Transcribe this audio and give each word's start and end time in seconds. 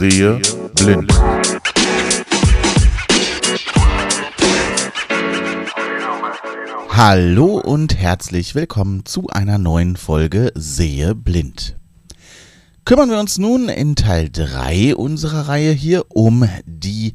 Sehe 0.00 0.40
blind. 0.76 1.12
Hallo 6.88 7.60
und 7.60 7.98
herzlich 7.98 8.54
willkommen 8.54 9.04
zu 9.04 9.26
einer 9.28 9.58
neuen 9.58 9.96
Folge 9.96 10.52
Sehe 10.54 11.14
blind. 11.14 11.76
Kümmern 12.86 13.10
wir 13.10 13.20
uns 13.20 13.36
nun 13.36 13.68
in 13.68 13.94
Teil 13.94 14.30
3 14.32 14.96
unserer 14.96 15.48
Reihe 15.48 15.72
hier 15.72 16.06
um 16.08 16.48
die 16.64 17.12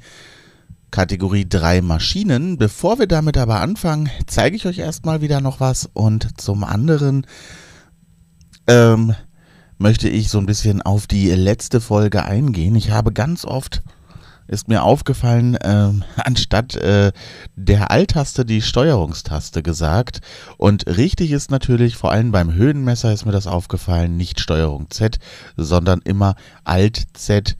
Kategorie 0.91 1.49
3 1.49 1.81
Maschinen. 1.81 2.59
Bevor 2.59 2.99
wir 2.99 3.07
damit 3.07 3.35
aber 3.39 3.61
anfangen, 3.61 4.11
zeige 4.27 4.55
ich 4.57 4.67
euch 4.67 4.77
erstmal 4.77 5.21
wieder 5.21 5.41
noch 5.41 5.59
was 5.59 5.89
und 5.91 6.39
zum 6.39 6.63
anderen 6.63 7.25
ähm, 8.67 9.15
möchte 9.77 10.09
ich 10.09 10.29
so 10.29 10.37
ein 10.37 10.45
bisschen 10.45 10.81
auf 10.81 11.07
die 11.07 11.29
letzte 11.29 11.81
Folge 11.81 12.23
eingehen. 12.23 12.75
Ich 12.75 12.91
habe 12.91 13.11
ganz 13.11 13.45
oft 13.45 13.83
ist 14.47 14.67
mir 14.67 14.83
aufgefallen, 14.83 15.55
äh, 15.55 15.91
anstatt 16.17 16.75
äh, 16.75 17.11
der 17.55 17.91
Alt-Taste 17.91 18.45
die 18.45 18.61
Steuerungstaste 18.61 19.63
gesagt. 19.63 20.21
Und 20.57 20.85
richtig 20.87 21.31
ist 21.31 21.51
natürlich, 21.51 21.95
vor 21.95 22.11
allem 22.11 22.31
beim 22.31 22.53
Höhenmesser 22.53 23.11
ist 23.11 23.25
mir 23.25 23.31
das 23.31 23.47
aufgefallen, 23.47 24.17
nicht 24.17 24.39
Steuerung 24.39 24.89
Z, 24.89 25.17
sondern 25.57 26.01
immer 26.01 26.35
Alt-Z. 26.63 27.57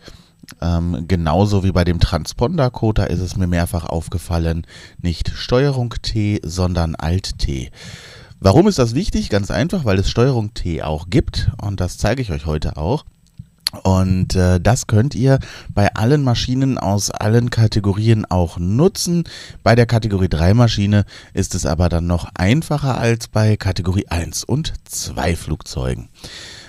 Ähm, 0.61 1.05
genauso 1.07 1.63
wie 1.63 1.71
bei 1.71 1.83
dem 1.83 1.99
Transponder-Code, 1.99 3.05
ist 3.05 3.19
es 3.19 3.35
mir 3.35 3.47
mehrfach 3.47 3.85
aufgefallen, 3.85 4.67
nicht 5.01 5.31
Steuerung 5.35 5.95
T, 6.03 6.39
sondern 6.43 6.93
Alt-T. 6.93 7.71
Warum 8.39 8.67
ist 8.67 8.79
das 8.79 8.95
wichtig? 8.95 9.29
Ganz 9.29 9.49
einfach, 9.51 9.85
weil 9.85 9.97
es 9.97 10.09
Steuerung 10.09 10.53
T 10.53 10.83
auch 10.83 11.09
gibt 11.09 11.51
und 11.61 11.79
das 11.79 11.97
zeige 11.97 12.21
ich 12.21 12.31
euch 12.31 12.45
heute 12.45 12.77
auch. 12.77 13.05
Und 13.83 14.35
äh, 14.35 14.59
das 14.59 14.87
könnt 14.87 15.15
ihr 15.15 15.39
bei 15.73 15.93
allen 15.95 16.23
Maschinen 16.23 16.77
aus 16.77 17.11
allen 17.11 17.49
Kategorien 17.49 18.25
auch 18.25 18.57
nutzen. 18.57 19.23
Bei 19.63 19.75
der 19.75 19.85
Kategorie 19.85 20.29
3 20.29 20.53
Maschine 20.53 21.05
ist 21.33 21.55
es 21.55 21.65
aber 21.65 21.89
dann 21.89 22.07
noch 22.07 22.29
einfacher 22.35 22.97
als 22.97 23.27
bei 23.27 23.57
Kategorie 23.57 24.07
1 24.07 24.43
und 24.43 24.73
2 24.85 25.35
Flugzeugen. 25.35 26.09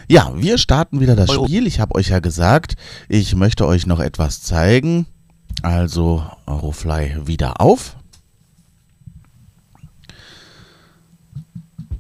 Ja, 0.09 0.33
wir 0.37 0.59
starten 0.59 1.01
wieder 1.01 1.17
das 1.17 1.33
Spiel. 1.33 1.67
Ich 1.67 1.81
habe 1.81 1.95
euch 1.95 2.09
ja 2.09 2.21
gesagt, 2.21 2.77
ich 3.09 3.35
möchte 3.35 3.67
euch 3.67 3.87
noch 3.87 4.01
etwas 4.01 4.43
zeigen. 4.43 5.07
Also 5.63 6.25
Eurofly 6.47 7.27
wieder 7.27 7.61
auf. 7.61 7.97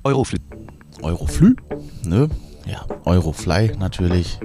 Eurofly. 0.07 0.39
Eurofly, 1.03 1.57
ne? 2.05 2.29
Ja, 2.65 2.87
Eurofly 3.07 3.73
natürlich. 3.77 4.39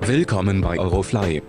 Willkommen 0.00 0.60
bei 0.60 0.78
Eurofly. 0.78 1.42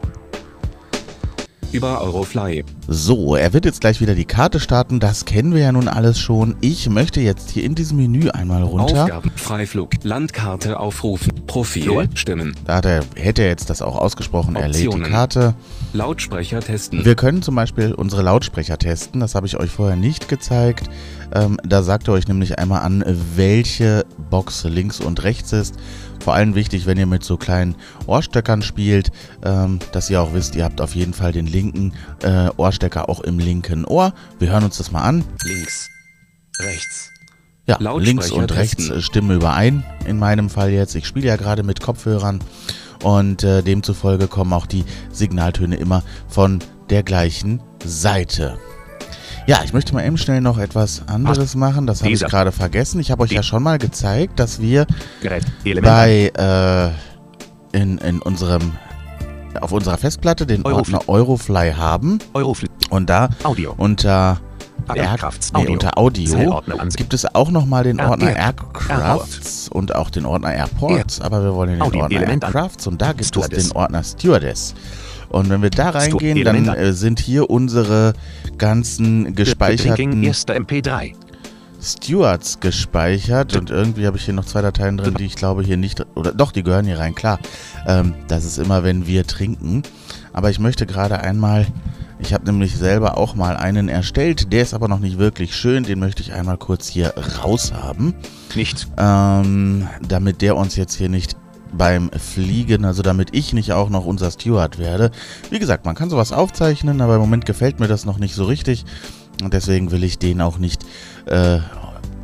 Über 1.71 2.01
Eurofly. 2.01 2.65
So, 2.87 3.35
er 3.35 3.53
wird 3.53 3.63
jetzt 3.63 3.81
gleich 3.81 4.01
wieder 4.01 4.15
die 4.15 4.25
Karte 4.25 4.59
starten. 4.59 4.99
Das 4.99 5.25
kennen 5.25 5.53
wir 5.53 5.61
ja 5.61 5.71
nun 5.71 5.87
alles 5.87 6.19
schon. 6.19 6.55
Ich 6.61 6.89
möchte 6.89 7.21
jetzt 7.21 7.51
hier 7.51 7.63
in 7.63 7.75
diesem 7.75 7.97
Menü 7.97 8.29
einmal 8.29 8.63
runter. 8.63 9.03
Aufgaben, 9.03 9.31
Freiflug, 9.35 9.91
Landkarte 10.01 10.79
aufrufen, 10.79 11.31
Profil, 11.45 11.83
So. 11.83 12.03
Stimmen, 12.15 12.55
Da 12.65 12.77
hat 12.77 12.85
er, 12.85 13.03
hätte 13.15 13.43
er 13.43 13.49
jetzt 13.49 13.69
das 13.69 13.83
auch 13.83 13.95
ausgesprochen. 13.95 14.55
Er 14.55 14.67
lädt 14.67 14.91
die. 14.91 14.99
Karte. 14.99 15.53
Lautsprecher 15.93 16.59
testen. 16.59 17.05
Wir 17.05 17.13
können 17.13 17.43
zum 17.43 17.53
Beispiel 17.53 17.93
unsere 17.93 18.23
Lautsprecher 18.23 18.79
testen. 18.79 19.19
Das 19.19 19.35
habe 19.35 19.45
ich 19.45 19.57
euch 19.59 19.69
vorher 19.69 19.95
nicht 19.95 20.27
gezeigt. 20.27 20.89
Ähm, 21.35 21.57
da 21.63 21.83
sagt 21.83 22.07
er 22.07 22.15
euch 22.15 22.27
nämlich 22.27 22.57
einmal 22.57 22.81
an, 22.81 23.03
welche 23.35 24.05
Box 24.31 24.63
links 24.63 24.99
und 24.99 25.21
rechts 25.23 25.53
ist. 25.53 25.75
Vor 26.19 26.33
allem 26.33 26.55
wichtig, 26.55 26.85
wenn 26.85 26.97
ihr 26.97 27.05
mit 27.05 27.23
so 27.23 27.37
kleinen 27.37 27.75
Ohrstöckern 28.05 28.61
spielt, 28.61 29.11
ähm, 29.43 29.79
dass 29.91 30.09
ihr 30.09 30.21
auch 30.21 30.33
wisst, 30.33 30.55
ihr 30.55 30.63
habt 30.63 30.81
auf 30.81 30.95
jeden 30.95 31.13
Fall 31.13 31.31
den 31.31 31.47
linken 31.47 31.93
äh, 32.23 32.49
Ohrstecker 32.57 33.09
auch 33.09 33.21
im 33.21 33.39
linken 33.39 33.85
Ohr. 33.85 34.13
Wir 34.37 34.49
hören 34.49 34.63
uns 34.63 34.77
das 34.77 34.91
mal 34.91 35.01
an. 35.01 35.23
Links. 35.43 35.89
Rechts. 36.59 37.09
Ja, 37.65 37.77
links 37.97 38.31
und 38.31 38.51
rechts 38.55 38.89
äh, 38.89 39.01
stimmen 39.01 39.37
überein. 39.37 39.83
In 40.05 40.17
meinem 40.17 40.49
Fall 40.49 40.71
jetzt. 40.71 40.95
Ich 40.95 41.05
spiele 41.05 41.27
ja 41.27 41.35
gerade 41.35 41.63
mit 41.63 41.81
Kopfhörern 41.81 42.39
und 43.03 43.43
äh, 43.43 43.61
demzufolge 43.61 44.27
kommen 44.27 44.53
auch 44.53 44.65
die 44.65 44.83
Signaltöne 45.11 45.75
immer 45.75 46.03
von 46.27 46.59
der 46.89 47.03
gleichen 47.03 47.61
Seite. 47.85 48.57
Ja, 49.47 49.61
ich 49.63 49.73
möchte 49.73 49.93
mal 49.93 50.05
eben 50.05 50.17
schnell 50.17 50.41
noch 50.41 50.57
etwas 50.57 51.03
anderes 51.07 51.55
machen. 51.55 51.87
Das 51.87 52.01
habe 52.03 52.11
ich 52.11 52.19
gerade 52.23 52.51
vergessen. 52.51 52.99
Ich 52.99 53.09
habe 53.11 53.23
euch 53.23 53.31
ja 53.31 53.41
schon 53.43 53.63
mal 53.63 53.77
gezeigt, 53.79 54.39
dass 54.39 54.61
wir 54.61 54.85
bei 55.81 56.31
äh, 57.73 57.77
in, 57.77 57.97
in 57.99 58.21
unserem 58.21 58.73
auf 59.59 59.71
unserer 59.71 59.97
Festplatte 59.97 60.45
den 60.45 60.63
Eurofly. 60.63 60.93
Ordner 60.95 61.09
Eurofly 61.13 61.73
haben 61.75 62.19
Eurofly. 62.33 62.69
und 62.91 63.09
da 63.09 63.29
Audio. 63.43 63.73
unter 63.77 64.39
Aircrafts. 64.93 65.51
nee, 65.53 65.67
unter 65.67 65.97
Audio 65.97 66.31
Zeilordner 66.31 66.79
Ansicht. 66.79 66.97
gibt 66.97 67.13
es 67.15 67.25
auch 67.35 67.49
nochmal 67.51 67.83
den 67.83 67.97
Air- 67.99 68.11
Ordner 68.11 68.29
Air- 68.29 68.37
Aircrafts 68.37 69.67
und 69.69 69.93
auch 69.95 70.09
den 70.11 70.25
Ordner 70.25 70.53
Airports, 70.53 71.19
aber 71.19 71.43
wir 71.43 71.53
wollen 71.55 71.71
den 71.71 71.81
Audio- 71.81 72.03
Ordner. 72.03 72.27
Aircrafts 72.27 72.85
und 72.87 73.01
da 73.01 73.11
gibt 73.13 73.35
es 73.35 73.49
den 73.49 73.71
Ordner 73.73 74.03
Stewardess. 74.03 74.75
Und 75.29 75.49
wenn 75.49 75.61
wir 75.61 75.69
da 75.69 75.91
reingehen, 75.91 76.43
dann 76.43 76.67
äh, 76.67 76.93
sind 76.93 77.19
hier 77.19 77.49
unsere 77.49 78.13
ganzen 78.57 79.35
gespeicherten 79.35 80.23
erster 80.23 80.55
MP3. 80.55 81.13
Stewards 81.81 82.59
gespeichert 82.59 83.55
und 83.55 83.69
irgendwie 83.69 84.05
habe 84.05 84.17
ich 84.17 84.25
hier 84.25 84.33
noch 84.33 84.43
zwei 84.45 84.61
Dateien 84.61 84.97
drin, 84.97 85.13
die 85.13 85.25
ich 85.25 85.35
glaube 85.35 85.63
hier 85.63 85.77
nicht, 85.77 86.05
oder 86.15 86.33
doch, 86.33 86.51
die 86.51 86.63
gehören 86.63 86.85
hier 86.85 86.99
rein, 86.99 87.15
klar. 87.15 87.39
Ähm, 87.87 88.15
das 88.27 88.43
ist 88.43 88.57
immer, 88.57 88.83
wenn 88.83 89.07
wir 89.07 89.25
trinken. 89.25 89.83
Aber 90.33 90.49
ich 90.49 90.59
möchte 90.59 90.85
gerade 90.85 91.21
einmal, 91.21 91.67
ich 92.19 92.33
habe 92.33 92.45
nämlich 92.45 92.75
selber 92.75 93.17
auch 93.17 93.35
mal 93.35 93.55
einen 93.55 93.87
erstellt, 93.87 94.51
der 94.51 94.61
ist 94.63 94.73
aber 94.73 94.89
noch 94.89 94.99
nicht 94.99 95.19
wirklich 95.19 95.55
schön, 95.55 95.83
den 95.83 95.99
möchte 95.99 96.21
ich 96.21 96.33
einmal 96.33 96.57
kurz 96.57 96.89
hier 96.89 97.13
raushaben, 97.41 98.13
Nicht. 98.55 98.87
ähm, 98.97 99.87
damit 100.05 100.41
der 100.41 100.57
uns 100.57 100.75
jetzt 100.75 100.95
hier 100.95 101.09
nicht 101.09 101.37
beim 101.71 102.09
Fliegen, 102.11 102.85
also 102.85 103.01
damit 103.01 103.29
ich 103.33 103.53
nicht 103.53 103.73
auch 103.73 103.89
noch 103.89 104.05
unser 104.05 104.31
Steward 104.31 104.79
werde. 104.79 105.11
Wie 105.49 105.59
gesagt, 105.59 105.85
man 105.85 105.95
kann 105.95 106.09
sowas 106.09 106.31
aufzeichnen, 106.31 107.01
aber 107.01 107.15
im 107.15 107.21
Moment 107.21 107.45
gefällt 107.45 107.79
mir 107.79 107.87
das 107.87 108.05
noch 108.05 108.17
nicht 108.17 108.35
so 108.35 108.45
richtig. 108.45 108.85
Und 109.43 109.53
deswegen 109.53 109.91
will 109.91 110.03
ich 110.03 110.19
den 110.19 110.41
auch 110.41 110.57
nicht 110.57 110.83
äh, 111.25 111.59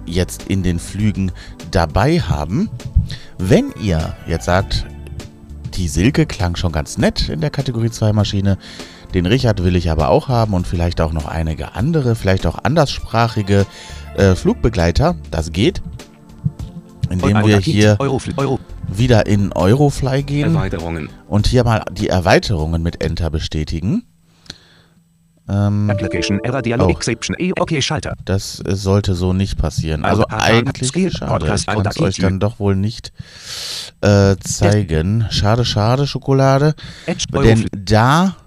jetzt 0.05 0.43
in 0.43 0.63
den 0.63 0.79
Flügen 0.79 1.31
dabei 1.71 2.19
haben. 2.19 2.69
Wenn 3.37 3.71
ihr 3.81 4.15
jetzt 4.27 4.45
sagt, 4.45 4.85
die 5.75 5.87
Silke 5.87 6.25
klang 6.25 6.55
schon 6.55 6.71
ganz 6.71 6.97
nett 6.97 7.29
in 7.29 7.41
der 7.41 7.49
Kategorie 7.49 7.89
2 7.89 8.13
Maschine, 8.13 8.57
den 9.13 9.25
Richard 9.25 9.63
will 9.63 9.75
ich 9.75 9.89
aber 9.89 10.09
auch 10.09 10.27
haben 10.27 10.53
und 10.53 10.67
vielleicht 10.67 10.99
auch 10.99 11.13
noch 11.13 11.25
einige 11.25 11.73
andere, 11.75 12.15
vielleicht 12.15 12.45
auch 12.45 12.57
anderssprachige 12.63 13.65
äh, 14.17 14.35
Flugbegleiter, 14.35 15.15
das 15.31 15.51
geht. 15.51 15.81
Indem 17.09 17.45
wir 17.45 17.59
hier 17.59 17.95
Eurofly. 17.99 18.33
Euro. 18.37 18.59
Wieder 18.87 19.25
in 19.25 19.51
Eurofly 19.53 20.23
gehen 20.23 20.55
Erweiterungen. 20.55 21.09
und 21.27 21.47
hier 21.47 21.63
mal 21.63 21.83
die 21.91 22.09
Erweiterungen 22.09 22.81
mit 22.83 23.03
Enter 23.03 23.29
bestätigen. 23.29 24.03
Ähm, 25.47 25.89
Application 25.91 26.39
Error 26.43 26.63
Dialog 26.63 26.87
Oh. 26.87 26.91
Exception. 26.91 27.35
E 27.37 27.51
okay 27.59 27.81
Schalter. 27.81 28.15
Das 28.25 28.55
sollte 28.67 29.13
so 29.13 29.31
nicht 29.31 29.57
passieren. 29.59 30.03
Also 30.03 30.25
eigentlich 30.29 30.91
schade. 31.15 31.53
Ich 31.55 31.65
kann 31.67 31.85
es 31.85 31.99
euch 31.99 32.17
dann 32.17 32.39
doch 32.39 32.59
wohl 32.59 32.75
nicht 32.75 33.13
äh, 34.01 34.35
zeigen. 34.37 35.27
Schade, 35.29 35.63
schade, 35.65 36.07
Schokolade. 36.07 36.73
Denn 37.31 37.67
da 37.77 38.37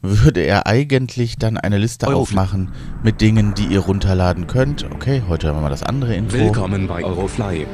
würde 0.00 0.40
er 0.40 0.66
eigentlich 0.66 1.36
dann 1.36 1.58
eine 1.58 1.76
Liste 1.76 2.06
aufmachen 2.06 2.72
mit 3.02 3.20
Dingen, 3.20 3.52
die 3.54 3.66
ihr 3.66 3.80
runterladen 3.80 4.46
könnt. 4.46 4.86
Okay, 4.94 5.22
heute 5.28 5.48
haben 5.48 5.56
wir 5.56 5.62
mal 5.62 5.70
das 5.70 5.82
andere 5.82 6.14
Info. 6.14 6.38
Willkommen 6.38 6.86
bei 6.86 7.04
Eurofly. 7.04 7.66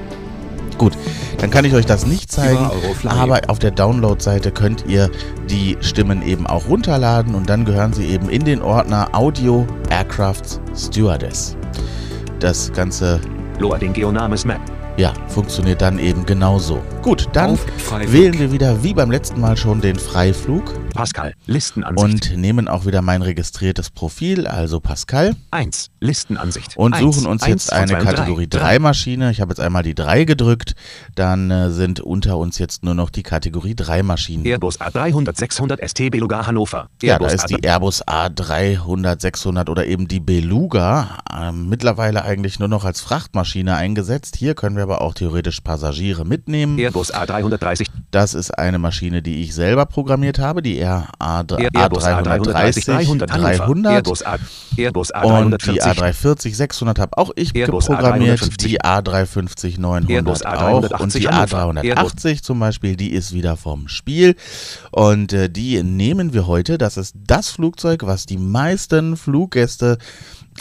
Gut, 0.78 0.92
dann 1.38 1.50
kann 1.50 1.64
ich 1.64 1.74
euch 1.74 1.86
das 1.86 2.06
nicht 2.06 2.32
zeigen, 2.32 2.70
aber 3.04 3.40
auf 3.48 3.58
der 3.58 3.70
Download-Seite 3.70 4.50
könnt 4.50 4.84
ihr 4.88 5.10
die 5.48 5.76
Stimmen 5.80 6.22
eben 6.22 6.46
auch 6.46 6.68
runterladen 6.68 7.34
und 7.34 7.48
dann 7.48 7.64
gehören 7.64 7.92
sie 7.92 8.06
eben 8.06 8.28
in 8.28 8.44
den 8.44 8.60
Ordner 8.60 9.08
Audio 9.12 9.66
Aircraft 9.90 10.60
Stewardess. 10.76 11.56
Das 12.40 12.72
Ganze, 12.72 13.20
Loading 13.58 13.92
Geonames 13.92 14.44
Map. 14.44 14.60
Ja, 14.96 15.12
funktioniert 15.28 15.82
dann 15.82 15.98
eben 15.98 16.24
genauso. 16.24 16.82
Gut, 17.02 17.28
dann 17.32 17.58
wählen 18.06 18.38
wir 18.38 18.52
wieder 18.52 18.82
wie 18.84 18.94
beim 18.94 19.10
letzten 19.10 19.40
Mal 19.40 19.56
schon 19.56 19.80
den 19.80 19.98
Freiflug. 19.98 20.62
Pascal. 20.94 21.34
Listenansicht. 21.46 22.30
und 22.30 22.36
nehmen 22.36 22.68
auch 22.68 22.86
wieder 22.86 23.02
mein 23.02 23.22
registriertes 23.22 23.90
Profil, 23.90 24.46
also 24.46 24.78
Pascal, 24.78 25.34
1. 25.50 25.90
Listenansicht. 25.98 26.76
und 26.76 26.94
suchen 26.96 27.26
uns 27.26 27.42
eins 27.42 27.64
jetzt 27.64 27.70
von 27.70 27.78
eine. 27.78 27.98
Kategorie 28.04 28.46
Drei. 28.48 28.74
3 28.74 28.78
Maschine. 28.78 29.30
Ich 29.32 29.40
habe 29.40 29.50
jetzt 29.50 29.58
einmal 29.58 29.82
die 29.82 29.96
3 29.96 30.24
gedrückt, 30.24 30.74
dann 31.16 31.50
äh, 31.50 31.70
sind 31.70 31.98
unter 31.98 32.38
uns 32.38 32.58
jetzt 32.58 32.84
nur 32.84 32.94
noch 32.94 33.10
die 33.10 33.24
Kategorie 33.24 33.74
3 33.74 34.04
Maschinen. 34.04 34.46
Airbus 34.46 34.80
A300 34.80 35.36
600 35.36 35.90
ST 35.90 36.10
Beluga 36.10 36.46
Hannover. 36.46 36.88
Ja, 37.02 37.18
da 37.18 37.24
Airbus 37.24 37.34
ist 37.34 37.50
die 37.50 37.64
Airbus 37.64 38.06
A300, 38.06 39.20
600 39.20 39.68
oder 39.68 39.86
eben 39.86 40.06
die 40.06 40.20
Beluga 40.20 41.18
ähm, 41.36 41.68
mittlerweile 41.68 42.24
eigentlich 42.24 42.60
nur 42.60 42.68
noch 42.68 42.84
als 42.84 43.00
Frachtmaschine 43.00 43.74
eingesetzt. 43.74 44.36
Hier 44.36 44.54
können 44.54 44.76
wir 44.76 44.83
aber 44.84 45.00
auch 45.00 45.14
theoretisch 45.14 45.60
Passagiere 45.60 46.24
mitnehmen. 46.24 46.78
Airbus 46.78 47.12
A330. 47.12 47.86
Das 48.10 48.34
ist 48.34 48.56
eine 48.56 48.78
Maschine, 48.78 49.22
die 49.22 49.42
ich 49.42 49.54
selber 49.54 49.86
programmiert 49.86 50.38
habe, 50.38 50.62
die 50.62 50.80
RA 50.80 51.08
Airbus 51.18 52.04
A330 52.04 52.84
300 52.84 53.32
Hannover. 53.32 53.56
300. 53.56 53.92
Airbus 53.92 54.22
A 54.22 54.38
Airbus 54.76 55.10
Und 55.10 55.66
die 55.66 55.82
A340. 55.82 55.98
A340 55.98 56.54
600 56.54 56.98
habe 56.98 57.18
auch 57.18 57.30
ich 57.34 57.54
Airbus 57.54 57.86
programmiert, 57.86 58.40
A350. 58.40 58.56
die 58.58 58.80
A350 58.80 59.80
900 59.80 60.10
Airbus 60.10 60.42
auch 60.42 61.00
und 61.00 61.14
die 61.14 61.28
A380 61.28 61.94
A380 61.94 62.42
zum 62.42 62.60
Beispiel, 62.60 62.96
die 62.96 63.12
ist 63.12 63.32
wieder 63.32 63.56
vom 63.56 63.88
Spiel 63.88 64.36
und 64.90 65.32
äh, 65.32 65.48
die 65.48 65.82
nehmen 65.82 66.32
wir 66.32 66.46
heute. 66.46 66.78
Das 66.78 66.96
ist 66.96 67.16
das 67.26 67.48
Flugzeug, 67.48 68.04
was 68.04 68.26
die 68.26 68.38
meisten 68.38 69.16
Fluggäste 69.16 69.98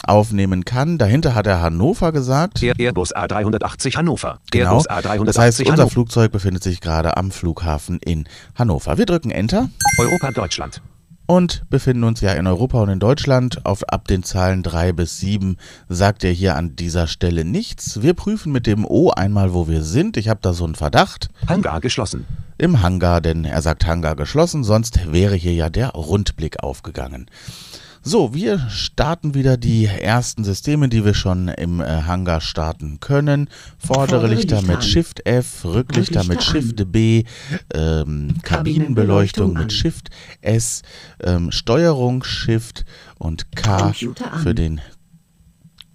aufnehmen 0.06 0.64
kann. 0.64 0.98
Dahinter 0.98 1.34
hat 1.34 1.46
er 1.46 1.60
Hannover 1.60 2.12
gesagt. 2.12 2.62
Air- 2.62 2.74
Airbus 2.78 3.14
A380 3.14 3.96
Hannover. 3.96 4.38
Genau. 4.50 4.70
Airbus 4.78 4.88
A380 4.90 5.24
Das 5.24 5.38
heißt, 5.38 5.60
unser. 5.66 5.88
Flugzeug 5.88 6.32
befindet 6.32 6.62
sich 6.62 6.80
gerade 6.80 7.16
am 7.16 7.30
Flughafen 7.30 7.98
in 8.04 8.24
Hannover. 8.54 8.98
Wir 8.98 9.06
drücken 9.06 9.30
Enter. 9.30 9.68
Europa 9.98 10.30
Deutschland. 10.32 10.82
und 11.26 11.62
befinden 11.70 12.04
uns 12.04 12.20
ja 12.20 12.32
in 12.34 12.46
Europa 12.46 12.82
und 12.82 12.90
in 12.90 12.98
Deutschland. 13.00 13.64
Auf, 13.64 13.82
ab 13.88 14.06
den 14.08 14.22
Zahlen 14.24 14.62
3 14.62 14.92
bis 14.92 15.18
7 15.20 15.56
sagt 15.88 16.22
er 16.24 16.32
hier 16.32 16.54
an 16.56 16.76
dieser 16.76 17.06
Stelle 17.06 17.44
nichts. 17.46 18.02
Wir 18.02 18.12
prüfen 18.12 18.52
mit 18.52 18.66
dem 18.66 18.84
O 18.84 19.10
einmal, 19.10 19.54
wo 19.54 19.66
wir 19.68 19.82
sind. 19.82 20.18
Ich 20.18 20.28
habe 20.28 20.40
da 20.42 20.52
so 20.52 20.64
einen 20.64 20.74
Verdacht. 20.74 21.28
Hangar 21.48 21.80
geschlossen. 21.80 22.26
Im 22.58 22.82
Hangar, 22.82 23.20
denn 23.22 23.44
er 23.46 23.62
sagt 23.62 23.86
Hangar 23.86 24.16
geschlossen, 24.16 24.64
sonst 24.64 25.12
wäre 25.12 25.34
hier 25.34 25.54
ja 25.54 25.70
der 25.70 25.88
Rundblick 25.90 26.62
aufgegangen. 26.62 27.26
So, 28.06 28.34
wir 28.34 28.58
starten 28.68 29.32
wieder 29.32 29.56
die 29.56 29.86
ersten 29.86 30.44
Systeme, 30.44 30.90
die 30.90 31.06
wir 31.06 31.14
schon 31.14 31.48
im 31.48 31.80
äh, 31.80 32.02
Hangar 32.02 32.42
starten 32.42 33.00
können. 33.00 33.48
Vordere 33.78 34.20
Vordere 34.20 34.26
Lichter 34.34 34.56
Lichter 34.56 34.70
mit 34.70 34.76
an. 34.76 34.82
Shift 34.82 35.26
F, 35.26 35.64
Rücklichter 35.64 36.22
mit 36.24 36.36
Rücklichter 36.36 36.58
an. 36.58 36.62
Shift 36.62 36.92
B, 36.92 37.24
ähm, 37.72 38.34
Kabinenbeleuchtung 38.42 39.54
mit 39.54 39.62
an. 39.62 39.70
Shift 39.70 40.10
S, 40.42 40.82
ähm, 41.22 41.50
Steuerung 41.50 42.24
Shift 42.24 42.84
und 43.18 43.56
K 43.56 43.86
an. 43.86 43.94
für 43.94 44.54
den 44.54 44.82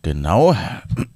genau 0.02 0.56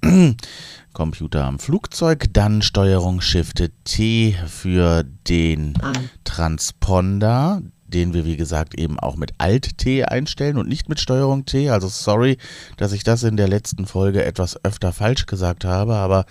Computer 0.92 1.44
am 1.44 1.58
Flugzeug, 1.58 2.26
dann 2.32 2.62
Steuerung 2.62 3.20
Shift 3.20 3.68
T 3.82 4.36
für 4.46 5.02
den 5.02 5.74
An. 5.82 6.08
Transponder, 6.22 7.62
den 7.94 8.12
wir 8.12 8.24
wie 8.24 8.36
gesagt 8.36 8.74
eben 8.74 8.98
auch 8.98 9.16
mit 9.16 9.32
Alt 9.38 9.78
T 9.78 10.04
einstellen 10.04 10.58
und 10.58 10.68
nicht 10.68 10.88
mit 10.88 11.00
Steuerung 11.00 11.46
T. 11.46 11.70
Also 11.70 11.88
sorry, 11.88 12.38
dass 12.76 12.92
ich 12.92 13.04
das 13.04 13.22
in 13.22 13.36
der 13.36 13.48
letzten 13.48 13.86
Folge 13.86 14.24
etwas 14.24 14.62
öfter 14.64 14.92
falsch 14.92 15.26
gesagt 15.26 15.64
habe, 15.64 15.94
aber 15.94 16.26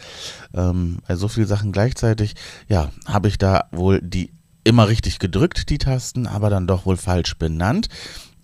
ähm, 0.54 0.98
bei 1.08 1.16
so 1.16 1.28
vielen 1.28 1.48
Sachen 1.48 1.72
gleichzeitig, 1.72 2.36
ja, 2.68 2.92
habe 3.06 3.30
ich 3.30 3.38
da 3.38 3.70
wohl 3.72 4.02
die 4.02 4.32
immer 4.66 4.88
richtig 4.88 5.20
gedrückt, 5.20 5.70
die 5.70 5.78
Tasten, 5.78 6.28
aber 6.28 6.50
dann 6.50 6.68
doch 6.68 6.86
wohl 6.86 6.98
falsch 6.98 7.38
benannt. 7.38 7.88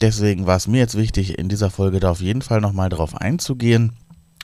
Deswegen 0.02 0.48
war 0.48 0.56
es 0.56 0.68
mir 0.68 0.80
jetzt 0.80 0.98
wichtig, 0.98 1.38
in 1.38 1.50
dieser 1.50 1.70
Folge 1.70 2.00
da 2.00 2.12
auf 2.12 2.22
jeden 2.22 2.42
Fall 2.42 2.62
nochmal 2.62 2.90
drauf 2.90 3.16
einzugehen. 3.16 3.94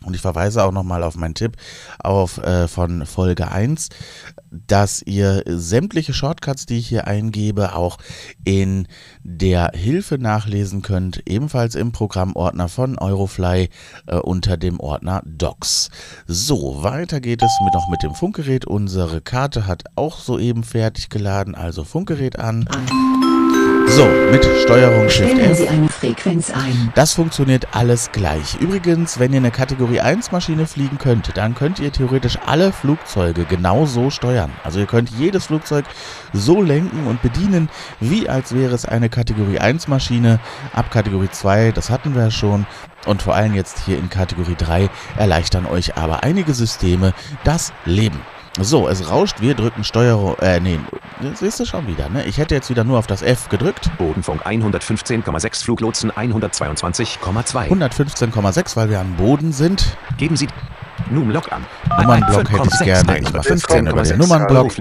Und 0.03 0.13
ich 0.13 0.21
verweise 0.21 0.63
auch 0.63 0.71
nochmal 0.71 1.03
auf 1.03 1.15
meinen 1.15 1.33
Tipp 1.33 1.57
auf, 1.99 2.37
äh, 2.37 2.67
von 2.67 3.05
Folge 3.05 3.51
1, 3.51 3.89
dass 4.67 5.01
ihr 5.01 5.43
sämtliche 5.45 6.13
Shortcuts, 6.13 6.65
die 6.65 6.77
ich 6.77 6.87
hier 6.87 7.07
eingebe, 7.07 7.75
auch 7.75 7.97
in 8.43 8.87
der 9.23 9.71
Hilfe 9.73 10.17
nachlesen 10.17 10.81
könnt, 10.81 11.23
ebenfalls 11.27 11.75
im 11.75 11.91
Programmordner 11.91 12.69
von 12.69 12.97
Eurofly 12.97 13.69
äh, 14.07 14.17
unter 14.17 14.57
dem 14.57 14.79
Ordner 14.79 15.21
Docs. 15.25 15.89
So, 16.27 16.83
weiter 16.83 17.19
geht 17.21 17.41
es 17.41 17.51
mit, 17.63 17.73
noch 17.73 17.89
mit 17.89 18.03
dem 18.03 18.15
Funkgerät. 18.15 18.65
Unsere 18.65 19.21
Karte 19.21 19.67
hat 19.67 19.83
auch 19.95 20.19
soeben 20.19 20.63
fertig 20.63 21.09
geladen, 21.09 21.55
also 21.55 21.83
Funkgerät 21.83 22.39
an. 22.39 22.67
So, 23.87 24.07
mit 24.31 24.43
Steuerung 24.63 25.09
Shift 25.09 25.37
F. 25.37 25.57
Sie 25.57 25.69
eine 25.69 25.87
Frequenz 25.87 26.51
ein. 26.51 26.91
Das 26.95 27.13
funktioniert 27.13 27.67
alles 27.73 28.11
gleich. 28.11 28.55
Übrigens, 28.59 29.19
wenn 29.19 29.31
ihr 29.31 29.37
eine 29.37 29.51
Kategorie 29.51 30.01
1 30.01 30.31
Maschine 30.31 30.65
fliegen 30.65 30.97
könnt, 30.97 31.37
dann 31.37 31.55
könnt 31.55 31.79
ihr 31.79 31.91
theoretisch 31.91 32.37
alle 32.45 32.71
Flugzeuge 32.73 33.45
genau 33.45 33.85
so 33.85 34.09
steuern. 34.09 34.51
Also 34.63 34.79
ihr 34.79 34.85
könnt 34.85 35.09
jedes 35.11 35.45
Flugzeug 35.45 35.85
so 36.33 36.61
lenken 36.61 37.07
und 37.07 37.21
bedienen, 37.21 37.69
wie 37.99 38.27
als 38.27 38.53
wäre 38.53 38.73
es 38.73 38.85
eine 38.85 39.09
Kategorie 39.09 39.59
1 39.59 39.87
Maschine. 39.87 40.39
Ab 40.73 40.91
Kategorie 40.91 41.29
2, 41.31 41.71
das 41.71 41.89
hatten 41.89 42.15
wir 42.15 42.23
ja 42.23 42.31
schon. 42.31 42.65
Und 43.05 43.21
vor 43.21 43.35
allem 43.35 43.53
jetzt 43.53 43.79
hier 43.85 43.97
in 43.97 44.09
Kategorie 44.09 44.55
3 44.57 44.89
erleichtern 45.17 45.65
euch 45.65 45.95
aber 45.95 46.23
einige 46.23 46.53
Systeme 46.53 47.13
das 47.43 47.71
Leben. 47.85 48.19
So, 48.61 48.87
es 48.87 49.09
rauscht, 49.09 49.41
wir 49.41 49.53
drücken 49.53 49.83
Steuerung, 49.83 50.37
äh, 50.39 50.61
nee, 50.61 50.79
das 51.21 51.39
siehst 51.39 51.59
du 51.59 51.65
schon 51.65 51.87
wieder, 51.87 52.07
ne? 52.09 52.25
Ich 52.25 52.37
hätte 52.37 52.55
jetzt 52.55 52.69
wieder 52.69 52.85
nur 52.85 52.97
auf 52.97 53.07
das 53.07 53.21
F 53.21 53.49
gedrückt. 53.49 53.89
Bodenfunk 53.97 54.45
115,6 54.45 55.63
Fluglotsen 55.63 56.11
122,2. 56.11 57.69
115,6, 57.69 58.75
weil 58.77 58.89
wir 58.89 58.99
am 59.01 59.15
Boden 59.17 59.51
sind. 59.51 59.97
Geben 60.17 60.37
Sie 60.37 60.47
Numlock 61.11 61.51
an. 61.51 61.65
Nummernblock 61.99 62.49
hätte 62.49 62.69
ich 62.71 62.79
gerne. 62.79 63.19
Ich 63.19 63.33
mache 63.33 63.49
jetzt 63.49 63.67
gerne 63.67 63.91
über 63.91 64.03
den 64.03 64.17
Nummernblock. 64.17 64.71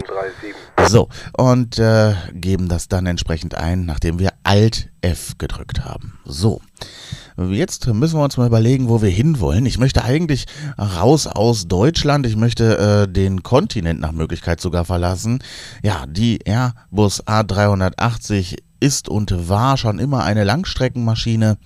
So, 0.87 1.09
und 1.37 1.79
äh, 1.79 2.15
geben 2.33 2.69
das 2.69 2.89
dann 2.89 3.07
entsprechend 3.07 3.57
ein, 3.57 3.87
nachdem 3.87 4.19
wir 4.19 4.31
Alt 4.45 4.91
F 5.01 5.33
gedrückt 5.39 5.85
haben. 5.85 6.19
So. 6.25 6.61
Jetzt 7.37 7.87
müssen 7.89 8.17
wir 8.19 8.23
uns 8.23 8.37
mal 8.37 8.47
überlegen, 8.47 8.89
wo 8.89 9.03
wir 9.03 9.09
hinwollen. 9.09 9.67
Ich 9.67 9.79
möchte 9.79 10.05
eigentlich 10.05 10.47
raus 10.79 11.27
aus 11.27 11.67
Deutschland. 11.67 12.27
Ich 12.27 12.37
möchte 12.37 12.79
äh, 12.79 13.13
den 13.13 13.43
Kontinent 13.43 14.01
nach 14.01 14.13
Möglichkeit 14.13 14.61
sogar 14.61 14.85
verlassen. 14.85 15.43
Ja, 15.83 16.05
die 16.07 16.39
Airbus 16.47 17.27
A380 17.27 18.59
ist 18.79 19.09
und 19.09 19.49
war 19.49 19.77
schon 19.77 19.99
immer 19.99 20.23
eine 20.23 20.45
Langstreckenmaschine. 20.45 21.59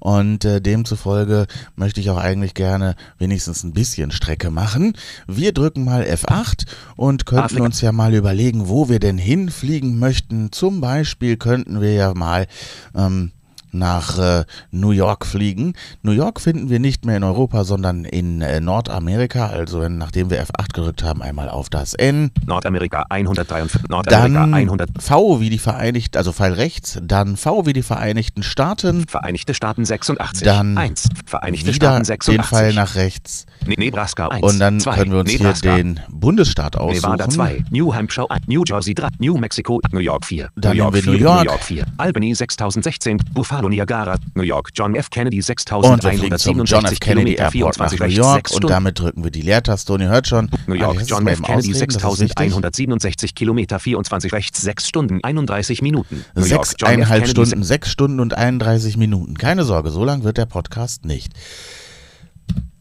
Und 0.00 0.44
äh, 0.44 0.60
demzufolge 0.60 1.46
möchte 1.76 2.00
ich 2.00 2.10
auch 2.10 2.16
eigentlich 2.16 2.54
gerne 2.54 2.94
wenigstens 3.18 3.64
ein 3.64 3.72
bisschen 3.72 4.10
Strecke 4.10 4.50
machen. 4.50 4.94
Wir 5.26 5.52
drücken 5.52 5.84
mal 5.84 6.02
F8 6.02 6.66
und 6.96 7.26
könnten 7.26 7.44
Afrika. 7.44 7.64
uns 7.64 7.80
ja 7.80 7.92
mal 7.92 8.14
überlegen, 8.14 8.68
wo 8.68 8.88
wir 8.88 8.98
denn 8.98 9.18
hinfliegen 9.18 9.98
möchten. 9.98 10.52
Zum 10.52 10.80
Beispiel 10.80 11.36
könnten 11.36 11.80
wir 11.80 11.92
ja 11.92 12.14
mal 12.14 12.46
ähm, 12.94 13.32
nach 13.72 14.18
äh, 14.18 14.44
New 14.70 14.90
York 14.90 15.26
fliegen. 15.26 15.74
New 16.02 16.12
York 16.12 16.40
finden 16.40 16.70
wir 16.70 16.78
nicht 16.78 17.04
mehr 17.04 17.16
in 17.16 17.24
Europa, 17.24 17.64
sondern 17.64 18.04
in 18.04 18.40
äh, 18.40 18.60
Nordamerika. 18.60 19.46
Also 19.46 19.80
wenn, 19.80 19.98
nachdem 19.98 20.30
wir 20.30 20.42
F8 20.44 20.72
gedrückt 20.72 21.02
haben, 21.02 21.22
einmal 21.22 21.48
auf 21.48 21.68
das 21.68 21.94
N. 21.94 22.30
Nordamerika 22.46 23.06
143. 23.08 23.88
Nordamerika 23.88 24.40
Dann 24.40 24.54
100. 24.54 24.90
V 25.02 25.40
wie 25.40 25.50
die 25.50 25.58
Vereinigten, 25.58 26.16
also 26.16 26.32
Pfeil 26.32 26.54
rechts, 26.54 26.98
dann 27.02 27.36
V 27.36 27.66
wie 27.66 27.72
die 27.72 27.82
Vereinigten 27.82 28.42
Staaten. 28.42 29.06
Vereinigte 29.06 29.54
Staaten 29.54 29.84
86. 29.84 30.44
Dann 30.44 30.76
1. 30.76 31.08
Vereinigte 31.26 31.66
wieder 31.66 31.74
Staaten 31.74 32.04
86. 32.04 32.36
den 32.36 32.44
Pfeil 32.44 32.74
nach 32.74 32.94
rechts. 32.94 33.46
Ne- 33.66 33.74
Nebraska 33.78 34.28
1. 34.28 34.42
Und 34.42 34.58
dann 34.58 34.80
2. 34.80 34.96
können 34.96 35.12
wir 35.12 35.20
uns 35.20 35.32
Nebraska. 35.32 35.74
hier 35.74 35.84
den 35.84 36.00
Bundesstaat 36.08 36.74
Nevada 36.74 37.24
aussuchen. 37.24 37.30
2, 37.30 37.64
New 37.70 37.94
Hampshire 37.94 38.30
1, 38.30 38.48
New 38.48 38.62
Jersey 38.66 38.94
3, 38.94 39.08
New 39.18 39.36
Mexico, 39.36 39.80
New 39.92 39.98
York 40.00 40.24
4, 40.24 40.48
Dann 40.56 40.72
New 40.72 40.78
York 40.78 40.94
nehmen 40.94 41.06
wir 41.06 41.12
4, 41.12 41.12
New 41.12 41.18
York. 41.18 41.44
New 41.44 41.50
York 41.50 41.62
4, 41.62 41.86
Albany 41.98 42.34
6016, 42.34 43.18
Buffalo 43.32 43.68
Niagara, 43.68 44.16
New 44.34 44.42
York, 44.42 44.70
John 44.74 44.94
F. 44.94 45.10
Kennedy 45.10 45.38
Und 45.38 46.02
wir 46.02 46.12
fliegen 46.12 46.38
zum 46.38 46.64
John 46.64 46.84
F. 46.84 46.90
6167 46.90 47.00
Kennedy 47.00 47.34
Kilometer, 47.34 47.42
Airport 47.56 47.78
nach 47.78 47.90
24 47.90 48.00
New 48.00 48.06
York 48.24 48.48
6 48.48 48.52
und 48.52 48.70
damit 48.70 48.98
drücken 48.98 49.24
wir 49.24 49.30
die 49.30 49.42
Leertaste 49.42 49.92
und 49.92 50.00
ihr 50.00 50.08
hört 50.08 50.26
schon. 50.26 50.50
New 50.66 50.74
Ah, 50.74 50.78
York, 50.78 51.00
ist 51.02 51.10
John 51.10 51.26
F. 51.26 51.42
Kennedy 51.42 51.70
Ausreden, 51.72 51.92
das 51.92 52.04
ist 52.04 52.20
wichtig. 52.20 52.36
6167 52.38 53.34
Kilometer, 53.34 53.78
24 53.78 54.32
rechts, 54.32 54.60
6 54.62 54.88
Stunden, 54.88 55.20
31 55.22 55.82
Minuten. 55.82 56.24
New 56.34 56.44
York, 56.44 56.50
John 56.50 56.62
F. 56.62 56.68
Sechseinhalb 56.68 57.22
Kennedy, 57.24 57.30
Stunden, 57.30 57.64
sechs 57.64 57.90
Stunden 57.90 58.20
und 58.20 58.34
31 58.34 58.96
Minuten. 58.96 59.36
Keine 59.36 59.64
Sorge, 59.64 59.90
so 59.90 60.04
lang 60.04 60.24
wird 60.24 60.38
der 60.38 60.46
Podcast 60.46 61.04
nicht. 61.04 61.32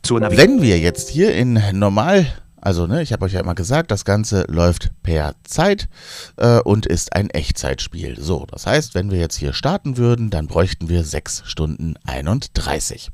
Zur 0.04 0.20
Navigation. 0.20 0.58
Wenn 0.58 0.62
wir 0.62 0.80
jetzt 0.80 1.10
hier 1.10 1.34
in 1.34 1.62
normal, 1.74 2.26
also 2.62 2.88
ne, 2.88 3.02
ich 3.02 3.14
habe 3.14 3.26
euch 3.26 3.34
ja 3.34 3.40
immer 3.40 3.56
gesagt, 3.56 3.92
das 3.92 4.06
Ganze 4.06 4.46
läuft 4.48 4.92
per 5.04 5.36
Zeit 5.44 5.90
äh, 6.38 6.60
und 6.60 6.86
ist 6.86 7.14
ein 7.14 7.30
Echtzeitspiel. 7.30 8.20
So, 8.20 8.46
das 8.52 8.66
heißt, 8.66 8.96
wenn 8.96 9.12
wir 9.12 9.20
jetzt 9.20 9.38
hier 9.38 9.54
starten 9.54 9.98
würden, 9.98 10.30
dann 10.30 10.48
bräuchten 10.48 10.90
wir 10.90 11.04
6 11.04 11.44
Stunden 11.46 11.96
31. 12.06 13.10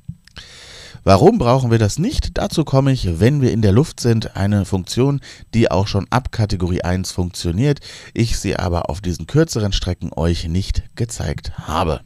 Warum 1.07 1.37
brauchen 1.37 1.69
wir 1.69 1.77
das 1.77 1.99
nicht? 1.99 2.35
Dazu 2.39 2.65
komme 2.65 2.91
ich, 2.91 3.19
wenn 3.19 3.39
wir 3.39 3.51
in 3.51 3.61
der 3.61 3.71
Luft 3.71 3.99
sind. 3.99 4.35
Eine 4.35 4.65
Funktion, 4.65 5.21
die 5.53 5.69
auch 5.69 5.85
schon 5.85 6.07
ab 6.09 6.31
Kategorie 6.31 6.81
1 6.81 7.11
funktioniert, 7.11 7.79
ich 8.15 8.39
sie 8.39 8.55
aber 8.55 8.89
auf 8.89 9.01
diesen 9.01 9.27
kürzeren 9.27 9.71
Strecken 9.71 10.11
euch 10.15 10.47
nicht 10.47 10.81
gezeigt 10.95 11.59
habe. 11.59 12.01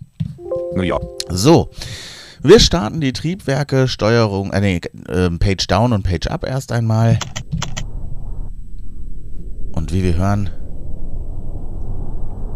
Ja. 0.75 0.99
So, 1.29 1.69
wir 2.41 2.59
starten 2.59 3.01
die 3.01 3.13
Triebwerke, 3.13 3.87
Steuerung, 3.87 4.51
äh, 4.51 4.61
nee, 4.61 4.81
äh, 5.07 5.29
Page 5.29 5.67
Down 5.67 5.93
und 5.93 6.03
Page 6.03 6.27
Up 6.27 6.47
erst 6.47 6.71
einmal. 6.71 7.19
Und 9.73 9.93
wie 9.93 10.03
wir 10.03 10.15
hören, 10.15 10.49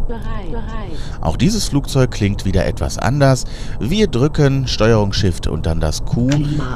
Bereit. 0.06 0.50
Bereit. 0.50 0.90
auch 1.22 1.36
dieses 1.36 1.68
Flugzeug 1.68 2.10
klingt 2.10 2.44
wieder 2.44 2.66
etwas 2.66 2.98
anders. 2.98 3.44
Wir 3.80 4.06
drücken 4.06 4.66
Steuerung 4.66 5.14
Shift 5.14 5.46
und 5.46 5.64
dann 5.64 5.80
das 5.80 6.04
Q 6.04 6.28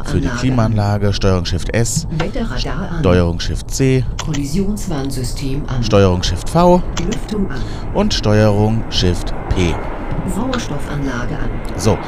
für 0.04 0.20
die 0.20 0.28
Klimaanlage, 0.28 1.12
Steuerung 1.12 1.44
Shift 1.44 1.74
S. 1.74 2.06
Steuerung 3.00 3.38
Shift 3.38 3.70
C, 3.70 4.04
Kollisionswarnsystem 4.24 5.62
an. 5.66 5.82
Steuerung 5.82 6.22
Shift 6.22 6.48
V 6.48 6.82
und 7.94 8.14
Steuerung 8.14 8.82
Shift 8.90 9.34
P. 9.54 9.74
Sauerstoffanlage 10.34 11.36
an. 11.36 11.50
So, 11.76 11.98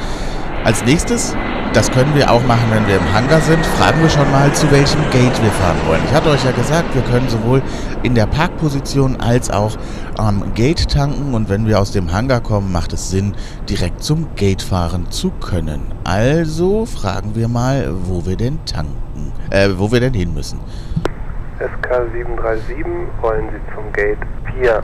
als 0.63 0.83
nächstes, 0.85 1.35
das 1.73 1.89
können 1.89 2.13
wir 2.15 2.29
auch 2.29 2.43
machen, 2.45 2.69
wenn 2.69 2.85
wir 2.85 2.97
im 2.97 3.13
Hangar 3.13 3.41
sind, 3.41 3.65
fragen 3.65 4.01
wir 4.01 4.09
schon 4.09 4.29
mal, 4.31 4.51
zu 4.53 4.69
welchem 4.71 5.01
Gate 5.09 5.41
wir 5.41 5.51
fahren 5.51 5.77
wollen. 5.87 6.01
Ich 6.05 6.13
hatte 6.13 6.29
euch 6.29 6.43
ja 6.43 6.51
gesagt, 6.51 6.93
wir 6.93 7.01
können 7.03 7.29
sowohl 7.29 7.61
in 8.03 8.13
der 8.13 8.25
Parkposition 8.25 9.19
als 9.19 9.49
auch 9.49 9.77
am 10.17 10.53
Gate 10.53 10.89
tanken 10.89 11.33
und 11.33 11.49
wenn 11.49 11.65
wir 11.67 11.79
aus 11.79 11.91
dem 11.91 12.11
Hangar 12.11 12.41
kommen, 12.41 12.71
macht 12.71 12.93
es 12.93 13.09
Sinn, 13.09 13.33
direkt 13.69 14.03
zum 14.03 14.35
Gate 14.35 14.61
fahren 14.61 15.07
zu 15.09 15.31
können. 15.31 15.81
Also 16.03 16.85
fragen 16.85 17.35
wir 17.35 17.47
mal, 17.47 17.93
wo 18.03 18.25
wir 18.25 18.35
denn 18.35 18.59
tanken, 18.65 19.31
äh, 19.49 19.69
wo 19.77 19.91
wir 19.91 19.99
denn 19.99 20.13
hin 20.13 20.33
müssen. 20.33 20.59
SK737 21.61 22.83
rollen 23.21 23.49
Sie 23.51 23.75
zum 23.75 23.93
Gate 23.93 24.17
4. 24.59 24.83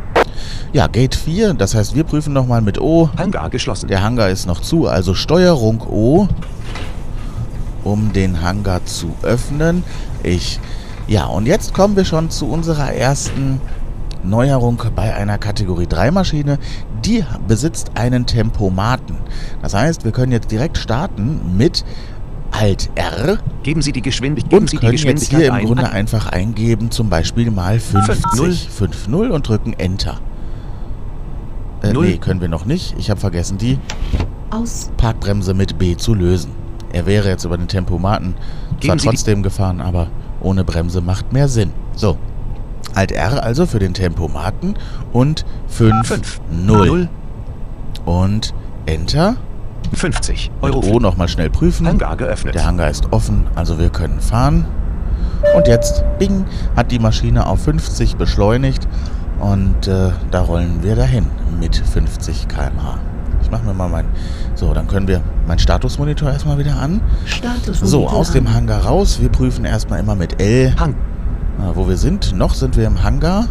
Ja, 0.73 0.87
Gate 0.87 1.15
4, 1.15 1.53
das 1.53 1.73
heißt, 1.73 1.95
wir 1.95 2.03
prüfen 2.03 2.33
nochmal 2.33 2.61
mit 2.61 2.79
O, 2.79 3.09
Hangar 3.17 3.49
geschlossen. 3.49 3.87
Der 3.87 4.03
Hangar 4.03 4.29
ist 4.29 4.45
noch 4.45 4.61
zu, 4.61 4.87
also 4.87 5.13
Steuerung 5.13 5.81
O, 5.89 6.27
um 7.83 8.13
den 8.13 8.41
Hangar 8.41 8.85
zu 8.85 9.15
öffnen. 9.23 9.83
Ich. 10.23 10.59
Ja, 11.07 11.25
und 11.25 11.45
jetzt 11.45 11.73
kommen 11.73 11.95
wir 11.95 12.05
schon 12.05 12.29
zu 12.29 12.49
unserer 12.49 12.93
ersten 12.93 13.61
Neuerung 14.23 14.81
bei 14.93 15.15
einer 15.15 15.37
Kategorie 15.37 15.87
3 15.87 16.11
Maschine. 16.11 16.59
Die 17.05 17.23
besitzt 17.47 17.91
einen 17.95 18.25
Tempomaten. 18.25 19.15
Das 19.61 19.73
heißt, 19.73 20.03
wir 20.03 20.11
können 20.11 20.33
jetzt 20.33 20.51
direkt 20.51 20.77
starten 20.77 21.55
mit 21.57 21.85
Alt 22.51 22.89
R 22.95 23.39
Geben 23.63 23.81
Sie 23.81 23.91
die 23.91 24.01
Geschwindigkeit, 24.01 24.59
und 24.59 24.69
Sie 24.69 24.77
die 24.77 24.79
können 24.79 24.93
jetzt 24.93 25.01
Geschwindigkeit 25.03 25.39
hier 25.39 25.47
im 25.49 25.53
ein. 25.55 25.65
Grunde 25.65 25.89
einfach 25.89 26.27
eingeben, 26.27 26.89
zum 26.89 27.09
Beispiel 27.09 27.51
mal 27.51 27.79
50, 27.79 28.69
5-0 28.69 29.29
und 29.29 29.47
drücken 29.47 29.73
Enter. 29.73 30.19
Äh, 31.83 31.93
nee, 31.93 32.17
können 32.17 32.41
wir 32.41 32.47
noch 32.47 32.65
nicht. 32.65 32.95
Ich 32.97 33.09
habe 33.09 33.19
vergessen, 33.19 33.57
die 33.57 33.77
Aus. 34.49 34.91
Parkbremse 34.97 35.53
mit 35.53 35.77
B 35.77 35.95
zu 35.97 36.13
lösen. 36.13 36.51
Er 36.93 37.05
wäre 37.05 37.29
jetzt 37.29 37.43
über 37.43 37.57
den 37.57 37.67
Tempomaten 37.67 38.35
zwar 38.35 38.79
Geben 38.79 38.99
Sie 38.99 39.07
trotzdem 39.07 39.43
gefahren, 39.43 39.81
aber 39.81 40.07
ohne 40.39 40.63
Bremse 40.63 41.01
macht 41.01 41.33
mehr 41.33 41.47
Sinn. 41.47 41.71
So. 41.95 42.17
Alt 42.93 43.11
R 43.11 43.43
also 43.43 43.65
für 43.65 43.79
den 43.79 43.93
Tempomaten 43.93 44.75
und 45.11 45.45
5, 45.67 46.07
Fünf. 46.07 46.41
0. 46.51 46.87
Null. 46.87 47.09
Und 48.05 48.53
Enter. 48.85 49.35
50 49.93 50.51
Und 50.61 50.71
Euro. 50.75 50.95
O 50.95 50.99
nochmal 50.99 51.27
schnell 51.27 51.49
prüfen. 51.49 51.87
Hangar 51.87 52.15
geöffnet. 52.17 52.55
Der 52.55 52.65
Hangar 52.65 52.89
ist 52.89 53.11
offen, 53.11 53.45
also 53.55 53.79
wir 53.79 53.89
können 53.89 54.19
fahren. 54.19 54.65
Und 55.55 55.67
jetzt, 55.67 56.03
bing, 56.19 56.45
hat 56.75 56.91
die 56.91 56.99
Maschine 56.99 57.45
auf 57.45 57.63
50 57.63 58.15
beschleunigt. 58.17 58.87
Und 59.39 59.87
äh, 59.87 60.09
da 60.31 60.41
rollen 60.41 60.79
wir 60.81 60.95
dahin 60.95 61.27
mit 61.59 61.75
50 61.75 62.47
km/h. 62.47 62.97
Ich 63.43 63.51
mache 63.51 63.63
mir 63.65 63.73
mal 63.73 63.87
mein... 63.87 64.05
So, 64.55 64.73
dann 64.73 64.87
können 64.87 65.07
wir 65.07 65.21
meinen 65.47 65.59
Statusmonitor 65.59 66.31
erstmal 66.31 66.57
wieder 66.57 66.75
an. 66.77 67.01
Status. 67.25 67.79
So, 67.81 68.07
aus 68.07 68.31
dem 68.31 68.51
Hangar 68.51 68.83
raus. 68.83 69.19
Wir 69.21 69.29
prüfen 69.29 69.63
erstmal 69.63 69.99
immer 69.99 70.15
mit 70.15 70.41
L, 70.41 70.73
Hang. 70.79 70.93
äh, 70.93 71.75
wo 71.75 71.87
wir 71.87 71.97
sind. 71.97 72.35
Noch 72.35 72.55
sind 72.55 72.75
wir 72.75 72.87
im 72.87 73.03
Hangar. 73.03 73.45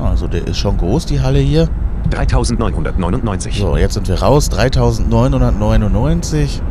Ja, 0.00 0.08
Also 0.10 0.26
der 0.26 0.46
ist 0.46 0.56
schon 0.56 0.78
groß, 0.78 1.04
die 1.06 1.20
Halle 1.20 1.38
hier. 1.40 1.68
3999. 2.14 3.58
So, 3.58 3.76
jetzt 3.76 3.94
sind 3.94 4.08
wir 4.08 4.22
raus. 4.22 4.48
3999. 4.48 6.62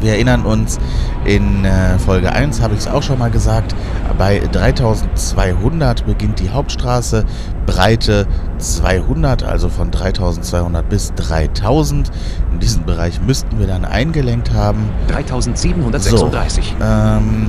Wir 0.00 0.12
erinnern 0.12 0.44
uns, 0.44 0.78
in 1.24 1.64
äh, 1.64 1.98
Folge 1.98 2.32
1 2.32 2.60
habe 2.60 2.74
ich 2.74 2.80
es 2.80 2.88
auch 2.88 3.02
schon 3.02 3.18
mal 3.18 3.30
gesagt, 3.30 3.74
bei 4.18 4.40
3200 4.40 6.06
beginnt 6.06 6.40
die 6.40 6.50
Hauptstraße, 6.50 7.24
Breite 7.66 8.26
200, 8.58 9.44
also 9.44 9.68
von 9.68 9.90
3200 9.90 10.88
bis 10.88 11.14
3000. 11.14 12.10
In 12.52 12.58
diesem 12.58 12.84
Bereich 12.84 13.20
müssten 13.20 13.58
wir 13.58 13.66
dann 13.66 13.84
eingelenkt 13.84 14.52
haben. 14.52 14.88
3736. 15.08 16.76
Ähm, 16.80 17.48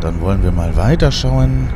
dann 0.00 0.20
wollen 0.20 0.42
wir 0.42 0.50
mal 0.50 0.76
weiterschauen. 0.76 1.68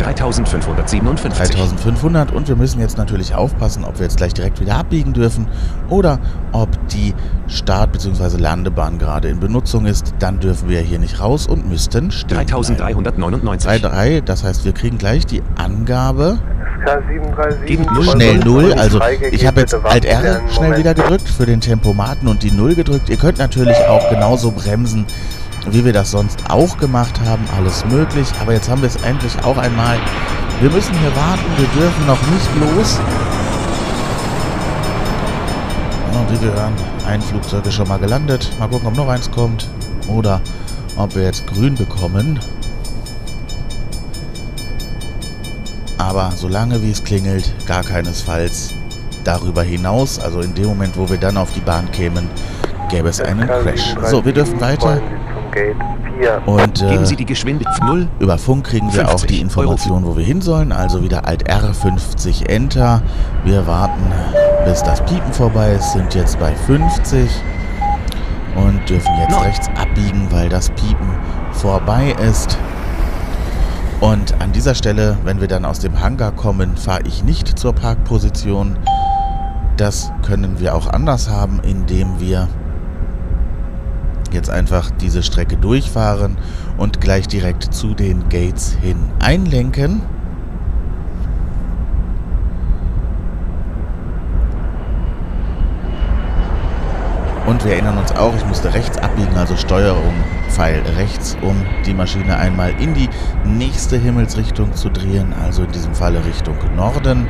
3557. 0.00 1.00
3500 1.00 2.32
und 2.32 2.48
wir 2.48 2.56
müssen 2.56 2.80
jetzt 2.80 2.98
natürlich 2.98 3.34
aufpassen, 3.34 3.84
ob 3.84 3.98
wir 3.98 4.04
jetzt 4.06 4.16
gleich 4.16 4.34
direkt 4.34 4.60
wieder 4.60 4.76
abbiegen 4.76 5.12
dürfen 5.12 5.46
oder 5.88 6.18
ob 6.52 6.68
die 6.88 7.14
Start- 7.46 7.92
bzw. 7.92 8.36
Landebahn 8.38 8.98
gerade 8.98 9.28
in 9.28 9.40
Benutzung 9.40 9.86
ist. 9.86 10.14
Dann 10.18 10.40
dürfen 10.40 10.68
wir 10.68 10.80
hier 10.80 10.98
nicht 10.98 11.20
raus 11.20 11.46
und 11.46 11.68
müssten 11.68 12.10
stehen 12.10 12.28
bleiben. 12.46 12.48
3399. 12.48 13.70
3,3, 13.84 14.20
das 14.22 14.44
heißt, 14.44 14.64
wir 14.64 14.72
kriegen 14.72 14.98
gleich 14.98 15.26
die 15.26 15.42
Angabe 15.56 16.38
SK737 16.86 17.64
Geben 17.66 17.82
null. 17.84 17.94
rollen 17.96 18.08
schnell 18.10 18.38
Sie 18.42 18.48
0. 18.48 18.70
zum 18.70 18.78
Also 18.78 19.00
ich 19.30 19.46
habe 19.46 19.60
jetzt 19.60 19.74
Alt 19.74 20.04
R 20.06 20.40
schnell 20.48 20.78
wieder 20.78 20.94
gedrückt 20.94 21.28
für 21.28 21.44
den 21.44 21.60
Tempomaten 21.60 22.26
und 22.26 22.42
die 22.42 22.50
0 22.50 22.74
gedrückt. 22.74 23.10
Ihr 23.10 23.18
könnt 23.18 23.36
natürlich 23.38 23.76
auch 23.86 24.08
genauso 24.08 24.50
bremsen, 24.50 25.04
wie 25.68 25.84
wir 25.84 25.92
das 25.92 26.10
sonst 26.10 26.38
auch 26.48 26.76
gemacht 26.78 27.20
haben. 27.24 27.44
Alles 27.56 27.84
möglich. 27.86 28.28
Aber 28.40 28.52
jetzt 28.52 28.68
haben 28.68 28.82
wir 28.82 28.88
es 28.88 28.96
endlich 28.96 29.32
auch 29.44 29.56
einmal. 29.56 29.98
Wir 30.60 30.70
müssen 30.70 30.94
hier 30.98 31.14
warten. 31.16 31.44
Wir 31.56 31.68
dürfen 31.80 32.06
noch 32.06 32.20
nicht 32.28 32.50
los. 32.60 32.98
Und 36.12 36.30
wie 36.32 36.44
wir 36.44 36.52
hören, 36.52 36.72
ein 37.06 37.20
Flugzeug 37.20 37.66
ist 37.66 37.74
schon 37.74 37.88
mal 37.88 37.98
gelandet. 37.98 38.50
Mal 38.58 38.68
gucken, 38.68 38.88
ob 38.88 38.96
noch 38.96 39.08
eins 39.08 39.30
kommt. 39.30 39.68
Oder 40.08 40.40
ob 40.96 41.14
wir 41.14 41.24
jetzt 41.24 41.46
grün 41.46 41.74
bekommen. 41.74 42.40
Aber 45.98 46.32
solange 46.34 46.82
wie 46.82 46.90
es 46.90 47.04
klingelt, 47.04 47.52
gar 47.66 47.82
keinesfalls 47.82 48.74
darüber 49.22 49.62
hinaus. 49.62 50.18
Also 50.18 50.40
in 50.40 50.54
dem 50.54 50.66
Moment, 50.66 50.96
wo 50.96 51.08
wir 51.08 51.18
dann 51.18 51.36
auf 51.36 51.52
die 51.52 51.60
Bahn 51.60 51.90
kämen, 51.92 52.28
gäbe 52.88 53.08
es 53.08 53.20
einen 53.20 53.46
Crash. 53.46 53.94
So, 54.06 54.24
wir 54.24 54.32
dürfen 54.32 54.60
weiter. 54.60 55.00
Gate 55.52 55.76
4. 56.18 56.42
Und 56.46 56.74
Geben 56.74 57.02
äh, 57.02 57.06
Sie 57.06 57.16
die 57.16 57.26
Geschwindigkeit 57.26 57.82
0. 57.82 58.08
über 58.18 58.38
Funk 58.38 58.66
kriegen 58.66 58.86
wir 58.92 59.06
50 59.06 59.14
auch 59.14 59.26
die 59.26 59.40
Information, 59.40 60.04
wo 60.04 60.16
wir 60.16 60.24
hin 60.24 60.40
sollen. 60.40 60.72
Also 60.72 61.02
wieder 61.02 61.26
Alt 61.26 61.48
R 61.48 61.74
50 61.74 62.48
Enter. 62.48 63.02
Wir 63.44 63.66
warten, 63.66 64.12
bis 64.64 64.82
das 64.82 65.04
Piepen 65.04 65.32
vorbei 65.32 65.72
ist. 65.72 65.92
Sind 65.92 66.14
jetzt 66.14 66.38
bei 66.38 66.54
50 66.54 67.28
und 68.56 68.88
dürfen 68.88 69.12
jetzt 69.18 69.30
Noch. 69.30 69.44
rechts 69.44 69.68
abbiegen, 69.76 70.26
weil 70.30 70.48
das 70.48 70.70
Piepen 70.70 71.08
vorbei 71.52 72.14
ist. 72.28 72.58
Und 74.00 74.40
an 74.40 74.52
dieser 74.52 74.74
Stelle, 74.74 75.18
wenn 75.24 75.40
wir 75.40 75.48
dann 75.48 75.64
aus 75.64 75.78
dem 75.78 76.00
Hangar 76.00 76.32
kommen, 76.32 76.76
fahre 76.76 77.02
ich 77.06 77.22
nicht 77.22 77.58
zur 77.58 77.74
Parkposition. 77.74 78.78
Das 79.76 80.10
können 80.22 80.58
wir 80.58 80.74
auch 80.74 80.88
anders 80.88 81.28
haben, 81.28 81.60
indem 81.62 82.18
wir 82.18 82.48
jetzt 84.34 84.50
einfach 84.50 84.90
diese 84.90 85.22
Strecke 85.22 85.56
durchfahren 85.56 86.36
und 86.76 87.00
gleich 87.00 87.28
direkt 87.28 87.74
zu 87.74 87.94
den 87.94 88.28
Gates 88.28 88.76
hin 88.80 88.96
einlenken. 89.18 90.02
Und 97.46 97.64
wir 97.64 97.72
erinnern 97.72 97.98
uns 97.98 98.12
auch, 98.12 98.32
ich 98.36 98.46
musste 98.46 98.72
rechts 98.72 98.96
abbiegen, 98.98 99.36
also 99.36 99.56
Steuerung 99.56 100.14
Pfeil 100.50 100.82
rechts, 100.96 101.36
um 101.42 101.56
die 101.84 101.94
Maschine 101.94 102.36
einmal 102.36 102.70
in 102.80 102.94
die 102.94 103.08
nächste 103.44 103.96
Himmelsrichtung 103.96 104.72
zu 104.74 104.88
drehen, 104.88 105.32
also 105.32 105.64
in 105.64 105.72
diesem 105.72 105.94
Falle 105.94 106.24
Richtung 106.24 106.56
Norden. 106.76 107.28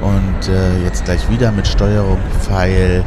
Und 0.00 0.48
äh, 0.48 0.82
jetzt 0.82 1.04
gleich 1.04 1.30
wieder 1.30 1.52
mit 1.52 1.68
Steuerung 1.68 2.18
Pfeil 2.40 3.04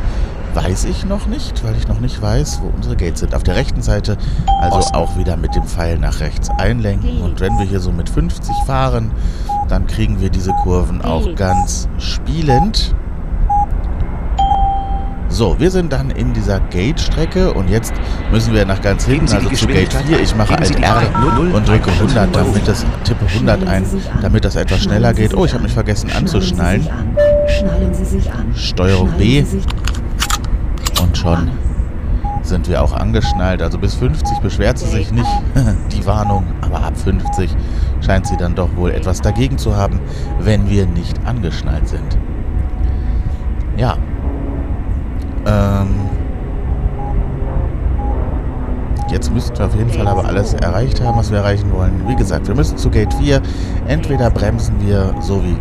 weiß 0.58 0.86
ich 0.86 1.06
noch 1.06 1.28
nicht, 1.28 1.64
weil 1.64 1.76
ich 1.76 1.88
noch 1.88 2.00
nicht 2.00 2.20
weiß, 2.20 2.62
wo 2.64 2.76
unsere 2.76 2.96
Gates 2.96 3.20
sind. 3.20 3.36
Auf 3.36 3.44
der 3.44 3.56
rechten 3.56 3.84
Seite 3.84 4.18
also 4.60 4.78
Osten. 4.78 4.96
auch 4.96 5.16
wieder 5.16 5.38
mit 5.38 5.54
dem 5.56 5.64
Pfeil 5.64 6.00
nach 6.00 6.20
rechts 6.20 6.50
einlenken. 6.58 7.22
Und 7.22 7.40
wenn 7.40 7.58
wir 7.60 7.66
hier 7.66 7.80
so 7.80 7.92
mit 7.92 8.10
50 8.10 8.56
fahren, 8.66 9.12
dann 9.70 9.86
kriegen 9.86 10.20
wir 10.20 10.32
diese 10.32 10.52
Kurven 10.64 11.04
auch 11.04 11.36
ganz 11.36 11.88
spielend. 12.00 12.96
So, 15.30 15.60
wir 15.60 15.70
sind 15.70 15.94
dann 15.94 16.10
in 16.10 16.34
dieser 16.34 16.60
Gate-Strecke 16.60 17.54
und 17.54 17.70
jetzt 17.70 17.94
müssen 18.32 18.54
wir 18.54 18.66
nach 18.66 18.82
ganz 18.82 19.06
hinten, 19.06 19.26
also 19.26 19.50
zu 19.50 19.68
Gate 19.68 19.90
Geschwindigkeit 19.92 20.06
4. 20.06 20.20
Ich 20.22 20.36
mache 20.36 20.54
R 20.54 20.98
ein. 20.98 21.08
Null. 21.36 21.52
und 21.52 21.68
drücke 21.68 21.92
100, 21.92 22.36
damit 22.36 22.68
das, 22.68 22.84
tippe 23.04 23.26
100 23.26 23.60
Schnallen 23.60 23.68
ein, 23.68 23.86
damit 24.22 24.46
das 24.46 24.56
etwas 24.56 24.82
schneller 24.82 25.14
geht. 25.14 25.36
Oh, 25.36 25.46
ich 25.46 25.54
habe 25.54 25.64
mich 25.64 25.74
vergessen 25.74 26.10
anzuschnallen. 26.18 26.88
Steuerung 28.56 29.12
B. 29.20 29.44
Und 31.02 31.18
schon 31.18 31.52
sind 32.44 32.68
wir 32.68 32.82
auch 32.82 32.94
angeschnallt. 32.94 33.62
Also 33.62 33.78
bis 33.78 33.96
50 33.96 34.40
beschwert 34.40 34.78
sie 34.78 34.88
sich 34.88 35.12
nicht, 35.12 35.30
die 35.92 36.06
Warnung. 36.06 36.46
Aber 36.62 36.84
ab 36.84 36.98
50 36.98 37.56
scheint 38.02 38.28
sie 38.28 38.38
dann 38.38 38.56
doch 38.56 38.76
wohl 38.76 38.92
etwas 38.92 39.22
dagegen 39.22 39.58
zu 39.58 39.76
haben, 39.76 40.00
wenn 40.40 40.70
wir 40.70 40.86
nicht 40.88 41.20
angeschnallt 41.26 41.88
sind. 41.88 42.18
Ja. 43.76 43.98
Ähm. 45.46 45.88
Jetzt 49.10 49.32
müssten 49.34 49.58
wir 49.58 49.66
auf 49.68 49.76
jeden 49.76 49.90
Fall 49.90 50.08
aber 50.08 50.26
alles 50.26 50.54
erreicht 50.54 51.02
haben, 51.02 51.18
was 51.18 51.32
wir 51.32 51.38
erreichen 51.38 51.72
wollen. 51.72 52.04
Wie 52.08 52.16
gesagt, 52.16 52.48
wir 52.48 52.56
müssen 52.56 52.78
zu 52.78 52.90
Gate 52.90 53.14
4. 53.14 53.42
Entweder 53.88 54.30
bremsen 54.30 54.76
wir 54.86 55.16
so 55.22 55.42
wie 55.46 55.56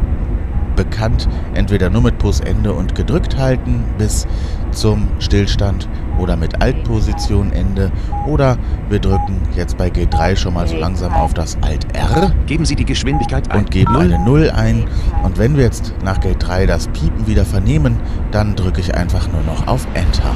bekannt, 0.74 1.28
entweder 1.54 1.88
nur 1.88 2.02
mit 2.02 2.18
Pussende 2.18 2.72
und 2.72 2.94
gedrückt 2.94 3.38
halten 3.38 3.84
bis 3.98 4.26
zum 4.76 5.08
Stillstand 5.18 5.88
oder 6.18 6.36
mit 6.36 6.60
Altposition 6.60 7.52
Ende 7.52 7.90
oder 8.26 8.56
wir 8.88 8.98
drücken 8.98 9.40
jetzt 9.56 9.76
bei 9.76 9.88
G3 9.88 10.36
schon 10.36 10.54
mal 10.54 10.66
so 10.66 10.76
langsam 10.76 11.12
auf 11.12 11.34
das 11.34 11.56
Alt 11.62 11.86
R 11.96 12.32
Geben 12.46 12.64
Sie 12.64 12.76
die 12.76 12.84
Geschwindigkeit 12.84 13.50
ein. 13.50 13.60
und 13.60 13.70
geben 13.70 13.92
Null. 13.92 14.12
eine 14.12 14.24
0 14.24 14.50
ein 14.50 14.84
und 15.22 15.38
wenn 15.38 15.56
wir 15.56 15.64
jetzt 15.64 15.94
nach 16.04 16.20
Gate 16.20 16.46
3 16.46 16.66
das 16.66 16.88
Piepen 16.88 17.26
wieder 17.26 17.44
vernehmen, 17.44 17.98
dann 18.30 18.54
drücke 18.54 18.80
ich 18.80 18.94
einfach 18.94 19.28
nur 19.32 19.42
noch 19.42 19.66
auf 19.66 19.86
Enter. 19.94 20.34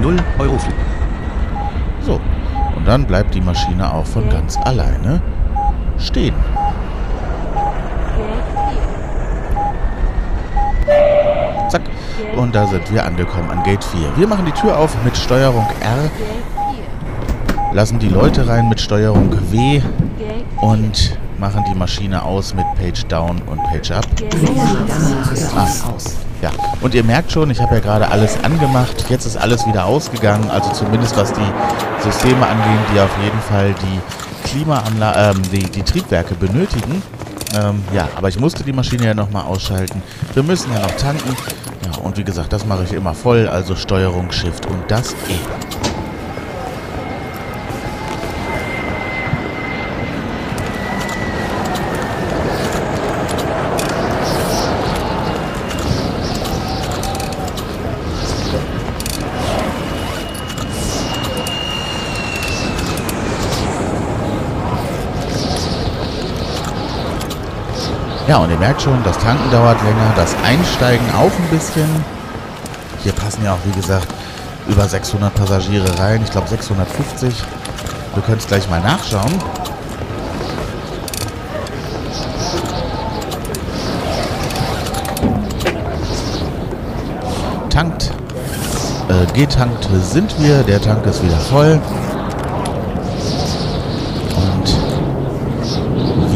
0 0.00 0.16
Euro 0.38 0.58
Flug. 0.58 0.74
So, 2.02 2.20
und 2.76 2.86
dann 2.86 3.06
bleibt 3.06 3.34
die 3.34 3.40
Maschine 3.40 3.92
auch 3.92 4.06
von 4.06 4.28
ganz 4.28 4.56
alleine 4.58 5.20
stehen. 5.98 6.34
Zack. 11.68 11.82
Und 12.36 12.54
da 12.54 12.66
sind 12.66 12.92
wir 12.92 13.04
angekommen 13.04 13.50
an 13.50 13.62
Gate 13.62 13.84
4. 13.84 14.16
Wir 14.16 14.26
machen 14.26 14.46
die 14.46 14.52
Tür 14.52 14.78
auf 14.78 14.96
mit 15.04 15.16
Steuerung 15.16 15.66
R, 15.80 16.10
lassen 17.72 17.98
die 17.98 18.08
Leute 18.08 18.46
rein 18.48 18.68
mit 18.68 18.80
Steuerung 18.80 19.30
W 19.50 19.80
und 20.60 21.18
machen 21.38 21.64
die 21.70 21.74
Maschine 21.74 22.22
aus 22.22 22.54
mit 22.54 22.64
Page 22.76 23.04
Down 23.06 23.40
und 23.46 23.62
Page 23.64 23.90
Up. 23.90 24.06
Ah. 25.54 25.68
Ja, 26.42 26.50
und 26.80 26.94
ihr 26.94 27.04
merkt 27.04 27.32
schon, 27.32 27.50
ich 27.50 27.60
habe 27.60 27.76
ja 27.76 27.80
gerade 27.80 28.10
alles 28.10 28.42
angemacht. 28.44 29.06
Jetzt 29.08 29.24
ist 29.24 29.36
alles 29.36 29.66
wieder 29.66 29.86
ausgegangen. 29.86 30.50
Also 30.50 30.70
zumindest 30.72 31.16
was 31.16 31.32
die 31.32 32.02
Systeme 32.02 32.46
angehen, 32.46 32.78
die 32.94 33.00
auf 33.00 33.10
jeden 33.22 33.40
Fall 33.40 33.74
die 33.82 34.48
Klimaanlage, 34.48 35.36
ähm, 35.36 35.42
die, 35.50 35.64
die 35.70 35.82
Triebwerke 35.82 36.34
benötigen. 36.34 37.02
Ähm, 37.54 37.82
ja, 37.92 38.08
aber 38.16 38.28
ich 38.28 38.38
musste 38.38 38.64
die 38.64 38.72
Maschine 38.72 39.06
ja 39.06 39.14
nochmal 39.14 39.44
ausschalten. 39.44 40.02
Wir 40.34 40.42
müssen 40.42 40.72
ja 40.72 40.80
noch 40.80 40.90
tanken. 40.92 41.34
Ja, 41.86 42.00
und 42.02 42.16
wie 42.16 42.24
gesagt, 42.24 42.52
das 42.52 42.66
mache 42.66 42.82
ich 42.84 42.92
immer 42.92 43.14
voll. 43.14 43.46
Also 43.46 43.76
Steuerung, 43.76 44.32
Shift 44.32 44.66
und 44.66 44.90
das 44.90 45.12
E. 45.12 45.85
Ja, 68.28 68.38
und 68.38 68.50
ihr 68.50 68.58
merkt 68.58 68.82
schon, 68.82 69.00
das 69.04 69.16
Tanken 69.18 69.48
dauert 69.52 69.80
länger, 69.84 70.12
das 70.16 70.34
Einsteigen 70.44 71.06
auch 71.14 71.30
ein 71.30 71.48
bisschen. 71.48 71.88
Hier 73.04 73.12
passen 73.12 73.44
ja 73.44 73.52
auch, 73.54 73.58
wie 73.64 73.80
gesagt, 73.80 74.08
über 74.66 74.88
600 74.88 75.32
Passagiere 75.32 75.96
rein. 76.00 76.22
Ich 76.24 76.32
glaube 76.32 76.48
650. 76.48 77.32
Wir 78.14 78.22
können 78.24 78.38
es 78.38 78.48
gleich 78.48 78.68
mal 78.68 78.80
nachschauen. 78.80 79.32
Tankt. 87.70 88.10
Äh, 89.08 89.38
getankt 89.38 89.88
sind 90.02 90.34
wir. 90.40 90.64
Der 90.64 90.82
Tank 90.82 91.06
ist 91.06 91.22
wieder 91.22 91.38
voll. 91.38 91.80
Und 94.34 94.76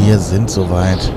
wir 0.06 0.20
sind 0.20 0.48
soweit. 0.48 1.10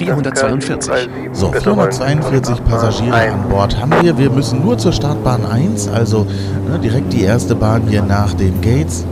442. 0.00 0.90
So, 1.32 1.52
442 1.52 2.64
Passagiere 2.64 3.32
an 3.32 3.48
Bord 3.50 3.78
haben 3.78 3.92
wir. 4.02 4.16
Wir 4.16 4.30
müssen 4.30 4.62
nur 4.64 4.78
zur 4.78 4.92
Startbahn 4.92 5.44
1, 5.44 5.88
also 5.88 6.26
ne, 6.68 6.78
direkt 6.78 7.12
die 7.12 7.22
erste 7.22 7.54
Bahn 7.54 7.82
hier 7.86 8.02
nach 8.02 8.32
den 8.32 8.60
Gates. 8.62 9.04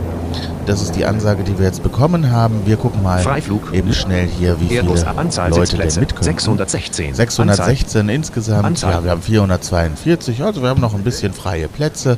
Das 0.65 0.81
ist 0.81 0.95
die 0.95 1.05
Ansage, 1.05 1.43
die 1.43 1.57
wir 1.57 1.65
jetzt 1.65 1.83
bekommen 1.83 2.31
haben. 2.31 2.61
Wir 2.65 2.77
gucken 2.77 3.03
mal 3.03 3.19
Freiflug. 3.19 3.71
eben 3.73 3.93
schnell 3.93 4.27
hier, 4.27 4.59
wie 4.59 4.67
viele 4.67 5.17
Anzahl 5.17 5.51
Leute 5.51 5.77
denn 5.77 5.99
mitkommen. 5.99 6.23
616. 6.23 7.13
616 7.13 8.09
insgesamt. 8.09 8.65
Anzahl. 8.65 8.93
Ja, 8.93 9.03
wir 9.03 9.11
haben 9.11 9.21
442, 9.21 10.43
also 10.43 10.61
wir 10.61 10.69
haben 10.69 10.81
noch 10.81 10.95
ein 10.95 11.03
bisschen 11.03 11.33
freie 11.33 11.67
Plätze. 11.67 12.17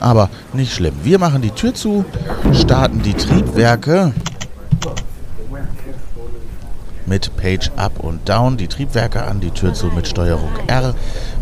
Aber 0.00 0.30
nicht 0.52 0.72
schlimm. 0.72 0.94
Wir 1.02 1.18
machen 1.18 1.42
die 1.42 1.50
Tür 1.50 1.74
zu, 1.74 2.04
starten 2.54 3.02
die 3.02 3.12
Triebwerke 3.12 4.14
mit 7.10 7.36
Page 7.36 7.72
Up 7.74 7.98
und 7.98 8.28
Down 8.28 8.56
die 8.56 8.68
Triebwerke 8.68 9.24
an, 9.24 9.40
die 9.40 9.50
Tür 9.50 9.74
zu 9.74 9.88
mit 9.88 10.06
Steuerung 10.06 10.52
R. 10.68 10.94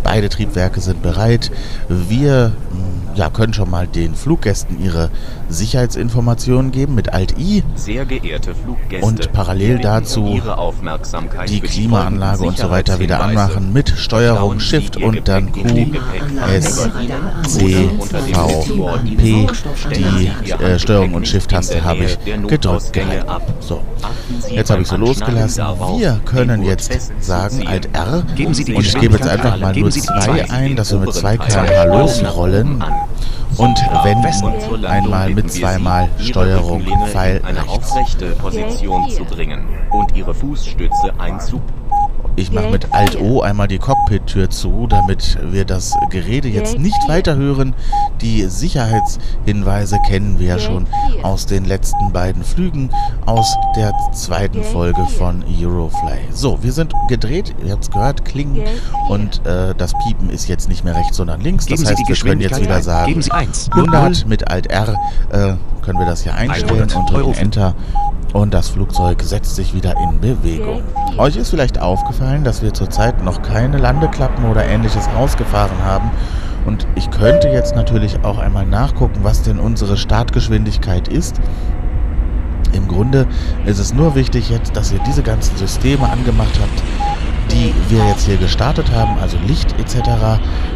Beide 0.02 0.30
Triebwerke 0.30 0.80
sind 0.80 1.02
bereit. 1.02 1.50
Wir 1.88 2.52
mh, 2.70 3.16
ja, 3.16 3.28
können 3.28 3.52
schon 3.52 3.68
mal 3.68 3.86
den 3.86 4.14
Fluggästen 4.14 4.82
ihre 4.82 5.10
Sicherheitsinformationen 5.48 6.72
geben 6.72 6.94
mit 6.94 7.12
Alt 7.12 7.38
I. 7.38 7.62
Sehr 7.74 8.04
geehrte 8.04 8.54
Fluggäste, 8.54 9.06
Und 9.06 9.32
parallel 9.32 9.78
dazu 9.78 10.40
die 11.48 11.60
Klimaanlage 11.60 12.44
und 12.44 12.58
so 12.58 12.70
weiter 12.70 12.98
wieder 12.98 13.22
anmachen 13.22 13.72
mit 13.72 13.88
Steuerung 13.90 14.60
Shift 14.60 14.96
und 14.96 15.26
dann 15.28 15.52
Q, 15.52 15.60
S, 16.54 16.88
C, 17.46 17.90
V, 18.32 18.98
P. 19.16 19.46
Die 19.94 20.52
äh, 20.52 20.78
Steuerung 20.78 21.14
und 21.14 21.26
Shift-Taste 21.26 21.84
habe 21.84 22.04
ich 22.04 22.18
gedrückt 22.46 22.92
gehalten. 22.92 23.26
So, 23.60 23.80
jetzt 24.50 24.70
habe 24.70 24.82
ich 24.82 24.88
so 24.88 24.96
losgelassen. 24.96 25.64
Wir 25.98 26.20
können 26.24 26.62
jetzt 26.64 26.92
sagen 27.20 27.66
Alt 27.66 27.88
R 27.94 28.22
Geben 28.36 28.54
Sie 28.54 28.64
die 28.64 28.74
und 28.74 28.86
ich 28.86 28.98
gebe 28.98 29.16
jetzt 29.16 29.28
einfach 29.28 29.58
mal 29.58 29.72
Geben 29.72 29.84
nur 29.84 29.92
Sie 29.92 30.00
die 30.00 30.06
2 30.06 30.20
zwei. 30.22 30.50
ein, 30.50 30.76
dass 30.76 30.92
wir 30.92 30.98
mit 31.00 31.12
2 31.12 31.34
oberen 31.34 31.48
km/h 31.48 31.84
losrollen 31.84 32.84
und 33.58 33.78
wenden 34.04 34.86
einmal 34.86 35.30
mit 35.30 35.50
zweimal 35.50 36.08
Steuerung 36.20 36.84
Pfeil 37.06 37.38
in 37.38 37.44
eine 37.44 37.58
rechts. 37.58 37.92
aufrechte 37.92 38.26
Position 38.36 39.10
zu 39.10 39.24
bringen 39.24 39.66
und 39.90 40.16
Ihre 40.16 40.34
Fußstütze 40.34 41.12
einzu... 41.18 41.60
Ich 42.38 42.52
mache 42.52 42.70
mit 42.70 42.92
Alt 42.92 43.20
O 43.20 43.40
einmal 43.40 43.66
die 43.66 43.80
Cockpit-Tür 43.80 44.48
zu, 44.48 44.86
damit 44.86 45.36
wir 45.50 45.64
das 45.64 45.96
Gerede 46.10 46.46
jetzt 46.46 46.78
nicht 46.78 47.08
weiter 47.08 47.34
hören. 47.34 47.74
Die 48.20 48.44
Sicherheitshinweise 48.44 49.98
kennen 50.06 50.38
wir 50.38 50.46
ja 50.46 50.58
schon 50.60 50.86
aus 51.24 51.46
den 51.46 51.64
letzten 51.64 52.12
beiden 52.12 52.44
Flügen 52.44 52.90
aus 53.26 53.56
der 53.74 53.92
zweiten 54.12 54.62
Folge 54.62 55.04
von 55.18 55.42
Eurofly. 55.42 56.18
So, 56.30 56.62
wir 56.62 56.72
sind 56.72 56.94
gedreht, 57.08 57.56
ihr 57.64 57.72
habt 57.72 57.82
es 57.82 57.90
gehört, 57.90 58.24
klingen 58.24 58.62
und 59.08 59.44
äh, 59.44 59.74
das 59.76 59.92
Piepen 60.04 60.30
ist 60.30 60.46
jetzt 60.46 60.68
nicht 60.68 60.84
mehr 60.84 60.94
rechts, 60.94 61.16
sondern 61.16 61.40
links. 61.40 61.66
Das 61.66 61.84
heißt, 61.84 62.06
wir 62.06 62.16
können 62.16 62.40
jetzt 62.40 62.62
wieder 62.62 62.80
sagen, 62.82 63.08
Geben 63.08 63.22
Sie 63.22 63.32
1. 63.32 63.70
100 63.72 64.26
mit 64.28 64.48
Alt 64.48 64.68
R 64.68 64.94
äh, 65.32 65.54
können 65.88 66.00
wir 66.00 66.06
das 66.06 66.22
hier 66.22 66.34
einstellen 66.34 66.82
100 66.82 66.96
und 66.96 67.10
drücken. 67.10 67.32
Enter 67.32 67.74
und 68.34 68.52
das 68.52 68.68
Flugzeug 68.68 69.22
setzt 69.22 69.56
sich 69.56 69.72
wieder 69.72 69.94
in 69.96 70.20
Bewegung. 70.20 70.82
Euch 71.16 71.36
ist 71.36 71.48
vielleicht 71.48 71.80
aufgefallen, 71.80 72.44
dass 72.44 72.60
wir 72.60 72.74
zurzeit 72.74 73.24
noch 73.24 73.40
keine 73.40 73.78
Landeklappen 73.78 74.44
oder 74.50 74.66
ähnliches 74.66 75.08
ausgefahren 75.16 75.82
haben 75.82 76.10
und 76.66 76.86
ich 76.94 77.10
könnte 77.10 77.48
jetzt 77.48 77.74
natürlich 77.74 78.22
auch 78.22 78.36
einmal 78.36 78.66
nachgucken, 78.66 79.20
was 79.22 79.40
denn 79.44 79.58
unsere 79.58 79.96
Startgeschwindigkeit 79.96 81.08
ist. 81.08 81.40
Im 82.74 82.86
Grunde 82.86 83.26
ist 83.64 83.78
es 83.78 83.94
nur 83.94 84.14
wichtig 84.14 84.50
jetzt, 84.50 84.76
dass 84.76 84.92
ihr 84.92 85.00
diese 85.06 85.22
ganzen 85.22 85.56
Systeme 85.56 86.06
angemacht 86.06 86.60
habt, 86.60 86.82
die 87.50 87.74
wir 87.88 88.04
jetzt 88.08 88.26
hier 88.26 88.36
gestartet 88.36 88.90
haben, 88.92 89.18
also 89.20 89.36
Licht 89.46 89.74
etc. 89.78 89.98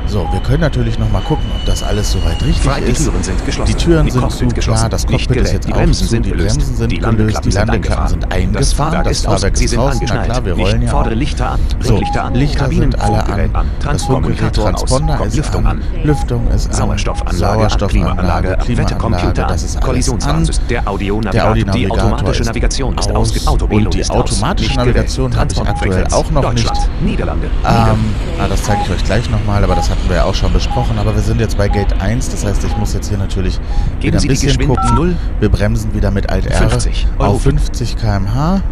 So, 0.06 0.26
wir 0.32 0.40
können 0.40 0.60
natürlich 0.60 0.98
noch 0.98 1.10
mal 1.10 1.22
gucken, 1.22 1.44
ob 1.58 1.64
das 1.66 1.82
alles 1.82 2.12
soweit 2.12 2.42
richtig 2.42 2.62
Frei, 2.62 2.80
die 2.80 2.90
ist. 2.92 3.04
Türen 3.04 3.22
sind 3.22 3.44
geschlossen. 3.46 3.72
Die 3.72 3.82
Türen 3.84 4.04
Die 4.06 4.10
sind 4.10 4.30
zu, 4.32 4.46
geschlossen. 4.48 4.78
klar, 4.78 4.88
das 4.90 5.06
Cockpit 5.06 5.36
ist 5.36 5.52
jetzt 5.52 5.68
Die 5.68 5.72
auch 5.72 5.76
Bremsen 5.76 6.04
zu, 6.06 6.10
sind 6.10 6.26
die. 6.26 6.30
Bremsen 6.32 6.60
sind 6.76 6.92
Die 6.92 6.98
gelöst, 6.98 7.44
die 7.44 7.50
Landeklappen 7.50 8.08
sind 8.08 8.32
eingefahren. 8.32 8.52
Das 8.52 8.72
Fahrwerk 8.72 9.06
ist 9.06 9.24
ist 9.64 9.70
sind 9.70 9.78
draußen, 9.80 10.06
na 10.08 10.22
klar, 10.24 10.44
wir 10.44 10.52
rollen 10.54 10.82
ja 10.82 10.92
auch. 10.92 11.06
Lichter 11.12 11.50
an, 11.52 11.60
So, 11.80 11.88
Blinklichter 11.94 12.24
an, 12.24 12.34
Lichter 12.34 12.68
sind 12.68 13.00
alle 13.00 13.22
an, 13.22 13.70
das 13.82 14.02
Funkgerät, 14.02 14.38
Transformator 14.54 14.64
aus, 14.64 14.84
Transponder 14.84 15.26
ist 15.26 15.36
Lüftung 15.36 15.66
an, 15.66 15.82
an. 15.82 16.04
Lüftung 16.04 16.48
ist 16.50 16.66
an, 16.68 16.72
Sauerstoffanlage, 16.72 17.36
Sauerstoffanlage, 17.36 18.56
Klimaanlage, 18.56 18.78
Wettercomputer 18.78 19.46
das 19.46 19.62
ist 19.62 19.76
an, 19.76 19.82
alles 19.82 19.82
an. 19.82 19.82
Kollisionswarnsystem, 19.82 20.68
der 20.68 20.88
Audionavigator, 20.88 21.54
die 21.54 21.90
automatische 21.90 22.40
ist 22.42 22.46
Navigation 22.46 22.98
ist 22.98 23.10
aus 23.14 23.46
und 23.46 23.94
die 23.94 24.10
automatische 24.10 24.76
Navigation 24.76 25.36
habe 25.36 25.52
ich 25.52 25.60
aktuell 25.60 26.06
auch 26.12 26.30
noch 26.30 26.52
nicht. 26.52 26.61
Deutschland, 26.62 27.02
Niederlande, 27.02 27.46
Ähm, 27.64 27.98
ah, 28.40 28.48
das 28.48 28.62
zeige 28.62 28.82
ich 28.84 28.90
euch 28.90 29.04
gleich 29.04 29.28
nochmal, 29.30 29.62
aber 29.64 29.74
das 29.74 29.90
hatten 29.90 30.08
wir 30.08 30.16
ja 30.16 30.24
auch 30.24 30.34
schon 30.34 30.52
besprochen. 30.52 30.98
Aber 30.98 31.14
wir 31.14 31.22
sind 31.22 31.40
jetzt 31.40 31.56
bei 31.58 31.68
Gate 31.68 32.00
1, 32.00 32.30
das 32.30 32.44
heißt, 32.44 32.64
ich 32.64 32.76
muss 32.76 32.94
jetzt 32.94 33.08
hier 33.08 33.18
natürlich 33.18 33.58
Geben 34.00 34.14
wieder 34.14 34.20
ein 34.20 34.28
bisschen 34.28 34.66
gucken. 34.66 34.94
Null. 34.94 35.16
Wir 35.40 35.48
bremsen 35.48 35.94
wieder 35.94 36.10
mit 36.10 36.30
Alt 36.30 36.46
R 36.46 36.56
50 36.68 37.06
Euro. 37.18 37.32
auf 37.32 37.42
50 37.42 37.96
km/h. 37.96 38.62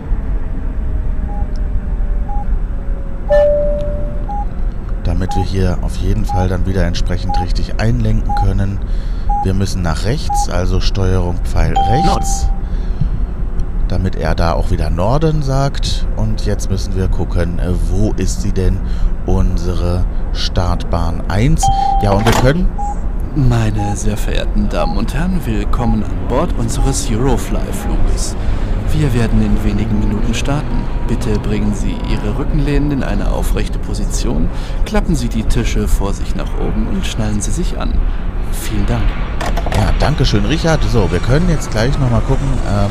Damit 5.04 5.34
wir 5.34 5.42
hier 5.42 5.78
auf 5.82 5.96
jeden 5.96 6.24
Fall 6.24 6.48
dann 6.48 6.66
wieder 6.66 6.84
entsprechend 6.84 7.38
richtig 7.40 7.80
einlenken 7.80 8.32
können. 8.44 8.78
Wir 9.42 9.54
müssen 9.54 9.82
nach 9.82 10.04
rechts, 10.04 10.48
also 10.50 10.80
Steuerung 10.80 11.36
Pfeil 11.44 11.74
rechts. 11.76 12.48
Damit 13.90 14.14
er 14.14 14.36
da 14.36 14.52
auch 14.52 14.70
wieder 14.70 14.88
Norden 14.88 15.42
sagt. 15.42 16.06
Und 16.16 16.46
jetzt 16.46 16.70
müssen 16.70 16.94
wir 16.94 17.08
gucken, 17.08 17.58
äh, 17.58 17.72
wo 17.90 18.12
ist 18.12 18.40
sie 18.40 18.52
denn, 18.52 18.78
unsere 19.26 20.04
Startbahn 20.32 21.24
1. 21.28 21.66
Ja, 22.00 22.12
und 22.12 22.24
wir 22.24 22.32
können 22.40 22.68
Meine 23.34 23.96
sehr 23.96 24.16
verehrten 24.16 24.68
Damen 24.68 24.96
und 24.96 25.12
Herren, 25.14 25.40
willkommen 25.44 26.04
an 26.04 26.28
Bord 26.28 26.54
unseres 26.56 27.10
Eurofly-Fluges. 27.10 28.36
Wir 28.92 29.12
werden 29.12 29.42
in 29.42 29.64
wenigen 29.64 29.98
Minuten 29.98 30.34
starten. 30.34 30.84
Bitte 31.08 31.40
bringen 31.40 31.74
Sie 31.74 31.96
Ihre 32.12 32.38
Rückenlehnen 32.38 32.92
in 32.92 33.02
eine 33.02 33.32
aufrechte 33.32 33.80
Position, 33.80 34.48
klappen 34.84 35.16
Sie 35.16 35.28
die 35.28 35.44
Tische 35.44 35.88
vor 35.88 36.14
sich 36.14 36.36
nach 36.36 36.60
oben 36.60 36.86
und 36.86 37.04
schnallen 37.04 37.40
Sie 37.40 37.50
sich 37.50 37.76
an. 37.76 37.94
Vielen 38.52 38.86
Dank. 38.86 39.02
Ja, 39.76 39.90
danke 39.98 40.24
schön, 40.24 40.44
Richard. 40.44 40.80
So, 40.84 41.10
wir 41.10 41.20
können 41.20 41.48
jetzt 41.48 41.72
gleich 41.72 41.98
nochmal 41.98 42.20
gucken, 42.22 42.46
ähm, 42.68 42.90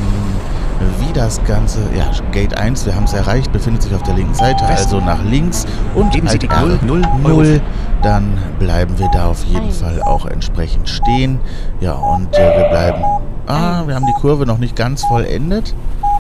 wie 0.99 1.13
das 1.13 1.43
Ganze. 1.45 1.79
Ja, 1.97 2.09
Gate 2.31 2.57
1, 2.57 2.85
wir 2.85 2.95
haben 2.95 3.05
es 3.05 3.13
erreicht, 3.13 3.51
befindet 3.51 3.83
sich 3.83 3.93
auf 3.93 4.03
der 4.03 4.15
linken 4.15 4.33
Seite, 4.33 4.63
Westen. 4.67 4.95
also 4.95 4.99
nach 5.05 5.23
links 5.23 5.65
und 5.95 6.11
Geben 6.11 6.27
Sie 6.27 6.33
Alt 6.33 6.41
die 6.43 6.47
R 6.47 6.61
Null, 6.61 6.79
Null, 6.85 7.01
Null. 7.21 7.45
Euro. 7.45 7.61
Dann 8.01 8.37
bleiben 8.59 8.97
wir 8.97 9.09
da 9.11 9.27
auf 9.27 9.43
jeden. 9.43 9.71
Fall 9.71 10.01
auch 10.03 10.25
entsprechend 10.25 10.87
stehen. 10.87 11.39
Ja, 11.81 11.93
und 11.93 12.33
äh, 12.35 12.57
wir 12.57 12.69
bleiben. 12.69 13.03
Ah, 13.47 13.83
wir 13.87 13.95
haben 13.95 14.05
die 14.05 14.13
Kurve 14.21 14.45
noch 14.45 14.57
nicht 14.57 14.75
ganz 14.75 15.03
vollendet. 15.03 15.73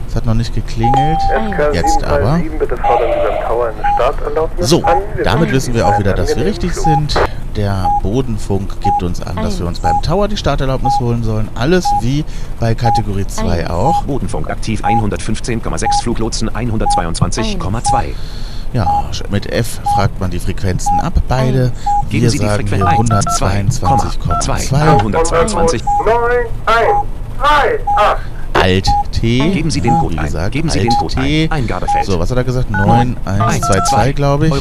Es 0.09 0.15
hat 0.15 0.25
noch 0.25 0.33
nicht 0.33 0.55
geklingelt. 0.55 1.19
SK 1.21 1.73
Jetzt 1.73 2.03
aber. 2.03 2.37
737, 2.37 2.59
bitte 2.59 2.77
fordern 2.77 3.11
Sie 3.13 3.29
beim 3.29 3.47
Tower 3.47 3.67
eine 3.67 3.95
Starterlaubnis 3.95 4.69
So, 4.69 4.83
damit 5.23 5.51
wissen 5.51 5.73
wir 5.75 5.87
auch 5.87 5.99
wieder, 5.99 6.13
dass 6.13 6.35
wir 6.35 6.45
richtig 6.45 6.73
sind. 6.73 7.13
Der 7.55 7.87
Bodenfunk 8.01 8.81
gibt 8.81 9.03
uns 9.03 9.21
an, 9.21 9.35
dass 9.35 9.59
wir 9.59 9.67
uns 9.67 9.79
beim 9.79 10.01
Tower 10.01 10.27
die 10.27 10.37
Starterlaubnis 10.37 10.99
holen 10.99 11.23
sollen. 11.23 11.47
Alles 11.53 11.85
wie 12.01 12.25
bei 12.59 12.73
Kategorie 12.73 13.27
2 13.27 13.69
auch. 13.69 14.03
Bodenfunk 14.05 14.49
aktiv 14.49 14.83
115,6 14.83 16.01
Fluglotsen 16.01 16.49
122,2. 16.49 18.15
Ja, 18.73 19.05
mit 19.29 19.51
F 19.51 19.79
fragt 19.95 20.19
man 20.19 20.31
die 20.31 20.39
Frequenzen 20.39 20.99
ab. 21.01 21.13
Beide. 21.27 21.71
Geben 22.09 22.23
Wir 22.23 22.29
Sie 22.31 22.39
die 22.39 22.45
sagen 22.45 22.67
Frequenz 22.67 23.41
1, 23.41 23.81
2,2. 23.81 23.89
122,2. 24.41 24.97
122. 24.99 25.83
9, 25.83 26.13
1, 26.65 26.87
3, 27.39 27.79
8. 27.95 28.21
Alt 28.61 28.87
T. 29.11 29.49
Geben 29.51 29.71
Sie 29.71 29.81
den 29.81 29.93
Ja, 29.93 29.99
Code 29.99 30.15
wie 30.15 30.19
ein. 30.19 30.25
gesagt, 30.25 30.51
Geben 30.51 30.69
Sie 30.69 30.79
Alt 30.79 30.91
den 30.91 30.97
Code 30.97 31.15
T. 31.15 31.43
ein. 31.45 31.51
Eingabefeld. 31.51 32.05
So, 32.05 32.19
was 32.19 32.29
hat 32.29 32.37
er 32.37 32.43
gesagt? 32.43 32.69
9122, 32.71 34.15
glaube 34.15 34.47
ich. 34.47 34.53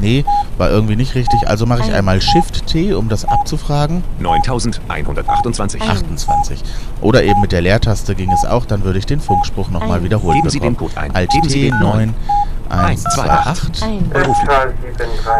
Nee, 0.00 0.24
war 0.58 0.70
irgendwie 0.70 0.94
nicht 0.94 1.16
richtig. 1.16 1.48
Also 1.48 1.66
mache 1.66 1.82
ich 1.82 1.92
einmal 1.92 2.20
Shift 2.20 2.66
T, 2.68 2.94
um 2.94 3.08
das 3.08 3.24
abzufragen. 3.24 4.04
9128. 4.20 5.82
28. 5.82 6.62
Oder 7.00 7.24
eben 7.24 7.40
mit 7.40 7.50
der 7.50 7.62
Leertaste 7.62 8.14
ging 8.14 8.30
es 8.30 8.44
auch, 8.44 8.64
dann 8.64 8.84
würde 8.84 9.00
ich 9.00 9.06
den 9.06 9.18
Funkspruch 9.20 9.70
nochmal 9.70 10.04
wiederholt 10.04 10.36
Geben 10.36 10.50
Sie 10.50 10.58
bekommen. 10.60 10.76
den 10.76 10.78
Code 10.86 10.96
ein. 11.00 11.14
Alt 11.16 11.30
Geben 11.30 11.48
Sie 12.68 13.04
T 13.04 13.18
den 13.18 13.48
9128. 13.48 13.84
Eurofl 14.14 14.74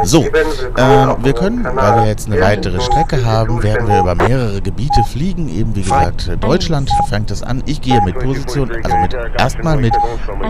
So, 0.04 0.24
ähm, 0.24 1.16
wir 1.22 1.32
können, 1.32 1.64
weil 1.64 1.96
wir 1.96 2.06
jetzt 2.06 2.26
eine 2.30 2.40
weitere 2.40 2.80
Strecke 2.80 3.24
haben, 3.24 3.62
werden 3.62 3.86
wir 3.86 4.00
über 4.00 4.14
mehrere 4.14 4.60
Gebiete 4.60 5.04
fliegen. 5.04 5.48
Eben 5.48 5.74
wie 5.74 5.82
gesagt, 5.82 6.30
Deutschland 6.40 6.90
fängt 7.08 7.30
es 7.30 7.42
an. 7.42 7.62
Ich 7.66 7.80
gehe 7.80 8.00
mit 8.02 8.18
Position, 8.18 8.70
also 8.82 8.96
mit 8.98 9.14
erstmal 9.38 9.76
mit 9.76 9.94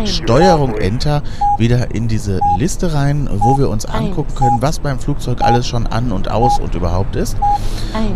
Steuerung 0.04 0.74
Enter 0.74 1.22
wieder 1.58 1.94
in 1.94 2.08
diese 2.08 2.40
Liste 2.58 2.94
rein, 2.94 3.28
wo 3.30 3.58
wir 3.58 3.68
uns 3.68 3.84
angucken 3.84 4.34
können, 4.34 4.58
was 4.60 4.78
beim 4.78 4.98
Flugzeug 4.98 5.40
alles 5.40 5.66
schon 5.66 5.86
an 5.86 6.12
und 6.12 6.30
aus 6.30 6.58
und 6.58 6.74
überhaupt 6.74 7.16
ist. 7.16 7.36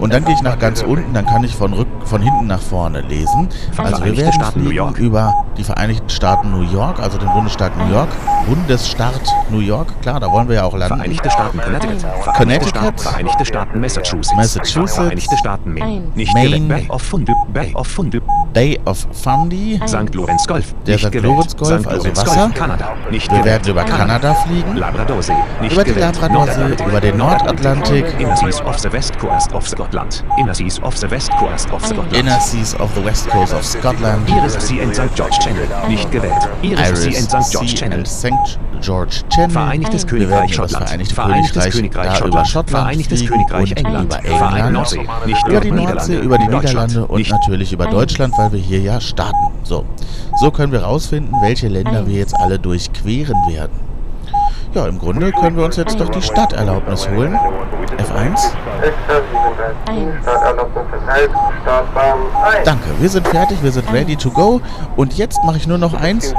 Und 0.01 0.13
dann 0.13 0.25
gehe 0.25 0.35
ich 0.35 0.43
nach 0.43 0.59
ganz 0.59 0.83
unten, 0.83 1.13
dann 1.15 1.27
kann 1.27 1.45
ich 1.45 1.55
von, 1.55 1.73
rück, 1.73 1.89
von 2.05 2.23
hinten 2.23 2.47
nach 2.47 2.61
vorne 2.61 3.01
lesen. 3.03 3.49
Also 3.77 4.05
wir 4.05 4.17
werden 4.17 4.43
fliegen 4.53 4.73
York. 4.73 4.99
über 4.99 5.35
die 5.57 5.65
Vereinigten 5.65 6.09
Staaten 6.09 6.51
New 6.51 6.63
York, 6.63 7.01
also 7.01 7.19
den 7.19 7.29
Bundesstaat 7.33 7.77
New 7.77 7.93
York. 7.93 8.09
Bundesstaat 8.57 9.23
New 9.49 9.61
York, 9.61 9.89
klar, 10.03 10.21
da 10.21 10.31
wollen 10.31 10.47
wir 10.47 10.57
ja 10.57 10.65
auch 10.65 10.77
landen. 10.77 10.97
Vereinigte 10.97 11.31
Staaten 11.31 11.59
Connecticut. 11.59 12.01
Vereinigte 12.01 12.33
Connecticut. 12.37 12.69
Staaten, 12.69 12.99
Vereinigte 12.99 13.45
Staaten 13.47 13.81
Massachusetts. 13.81 14.37
Massachusetts. 14.37 14.95
Vereinigte 14.95 15.37
Staaten 15.39 15.73
Maine. 15.73 16.13
Nicht 16.15 16.35
Maine. 16.35 16.69
Bay 16.69 16.87
of 16.91 17.01
Fundy. 17.01 17.33
Bay 17.55 17.73
of 17.75 17.87
Fundy. 17.87 18.21
Bay 18.53 18.79
of 18.85 19.07
Fundy. 19.13 19.81
St. 19.87 20.15
Lorenz 20.15 20.47
Golf. 20.47 20.75
Der 20.87 20.97
Nicht 20.97 21.05
St. 21.05 21.13
gewählt. 21.13 21.33
Lorenz 21.35 21.57
Golf, 21.57 21.87
also 21.87 22.11
Wasser. 22.11 22.25
Golf, 22.25 22.55
Kanada. 22.55 22.89
Nicht 23.11 23.31
Wir 23.31 23.39
gewählt. 23.39 23.65
werden 23.67 23.71
über 23.71 23.85
Kanada 23.85 24.35
fliegen. 24.35 24.77
Labradorsee. 24.77 25.33
Nicht 25.63 25.73
Über 25.73 25.85
den 25.85 25.95
gewählt. 25.95 26.21
Labradorsee, 26.21 26.61
Nordatlantik. 26.61 26.87
über 26.87 27.01
den 27.01 27.17
Nordatlantik. 27.17 28.21
Inner 28.21 28.37
Seas 28.37 28.61
of 28.67 28.79
the 28.79 28.93
West 28.93 29.19
Coast 29.19 29.55
of 29.55 29.67
Scotland. 29.67 30.25
Inner 30.39 30.55
Seas 30.55 30.79
of 30.83 30.95
the 30.99 31.11
West 31.11 31.31
Coast 31.39 31.73
of 31.73 31.83
Scotland. 31.87 32.13
Inner 32.15 32.39
Seas 32.41 32.75
of 32.79 32.91
the 32.95 33.03
West 33.03 33.31
Coast 33.31 33.55
of 33.55 33.65
Scotland. 33.65 34.29
Iris 34.29 34.55
Sea 34.67 34.83
and 34.83 34.95
St. 34.95 35.15
George 35.17 35.39
Channel. 35.43 35.67
Nicht 35.89 36.11
gewählt. 36.11 36.49
Iris 36.63 37.03
Sea 37.05 37.17
and 37.17 37.31
St. 37.31 37.53
George 37.53 37.75
Channel. 37.75 38.05
St. 38.05 38.35
George 38.81 39.23
Channel. 39.29 39.51
Vereinigtes 39.51 40.05
Wir 40.07 40.13
werden 40.13 40.31
Königreich 40.31 40.55
Schottland. 40.55 40.85
Vereinigte 40.85 41.15
Vereinigtes 41.15 41.65
Königreich, 41.65 41.73
Königreich 41.75 42.19
da 42.19 42.27
über 42.27 42.45
Schottland. 42.45 42.49
Schottland 42.49 42.71
Vereinigtes 42.71 43.27
Königreich 43.27 43.71
und 43.71 43.77
England. 43.77 44.05
über 44.05 44.25
England. 44.25 44.73
Nordsee. 44.73 45.01
Nicht 45.27 45.47
Über 45.49 45.61
die 45.61 45.71
Niederlande. 45.71 45.95
Nordsee, 45.95 46.19
über 46.19 46.39
die. 46.39 46.49
Niederlande 46.49 47.07
und 47.07 47.31
natürlich 47.31 47.73
über 47.73 47.87
Deutschland, 47.87 48.35
weil 48.37 48.53
wir 48.53 48.61
hier 48.61 48.81
ja 48.81 49.01
starten. 49.01 49.53
So, 49.63 49.85
so 50.41 50.51
können 50.51 50.73
wir 50.73 50.83
rausfinden, 50.83 51.35
welche 51.43 51.69
Länder 51.69 52.07
wir 52.07 52.17
jetzt 52.17 52.35
alle 52.35 52.59
durchqueren 52.59 53.37
werden. 53.49 53.92
Ja, 54.75 54.87
im 54.87 54.99
Grunde 54.99 55.31
können 55.33 55.55
wir 55.59 55.65
uns 55.65 55.77
jetzt 55.77 56.01
doch 56.01 56.09
die 56.09 56.23
Stadterlaubnis 56.23 57.07
holen. 57.11 57.35
F1. 57.99 58.39
SK37, 58.81 60.23
Starterlaubnis 60.23 60.85
erteilt, 60.93 61.31
Startbahn 61.63 62.19
1. 62.43 62.65
Danke, 62.65 62.89
wir 62.99 63.09
sind 63.11 63.29
fertig, 63.29 63.63
wir 63.63 63.71
sind 63.71 63.93
ready 63.93 64.17
to 64.17 64.31
go. 64.31 64.63
Und 64.97 65.13
jetzt 65.19 65.45
mache 65.45 65.59
ich 65.59 65.67
nur 65.67 65.77
noch 65.77 65.93
eins. 65.93 66.33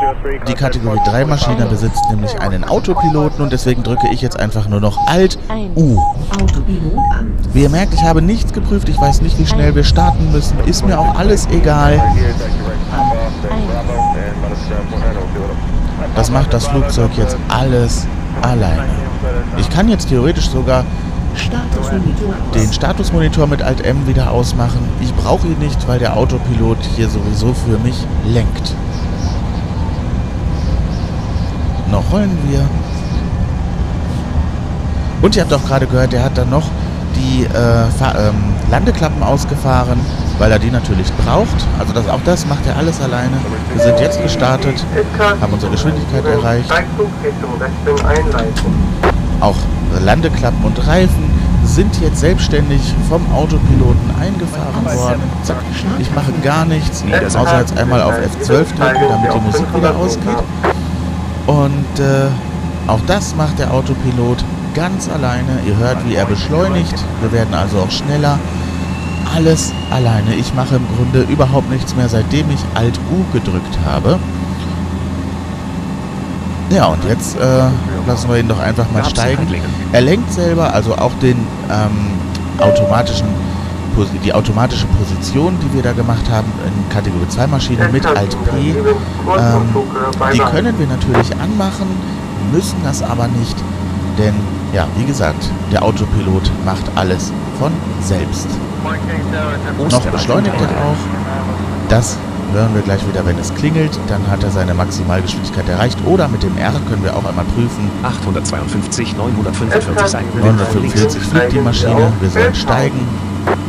Die 0.47 0.55
Kategorie 0.55 0.99
3 1.05 1.25
Maschine 1.25 1.67
besitzt 1.67 2.03
nämlich 2.09 2.41
einen 2.41 2.63
Autopiloten 2.63 3.43
und 3.43 3.53
deswegen 3.53 3.83
drücke 3.83 4.07
ich 4.11 4.23
jetzt 4.23 4.39
einfach 4.39 4.67
nur 4.67 4.79
noch 4.79 4.97
Alt 5.07 5.37
U. 5.75 5.99
Wie 7.53 7.61
ihr 7.61 7.69
merkt, 7.69 7.93
ich 7.93 8.01
habe 8.01 8.23
nichts 8.23 8.51
geprüft, 8.51 8.89
ich 8.89 8.99
weiß 8.99 9.21
nicht, 9.21 9.37
wie 9.37 9.45
schnell 9.45 9.75
wir 9.75 9.83
starten 9.83 10.31
müssen. 10.31 10.57
Ist 10.65 10.83
mir 10.83 10.99
auch 10.99 11.19
alles 11.19 11.47
egal. 11.51 12.01
Das 16.15 16.31
macht 16.31 16.51
das 16.51 16.65
Flugzeug 16.65 17.11
jetzt 17.15 17.37
alles 17.47 18.07
alleine. 18.43 18.83
Ich 19.57 19.69
kann 19.69 19.87
jetzt 19.89 20.09
theoretisch 20.09 20.49
sogar 20.49 20.85
den 22.53 22.71
Statusmonitor 22.71 23.47
mit 23.47 23.61
Alt 23.63 23.81
M 23.81 24.07
wieder 24.07 24.31
ausmachen. 24.31 24.79
Ich 25.01 25.13
brauche 25.15 25.47
ihn 25.47 25.59
nicht, 25.59 25.87
weil 25.87 25.99
der 25.99 26.15
Autopilot 26.15 26.77
hier 26.95 27.09
sowieso 27.09 27.53
für 27.53 27.77
mich 27.79 27.95
lenkt. 28.25 28.75
Noch 31.89 32.11
rollen 32.11 32.37
wir. 32.49 32.61
Und 35.21 35.35
ihr 35.35 35.43
habt 35.43 35.53
auch 35.53 35.65
gerade 35.65 35.87
gehört, 35.87 36.11
der 36.11 36.23
hat 36.23 36.37
dann 36.37 36.49
noch 36.49 36.69
die 37.15 37.43
äh, 37.43 37.47
ähm, 38.17 38.35
Landeklappen 38.71 39.23
ausgefahren, 39.23 39.99
weil 40.39 40.51
er 40.51 40.59
die 40.59 40.71
natürlich 40.71 41.11
braucht. 41.25 41.67
Also 41.79 41.93
das, 41.93 42.07
auch 42.09 42.21
das 42.25 42.45
macht 42.45 42.65
er 42.67 42.77
alles 42.77 43.01
alleine. 43.01 43.37
Wir 43.73 43.83
sind 43.83 43.99
jetzt 43.99 44.21
gestartet, 44.21 44.85
haben 45.41 45.53
unsere 45.53 45.71
Geschwindigkeit 45.71 46.25
erreicht. 46.25 46.71
Auch 49.39 49.55
Landeklappen 50.03 50.63
und 50.63 50.87
Reifen 50.87 51.31
sind 51.65 51.99
jetzt 52.01 52.19
selbstständig 52.19 52.93
vom 53.09 53.21
Autopiloten 53.33 54.11
eingefahren 54.19 54.85
worden. 54.85 55.21
Zack, 55.43 55.57
ich 55.99 56.13
mache 56.13 56.31
gar 56.43 56.65
nichts, 56.65 57.03
außer 57.35 57.59
jetzt 57.59 57.77
einmal 57.77 58.01
auf 58.01 58.13
F12 58.13 58.47
drücken, 58.47 59.05
damit 59.09 59.33
die 59.33 59.39
Musik 59.39 59.65
wieder 59.75 59.95
ausgeht. 59.95 60.37
Und 61.47 61.99
äh, 61.99 62.27
Auch 62.87 62.99
das 63.07 63.35
macht 63.35 63.59
der 63.59 63.73
Autopilot 63.73 64.43
ganz 64.73 65.09
alleine. 65.09 65.59
Ihr 65.65 65.77
hört, 65.77 66.07
wie 66.07 66.15
er 66.15 66.25
beschleunigt. 66.25 66.95
Wir 67.21 67.31
werden 67.31 67.53
also 67.53 67.79
auch 67.79 67.91
schneller. 67.91 68.39
Alles 69.35 69.71
alleine. 69.89 70.35
Ich 70.35 70.53
mache 70.53 70.75
im 70.75 70.87
Grunde 70.95 71.21
überhaupt 71.31 71.69
nichts 71.69 71.95
mehr, 71.95 72.09
seitdem 72.09 72.49
ich 72.51 72.59
Alt-U 72.75 73.23
gedrückt 73.31 73.77
habe. 73.85 74.19
Ja, 76.69 76.87
und 76.87 77.03
jetzt 77.05 77.37
äh, 77.37 77.69
lassen 78.07 78.29
wir 78.29 78.37
ihn 78.37 78.47
doch 78.47 78.59
einfach 78.59 78.89
mal 78.91 79.05
steigen. 79.05 79.47
Er 79.91 80.01
lenkt 80.01 80.31
selber, 80.31 80.73
also 80.73 80.95
auch 80.95 81.13
den 81.21 81.37
ähm, 81.69 82.11
automatischen 82.59 83.27
die 84.25 84.33
automatische 84.33 84.87
Position, 84.87 85.55
die 85.61 85.75
wir 85.75 85.83
da 85.83 85.91
gemacht 85.91 86.27
haben 86.27 86.51
in 86.65 86.89
Kategorie 86.89 87.27
2 87.27 87.45
Maschine 87.45 87.89
mit 87.91 88.03
Alt 88.05 88.35
P, 88.45 88.71
ähm, 88.71 88.75
die 90.33 90.39
können 90.39 90.79
wir 90.79 90.87
natürlich 90.87 91.31
anmachen, 91.39 91.85
müssen 92.51 92.77
das 92.83 93.03
aber 93.03 93.27
nicht, 93.27 93.55
denn 94.17 94.35
ja, 94.73 94.87
wie 94.97 95.05
gesagt, 95.05 95.49
der 95.71 95.83
Autopilot 95.83 96.51
macht 96.65 96.83
alles 96.95 97.31
von 97.59 97.71
selbst. 98.01 98.47
Noch 99.91 100.05
beschleunigt 100.07 100.55
er 100.59 100.67
auch. 100.67 100.97
Das 101.89 102.17
hören 102.53 102.73
wir 102.73 102.81
gleich 102.81 103.07
wieder, 103.07 103.25
wenn 103.25 103.37
es 103.39 103.53
klingelt. 103.53 103.99
Dann 104.07 104.25
hat 104.29 104.43
er 104.43 104.51
seine 104.51 104.73
Maximalgeschwindigkeit 104.73 105.67
erreicht. 105.69 105.97
Oder 106.05 106.27
mit 106.27 106.43
dem 106.43 106.57
R 106.57 106.73
können 106.89 107.03
wir 107.03 107.15
auch 107.15 107.25
einmal 107.25 107.45
prüfen. 107.55 107.89
852, 108.03 109.15
945 109.15 110.09
Seitenwind 110.09 110.61
von 110.61 110.81
links. 110.81 110.95
945 111.01 111.21
fliegt 111.21 111.51
die 111.53 111.59
Maschine. 111.59 112.13
Wir 112.19 112.29
sollen 112.29 112.55
steigen. 112.55 113.07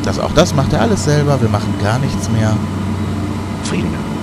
Das, 0.05 0.19
auch 0.19 0.33
das 0.33 0.55
macht 0.55 0.73
er 0.73 0.83
alles 0.83 1.05
selber. 1.05 1.41
Wir 1.41 1.49
machen 1.49 1.75
gar 1.83 1.99
nichts 1.99 2.29
mehr. 2.31 2.53
Friedingen. 3.65 4.14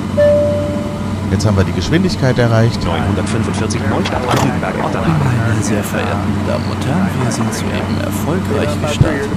Jetzt 1.32 1.46
haben 1.46 1.56
wir 1.56 1.64
die 1.64 1.72
Geschwindigkeit 1.72 2.38
erreicht. 2.38 2.84
945 2.84 3.80
Neustadt 3.90 4.22
Lügenberg 4.44 4.76
Otterheim. 4.84 5.16
Meine 5.24 5.64
sehr 5.64 5.82
verehrten 5.82 6.36
Damen 6.46 6.66
und 6.70 6.86
Herren, 6.86 7.08
wir 7.24 7.32
sind 7.32 7.54
soeben 7.54 7.96
erfolgreich 8.04 8.70
gestartet. 8.82 9.30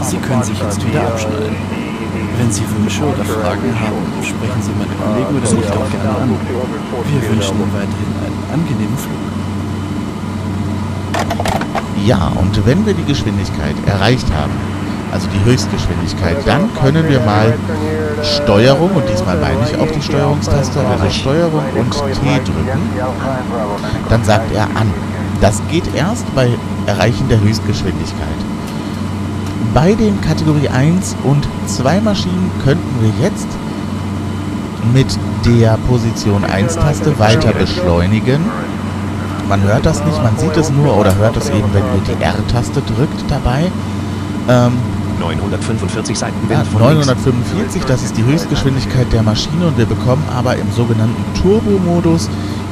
Sie 0.00 0.16
können 0.16 0.42
sich 0.42 0.58
jetzt 0.58 0.86
wieder 0.86 1.02
abschneiden. 1.02 1.56
Wenn 2.38 2.50
Sie 2.50 2.64
Wünsche 2.72 3.04
oder 3.04 3.22
Fragen 3.22 3.68
haben, 3.78 4.24
sprechen 4.24 4.62
Sie 4.62 4.72
meine 4.80 4.94
Kollegen 4.96 5.36
oder 5.36 5.52
mich 5.60 5.70
auch 5.70 5.90
gerne 5.90 6.22
an. 6.22 6.30
Wir 7.04 7.30
wünschen 7.30 7.56
Ihnen 7.60 7.72
weiterhin 7.74 8.12
einen 8.24 8.40
angenehmen 8.54 8.96
Flug. 8.96 9.28
Ja, 12.06 12.32
und 12.34 12.64
wenn 12.64 12.86
wir 12.86 12.94
die 12.94 13.04
Geschwindigkeit 13.04 13.76
erreicht 13.86 14.26
haben, 14.32 14.52
also 15.12 15.28
die 15.28 15.50
Höchstgeschwindigkeit, 15.50 16.36
dann 16.46 16.72
können 16.74 17.08
wir 17.08 17.20
mal 17.20 17.54
Steuerung, 18.22 18.90
und 18.90 19.08
diesmal 19.08 19.36
meine 19.38 19.58
ich 19.68 19.78
auch 19.78 19.90
die 19.90 20.02
Steuerungstaste, 20.02 20.80
also 20.80 21.10
Steuerung 21.10 21.62
und 21.76 21.92
T 21.92 22.40
drücken. 22.44 22.80
Dann 24.08 24.24
sagt 24.24 24.52
er 24.54 24.64
an. 24.64 24.92
Das 25.40 25.62
geht 25.70 25.84
erst 25.94 26.32
bei 26.34 26.50
Erreichen 26.86 27.28
der 27.28 27.40
Höchstgeschwindigkeit. 27.40 28.26
Bei 29.72 29.94
den 29.94 30.20
Kategorie 30.20 30.68
1 30.68 31.14
und 31.22 31.46
2 31.66 32.00
Maschinen 32.00 32.50
könnten 32.64 33.00
wir 33.00 33.12
jetzt 33.24 33.46
mit 34.92 35.06
der 35.44 35.78
Position 35.88 36.44
1 36.44 36.74
Taste 36.74 37.16
weiter 37.18 37.52
beschleunigen. 37.52 38.40
Man 39.48 39.62
hört 39.62 39.86
das 39.86 40.04
nicht, 40.04 40.22
man 40.22 40.36
sieht 40.36 40.56
es 40.56 40.70
nur 40.70 40.96
oder 40.96 41.14
hört 41.16 41.36
es 41.36 41.48
eben, 41.50 41.72
wenn 41.72 41.82
ihr 41.82 42.16
die 42.16 42.22
R-Taste 42.22 42.82
drückt 42.82 43.30
dabei. 43.30 43.70
Ähm, 44.48 44.72
945 45.18 46.18
Seitenwind 46.18 46.50
ja, 46.50 46.64
von 46.64 46.82
links. 46.82 47.06
945, 47.06 47.84
das 47.84 48.02
ist 48.02 48.16
die 48.16 48.24
Höchstgeschwindigkeit 48.24 49.12
der 49.12 49.22
Maschine 49.22 49.66
und 49.66 49.78
wir 49.78 49.86
bekommen 49.86 50.24
aber 50.34 50.56
im 50.56 50.70
sogenannten 50.72 51.22
Turbo-Modus 51.40 52.28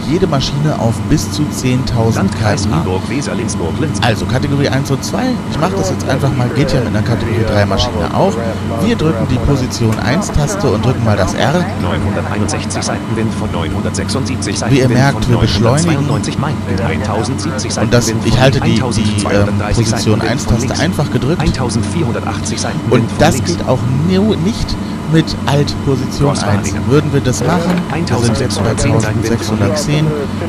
jede 0.09 0.27
Maschine 0.27 0.79
auf 0.79 0.95
bis 1.09 1.31
zu 1.33 1.43
10.000 1.43 2.15
Landkreis 2.15 2.63
km/h. 2.65 4.07
Also 4.07 4.27
Kategorie 4.27 4.69
1 4.69 4.91
und 4.91 5.05
2, 5.05 5.23
ich 5.51 5.59
mache 5.59 5.73
das 5.77 5.91
jetzt 5.91 6.09
einfach 6.09 6.35
mal, 6.35 6.49
geht 6.51 6.73
ja 6.73 6.81
mit 6.81 6.89
einer 6.89 7.03
Kategorie 7.03 7.45
3 7.47 7.67
Maschine 7.67 8.15
auch. 8.15 8.33
Wir 8.85 8.97
drücken 8.97 9.27
die 9.31 9.39
Position 9.39 9.99
1 9.99 10.33
Taste 10.33 10.71
und 10.71 10.85
drücken 10.85 11.05
mal 11.05 11.17
das 11.17 11.35
R. 11.35 11.65
961 11.83 12.83
Seitenwind 12.83 13.33
von 13.35 13.51
976 13.53 14.59
Seitenwind 14.59 14.79
Wie 14.79 14.83
ihr 14.83 14.89
merkt, 14.89 15.29
wir 15.29 15.39
beschleunigen. 15.39 16.07
992 16.07 16.39
Meilen, 16.39 16.57
1070 17.03 17.73
Seitenwind 17.73 17.95
Und 17.95 17.95
das, 17.95 18.27
ich 18.27 18.41
halte 18.41 18.61
die, 18.61 18.75
die 18.75 18.81
ähm, 18.81 19.61
1230 19.61 19.77
Position 19.77 20.21
Seitenwind 20.21 20.23
1 20.23 20.45
von 20.45 20.55
Taste 20.55 20.67
links. 20.69 20.81
einfach 20.81 21.11
gedrückt 21.13 21.41
1480 21.43 22.61
Seitenwind 22.61 22.93
und 22.93 23.09
das 23.19 23.43
geht 23.45 23.67
auch 23.67 23.81
nicht 24.45 24.77
mit 25.13 25.25
Alt 25.47 25.75
Position 25.85 26.31
1. 26.31 26.41
Großverhandlungen. 26.41 26.87
Würden 26.89 27.13
wir 27.13 27.21
das 27.21 27.45
machen, 27.45 27.73
wir 27.93 28.19
sind 28.19 28.41
jetzt 28.41 28.63
bei 28.63 28.71
1610, 28.71 30.07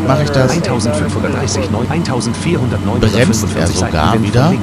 mache 0.07 0.23
ich 0.23 0.29
das 0.29 0.51
1530, 0.51 1.71
9, 1.71 1.91
1409, 1.91 2.99
Bremst 2.99 3.45
er 3.55 3.67
sogar 3.67 4.21
wieder 4.21 4.53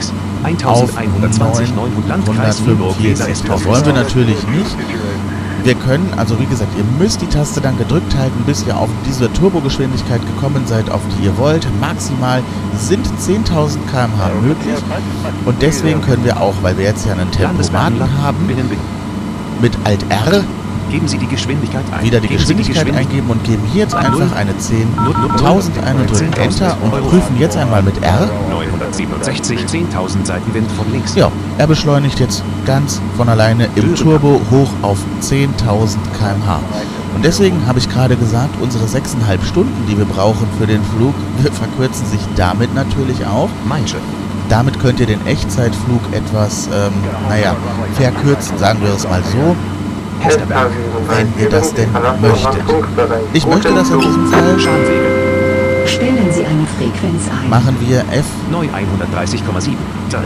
auf 0.64 0.98
1120, 0.98 1.74
900 1.74 2.08
Landkreis 2.08 2.60
Nienburg, 2.60 3.02
Weser, 3.02 3.24
945. 3.24 3.32
ist 3.32 3.48
Das 3.48 3.64
wollen 3.64 3.86
wir 3.86 3.92
natürlich 3.92 4.46
nicht. 4.48 4.76
Wir 5.64 5.74
können, 5.76 6.12
also 6.18 6.38
wie 6.38 6.44
gesagt, 6.44 6.76
ihr 6.76 6.84
müsst 6.98 7.22
die 7.22 7.26
Taste 7.26 7.58
dann 7.62 7.78
gedrückt 7.78 8.14
halten, 8.18 8.42
bis 8.44 8.66
ihr 8.66 8.76
auf 8.76 8.90
diese 9.08 9.32
Turbogeschwindigkeit 9.32 10.20
gekommen 10.26 10.66
seid, 10.66 10.90
auf 10.90 11.00
die 11.16 11.24
ihr 11.24 11.38
wollt. 11.38 11.66
Maximal 11.80 12.42
sind 12.76 13.06
10.000 13.06 13.78
km/h 13.90 14.28
möglich. 14.42 14.76
Und 15.46 15.62
deswegen 15.62 16.02
können 16.02 16.22
wir 16.22 16.38
auch, 16.38 16.52
weil 16.60 16.76
wir 16.76 16.84
jetzt 16.84 17.06
ja 17.06 17.12
einen 17.12 17.30
Tempomaten 17.30 18.22
haben, 18.22 18.46
mit 19.60 19.72
Alt 19.84 20.04
R 20.08 20.44
Geben 20.90 21.08
Sie 21.08 21.18
die 21.18 21.26
Geschwindigkeit 21.26 21.84
ein. 21.92 22.04
wieder 22.04 22.20
die 22.20 22.28
Geben 22.28 22.38
Geschwindigkeit 22.38 22.94
eingeben 22.94 23.30
und 23.30 23.42
geben 23.44 23.62
hier 23.72 23.82
jetzt 23.82 23.94
einfach 23.94 24.36
eine 24.36 24.56
10, 24.56 24.86
1000 25.32 25.82
ein 25.82 25.96
und 25.96 26.10
drücken 26.10 26.32
Enter 26.34 26.76
und 26.82 26.90
prüfen 27.08 27.38
jetzt 27.38 27.56
einmal 27.56 27.82
mit 27.82 28.00
R. 28.02 28.28
967, 28.50 29.60
10.000 29.60 30.24
Seitenwind 30.24 30.70
von 30.72 30.90
links. 30.92 31.14
Ja, 31.14 31.32
er 31.58 31.66
beschleunigt 31.66 32.20
jetzt 32.20 32.44
ganz 32.66 33.00
von 33.16 33.28
alleine 33.28 33.68
im 33.76 33.94
Turbo 33.94 34.40
hoch 34.50 34.70
auf 34.82 34.98
10.000 35.22 35.96
km/h. 36.18 36.60
Und 37.14 37.24
deswegen 37.24 37.66
habe 37.66 37.78
ich 37.78 37.88
gerade 37.88 38.16
gesagt, 38.16 38.54
unsere 38.60 38.84
6,5 38.84 39.44
Stunden, 39.44 39.86
die 39.88 39.96
wir 39.96 40.04
brauchen 40.04 40.46
für 40.58 40.66
den 40.66 40.82
Flug, 40.96 41.14
verkürzen 41.52 42.06
sich 42.06 42.20
damit 42.36 42.74
natürlich 42.74 43.24
auch. 43.26 43.48
Mainsche. 43.66 43.96
Damit 44.54 44.78
könnt 44.78 45.00
ihr 45.00 45.06
den 45.06 45.26
Echtzeitflug 45.26 46.00
etwas, 46.12 46.68
ähm, 46.72 46.92
naja, 47.28 47.56
verkürzen, 47.94 48.56
sagen 48.56 48.80
wir 48.82 48.94
es 48.94 49.02
mal 49.02 49.20
so. 49.24 49.56
Wenn 51.08 51.42
ihr 51.42 51.50
das 51.50 51.74
denn 51.74 51.90
möchtet. 52.20 52.62
Ich 53.32 53.44
möchte 53.48 53.74
das 53.74 53.90
in 53.90 53.98
diesem 53.98 54.26
Fall. 54.28 54.60
Stellen 55.86 56.32
Sie 56.32 56.44
eine 56.46 56.66
Frequenz 56.78 57.24
ein. 57.42 57.50
Machen 57.50 57.76
wir 57.80 57.98
F, 58.12 58.26
9130,7. 58.52 59.72
Dörl. 60.08 60.22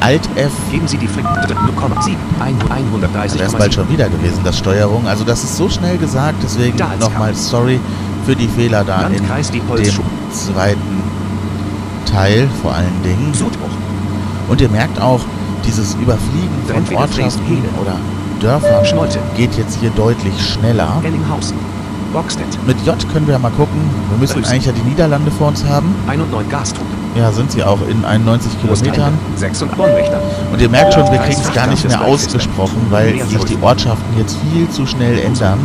Alt 0.00 0.26
F. 0.34 0.50
Geben 0.70 0.88
Sie 0.88 0.96
die 0.96 1.06
Frequenz 1.06 1.52
0,7. 1.52 2.16
130,7. 2.40 3.36
Da 3.36 3.44
ist 3.44 3.58
bald 3.58 3.74
schon 3.74 3.88
wieder 3.90 4.08
gewesen, 4.08 4.40
das 4.44 4.56
Steuerung. 4.56 5.06
Also 5.06 5.24
das 5.24 5.44
ist 5.44 5.58
so 5.58 5.68
schnell 5.68 5.98
gesagt, 5.98 6.36
deswegen 6.42 6.78
nochmal 6.98 7.34
sorry 7.34 7.78
für 8.24 8.34
die 8.34 8.48
Fehler 8.48 8.82
da 8.82 9.08
in 9.08 9.12
dem 9.12 9.26
zweiten 10.32 11.02
Teil 12.04 12.48
vor 12.62 12.74
allen 12.74 13.02
Dingen. 13.02 13.32
Und 14.48 14.60
ihr 14.60 14.68
merkt 14.68 15.00
auch, 15.00 15.20
dieses 15.66 15.94
Überfliegen 15.94 16.50
von 16.66 16.96
Ortschaften 16.96 17.62
oder 17.80 17.96
Dörfern 18.40 18.84
geht 19.36 19.56
jetzt 19.56 19.78
hier 19.80 19.90
deutlich 19.90 20.34
schneller. 20.40 21.00
Mit 22.66 22.76
J 22.84 23.12
können 23.12 23.26
wir 23.26 23.32
ja 23.32 23.38
mal 23.38 23.52
gucken. 23.52 23.80
Wir 24.10 24.18
müssen 24.18 24.44
eigentlich 24.44 24.66
ja 24.66 24.72
die 24.72 24.88
Niederlande 24.88 25.30
vor 25.30 25.48
uns 25.48 25.64
haben. 25.64 25.94
1 26.08 26.22
und 26.22 26.30
9 26.30 26.48
Gastrug. 26.48 26.86
Ja, 27.14 27.30
sind 27.30 27.52
sie 27.52 27.62
auch 27.62 27.78
in 27.88 28.04
91 28.04 28.60
Kilometern. 28.60 29.14
6 29.36 29.62
und 29.62 30.60
ihr 30.60 30.68
merkt 30.68 30.94
schon, 30.94 31.10
wir 31.10 31.18
kriegen 31.18 31.40
es 31.40 31.52
gar 31.52 31.66
nicht 31.66 31.86
mehr 31.86 32.00
ausgesprochen, 32.00 32.86
weil 32.90 33.22
sich 33.26 33.44
die 33.44 33.58
Ortschaften 33.60 34.18
jetzt 34.18 34.36
viel 34.50 34.68
zu 34.70 34.86
schnell 34.86 35.18
ändern. 35.18 35.58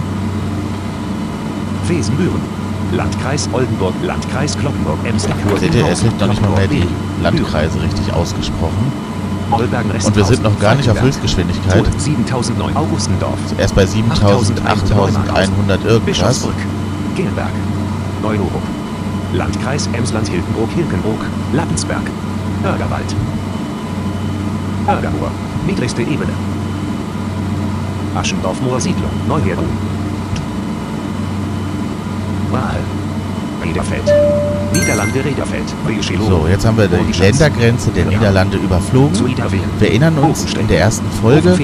Wesenbüren. 1.87 2.56
Landkreis 2.91 3.49
Oldenburg. 3.51 3.93
Landkreis 4.03 4.57
Kloppenburg. 4.57 4.97
Emsland. 5.03 5.35
Seht 5.59 5.75
ihr, 5.75 5.85
er 5.87 5.95
kriegt 5.95 6.19
noch 6.19 6.27
nicht 6.27 6.41
mal 6.41 6.51
mehr 6.51 6.67
die 6.67 6.83
Landkreise 7.21 7.81
richtig 7.81 8.13
ausgesprochen. 8.13 8.91
Und 9.49 10.15
wir 10.15 10.25
sind 10.25 10.43
noch 10.43 10.59
gar 10.59 10.75
nicht 10.75 10.89
auf. 10.89 11.01
Höchstgeschwindigkeit. 11.01 11.85
Tod 11.85 12.01
7009 12.01 12.75
Augustendorf. 12.75 13.39
Erst 13.57 13.75
bei 13.75 13.85
7000, 13.85 14.65
8100 14.65 15.85
irgendwas. 15.85 16.47
Gelberg. 17.15 17.51
Neururup. 18.21 18.61
Landkreis 19.33 19.87
Emsland-Hildenbrook-Hilkenbrook. 19.93 21.19
Lappensberg. 21.53 22.03
Bürgerwald. 22.61 23.15
Bürgermoor. 24.85 25.31
Niedrigste 25.65 26.01
Ebene. 26.01 26.33
Aschendorf-Moor 28.15 28.81
Siedlung. 28.81 29.11
Neuheru. 29.27 29.63
Wahl. 32.51 32.77
Rederfeld. 33.63 34.03
Niederlande 34.73 35.25
Rederfeld. 35.25 35.63
Riechelo. 35.87 36.25
So, 36.25 36.47
jetzt 36.47 36.65
haben 36.65 36.77
wir 36.77 36.87
die 36.87 37.19
Ländergrenze 37.19 37.91
der 37.91 38.05
Niederlande 38.05 38.57
überflogen. 38.57 39.17
Wir 39.79 39.89
erinnern 39.89 40.17
uns 40.19 40.45
in 40.53 40.67
der 40.67 40.79
ersten 40.81 41.09
Folge, 41.21 41.57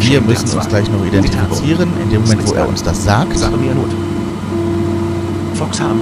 wir 0.00 0.20
müssen 0.22 0.56
uns 0.56 0.68
gleich 0.68 0.90
noch 0.90 1.04
identifizieren, 1.04 1.90
in 2.02 2.10
dem 2.10 2.22
Moment, 2.22 2.48
wo 2.48 2.54
er 2.54 2.68
uns 2.68 2.82
das 2.82 3.04
sagt. 3.04 3.36
Foxham. 5.54 6.00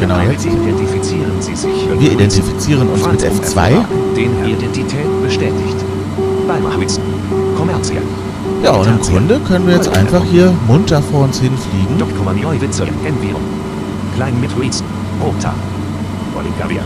Genau 0.00 0.20
jetzt. 0.20 0.44
Wir 1.98 2.12
identifizieren 2.12 2.88
uns 2.88 3.06
mit 3.06 3.22
F2. 3.22 3.84
Den 4.16 4.44
Identität 4.44 5.22
bestätigt. 5.22 5.76
Weimar-Witz. 6.46 6.98
Kommerziell. 7.56 8.02
Ja, 8.62 8.72
und 8.72 8.86
im 8.86 8.98
Grunde 9.00 9.40
können 9.40 9.66
wir 9.66 9.74
jetzt 9.74 9.88
einfach 9.96 10.24
hier 10.24 10.52
munter 10.66 11.02
vor 11.02 11.24
uns 11.24 11.40
hinfliegen. 11.40 11.98
Klein 14.16 14.40
mit. 14.40 14.50
Rota. 15.20 15.54
Bolivia. 16.34 16.82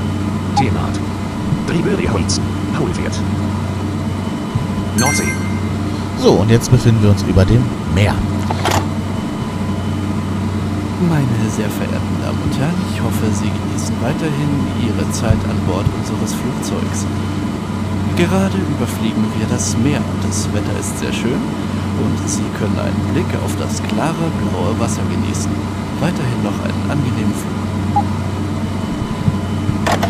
Nordsee. 4.98 5.32
So, 6.22 6.32
und 6.32 6.50
jetzt 6.50 6.70
befinden 6.70 7.02
wir 7.02 7.10
uns 7.10 7.22
über 7.22 7.44
dem 7.44 7.62
Meer. 7.94 8.14
Meine 11.08 11.50
sehr 11.50 11.68
verehrten 11.68 12.16
Damen 12.22 12.38
und 12.42 12.58
Herren, 12.58 12.74
ich 12.90 13.02
hoffe, 13.02 13.26
Sie 13.32 13.50
genießen 13.50 13.94
weiterhin 14.00 14.48
Ihre 14.80 15.10
Zeit 15.12 15.36
an 15.44 15.58
Bord 15.68 15.84
unseres 16.00 16.32
Flugzeugs. 16.32 17.04
Gerade 18.16 18.56
überfliegen 18.56 19.24
wir 19.36 19.46
das 19.48 19.76
Meer. 19.76 20.00
Das 20.22 20.48
Wetter 20.54 20.78
ist 20.80 20.98
sehr 20.98 21.12
schön 21.12 21.40
und 22.02 22.28
Sie 22.28 22.44
können 22.58 22.78
einen 22.78 23.12
Blick 23.12 23.26
auf 23.44 23.54
das 23.58 23.82
klare 23.82 24.30
blaue 24.40 24.78
Wasser 24.80 25.02
genießen. 25.10 25.50
Weiterhin 26.00 26.42
noch 26.42 26.58
einen 26.64 26.90
angenehmen 26.90 27.34
Flug. 27.34 28.04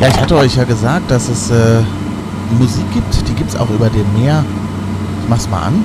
Ja, 0.00 0.08
ich 0.08 0.20
hatte 0.20 0.36
euch 0.36 0.54
ja 0.54 0.62
gesagt, 0.62 1.10
dass 1.10 1.28
es 1.28 1.50
äh, 1.50 1.82
Musik 2.58 2.84
gibt. 2.92 3.28
Die 3.28 3.34
gibt 3.34 3.50
es 3.50 3.56
auch 3.56 3.70
über 3.70 3.90
dem 3.90 4.06
Meer. 4.20 4.44
Ich 5.22 5.28
mach's 5.28 5.48
mal 5.48 5.62
an. 5.62 5.84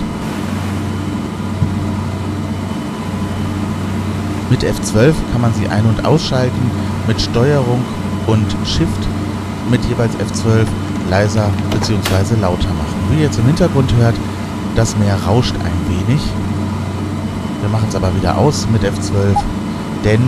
Mit 4.51 4.63
F12 4.63 5.13
kann 5.31 5.41
man 5.41 5.53
sie 5.55 5.67
ein- 5.67 5.85
und 5.85 6.05
ausschalten. 6.05 6.71
Mit 7.07 7.19
Steuerung 7.19 7.81
und 8.27 8.45
Shift 8.63 9.07
mit 9.71 9.83
jeweils 9.85 10.13
F12 10.17 10.65
leiser 11.11 11.49
bzw. 11.71 12.39
lauter 12.41 12.69
machen. 12.69 12.95
Wie 13.09 13.17
ihr 13.17 13.25
jetzt 13.25 13.37
im 13.37 13.45
Hintergrund 13.45 13.93
hört, 13.99 14.15
das 14.75 14.97
Meer 14.97 15.17
rauscht 15.27 15.53
ein 15.55 16.07
wenig. 16.07 16.21
Wir 17.59 17.69
machen 17.69 17.87
es 17.89 17.95
aber 17.95 18.15
wieder 18.15 18.37
aus 18.37 18.65
mit 18.71 18.81
F12, 18.83 19.35
denn 20.03 20.21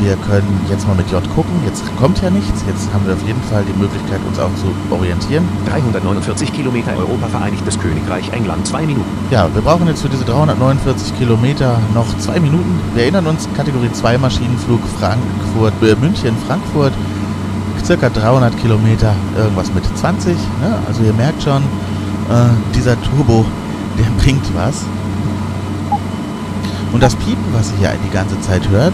wir 0.00 0.16
können 0.16 0.48
jetzt 0.68 0.88
mal 0.88 0.96
mit 0.96 1.08
J 1.12 1.22
gucken. 1.34 1.52
Jetzt 1.64 1.84
kommt 1.96 2.20
ja 2.22 2.30
nichts. 2.30 2.64
Jetzt 2.66 2.92
haben 2.92 3.06
wir 3.06 3.14
auf 3.14 3.22
jeden 3.24 3.42
Fall 3.42 3.62
die 3.62 3.78
Möglichkeit, 3.78 4.18
uns 4.26 4.38
auch 4.38 4.50
zu 4.56 4.72
orientieren. 4.90 5.46
349 5.68 6.52
Kilometer 6.52 6.96
Europa, 6.96 7.28
Vereinigtes 7.28 7.78
Königreich, 7.78 8.32
England, 8.32 8.66
2 8.66 8.86
Minuten. 8.86 9.06
Ja, 9.30 9.48
wir 9.54 9.62
brauchen 9.62 9.86
jetzt 9.86 10.02
für 10.02 10.08
diese 10.08 10.24
349 10.24 11.16
Kilometer 11.18 11.78
noch 11.94 12.16
zwei 12.18 12.40
Minuten. 12.40 12.80
Wir 12.94 13.04
erinnern 13.04 13.26
uns, 13.26 13.48
Kategorie 13.54 13.92
2 13.92 14.18
Maschinenflug 14.18 14.80
Frankfurt, 14.98 15.74
äh, 15.82 15.94
München, 16.00 16.34
Frankfurt, 16.48 16.94
circa 17.84 18.08
300 18.08 18.56
Kilometer, 18.58 19.14
irgendwas 19.36 19.72
mit 19.72 19.84
20. 19.98 20.34
Ne? 20.34 20.78
Also 20.86 21.02
ihr 21.02 21.12
merkt 21.12 21.42
schon, 21.42 21.62
äh, 21.62 22.74
dieser 22.74 23.00
Turbo, 23.02 23.44
der 23.98 24.04
bringt 24.22 24.44
was. 24.54 24.84
Und 26.92 27.02
das 27.02 27.16
Piepen, 27.16 27.44
was 27.52 27.72
ihr 27.72 27.88
hier 27.88 27.98
die 28.04 28.12
ganze 28.12 28.38
Zeit 28.40 28.68
hört, 28.68 28.92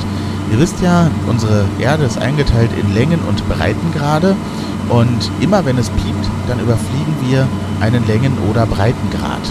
ihr 0.52 0.58
wisst 0.58 0.80
ja, 0.80 1.10
unsere 1.26 1.64
Erde 1.78 2.04
ist 2.04 2.18
eingeteilt 2.18 2.70
in 2.80 2.94
Längen- 2.94 3.22
und 3.28 3.46
Breitengrade. 3.48 4.36
Und 4.88 5.30
immer 5.40 5.64
wenn 5.66 5.76
es 5.76 5.90
piept, 5.90 6.30
dann 6.48 6.60
überfliegen 6.60 7.14
wir 7.26 7.46
einen 7.80 8.06
Längen- 8.06 8.38
oder 8.50 8.64
Breitengrad. 8.66 9.42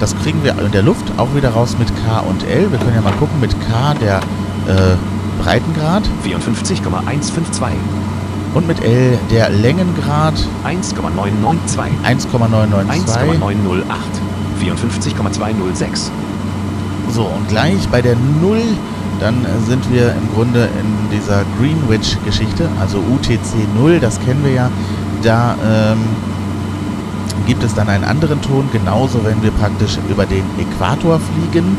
Das 0.00 0.16
kriegen 0.16 0.42
wir 0.42 0.58
in 0.58 0.72
der 0.72 0.82
Luft 0.82 1.04
auch 1.16 1.34
wieder 1.34 1.50
raus 1.50 1.76
mit 1.78 1.88
K 2.04 2.20
und 2.20 2.42
L. 2.44 2.70
Wir 2.72 2.78
können 2.78 2.94
ja 2.94 3.02
mal 3.02 3.12
gucken 3.12 3.38
mit 3.40 3.50
K 3.68 3.94
der 4.00 4.18
äh, 4.66 4.96
Breitengrad 5.42 6.04
54,152. 6.22 7.74
und 8.54 8.68
mit 8.68 8.80
L 8.84 9.18
der 9.28 9.50
Längengrad 9.50 10.34
1,992. 10.62 11.80
1,992. 12.04 13.16
1,908. 13.16 13.98
54,206. 14.60 16.12
So, 17.10 17.24
und 17.24 17.48
gleich 17.48 17.88
bei 17.88 18.00
der 18.00 18.14
0, 18.40 18.58
dann 19.18 19.44
sind 19.66 19.90
wir 19.92 20.12
im 20.12 20.32
Grunde 20.32 20.68
in 20.78 21.10
dieser 21.10 21.42
Greenwich-Geschichte, 21.58 22.68
also 22.80 22.98
UTC 22.98 23.66
0, 23.74 23.98
das 23.98 24.20
kennen 24.20 24.44
wir 24.44 24.52
ja. 24.52 24.70
Da 25.24 25.56
ähm, 25.64 25.98
gibt 27.48 27.64
es 27.64 27.74
dann 27.74 27.88
einen 27.88 28.04
anderen 28.04 28.40
Ton, 28.42 28.68
genauso 28.72 29.24
wenn 29.24 29.42
wir 29.42 29.50
praktisch 29.50 29.98
über 30.08 30.24
den 30.24 30.44
Äquator 30.58 31.18
fliegen. 31.18 31.76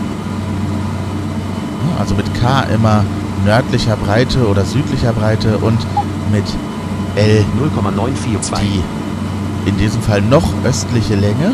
Also 1.98 2.14
mit 2.16 2.26
K 2.34 2.64
immer 2.64 3.06
nördlicher 3.46 3.96
Breite 3.98 4.48
oder 4.48 4.66
südlicher 4.66 5.14
Breite 5.14 5.58
und 5.58 5.80
mit 6.32 6.46
L 7.16 7.46
0,942. 7.58 8.60
die 8.62 9.70
in 9.70 9.78
diesem 9.78 10.02
Fall 10.02 10.22
noch 10.22 10.44
östliche 10.66 11.16
Länge, 11.16 11.54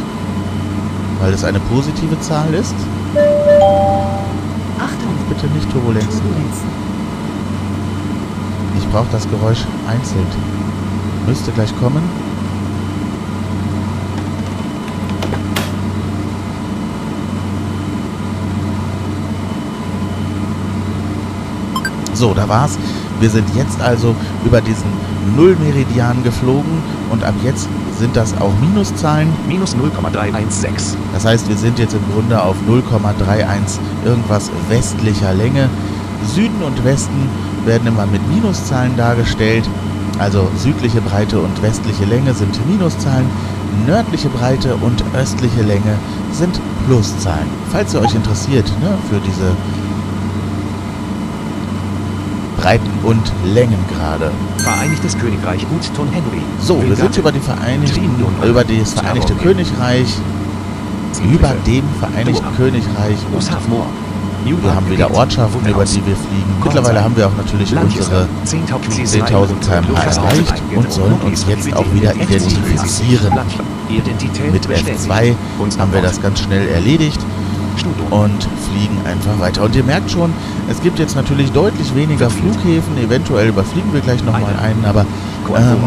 weil 1.19 1.33
es 1.33 1.43
eine 1.43 1.59
positive 1.59 2.19
Zahl 2.21 2.53
ist. 2.53 2.75
Achtung, 4.79 5.13
Bitte 5.27 5.47
nicht 5.47 5.69
Turbulenzen. 5.71 6.21
Turbulenzen. 6.21 6.69
Ich 8.77 8.87
brauche 8.89 9.07
das 9.11 9.29
Geräusch 9.29 9.65
einzeln. 9.87 10.25
Müsste 11.27 11.51
gleich 11.51 11.75
kommen. 11.79 12.28
So, 22.19 22.33
da 22.33 22.49
war's. 22.49 22.77
Wir 23.21 23.29
sind 23.29 23.47
jetzt 23.55 23.79
also 23.81 24.13
über 24.43 24.59
diesen 24.59 24.91
Nullmeridian 25.37 26.21
geflogen 26.21 26.83
und 27.11 27.23
ab 27.23 27.33
jetzt 27.45 27.69
sind 27.97 28.13
das 28.13 28.33
auch 28.41 28.51
Minuszahlen. 28.59 29.29
Minus 29.47 29.73
0,316. 29.77 30.97
Das 31.13 31.23
heißt, 31.23 31.47
wir 31.47 31.55
sind 31.55 31.79
jetzt 31.79 31.93
im 31.93 32.03
Grunde 32.13 32.43
auf 32.43 32.57
0,31 32.67 33.79
irgendwas 34.03 34.51
westlicher 34.67 35.33
Länge. 35.33 35.69
Süden 36.27 36.61
und 36.61 36.83
Westen 36.83 37.29
werden 37.63 37.87
immer 37.87 38.05
mit 38.05 38.27
Minuszahlen 38.27 38.97
dargestellt. 38.97 39.63
Also 40.17 40.49
südliche 40.57 40.99
Breite 40.99 41.39
und 41.39 41.61
westliche 41.61 42.03
Länge 42.03 42.33
sind 42.33 42.59
Minuszahlen. 42.67 43.27
Nördliche 43.87 44.27
Breite 44.27 44.75
und 44.75 45.01
östliche 45.15 45.61
Länge 45.61 45.95
sind 46.33 46.59
Pluszahlen. 46.85 47.47
Falls 47.71 47.93
ihr 47.93 48.01
euch 48.01 48.13
interessiert 48.13 48.67
ne, 48.81 48.97
für 49.09 49.21
diese 49.21 49.55
Breiten- 52.69 52.99
und 53.03 53.31
Längengrade. 53.45 54.29
Vereinigtes 54.57 55.17
Königreich 55.17 55.65
Gutton 55.69 56.07
Henry. 56.11 56.39
So, 56.61 56.79
wir 56.87 56.95
sind 56.95 57.17
über, 57.17 57.31
die 57.31 57.39
Vereinigten, 57.39 58.11
über 58.47 58.63
das 58.63 58.93
Vereinigte 58.93 59.33
Königreich, 59.33 60.05
über 61.33 61.55
dem 61.65 61.83
Vereinigten 61.99 62.45
Königreich 62.55 63.17
und 63.33 64.63
wir 64.63 64.75
haben 64.75 64.87
wieder 64.87 65.11
Ortschaften, 65.11 65.67
über 65.67 65.83
die 65.83 66.05
wir 66.05 66.15
fliegen. 66.15 66.53
Mittlerweile 66.63 67.03
haben 67.03 67.17
wir 67.17 67.25
auch 67.25 67.35
natürlich 67.37 67.75
unsere 67.75 68.27
10.000 68.45 68.67
km/h 69.67 70.03
erreicht 70.03 70.63
und 70.75 70.91
sollen 70.93 71.19
uns 71.25 71.45
jetzt 71.47 71.73
auch 71.73 71.91
wieder 71.91 72.13
identifizieren. 72.13 73.33
Mit 74.51 74.67
F2 74.67 75.33
haben 75.79 75.91
wir 75.91 76.01
das 76.03 76.21
ganz 76.21 76.41
schnell 76.41 76.67
erledigt 76.69 77.19
und 78.09 78.43
fliegen 78.69 78.97
einfach 79.05 79.39
weiter. 79.39 79.63
Und 79.63 79.75
ihr 79.75 79.83
merkt 79.83 80.11
schon, 80.11 80.31
es 80.69 80.81
gibt 80.81 80.99
jetzt 80.99 81.15
natürlich 81.15 81.51
deutlich 81.51 81.93
weniger 81.95 82.29
Flughäfen. 82.29 82.97
Eventuell 82.97 83.49
überfliegen 83.49 83.93
wir 83.93 84.01
gleich 84.01 84.23
nochmal 84.23 84.53
einen, 84.61 84.85
aber 84.85 85.05
ähm, 85.55 85.77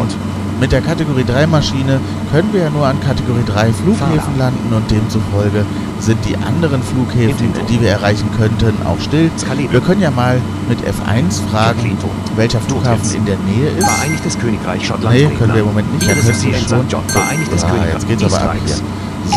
mit 0.59 0.71
der 0.71 0.81
Kategorie 0.81 1.23
3 1.25 1.47
Maschine 1.47 1.99
können 2.31 2.53
wir 2.53 2.61
ja 2.61 2.69
nur 2.69 2.85
an 2.87 2.99
Kategorie 3.01 3.43
3 3.45 3.73
Flughäfen 3.73 4.37
landen 4.37 4.73
und 4.73 4.89
demzufolge 4.89 5.65
sind 5.99 6.17
die 6.25 6.35
anderen 6.37 6.81
Flughäfen, 6.83 7.53
die 7.69 7.81
wir 7.81 7.89
erreichen 7.89 8.29
könnten, 8.37 8.73
auch 8.85 8.99
still. 8.99 9.31
Wir 9.69 9.81
können 9.81 10.01
ja 10.01 10.11
mal 10.11 10.39
mit 10.67 10.79
F1 10.79 11.41
fragen, 11.49 11.97
welcher 12.35 12.59
Flughafen 12.59 13.15
in 13.15 13.25
der 13.25 13.37
Nähe 13.39 13.69
ist. 13.77 13.87
Vereinigtes 13.87 14.37
Königreich 14.39 14.85
Schottland. 14.85 15.15
Nee, 15.15 15.27
können 15.37 15.53
wir 15.53 15.61
im 15.61 15.67
Moment 15.67 15.93
nicht. 15.93 16.05
Ist 16.05 16.41
könnten 16.41 16.51
wir 16.51 16.89
schon. 16.89 17.03
Vereinigtes 17.07 17.61
Ja, 17.61 17.67
Königreich. 17.69 17.93
jetzt 17.93 18.07
geht's 18.07 18.23
aber 18.23 18.41
ab 18.41 18.55
hier. 18.65 18.75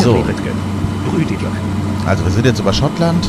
So. 0.03 0.23
Rüdiger. 1.13 1.47
Also 2.07 2.23
wir 2.23 2.31
sind 2.31 2.45
jetzt 2.45 2.59
über 2.59 2.71
Schottland 2.71 3.27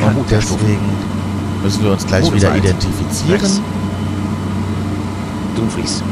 Kamuterstufen. 0.00 0.58
deswegen 0.62 1.62
müssen 1.62 1.84
wir 1.84 1.92
uns 1.92 2.06
gleich 2.06 2.24
wieder 2.32 2.48
Modezeit. 2.48 2.64
identifizieren. 2.64 3.32
Rex. 3.32 3.60
Dumfries. 5.54 6.02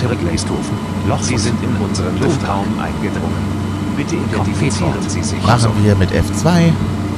Terregleisthofen. 0.00 0.76
Loch. 1.08 1.22
Sie 1.22 1.36
sind 1.36 1.56
in 1.62 1.84
unseren 1.84 2.18
Luftraum 2.20 2.66
eingedrungen. 2.78 3.56
Bitte 3.96 4.14
identifizieren 4.16 4.92
Sie 5.08 5.22
sich. 5.22 5.42
Machen 5.42 5.72
wir 5.82 5.96
mit 5.96 6.10
F2. 6.12 6.72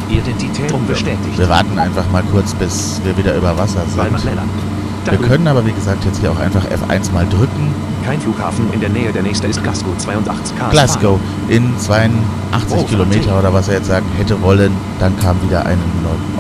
Identität 0.09 0.87
bestätigt. 0.87 1.37
Wir 1.37 1.49
warten 1.49 1.79
einfach 1.79 2.11
mal 2.11 2.23
kurz, 2.33 2.55
bis 2.55 3.01
wir 3.05 3.15
wieder 3.19 3.37
über 3.37 3.59
Wasser 3.59 3.83
sind. 3.87 4.01
Wir 5.11 5.19
können 5.19 5.47
aber, 5.47 5.67
wie 5.67 5.73
gesagt, 5.73 6.05
jetzt 6.07 6.21
hier 6.21 6.31
auch 6.31 6.39
einfach 6.39 6.65
F1 6.65 7.13
mal 7.13 7.27
drücken. 7.29 7.75
Kein 8.09 8.23
Flughafen 8.23 8.73
in 8.73 8.81
der 8.81 8.89
Nähe, 8.89 9.13
der 9.13 9.23
nächste 9.23 9.49
ist 9.49 9.63
Glasgow 9.63 9.95
82 9.99 10.57
K. 10.59 10.71
Glasgow 10.71 11.21
in 11.49 11.79
82 11.79 12.79
Oh, 12.79 12.83
Kilometer 12.85 13.39
oder 13.39 13.53
was 13.53 13.69
er 13.69 13.75
jetzt 13.75 13.89
sagen 13.89 14.07
hätte 14.17 14.41
wollen. 14.41 14.73
Dann 14.99 15.15
kam 15.19 15.37
wieder 15.43 15.67
ein 15.67 15.79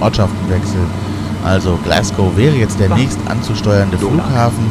Ortschaftenwechsel. 0.00 0.80
Also 1.44 1.78
Glasgow 1.84 2.34
wäre 2.38 2.56
jetzt 2.56 2.80
der 2.80 2.88
nächst 2.96 3.18
anzusteuernde. 3.28 3.98
Flughafen. 3.98 4.64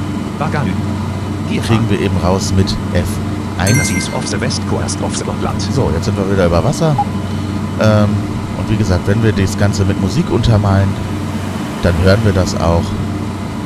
Kriegen 1.67 1.87
wir 1.87 2.01
eben 2.01 2.17
raus 2.17 2.51
mit 2.57 2.75
F1. 2.95 3.75
Nazis 3.77 4.11
of 4.15 4.25
the 4.25 4.41
West 4.41 4.67
Coast 4.67 4.99
of 5.03 5.15
Scotland. 5.15 5.61
So, 5.61 5.91
jetzt 5.93 6.05
sind 6.05 6.17
wir 6.17 6.31
wieder 6.31 6.47
über 6.47 6.63
Wasser. 6.63 6.95
Ähm, 7.79 8.09
und 8.57 8.71
wie 8.71 8.75
gesagt, 8.75 9.01
wenn 9.05 9.21
wir 9.21 9.33
das 9.33 9.55
Ganze 9.55 9.85
mit 9.85 10.01
Musik 10.01 10.31
untermalen, 10.31 10.89
dann 11.83 11.93
hören 12.03 12.21
wir 12.23 12.33
das 12.33 12.59
auch, 12.59 12.81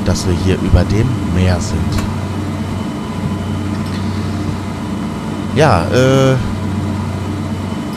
dass 0.04 0.28
wir 0.28 0.36
hier 0.44 0.56
über 0.62 0.84
dem 0.84 1.08
Meer 1.34 1.62
sind. 1.62 2.11
Ja, 5.56 5.84
äh, 5.92 6.36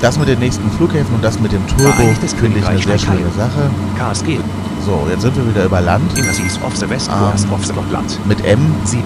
das 0.00 0.18
mit 0.18 0.28
den 0.28 0.38
nächsten 0.38 0.70
Flughäfen 0.72 1.14
und 1.14 1.24
das 1.24 1.38
mit 1.40 1.52
dem 1.52 1.66
Turbo 1.66 1.92
finde 2.38 2.58
ich 2.58 2.66
eine 2.66 2.78
sehr 2.78 2.98
schöne 2.98 3.30
Sache. 3.36 3.70
KSG. 3.96 4.38
So, 4.84 5.06
jetzt 5.08 5.22
sind 5.22 5.34
wir 5.36 5.48
wieder 5.48 5.64
über 5.64 5.80
Land 5.80 6.14
Nazis 6.14 6.60
of 6.62 6.76
the 6.76 6.88
West 6.90 7.08
Ah. 7.10 7.30
Coast 7.30 7.46
of 7.50 7.64
Scotland. 7.64 8.18
mit 8.26 8.44
M. 8.44 8.58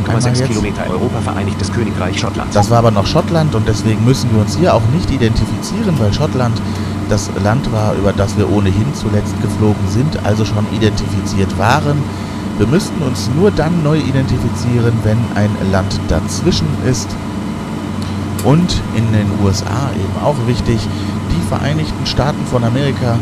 einmal 0.08 0.20
7,6 0.20 0.26
jetzt. 0.40 0.48
Kilometer 0.48 0.82
Europa 0.90 1.20
Vereinigtes 1.20 1.72
Königreich 1.72 2.18
Schottland. 2.18 2.52
Das 2.52 2.68
war 2.70 2.78
aber 2.78 2.90
noch 2.90 3.06
Schottland 3.06 3.54
und 3.54 3.68
deswegen 3.68 4.04
müssen 4.04 4.28
wir 4.32 4.40
uns 4.40 4.56
hier 4.56 4.74
auch 4.74 4.82
nicht 4.92 5.08
identifizieren, 5.10 5.94
weil 6.00 6.12
Schottland 6.12 6.60
das 7.08 7.30
Land 7.44 7.70
war, 7.72 7.94
über 7.94 8.12
das 8.12 8.36
wir 8.36 8.50
ohnehin 8.50 8.86
zuletzt 8.94 9.40
geflogen 9.40 9.86
sind, 9.88 10.18
also 10.24 10.44
schon 10.44 10.66
identifiziert 10.72 11.56
waren. 11.58 12.02
Wir 12.58 12.66
müssten 12.66 13.00
uns 13.02 13.30
nur 13.36 13.52
dann 13.52 13.84
neu 13.84 13.98
identifizieren, 13.98 14.92
wenn 15.04 15.18
ein 15.36 15.50
Land 15.70 16.00
dazwischen 16.08 16.66
ist. 16.90 17.08
Und 18.44 18.80
in 18.94 19.12
den 19.12 19.26
USA 19.42 19.90
eben 19.94 20.24
auch 20.24 20.36
wichtig, 20.46 20.78
die 21.30 21.48
Vereinigten 21.48 22.06
Staaten 22.06 22.44
von 22.46 22.64
Amerika, 22.64 23.16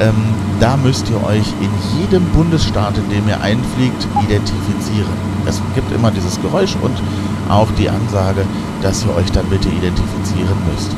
ähm, 0.00 0.14
da 0.60 0.76
müsst 0.76 1.10
ihr 1.10 1.22
euch 1.24 1.46
in 1.60 2.00
jedem 2.00 2.24
Bundesstaat, 2.26 2.96
in 2.96 3.08
dem 3.10 3.28
ihr 3.28 3.40
einfliegt, 3.40 4.06
identifizieren. 4.24 5.12
Es 5.46 5.60
gibt 5.74 5.92
immer 5.92 6.10
dieses 6.10 6.40
Geräusch 6.40 6.76
und 6.80 7.02
auch 7.48 7.68
die 7.78 7.88
Ansage, 7.88 8.44
dass 8.80 9.04
ihr 9.04 9.14
euch 9.14 9.30
dann 9.32 9.46
bitte 9.46 9.68
identifizieren 9.68 10.56
müsst. 10.72 10.90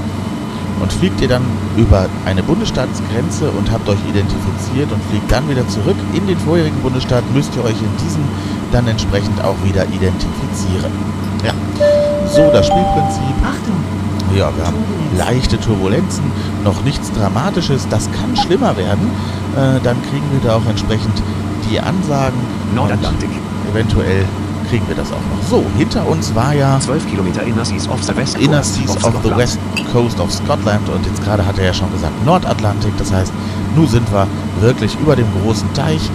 Und 0.81 0.93
fliegt 0.93 1.21
ihr 1.21 1.29
dann 1.29 1.45
über 1.77 2.07
eine 2.27 2.43
Bundesstaatsgrenze 2.43 3.51
und 3.51 3.71
habt 3.71 3.89
euch 3.89 3.99
identifiziert 4.09 4.93
und 4.93 5.03
fliegt 5.11 5.31
dann 5.31 5.49
wieder 5.49 5.67
zurück 5.69 5.97
in 6.13 6.27
den 6.27 6.39
vorherigen 6.39 6.81
Bundesstaat, 6.83 7.25
müsst 7.33 7.55
ihr 7.57 7.65
euch 7.65 7.81
in 7.81 8.05
diesem 8.05 8.23
dann 8.73 8.87
entsprechend 8.89 9.43
auch 9.43 9.57
wieder 9.65 9.85
identifizieren. 9.85 10.93
Ja, 11.45 11.55
so 12.29 12.51
das 12.53 12.67
Spielprinzip. 12.67 13.35
Achtung! 13.43 13.75
Ja, 14.37 14.51
wir 14.57 14.67
haben 14.67 14.77
leichte 15.17 15.61
Turbulenzen, 15.61 16.25
noch 16.65 16.83
nichts 16.83 17.13
Dramatisches. 17.13 17.87
Das 17.89 18.11
kann 18.13 18.37
schlimmer 18.37 18.77
werden. 18.77 19.11
Äh, 19.57 19.81
dann 19.83 19.97
kriegen 20.11 20.25
wir 20.33 20.41
da 20.43 20.57
auch 20.57 20.67
entsprechend 20.69 21.23
die 21.71 21.79
Ansagen. 21.79 22.39
Nordatlantik. 22.75 23.31
Und 23.31 23.71
eventuell 23.71 24.25
kriegen 24.69 24.87
wir 24.89 24.97
das 24.97 25.13
auch 25.13 25.17
noch. 25.17 25.49
So, 25.49 25.65
hinter 25.77 26.07
uns 26.09 26.35
war 26.35 26.53
ja 26.55 26.81
12 26.81 27.09
Kilometer 27.09 27.43
Inner 27.43 27.65
Seas 27.65 27.89
of 27.89 28.03
the 28.03 28.17
West 28.17 28.37
Inner 28.39 28.59
Coast 28.59 28.75
Seas 28.75 28.91
of 28.91 28.97
the 28.97 29.11
Scotland. 29.11 29.37
West 29.39 29.59
Coast 29.93 30.21
of 30.21 30.33
Scotland. 30.33 30.89
Und 30.89 31.07
jetzt 31.07 31.23
gerade 31.23 31.47
hat 31.47 31.59
er 31.59 31.67
ja 31.67 31.75
schon 31.75 31.93
gesagt 31.93 32.25
Nordatlantik. 32.25 32.93
Das 32.99 33.13
heißt, 33.13 33.33
nun 33.77 33.87
sind 33.87 34.11
wir 34.13 34.27
wirklich 34.61 34.97
über 35.01 35.15
dem 35.15 35.27
großen 35.43 35.73
Teich 35.75 36.11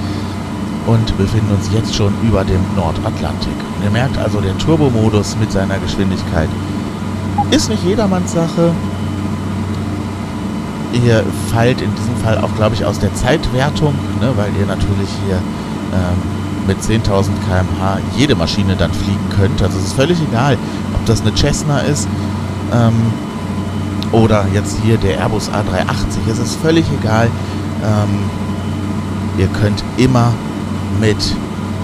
und 0.89 1.17
befinden 1.19 1.53
uns 1.53 1.69
jetzt 1.71 1.93
schon 1.93 2.11
über 2.23 2.43
dem 2.43 2.61
Nordatlantik. 2.75 3.53
Und 3.75 3.83
ihr 3.83 3.91
merkt 3.91 4.17
also, 4.17 4.41
der 4.41 4.57
Turbomodus 4.57 5.37
mit 5.39 5.51
seiner 5.51 5.77
Geschwindigkeit 5.77 6.49
ist 7.51 7.69
nicht 7.69 7.83
jedermanns 7.83 8.31
Sache. 8.31 8.71
Ihr 10.91 11.23
fallt 11.53 11.81
in 11.81 11.93
diesem 11.93 12.17
Fall 12.17 12.39
auch, 12.39 12.53
glaube 12.55 12.73
ich, 12.73 12.83
aus 12.83 12.97
der 12.97 13.13
Zeitwertung, 13.13 13.93
ne, 14.19 14.31
weil 14.35 14.49
ihr 14.59 14.65
natürlich 14.65 15.09
hier 15.27 15.35
ähm, 15.93 16.65
mit 16.65 16.79
10.000 16.79 17.03
km/h 17.45 17.99
jede 18.17 18.35
Maschine 18.35 18.75
dann 18.75 18.91
fliegen 18.91 19.29
könnt. 19.37 19.61
Also 19.61 19.77
es 19.77 19.85
ist 19.85 19.93
völlig 19.93 20.17
egal, 20.27 20.57
ob 20.95 21.05
das 21.05 21.21
eine 21.21 21.35
Cessna 21.35 21.79
ist 21.81 22.07
ähm, 22.73 23.13
oder 24.11 24.47
jetzt 24.55 24.77
hier 24.83 24.97
der 24.97 25.19
Airbus 25.19 25.51
A380. 25.51 26.31
Es 26.31 26.39
ist 26.39 26.55
völlig 26.55 26.85
egal. 26.99 27.27
Ähm, 27.83 28.19
ihr 29.37 29.47
könnt 29.47 29.83
immer 29.97 30.33
mit 30.99 31.17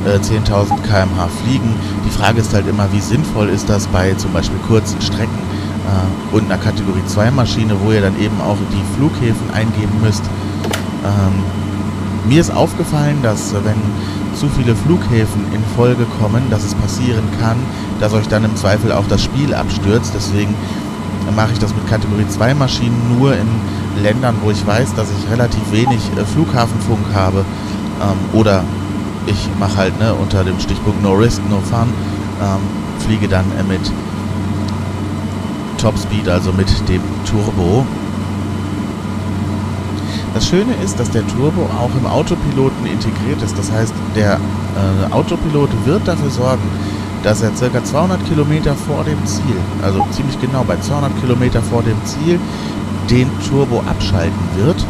äh, 0.05 0.17
10.000 0.17 0.81
km/h 0.83 1.27
fliegen. 1.43 1.73
Die 2.05 2.09
Frage 2.09 2.39
ist 2.39 2.53
halt 2.53 2.67
immer, 2.67 2.91
wie 2.91 2.99
sinnvoll 2.99 3.49
ist 3.49 3.69
das 3.69 3.87
bei 3.87 4.13
zum 4.13 4.31
Beispiel 4.33 4.59
kurzen 4.67 5.01
Strecken 5.01 5.37
äh, 5.85 6.35
und 6.35 6.45
einer 6.45 6.61
Kategorie 6.61 7.03
2 7.05 7.31
Maschine, 7.31 7.75
wo 7.83 7.91
ihr 7.91 8.01
dann 8.01 8.19
eben 8.19 8.39
auch 8.41 8.57
die 8.71 8.95
Flughäfen 8.97 9.51
eingeben 9.53 10.01
müsst. 10.01 10.23
Ähm, 11.03 11.43
mir 12.27 12.41
ist 12.41 12.51
aufgefallen, 12.51 13.19
dass 13.21 13.53
äh, 13.53 13.63
wenn 13.63 13.79
zu 14.35 14.49
viele 14.49 14.75
Flughäfen 14.75 15.45
in 15.53 15.63
Folge 15.75 16.05
kommen, 16.19 16.43
dass 16.49 16.63
es 16.63 16.75
passieren 16.75 17.23
kann, 17.39 17.55
dass 17.99 18.13
euch 18.13 18.27
dann 18.27 18.43
im 18.43 18.55
Zweifel 18.55 18.91
auch 18.91 19.07
das 19.07 19.23
Spiel 19.23 19.53
abstürzt. 19.53 20.11
Deswegen 20.13 20.53
mache 21.35 21.53
ich 21.53 21.59
das 21.59 21.73
mit 21.73 21.87
Kategorie 21.87 22.27
2 22.27 22.53
Maschinen 22.53 23.17
nur 23.17 23.33
in 23.33 23.47
Ländern, 24.03 24.35
wo 24.43 24.51
ich 24.51 24.67
weiß, 24.67 24.93
dass 24.95 25.07
ich 25.09 25.31
relativ 25.31 25.71
wenig 25.71 26.01
äh, 26.17 26.25
Flughafenfunk 26.25 27.05
habe. 27.13 27.45
Ähm, 28.01 28.39
oder 28.39 28.63
ich 29.27 29.49
mache 29.59 29.77
halt 29.77 29.99
ne, 29.99 30.13
unter 30.13 30.43
dem 30.43 30.59
Stichpunkt 30.59 31.01
No 31.01 31.13
Risk, 31.13 31.41
No 31.49 31.59
Fun, 31.61 31.89
ähm, 32.41 32.59
fliege 32.99 33.27
dann 33.27 33.45
äh, 33.59 33.63
mit 33.63 33.81
Top 35.77 35.97
Speed, 35.97 36.27
also 36.27 36.51
mit 36.51 36.67
dem 36.89 37.01
Turbo. 37.29 37.85
Das 40.33 40.47
Schöne 40.47 40.73
ist, 40.83 40.99
dass 40.99 41.09
der 41.11 41.25
Turbo 41.27 41.69
auch 41.79 41.91
im 41.97 42.05
Autopiloten 42.05 42.85
integriert 42.85 43.41
ist. 43.41 43.57
Das 43.57 43.71
heißt, 43.71 43.93
der 44.15 44.33
äh, 44.33 45.13
Autopilot 45.13 45.69
wird 45.85 46.07
dafür 46.07 46.29
sorgen, 46.29 46.63
dass 47.23 47.41
er 47.41 47.51
ca. 47.51 47.83
200 47.83 48.23
Kilometer 48.27 48.75
vor 48.75 49.03
dem 49.03 49.23
Ziel, 49.25 49.55
also 49.81 50.05
ziemlich 50.11 50.39
genau 50.41 50.63
bei 50.63 50.77
200 50.77 51.19
Kilometer 51.21 51.61
vor 51.61 51.83
dem 51.83 51.97
Ziel, 52.05 52.39
den 53.09 53.29
Turbo 53.49 53.81
abschalten 53.87 54.39
wird. 54.55 54.85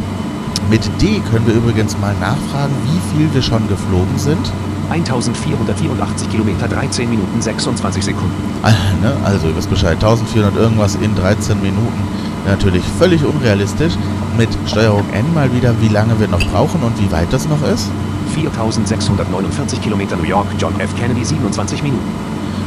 Mit 0.70 0.82
D 1.00 1.22
können 1.32 1.46
wir 1.46 1.54
übrigens 1.54 1.96
mal 2.00 2.16
nachfragen, 2.16 2.74
wie 2.86 3.18
viel 3.18 3.34
wir 3.34 3.42
schon 3.42 3.68
geflogen 3.68 4.18
sind. 4.18 4.52
1484 4.90 6.30
Kilometer, 6.30 6.68
13 6.68 7.10
Minuten, 7.10 7.42
26 7.42 8.04
Sekunden. 8.04 8.34
Ah, 8.64 8.72
ne? 9.02 9.16
Also, 9.24 9.48
ihr 9.48 9.56
wisst 9.56 9.70
Bescheid, 9.70 9.94
1400 9.94 10.56
irgendwas 10.56 10.96
in 10.96 11.16
13 11.16 11.62
Minuten. 11.62 12.02
Natürlich 12.48 12.84
völlig 13.00 13.24
unrealistisch. 13.24 13.94
Mit 14.38 14.50
Steuerung 14.68 15.06
N 15.14 15.34
mal 15.34 15.54
wieder, 15.54 15.74
wie 15.82 15.88
lange 15.88 16.20
wir 16.20 16.28
noch 16.28 16.44
brauchen 16.52 16.82
und 16.84 17.00
wie 17.00 17.12
weit 17.12 17.32
das 17.32 17.48
noch 17.48 17.62
ist. 17.68 17.90
4649 18.34 19.82
Kilometer 19.82 20.16
New 20.18 20.24
York, 20.24 20.48
John 20.58 20.80
F. 20.80 20.96
Kennedy, 20.96 21.24
27 21.24 21.84
Minuten. 21.84 22.06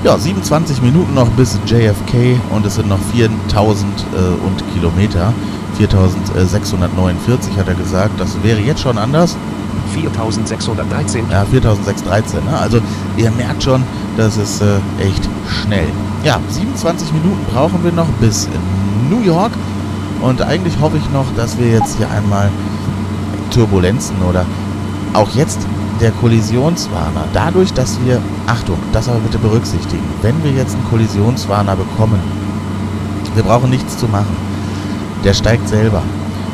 Ja, 0.04 0.16
27 0.16 0.80
Minuten 0.82 1.14
noch 1.14 1.28
bis 1.30 1.58
JFK 1.66 2.38
und 2.50 2.64
es 2.64 2.76
sind 2.76 2.88
noch 2.88 3.00
4000 3.12 3.84
äh, 4.14 4.46
und 4.46 4.62
Kilometer. 4.72 5.32
4649 5.78 7.56
hat 7.56 7.68
er 7.68 7.74
gesagt. 7.74 8.20
Das 8.20 8.42
wäre 8.42 8.60
jetzt 8.60 8.80
schon 8.80 8.98
anders. 8.98 9.36
4613. 9.94 11.24
Ja, 11.30 11.44
4613. 11.44 12.44
Ne? 12.44 12.58
Also 12.58 12.80
ihr 13.16 13.30
merkt 13.30 13.62
schon, 13.62 13.84
das 14.16 14.36
ist 14.36 14.60
äh, 14.60 14.78
echt 15.00 15.28
schnell. 15.48 15.88
Ja, 16.24 16.40
27 16.50 17.12
Minuten 17.12 17.44
brauchen 17.52 17.82
wir 17.84 17.92
noch 17.92 18.08
bis 18.20 18.48
New 19.08 19.22
York. 19.22 19.52
Und 20.20 20.42
eigentlich 20.42 20.74
hoffe 20.80 20.96
ich 20.96 21.08
noch, 21.10 21.26
dass 21.36 21.56
wir 21.58 21.68
jetzt 21.70 21.96
hier 21.96 22.10
einmal 22.10 22.50
Turbulenzen 23.52 24.16
oder 24.28 24.44
auch 25.14 25.30
jetzt 25.30 25.60
der 26.00 26.10
Kollisionswarner. 26.10 27.24
Dadurch, 27.32 27.72
dass 27.72 27.98
wir, 28.04 28.20
Achtung, 28.46 28.78
das 28.92 29.08
aber 29.08 29.20
bitte 29.20 29.38
berücksichtigen, 29.38 30.02
wenn 30.22 30.42
wir 30.42 30.50
jetzt 30.50 30.74
einen 30.74 30.88
Kollisionswarner 30.90 31.76
bekommen, 31.76 32.20
wir 33.34 33.44
brauchen 33.44 33.70
nichts 33.70 33.96
zu 33.96 34.08
machen. 34.08 34.47
Der 35.24 35.34
steigt 35.34 35.68
selber. 35.68 36.02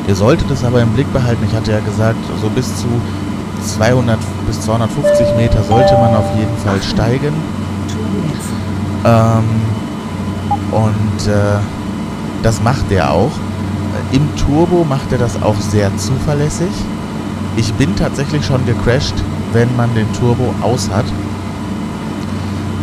Ihr 0.07 0.15
solltet 0.15 0.51
es 0.51 0.65
aber 0.65 0.83
im 0.83 0.91
Blick 0.91 1.11
behalten. 1.13 1.45
Ich 1.49 1.55
hatte 1.55 1.73
ja 1.73 1.81
gesagt, 1.81 2.19
so 2.41 2.49
bis 2.51 2.77
zu 2.77 2.89
200 3.65 4.19
bis 4.47 4.61
250 4.63 5.37
Meter 5.37 5.63
sollte 5.63 5.95
man 5.95 6.15
auf 6.15 6.37
jeden 6.37 6.57
Fall 6.59 6.83
steigen. 6.83 7.33
Ähm, 9.05 9.45
und 10.71 11.29
äh, 11.29 11.59
das 12.43 12.63
macht 12.63 12.91
er 12.91 13.11
auch. 13.11 13.31
Im 14.13 14.29
Turbo 14.37 14.85
macht 14.85 15.13
er 15.13 15.19
das 15.19 15.41
auch 15.43 15.57
sehr 15.59 15.95
zuverlässig. 15.97 16.71
Ich 17.57 17.73
bin 17.75 17.95
tatsächlich 17.97 18.45
schon 18.45 18.65
gecrashed, 18.67 19.15
wenn 19.53 19.75
man 19.77 19.95
den 19.95 20.13
Turbo 20.15 20.55
aus 20.61 20.91
hat. 20.91 21.07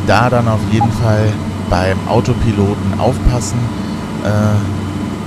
Da 0.08 0.30
dann 0.30 0.48
auf 0.48 0.62
jeden 0.72 0.92
Fall 0.92 1.32
beim 1.70 1.98
Autopiloten 2.08 3.00
aufpassen. 3.00 3.60
Äh, 4.24 4.81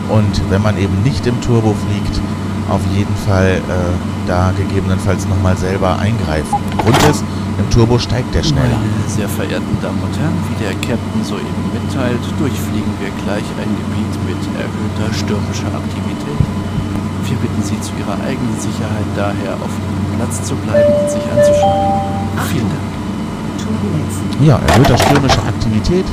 und 0.09 0.51
wenn 0.51 0.63
man 0.63 0.79
eben 0.79 1.03
nicht 1.03 1.27
im 1.27 1.41
Turbo 1.41 1.75
fliegt, 1.87 2.21
auf 2.69 2.81
jeden 2.95 3.15
Fall 3.27 3.57
äh, 3.57 3.71
da 4.27 4.53
gegebenenfalls 4.57 5.27
nochmal 5.29 5.57
selber 5.57 5.99
eingreifen. 5.99 6.57
Grund 6.79 7.03
ist, 7.11 7.25
Im 7.59 7.71
Turbo 7.71 7.99
steigt 7.99 8.35
der 8.35 8.43
schneller. 8.43 8.75
Meine 8.75 9.07
sehr 9.07 9.29
verehrten 9.29 9.79
Damen 9.81 10.01
und 10.03 10.15
Herren, 10.19 10.35
wie 10.51 10.59
der 10.65 10.75
Captain 10.83 11.23
soeben 11.23 11.65
mitteilt, 11.71 12.25
durchfliegen 12.39 12.91
wir 12.99 13.11
gleich 13.23 13.47
ein 13.63 13.71
Gebiet 13.79 14.15
mit 14.27 14.43
erhöhter 14.59 15.15
stürmischer 15.15 15.71
Aktivität. 15.71 16.41
Wir 17.25 17.37
bitten 17.39 17.63
Sie 17.63 17.79
zu 17.81 17.93
Ihrer 17.95 18.19
eigenen 18.27 18.59
Sicherheit 18.59 19.07
daher 19.15 19.55
auf 19.63 19.71
Ihrem 19.71 20.19
Platz 20.19 20.43
zu 20.43 20.55
bleiben 20.57 20.93
und 20.99 21.09
sich 21.09 21.23
anzuschneiden. 21.23 22.43
Vielen 22.51 22.69
Dank. 22.69 22.95
Ja, 24.41 24.61
erhöhter 24.69 24.99
stürmische 24.99 25.39
Aktivität. 25.39 26.05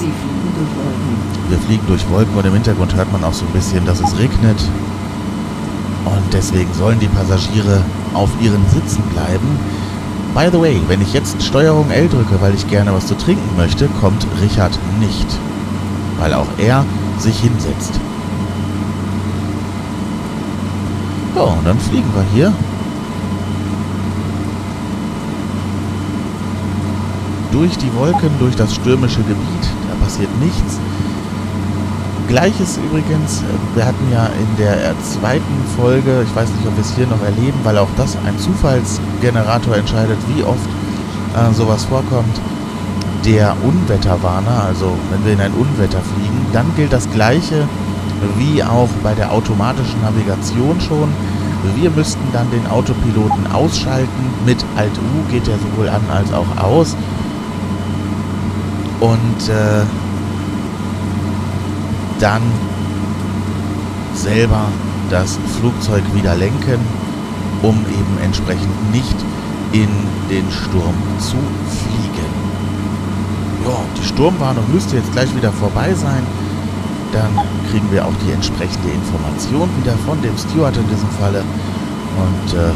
Sie 0.00 0.06
fliegen 0.06 0.54
durch 0.56 0.70
Wolken. 0.76 1.50
Wir 1.50 1.58
fliegen 1.58 1.86
durch 1.86 2.08
Wolken 2.08 2.34
und 2.34 2.46
im 2.46 2.54
Hintergrund 2.54 2.94
hört 2.94 3.12
man 3.12 3.22
auch 3.22 3.34
so 3.34 3.44
ein 3.44 3.52
bisschen, 3.52 3.84
dass 3.84 4.00
es 4.00 4.16
regnet. 4.18 4.58
Und 6.06 6.32
deswegen 6.32 6.72
sollen 6.72 6.98
die 6.98 7.08
Passagiere 7.08 7.82
auf 8.14 8.30
ihren 8.40 8.66
Sitzen 8.70 9.02
bleiben. 9.12 9.58
By 10.34 10.48
the 10.50 10.58
way, 10.58 10.80
wenn 10.88 11.02
ich 11.02 11.12
jetzt 11.12 11.42
Steuerung 11.42 11.90
L 11.90 12.08
drücke, 12.08 12.40
weil 12.40 12.54
ich 12.54 12.66
gerne 12.68 12.94
was 12.94 13.08
zu 13.08 13.14
trinken 13.14 13.56
möchte, 13.58 13.88
kommt 14.00 14.26
Richard 14.40 14.78
nicht. 15.00 15.26
Weil 16.18 16.32
auch 16.32 16.48
er 16.56 16.86
sich 17.18 17.38
hinsetzt. 17.38 17.92
So, 21.34 21.42
und 21.42 21.66
dann 21.66 21.78
fliegen 21.78 22.08
wir 22.14 22.24
hier. 22.32 22.52
Durch 27.52 27.76
die 27.76 27.92
Wolken, 27.94 28.30
durch 28.38 28.56
das 28.56 28.74
stürmische 28.74 29.20
Gebiet. 29.24 29.79
Passiert 30.20 30.40
nichts. 30.40 30.78
Gleiches 32.28 32.76
übrigens, 32.76 33.40
äh, 33.40 33.76
wir 33.76 33.86
hatten 33.86 34.12
ja 34.12 34.26
in 34.26 34.56
der 34.58 34.90
äh, 34.90 34.94
zweiten 35.02 35.64
Folge, 35.78 36.24
ich 36.28 36.36
weiß 36.36 36.50
nicht, 36.50 36.66
ob 36.66 36.76
wir 36.76 36.84
es 36.84 36.94
hier 36.94 37.06
noch 37.06 37.22
erleben, 37.22 37.58
weil 37.64 37.78
auch 37.78 37.88
das 37.96 38.18
ein 38.26 38.38
Zufallsgenerator 38.38 39.76
entscheidet, 39.76 40.18
wie 40.28 40.44
oft 40.44 40.68
äh, 41.34 41.54
sowas 41.54 41.86
vorkommt. 41.86 42.38
Der 43.24 43.56
Unwetterwarner, 43.64 44.64
also 44.66 44.92
wenn 45.10 45.24
wir 45.24 45.32
in 45.32 45.40
ein 45.40 45.52
Unwetter 45.52 46.00
fliegen, 46.00 46.46
dann 46.52 46.66
gilt 46.76 46.92
das 46.92 47.10
gleiche 47.10 47.66
wie 48.36 48.62
auch 48.62 48.90
bei 49.02 49.14
der 49.14 49.32
automatischen 49.32 50.02
Navigation 50.02 50.78
schon. 50.82 51.08
Wir 51.76 51.90
müssten 51.90 52.24
dann 52.34 52.50
den 52.50 52.66
Autopiloten 52.66 53.50
ausschalten. 53.52 54.22
Mit 54.44 54.62
Alt 54.76 54.92
U 54.98 55.30
geht 55.32 55.48
er 55.48 55.56
sowohl 55.56 55.88
an 55.88 56.02
als 56.12 56.30
auch 56.34 56.62
aus. 56.62 56.94
Und 59.00 59.48
äh, 59.48 59.82
dann 62.20 62.42
selber 64.14 64.68
das 65.10 65.38
Flugzeug 65.58 66.02
wieder 66.14 66.36
lenken, 66.36 66.78
um 67.62 67.76
eben 67.88 68.18
entsprechend 68.22 68.92
nicht 68.92 69.16
in 69.72 69.88
den 70.28 70.50
Sturm 70.50 70.94
zu 71.18 71.36
fliegen. 71.36 72.30
Ja, 73.64 73.76
die 73.96 74.06
Sturmwarnung 74.06 74.64
müsste 74.72 74.96
jetzt 74.96 75.12
gleich 75.12 75.34
wieder 75.34 75.52
vorbei 75.52 75.92
sein. 75.94 76.22
Dann 77.12 77.44
kriegen 77.70 77.90
wir 77.90 78.06
auch 78.06 78.14
die 78.24 78.32
entsprechende 78.32 78.90
Information 78.90 79.68
wieder 79.80 79.96
von 80.06 80.20
dem 80.22 80.36
Steward 80.38 80.76
in 80.76 80.88
diesem 80.88 81.08
Falle. 81.18 81.40
Und 81.40 82.54
äh, 82.54 82.72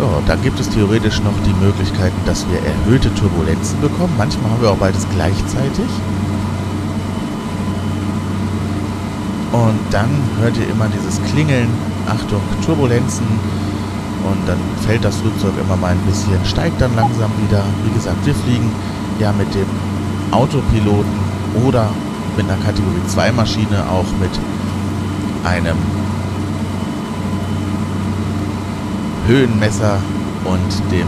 ja, 0.00 0.22
dann 0.26 0.42
gibt 0.42 0.60
es 0.60 0.68
theoretisch 0.68 1.20
noch 1.22 1.34
die 1.44 1.64
Möglichkeiten, 1.64 2.16
dass 2.26 2.46
wir 2.48 2.60
erhöhte 2.60 3.12
Turbulenzen 3.14 3.80
bekommen. 3.80 4.12
Manchmal 4.16 4.50
haben 4.50 4.62
wir 4.62 4.70
auch 4.70 4.76
beides 4.76 5.06
gleichzeitig. 5.14 5.88
Und 9.52 9.78
dann 9.90 10.10
hört 10.40 10.56
ihr 10.58 10.68
immer 10.68 10.88
dieses 10.88 11.22
Klingeln, 11.30 11.68
Achtung, 12.06 12.42
Turbulenzen. 12.64 13.26
Und 14.24 14.48
dann 14.48 14.58
fällt 14.86 15.04
das 15.04 15.16
Flugzeug 15.16 15.52
immer 15.60 15.76
mal 15.76 15.92
ein 15.92 16.00
bisschen, 16.00 16.44
steigt 16.44 16.80
dann 16.80 16.94
langsam 16.96 17.30
wieder. 17.46 17.62
Wie 17.84 17.94
gesagt, 17.94 18.24
wir 18.26 18.34
fliegen 18.34 18.70
ja 19.18 19.32
mit 19.32 19.54
dem 19.54 19.66
Autopiloten 20.32 21.18
oder 21.64 21.88
mit 22.36 22.48
einer 22.48 22.62
Kategorie 22.62 23.06
2 23.06 23.32
Maschine 23.32 23.84
auch 23.88 24.06
mit 24.20 24.30
einem 25.44 25.76
Höhenmesser 29.26 29.98
und 30.44 30.92
dem, 30.92 31.06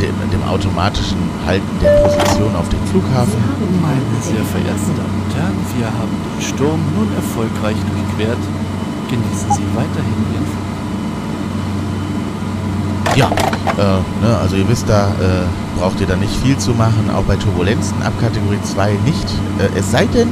dem, 0.00 0.14
dem 0.30 0.42
automatischen 0.44 1.18
Halten 1.46 1.78
der 1.80 1.90
Position 2.02 2.54
auf 2.56 2.68
dem 2.68 2.80
Flughafen. 2.86 3.38
Meine 3.82 4.00
sehr 4.22 4.44
verehrten. 4.44 4.94
Damen 4.96 5.22
und 5.24 5.34
Herren, 5.34 5.56
wir 5.76 5.86
haben 5.86 6.14
den 6.24 6.42
Sturm 6.42 6.80
nun 6.96 7.08
erfolgreich 7.14 7.76
durchquert. 7.76 8.42
Genießen 9.10 9.50
Sie 9.52 9.66
weiterhin 9.74 10.18
Ihren 10.32 10.46
Flug. 10.46 10.74
Ja, 13.16 13.30
äh, 13.78 14.26
ne, 14.26 14.36
also 14.38 14.56
ihr 14.56 14.68
wisst, 14.68 14.88
da 14.88 15.08
äh, 15.08 15.78
braucht 15.78 16.00
ihr 16.00 16.06
da 16.06 16.16
nicht 16.16 16.34
viel 16.42 16.58
zu 16.58 16.72
machen, 16.72 17.10
auch 17.14 17.22
bei 17.22 17.36
Turbulenzen 17.36 18.02
ab 18.02 18.12
Kategorie 18.20 18.58
2 18.62 18.98
nicht. 19.04 19.28
Äh, 19.58 19.78
es 19.78 19.92
sei 19.92 20.06
denn, 20.06 20.28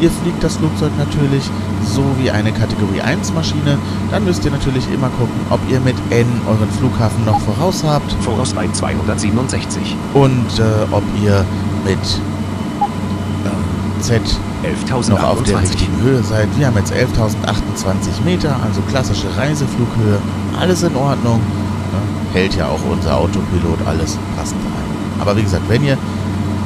ihr 0.00 0.10
fliegt 0.10 0.42
das 0.42 0.56
Flugzeug 0.56 0.92
natürlich 0.98 1.44
so 1.84 2.04
wie 2.18 2.30
eine 2.30 2.52
Kategorie 2.52 3.00
1 3.00 3.32
Maschine, 3.32 3.78
dann 4.10 4.24
müsst 4.24 4.44
ihr 4.44 4.50
natürlich 4.50 4.90
immer 4.92 5.08
gucken, 5.10 5.34
ob 5.50 5.60
ihr 5.70 5.80
mit 5.80 5.96
N 6.10 6.26
euren 6.46 6.70
Flughafen 6.78 7.24
noch 7.24 7.40
voraus 7.40 7.84
habt 7.84 8.12
Voraus 8.22 8.52
bei 8.52 8.68
267. 8.70 9.96
und 10.14 10.58
äh, 10.58 10.62
ob 10.90 11.02
ihr 11.22 11.44
mit 11.84 11.98
äh, 11.98 14.02
Z 14.02 14.22
11.028. 14.62 15.10
noch 15.10 15.22
auf 15.22 15.42
der 15.44 15.60
richtigen 15.60 16.00
Höhe 16.02 16.22
seid. 16.22 16.48
Wir 16.58 16.66
haben 16.66 16.76
jetzt 16.76 16.92
11.028 16.92 18.24
Meter, 18.24 18.56
also 18.64 18.80
klassische 18.82 19.26
Reiseflughöhe. 19.36 20.18
Alles 20.58 20.82
in 20.82 20.96
Ordnung. 20.96 21.36
Ne? 21.36 21.98
Hält 22.32 22.56
ja 22.56 22.66
auch 22.66 22.80
unser 22.90 23.16
Autopilot 23.16 23.78
alles 23.86 24.18
passend 24.36 24.60
ein. 24.60 25.20
Aber 25.20 25.36
wie 25.36 25.42
gesagt, 25.42 25.68
wenn 25.68 25.84
ihr 25.84 25.96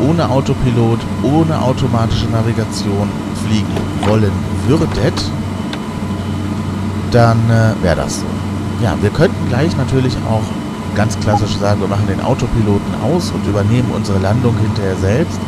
ohne 0.09 0.29
Autopilot, 0.29 0.99
ohne 1.23 1.61
automatische 1.61 2.27
Navigation 2.27 3.09
fliegen 3.47 3.75
wollen 4.07 4.33
würdet, 4.67 5.31
dann 7.11 7.39
äh, 7.51 7.83
wäre 7.83 7.97
das 7.97 8.21
so. 8.21 8.27
Ja, 8.83 8.95
wir 9.01 9.11
könnten 9.11 9.49
gleich 9.49 9.77
natürlich 9.77 10.17
auch 10.29 10.43
ganz 10.95 11.19
klassisch 11.21 11.57
sagen, 11.57 11.81
wir 11.81 11.89
machen 11.89 12.07
den 12.07 12.21
Autopiloten 12.21 12.95
aus 13.03 13.31
und 13.31 13.47
übernehmen 13.47 13.91
unsere 13.95 14.19
Landung 14.19 14.57
hinterher 14.59 14.97
selbst. 14.97 15.39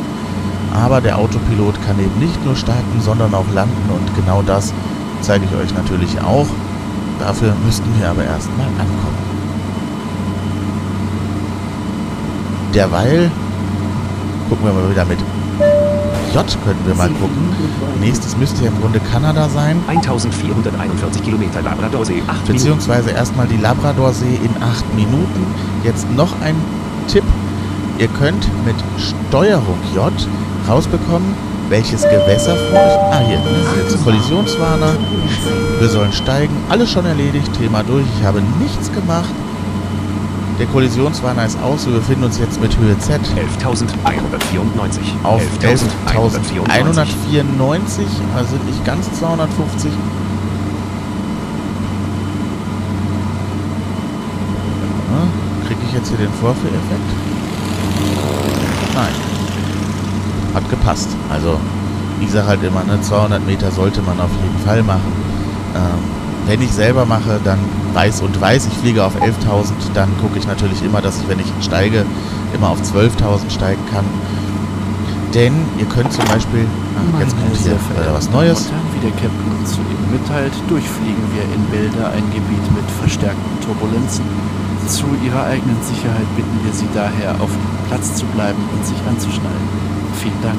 Aber 0.73 1.01
der 1.01 1.19
Autopilot 1.19 1.75
kann 1.87 1.99
eben 1.99 2.19
nicht 2.19 2.45
nur 2.45 2.57
starten, 2.57 3.01
sondern 3.01 3.35
auch 3.35 3.45
landen 3.55 3.91
und 3.91 4.15
genau 4.17 4.43
das 4.43 4.73
zeige 5.21 5.45
ich 5.45 5.55
euch 5.55 5.75
natürlich 5.75 6.21
auch. 6.21 6.47
Dafür 7.19 7.55
müssten 7.65 7.89
wir 7.99 8.11
aber 8.11 8.25
erstmal 8.25 8.67
ankommen. 8.67 9.23
Derweil 12.75 13.31
gucken 14.53 14.67
wir 14.67 14.75
mal 14.75 14.91
wieder 14.91 15.07
mit 15.07 15.19
J, 16.35 16.59
könnten 16.63 16.87
wir 16.87 16.95
mal 16.95 17.09
gucken. 17.09 17.57
Nächstes 18.01 18.37
müsste 18.37 18.65
ja 18.65 18.71
im 18.71 18.79
Grunde 18.83 19.01
Kanada 19.01 19.49
sein. 19.49 19.81
1441 19.87 21.23
Kilometer 21.23 21.63
Labradorsee, 21.63 22.21
8 22.21 22.29
Minuten. 22.29 22.53
Beziehungsweise 22.53 23.11
erstmal 23.13 23.47
die 23.47 23.57
Labradorsee 23.57 24.35
in 24.45 24.63
8 24.63 24.95
Minuten. 24.95 25.47
Jetzt 25.85 26.07
noch 26.11 26.39
ein 26.43 26.55
Tipp. 27.09 27.25
Ihr 27.99 28.09
könnt 28.09 28.47
mit 28.67 28.77
Steuerung 28.99 29.79
J 29.95 30.13
rausbekommen, 30.69 31.35
welches 31.71 32.03
Gewässer 32.03 32.55
vor 32.55 32.79
euch... 32.79 32.99
Ah, 33.11 33.21
hier. 33.27 33.41
Jetzt 33.83 34.05
Kollisionswarner. 34.05 34.97
Wir 35.79 35.89
sollen 35.89 36.13
steigen. 36.13 36.55
Alles 36.69 36.91
schon 36.91 37.07
erledigt. 37.07 37.51
Thema 37.59 37.83
durch. 37.85 38.05
Ich 38.19 38.27
habe 38.27 38.43
nichts 38.61 38.93
gemacht. 38.93 39.33
Der 40.63 40.71
Kollisionswarner 40.71 41.45
ist 41.45 41.61
aus. 41.61 41.87
Wir 41.87 41.95
befinden 41.95 42.23
uns 42.23 42.39
jetzt 42.39 42.61
mit 42.61 42.79
Höhe 42.79 42.97
Z 43.01 43.21
11.194. 43.21 45.01
auf 45.25 45.43
11.194. 45.61 46.69
11.194. 46.71 48.07
Also 48.37 48.55
nicht 48.65 48.85
ganz 48.85 49.13
250. 49.19 49.91
Kriege 55.67 55.81
ich 55.89 55.95
jetzt 55.95 56.09
hier 56.11 56.19
den 56.19 56.33
Vorführeffekt? 56.35 57.11
Nein. 58.95 59.15
Hat 60.55 60.71
gepasst. 60.71 61.09
Also, 61.29 61.59
ich 62.21 62.31
sage 62.31 62.47
halt 62.47 62.63
immer, 62.63 62.85
ne, 62.85 63.01
200 63.01 63.45
Meter 63.45 63.73
sollte 63.73 64.01
man 64.03 64.21
auf 64.21 64.31
jeden 64.41 64.65
Fall 64.65 64.85
machen. 64.85 65.13
Ähm, 65.75 66.22
wenn 66.47 66.61
ich 66.61 66.73
selber 66.73 67.07
mache, 67.07 67.41
dann 67.45 67.59
weiß 67.95 68.21
und 68.23 68.41
weiß, 68.41 68.67
ich 68.67 68.75
fliege 68.75 69.05
auf 69.05 69.15
11.000, 69.21 69.73
dann 69.95 70.09
gucke 70.21 70.39
ich 70.39 70.47
natürlich 70.47 70.83
immer, 70.83 71.01
dass 71.01 71.19
ich, 71.21 71.29
wenn 71.29 71.39
ich 71.39 71.47
steige, 71.61 72.05
immer 72.55 72.71
auf 72.71 72.81
12.000 72.83 73.51
steigen 73.51 73.83
kann. 73.93 74.05
Denn 75.35 75.55
ihr 75.79 75.87
könnt 75.87 76.13
zum 76.13 76.25
Beispiel, 76.27 76.67
ah, 76.97 77.21
jetzt 77.21 77.35
kommt 77.37 77.57
hier 77.57 77.73
äh, 77.73 78.13
was 78.13 78.29
Neues. 78.31 78.71
Wie 78.93 79.01
der 79.01 79.13
Captain 79.13 79.53
uns 79.59 79.71
soeben 79.71 80.07
mitteilt, 80.13 80.53
durchfliegen 80.69 81.25
wir 81.33 81.43
in 81.43 81.65
Bilder 81.73 82.11
ein 82.11 82.25
Gebiet 82.35 82.65
mit 82.75 82.85
verstärkten 83.01 83.61
Turbulenzen. 83.65 84.25
Zu 84.87 85.07
Ihrer 85.25 85.45
eigenen 85.45 85.81
Sicherheit 85.81 86.27
bitten 86.37 86.59
wir 86.65 86.73
Sie 86.73 86.89
daher, 86.93 87.41
auf 87.41 87.51
Platz 87.89 88.17
zu 88.17 88.27
bleiben 88.27 88.61
und 88.77 88.85
sich 88.85 88.99
anzuschnallen. 89.09 89.69
Vielen 90.21 90.43
Dank. 90.43 90.59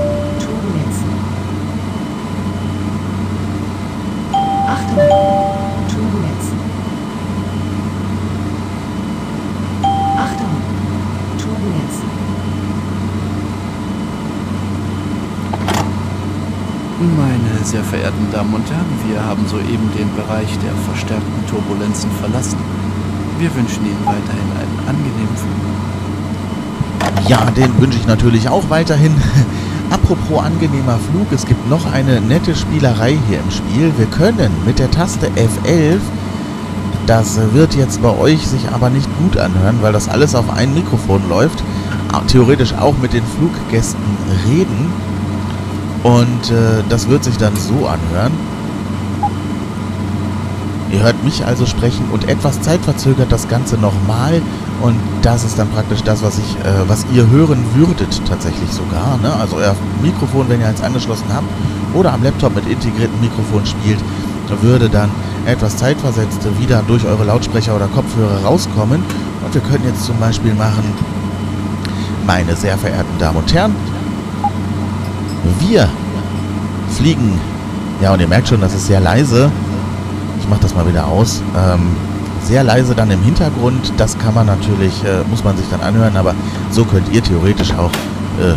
sehr 17.71 17.83
verehrten 17.85 18.27
Damen 18.33 18.53
und 18.53 18.69
Herren, 18.69 18.85
wir 19.07 19.23
haben 19.23 19.47
soeben 19.47 19.89
den 19.97 20.13
Bereich 20.13 20.49
der 20.59 20.73
verstärkten 20.91 21.47
Turbulenzen 21.47 22.11
verlassen. 22.19 22.57
Wir 23.39 23.55
wünschen 23.55 23.85
Ihnen 23.85 24.05
weiterhin 24.05 24.51
einen 24.59 24.79
angenehmen 24.89 25.37
Flug. 25.37 27.29
Ja, 27.29 27.49
den 27.51 27.79
wünsche 27.79 27.97
ich 27.97 28.07
natürlich 28.07 28.49
auch 28.49 28.69
weiterhin. 28.69 29.15
Apropos 29.89 30.43
angenehmer 30.43 30.99
Flug, 31.11 31.27
es 31.31 31.45
gibt 31.45 31.69
noch 31.69 31.89
eine 31.93 32.19
nette 32.19 32.57
Spielerei 32.57 33.17
hier 33.29 33.39
im 33.39 33.51
Spiel. 33.51 33.93
Wir 33.97 34.07
können 34.07 34.51
mit 34.65 34.77
der 34.77 34.91
Taste 34.91 35.27
F11, 35.37 35.99
das 37.07 37.39
wird 37.53 37.73
jetzt 37.75 38.01
bei 38.01 38.13
euch 38.17 38.45
sich 38.45 38.67
aber 38.69 38.89
nicht 38.89 39.07
gut 39.17 39.37
anhören, 39.37 39.77
weil 39.81 39.93
das 39.93 40.09
alles 40.09 40.35
auf 40.35 40.49
ein 40.49 40.73
Mikrofon 40.73 41.21
läuft, 41.29 41.63
theoretisch 42.27 42.73
auch 42.73 42.97
mit 43.01 43.13
den 43.13 43.23
Fluggästen 43.23 44.03
reden. 44.45 45.10
Und 46.03 46.49
äh, 46.49 46.83
das 46.89 47.07
wird 47.09 47.23
sich 47.23 47.37
dann 47.37 47.55
so 47.55 47.87
anhören. 47.87 48.31
Ihr 50.91 51.03
hört 51.03 51.23
mich 51.23 51.45
also 51.45 51.65
sprechen 51.65 52.05
und 52.11 52.27
etwas 52.27 52.61
zeitverzögert 52.61 53.31
das 53.31 53.47
Ganze 53.47 53.77
nochmal. 53.77 54.41
Und 54.81 54.95
das 55.21 55.43
ist 55.43 55.57
dann 55.57 55.69
praktisch 55.69 56.03
das, 56.03 56.23
was 56.23 56.37
ich, 56.37 56.57
äh, 56.65 56.87
was 56.87 57.05
ihr 57.13 57.29
hören 57.29 57.63
würdet 57.75 58.21
tatsächlich 58.27 58.69
sogar. 58.71 59.17
Ne? 59.21 59.33
Also 59.39 59.57
euer 59.57 59.75
Mikrofon, 60.01 60.49
wenn 60.49 60.59
ihr 60.59 60.67
eins 60.67 60.81
angeschlossen 60.81 61.27
habt 61.33 61.47
oder 61.93 62.13
am 62.13 62.23
Laptop 62.23 62.55
mit 62.55 62.67
integriertem 62.67 63.21
Mikrofon 63.21 63.65
spielt, 63.65 63.99
würde 64.61 64.89
dann 64.89 65.09
etwas 65.45 65.77
zeitversetzt 65.77 66.45
wieder 66.59 66.83
durch 66.85 67.05
eure 67.05 67.23
Lautsprecher 67.23 67.73
oder 67.75 67.87
Kopfhörer 67.87 68.43
rauskommen. 68.43 69.01
Und 69.45 69.53
wir 69.53 69.61
können 69.61 69.85
jetzt 69.85 70.05
zum 70.05 70.17
Beispiel 70.17 70.53
machen, 70.53 70.83
meine 72.27 72.55
sehr 72.55 72.77
verehrten 72.77 73.17
Damen 73.17 73.37
und 73.37 73.53
Herren, 73.53 73.75
wir 75.59 75.87
fliegen. 76.97 77.39
Ja, 78.01 78.13
und 78.13 78.19
ihr 78.19 78.27
merkt 78.27 78.47
schon, 78.47 78.61
das 78.61 78.73
ist 78.73 78.87
sehr 78.87 78.99
leise. 78.99 79.51
Ich 80.39 80.49
mache 80.49 80.61
das 80.61 80.73
mal 80.75 80.87
wieder 80.87 81.07
aus. 81.07 81.41
Ähm, 81.55 81.95
sehr 82.43 82.63
leise 82.63 82.95
dann 82.95 83.11
im 83.11 83.21
Hintergrund. 83.21 83.93
Das 83.97 84.17
kann 84.17 84.33
man 84.33 84.47
natürlich, 84.47 85.03
äh, 85.03 85.23
muss 85.29 85.43
man 85.43 85.55
sich 85.57 85.65
dann 85.69 85.81
anhören, 85.81 86.17
aber 86.17 86.33
so 86.71 86.83
könnt 86.85 87.13
ihr 87.13 87.23
theoretisch 87.23 87.71
auch 87.73 87.91
äh, 88.39 88.55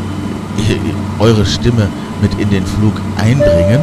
eure 1.19 1.45
Stimme 1.45 1.89
mit 2.23 2.39
in 2.41 2.51
den 2.51 2.65
Flug 2.65 2.95
einbringen. 3.19 3.81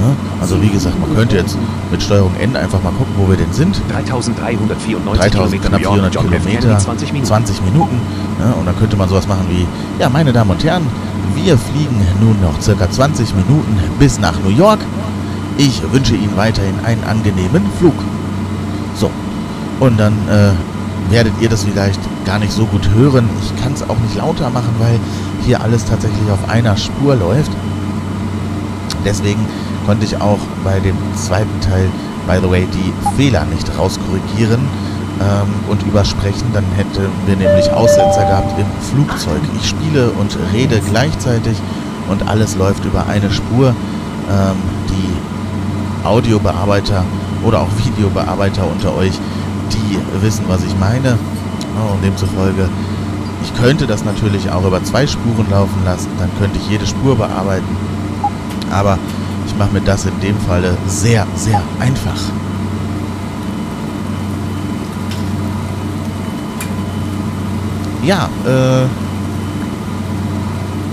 Ne? 0.00 0.16
Also 0.40 0.60
wie 0.62 0.68
gesagt, 0.68 0.98
man 1.00 1.14
könnte 1.14 1.36
jetzt 1.36 1.56
mit 1.90 2.02
Steuerung 2.02 2.34
N 2.40 2.56
einfach 2.56 2.82
mal 2.82 2.92
gucken, 2.92 3.12
wo 3.16 3.28
wir 3.28 3.36
denn 3.36 3.52
sind. 3.52 3.80
3394 3.92 4.96
3000 5.30 5.62
knapp 5.62 5.72
New 5.72 5.78
York, 5.78 5.94
400 5.94 6.14
John 6.14 6.24
F. 6.24 6.30
Kilometer, 6.30 6.60
Kennedy, 6.60 6.84
20 6.84 7.12
Minuten. 7.12 7.28
20 7.28 7.64
Minuten. 7.64 7.96
Ne? 8.40 8.54
Und 8.58 8.66
dann 8.66 8.78
könnte 8.78 8.96
man 8.96 9.08
sowas 9.08 9.28
machen 9.28 9.46
wie, 9.50 9.66
ja, 10.00 10.08
meine 10.08 10.32
Damen 10.32 10.50
und 10.50 10.64
Herren, 10.64 10.86
wir 11.34 11.58
fliegen 11.58 12.00
nun 12.20 12.40
noch 12.40 12.60
circa 12.60 12.90
20 12.90 13.34
Minuten 13.34 13.78
bis 13.98 14.18
nach 14.18 14.38
New 14.42 14.50
York. 14.50 14.80
Ich 15.58 15.82
wünsche 15.92 16.14
Ihnen 16.14 16.36
weiterhin 16.36 16.74
einen 16.84 17.04
angenehmen 17.04 17.62
Flug. 17.78 17.94
So, 18.96 19.10
und 19.80 19.98
dann 19.98 20.12
äh, 20.28 20.52
werdet 21.12 21.32
ihr 21.40 21.48
das 21.48 21.64
vielleicht 21.64 22.00
gar 22.24 22.38
nicht 22.38 22.52
so 22.52 22.66
gut 22.66 22.88
hören. 22.90 23.28
Ich 23.42 23.62
kann 23.62 23.72
es 23.72 23.82
auch 23.82 23.98
nicht 23.98 24.16
lauter 24.16 24.50
machen, 24.50 24.74
weil 24.78 24.98
hier 25.44 25.60
alles 25.60 25.84
tatsächlich 25.84 26.30
auf 26.30 26.48
einer 26.48 26.76
Spur 26.76 27.16
läuft. 27.16 27.50
Deswegen 29.04 29.44
konnte 29.86 30.04
ich 30.04 30.20
auch 30.20 30.38
bei 30.64 30.78
dem 30.80 30.96
zweiten 31.16 31.60
Teil, 31.60 31.88
by 32.26 32.38
the 32.40 32.50
way, 32.50 32.66
die 32.72 32.92
Fehler 33.16 33.44
nicht 33.46 33.66
rauskorrigieren 33.76 34.60
ähm, 35.22 35.70
und 35.70 35.82
übersprechen. 35.84 36.46
Dann 36.52 36.64
hätten 36.76 37.08
wir 37.26 37.36
nämlich 37.36 37.70
Aussetzer 37.72 38.24
gehabt 38.24 38.58
im 38.58 38.66
Flugzeug. 38.90 39.40
Ich 39.60 39.68
spiele 39.68 40.10
und 40.10 40.36
rede 40.52 40.80
gleichzeitig 40.80 41.56
und 42.08 42.28
alles 42.28 42.56
läuft 42.56 42.84
über 42.84 43.06
eine 43.06 43.30
Spur. 43.30 43.68
Ähm, 43.68 44.56
die 44.88 46.06
Audiobearbeiter 46.06 47.04
oder 47.44 47.60
auch 47.60 47.68
Videobearbeiter 47.76 48.66
unter 48.66 48.94
euch, 48.96 49.12
die 49.70 49.98
wissen, 50.24 50.44
was 50.48 50.64
ich 50.64 50.76
meine. 50.78 51.08
Ja, 51.08 51.92
und 51.92 52.04
demzufolge, 52.04 52.68
ich 53.42 53.54
könnte 53.54 53.86
das 53.86 54.04
natürlich 54.04 54.50
auch 54.50 54.64
über 54.64 54.82
zwei 54.84 55.06
Spuren 55.06 55.46
laufen 55.50 55.84
lassen. 55.84 56.08
Dann 56.18 56.30
könnte 56.38 56.58
ich 56.58 56.68
jede 56.68 56.86
Spur 56.86 57.16
bearbeiten. 57.16 57.76
Aber 58.70 58.98
ich 59.46 59.56
mache 59.56 59.72
mir 59.72 59.80
das 59.80 60.06
in 60.06 60.20
dem 60.20 60.38
Falle 60.40 60.76
sehr, 60.86 61.26
sehr 61.34 61.62
einfach. 61.80 62.20
Ja, 68.02 68.28
äh. 68.46 68.86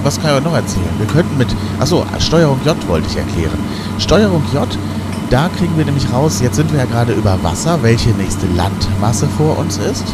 Was 0.02 0.20
kann 0.22 0.32
ich 0.32 0.38
euch 0.38 0.44
noch 0.44 0.56
erzählen? 0.56 0.90
Wir 0.98 1.08
könnten 1.08 1.38
mit. 1.38 1.48
Achso, 1.80 2.06
Steuerung 2.20 2.60
J 2.66 2.76
wollte 2.88 3.08
ich 3.10 3.18
erklären. 3.18 3.60
Steuerung 3.98 4.42
J, 4.54 4.66
da 5.30 5.50
kriegen 5.50 5.78
wir 5.78 5.86
nämlich 5.86 6.12
raus, 6.14 6.40
jetzt 6.42 6.56
sind 6.56 6.72
wir 6.72 6.80
ja 6.80 6.86
gerade 6.86 7.14
über 7.14 7.38
Wasser, 7.44 7.80
welche 7.84 8.10
nächste 8.12 8.48
Landmasse 8.56 9.28
vor 9.38 9.58
uns 9.58 9.78
ist. 9.78 10.06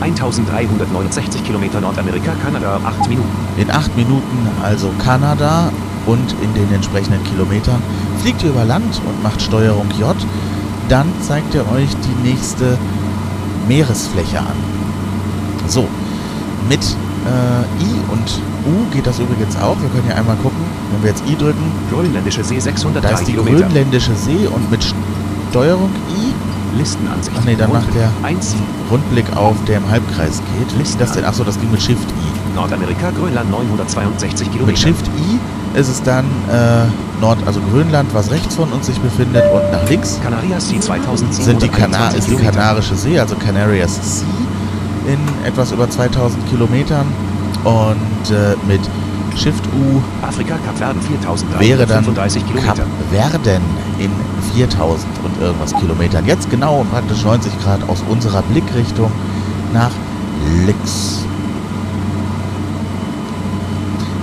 1369 0.00 1.44
Kilometer 1.44 1.80
Nordamerika, 1.80 2.32
Kanada, 2.44 2.80
8 2.84 3.08
Minuten. 3.08 3.28
In 3.56 3.70
acht 3.70 3.96
Minuten 3.96 4.48
also 4.62 4.90
Kanada 5.02 5.70
und 6.04 6.34
in 6.42 6.52
den 6.54 6.72
entsprechenden 6.74 7.22
Kilometern 7.24 7.82
fliegt 8.20 8.42
ihr 8.42 8.50
über 8.50 8.64
Land 8.64 9.00
und 9.06 9.22
macht 9.22 9.40
Steuerung 9.40 9.88
J. 9.98 10.14
Dann 10.88 11.06
zeigt 11.20 11.54
er 11.54 11.70
euch 11.72 11.88
die 11.96 12.28
nächste 12.28 12.76
Meeresfläche 13.68 14.40
an. 14.40 14.56
So, 15.66 15.88
mit 16.68 16.80
äh, 16.80 17.84
I 17.84 17.88
und 18.12 18.40
U 18.66 18.86
geht 18.92 19.06
das 19.06 19.18
übrigens 19.18 19.56
auch. 19.56 19.76
Wir 19.80 19.88
können 19.90 20.04
hier 20.06 20.16
einmal 20.16 20.36
gucken, 20.36 20.58
wenn 20.92 21.02
wir 21.02 21.10
jetzt 21.10 21.22
I 21.28 21.36
drücken, 21.36 21.72
Grönländische 21.90 22.44
See, 22.44 22.58
603 22.60 23.00
da 23.08 23.14
ist 23.14 23.26
die 23.26 23.32
Kilometer. 23.32 23.60
grönländische 23.62 24.14
See 24.14 24.46
und 24.46 24.70
mit 24.70 24.84
Steuerung 25.50 25.90
I 26.10 26.78
Listenansicht. 26.78 27.36
Ach 27.40 27.44
nee, 27.44 27.56
dann 27.56 27.72
macht 27.72 27.94
der 27.94 28.10
1. 28.22 28.54
Rundblick 28.90 29.24
auf, 29.36 29.56
der 29.66 29.78
im 29.78 29.90
Halbkreis 29.90 30.42
geht. 30.58 30.80
Ist 30.80 31.00
das 31.00 31.12
denn? 31.12 31.24
Achso, 31.24 31.42
das 31.44 31.58
ging 31.58 31.70
mit 31.70 31.80
Shift 31.80 32.08
I. 32.10 32.54
Nordamerika, 32.56 33.10
Grönland, 33.10 33.50
962 33.50 34.50
Kilometer. 34.50 34.66
Mit 34.66 34.78
Shift 34.78 35.06
I 35.08 35.78
ist 35.78 35.88
es 35.88 36.02
dann 36.02 36.24
äh, 36.50 36.84
Nord, 37.20 37.38
also 37.46 37.60
Grönland, 37.72 38.12
was 38.12 38.30
rechts 38.30 38.54
von 38.56 38.70
uns 38.72 38.86
sich 38.86 38.98
befindet 39.00 39.44
und 39.52 39.70
nach 39.72 39.88
links 39.88 40.18
Kanarias 40.22 40.68
Sea, 40.68 40.80
2721 40.80 41.44
sind 41.44 41.62
die 41.62 41.68
Kana 41.68 42.08
ist 42.08 42.28
die. 42.30 42.36
Kanarische 42.36 42.94
See, 42.94 43.18
also 43.18 43.36
Canarias 43.36 44.20
Sea 44.20 44.26
in 45.06 45.18
etwas 45.46 45.72
über 45.72 45.88
2000 45.88 46.48
Kilometern 46.48 47.06
und 47.64 48.30
äh, 48.30 48.54
mit 48.66 48.80
Shift 49.36 49.64
U 49.66 50.00
Afrika, 50.26 50.56
Kap 50.64 50.78
Verden, 50.78 51.00
wäre 51.58 51.86
dann 51.86 52.04
4335 52.04 52.42
Kap 52.42 52.52
Kilometer. 52.54 52.86
Verden 53.10 53.62
in 53.98 54.10
4000 54.54 55.06
und 55.24 55.42
irgendwas 55.42 55.74
Kilometern. 55.74 56.24
Jetzt 56.26 56.50
genau 56.50 56.84
praktisch 56.90 57.22
90 57.22 57.52
Grad 57.62 57.86
aus 57.88 58.02
unserer 58.08 58.42
Blickrichtung 58.42 59.10
nach 59.72 59.90
links. 60.64 61.26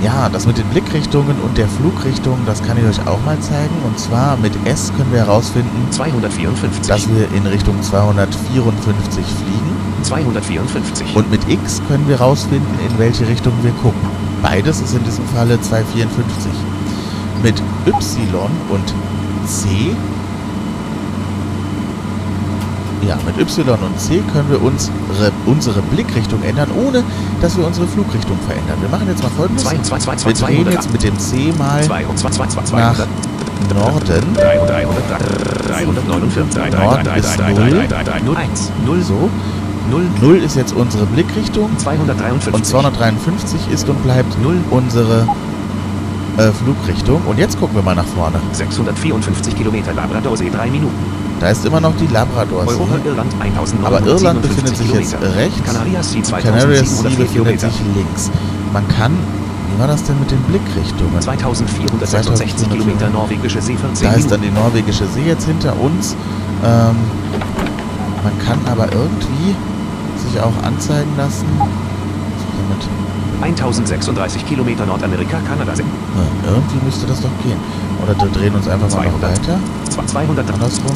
Ja, 0.03 0.27
das 0.27 0.45
mit 0.45 0.57
den 0.57 0.67
Blickrichtungen 0.67 1.39
und 1.39 1.57
der 1.57 1.67
Flugrichtung, 1.67 2.37
das 2.45 2.61
kann 2.61 2.77
ich 2.77 2.83
euch 2.83 3.07
auch 3.07 3.23
mal 3.23 3.39
zeigen. 3.39 3.75
Und 3.85 3.97
zwar 3.97 4.35
mit 4.37 4.51
S 4.65 4.91
können 4.97 5.11
wir 5.13 5.19
herausfinden, 5.19 5.91
254. 5.91 6.87
dass 6.87 7.07
wir 7.07 7.31
in 7.33 7.47
Richtung 7.47 7.81
254 7.81 9.25
fliegen. 9.25 9.82
254. 10.03 11.15
Und 11.15 11.29
mit 11.31 11.41
X 11.49 11.81
können 11.87 12.07
wir 12.07 12.19
herausfinden, 12.19 12.77
in 12.87 12.99
welche 12.99 13.27
Richtung 13.27 13.53
wir 13.61 13.71
gucken. 13.71 14.01
Beides 14.41 14.81
ist 14.81 14.93
in 14.93 15.03
diesem 15.03 15.25
Falle 15.27 15.59
254. 15.59 16.51
Mit 17.41 17.61
Y 17.85 18.51
und 18.69 18.93
C 19.47 19.95
ja, 23.07 23.17
mit 23.25 23.37
Y 23.37 23.69
und 23.69 23.99
C 23.99 24.21
können 24.31 24.49
wir 24.49 24.61
unsere, 24.61 25.31
unsere 25.45 25.81
Blickrichtung 25.81 26.41
ändern, 26.43 26.69
ohne 26.71 27.03
dass 27.41 27.57
wir 27.57 27.65
unsere 27.65 27.87
Flugrichtung 27.87 28.37
verändern. 28.47 28.77
Wir 28.81 28.89
machen 28.89 29.07
jetzt 29.09 29.21
mal 29.21 29.29
folgendes. 29.31 29.63
2, 29.63 29.77
2, 29.81 29.97
2, 29.99 30.15
2, 30.15 30.27
Wir 30.29 30.35
200, 30.35 30.73
jetzt 30.73 30.91
mit 30.91 31.03
dem 31.03 31.19
C 31.19 31.53
mal 31.57 31.83
2, 31.83 32.05
2, 32.15 32.29
2, 32.29 32.47
2, 32.47 32.63
2, 32.63 32.79
nach 32.79 32.95
200, 32.95 33.07
Norden. 33.73 34.33
300, 34.35 34.69
300, 34.69 35.67
349, 35.67 36.79
Norden 36.79 37.15
ist 37.15 37.39
0. 37.39 37.87
0, 38.25 38.35
1, 38.37 38.71
0, 38.85 39.01
So. 39.01 39.29
0, 39.89 40.03
0 40.21 40.37
ist 40.37 40.55
jetzt 40.55 40.73
unsere 40.73 41.05
Blickrichtung. 41.05 41.69
253. 41.77 42.53
Und 42.53 42.65
253 42.65 43.59
ist 43.71 43.87
und 43.89 44.01
bleibt 44.03 44.41
Null. 44.41 44.57
unsere 44.71 45.27
äh, 46.37 46.51
Flugrichtung. 46.51 47.21
Und 47.25 47.37
jetzt 47.37 47.59
gucken 47.59 47.75
wir 47.75 47.83
mal 47.83 47.95
nach 47.95 48.05
vorne. 48.05 48.39
654 48.53 49.55
Kilometer 49.55 49.93
Labradorsee, 49.93 50.49
3 50.49 50.69
Minuten. 50.69 50.95
Da 51.39 51.49
ist 51.49 51.65
immer 51.65 51.81
noch 51.81 51.93
die 51.97 52.07
Labrador 52.07 52.63
See. 52.63 52.69
Europa, 52.69 52.95
Irland 53.03 53.33
Aber 53.83 53.99
Irland 54.01 54.39
1957 54.45 54.47
befindet 54.47 54.77
sich 54.77 54.93
jetzt 54.93 55.11
Kilometer. 55.19 55.35
rechts. 55.35 55.63
Canarias 55.65 56.11
Sea 56.11 56.21
Canarias 56.39 56.97
2704 56.97 57.17
befindet 57.17 57.31
Kilometer. 57.33 57.69
sich 57.69 57.81
links. 57.95 58.31
Man 58.71 58.87
kann, 58.87 59.11
wie 59.73 59.79
war 59.79 59.87
das 59.87 60.03
denn 60.03 60.17
mit 60.19 60.31
den 60.31 60.39
Blickrichtungen? 60.43 61.19
2466 61.19 62.69
Kilometer 62.69 63.09
norwegische 63.09 63.61
See 63.61 63.75
14 63.75 64.07
Da 64.07 64.13
ist 64.13 64.31
dann 64.31 64.41
die 64.41 64.51
norwegische 64.51 65.05
See 65.07 65.27
jetzt 65.27 65.45
hinter 65.45 65.77
uns. 65.79 66.15
Ähm, 66.63 66.95
man 68.23 68.39
kann 68.47 68.59
aber 68.71 68.85
irgendwie 68.93 69.53
sich 70.33 70.41
auch 70.41 70.63
anzeigen 70.63 71.11
lassen. 71.17 71.45
Was 71.59 72.41
ist 72.41 72.49
damit? 72.57 72.87
1036 73.41 74.45
Kilometer 74.45 74.85
Nordamerika, 74.85 75.37
Kanada. 75.47 75.73
Ja, 75.73 76.51
irgendwie 76.51 76.85
müsste 76.85 77.05
das 77.05 77.21
doch 77.21 77.29
gehen. 77.43 77.57
Oder 78.01 78.17
wir 78.19 78.31
drehen 78.31 78.55
uns 78.55 78.67
einfach 78.67 78.89
mal 78.89 79.05
noch 79.05 79.19
200. 79.19 79.39
weiter. 79.39 79.59
200, 80.07 80.53
Andersrum. 80.53 80.95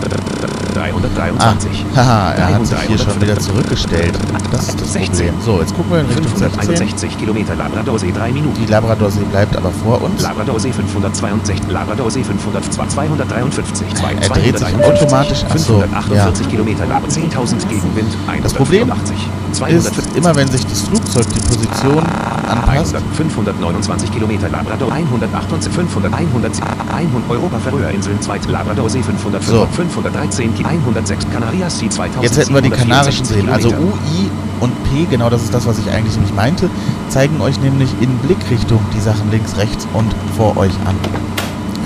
323. 0.00 1.84
Ah, 1.94 1.96
haha, 1.96 2.32
er 2.32 2.54
hat 2.54 2.66
sich 2.66 2.78
hier 2.80 2.96
300, 2.96 3.12
schon 3.12 3.22
wieder 3.22 3.38
zurückgestellt. 3.38 4.12
Das 4.50 4.68
ist 4.68 4.80
das 4.80 4.92
16. 4.92 5.26
Problem. 5.26 5.34
So, 5.44 5.60
jetzt 5.60 5.74
gucken 5.74 5.92
wir 5.92 6.00
in 6.00 6.06
Richtung 6.06 6.26
16. 6.26 6.50
561 6.50 7.18
Kilometer 7.18 7.54
Labradorsee 7.56 8.12
3 8.12 8.32
Minuten. 8.32 8.54
Die 8.60 8.70
Labradorsee 8.70 9.24
bleibt 9.30 9.56
aber 9.56 9.70
vor 9.70 10.02
uns. 10.02 10.22
Labradorsee 10.22 10.72
562, 10.72 11.60
Labradorsee 11.70 12.24
500, 12.24 12.72
253, 12.72 13.86
Er 14.20 14.28
dreht 14.28 14.58
sich 14.58 14.74
automatisch. 14.84 15.44
Ach 15.48 15.58
so, 15.58 15.80
548 15.80 16.48
Kilometer 16.48 16.86
Lab, 16.86 17.02
10.000 17.04 17.68
Gegenwind, 17.68 18.16
Das 18.42 18.54
Problem 18.54 18.90
184, 18.90 19.28
Ist, 19.66 19.86
250, 19.86 20.16
immer 20.16 20.34
wenn 20.36 20.48
sich 20.48 20.64
das 20.66 20.82
Flugzeug 20.82 21.26
die 21.34 21.40
Position 21.40 22.04
anpasst, 22.48 22.94
100, 22.94 23.02
529 23.16 24.12
Kilometer 24.12 24.48
Labrador, 24.48 24.92
128, 24.92 25.72
500, 25.72 26.14
100, 26.14 26.52
100 26.94 27.30
Europa 27.30 27.58
Färöerinseln, 27.58 28.20
2 28.20 28.38
Labradorsee 28.48 29.02
500, 29.02 29.42
So. 29.42 29.66
513, 29.72 30.52
106 30.64 31.26
Canarias 31.32 31.78
Sea 31.78 31.90
2000. 31.90 32.22
Jetzt 32.22 32.38
hätten 32.38 32.54
wir 32.54 32.62
die 32.62 32.70
Kanarischen 32.70 33.24
Seen. 33.24 33.48
Also 33.48 33.68
U, 33.70 33.92
I 34.14 34.30
und 34.60 34.72
P, 34.84 35.06
genau 35.10 35.30
das 35.30 35.42
ist 35.42 35.54
das, 35.54 35.66
was 35.66 35.78
ich 35.78 35.90
eigentlich 35.90 36.14
nämlich 36.14 36.34
meinte, 36.34 36.70
zeigen 37.08 37.40
euch 37.40 37.60
nämlich 37.60 37.90
in 38.00 38.10
Blickrichtung 38.18 38.80
die 38.94 39.00
Sachen 39.00 39.30
links, 39.30 39.56
rechts 39.56 39.86
und 39.92 40.14
vor 40.36 40.56
euch 40.56 40.72
an. 40.84 40.96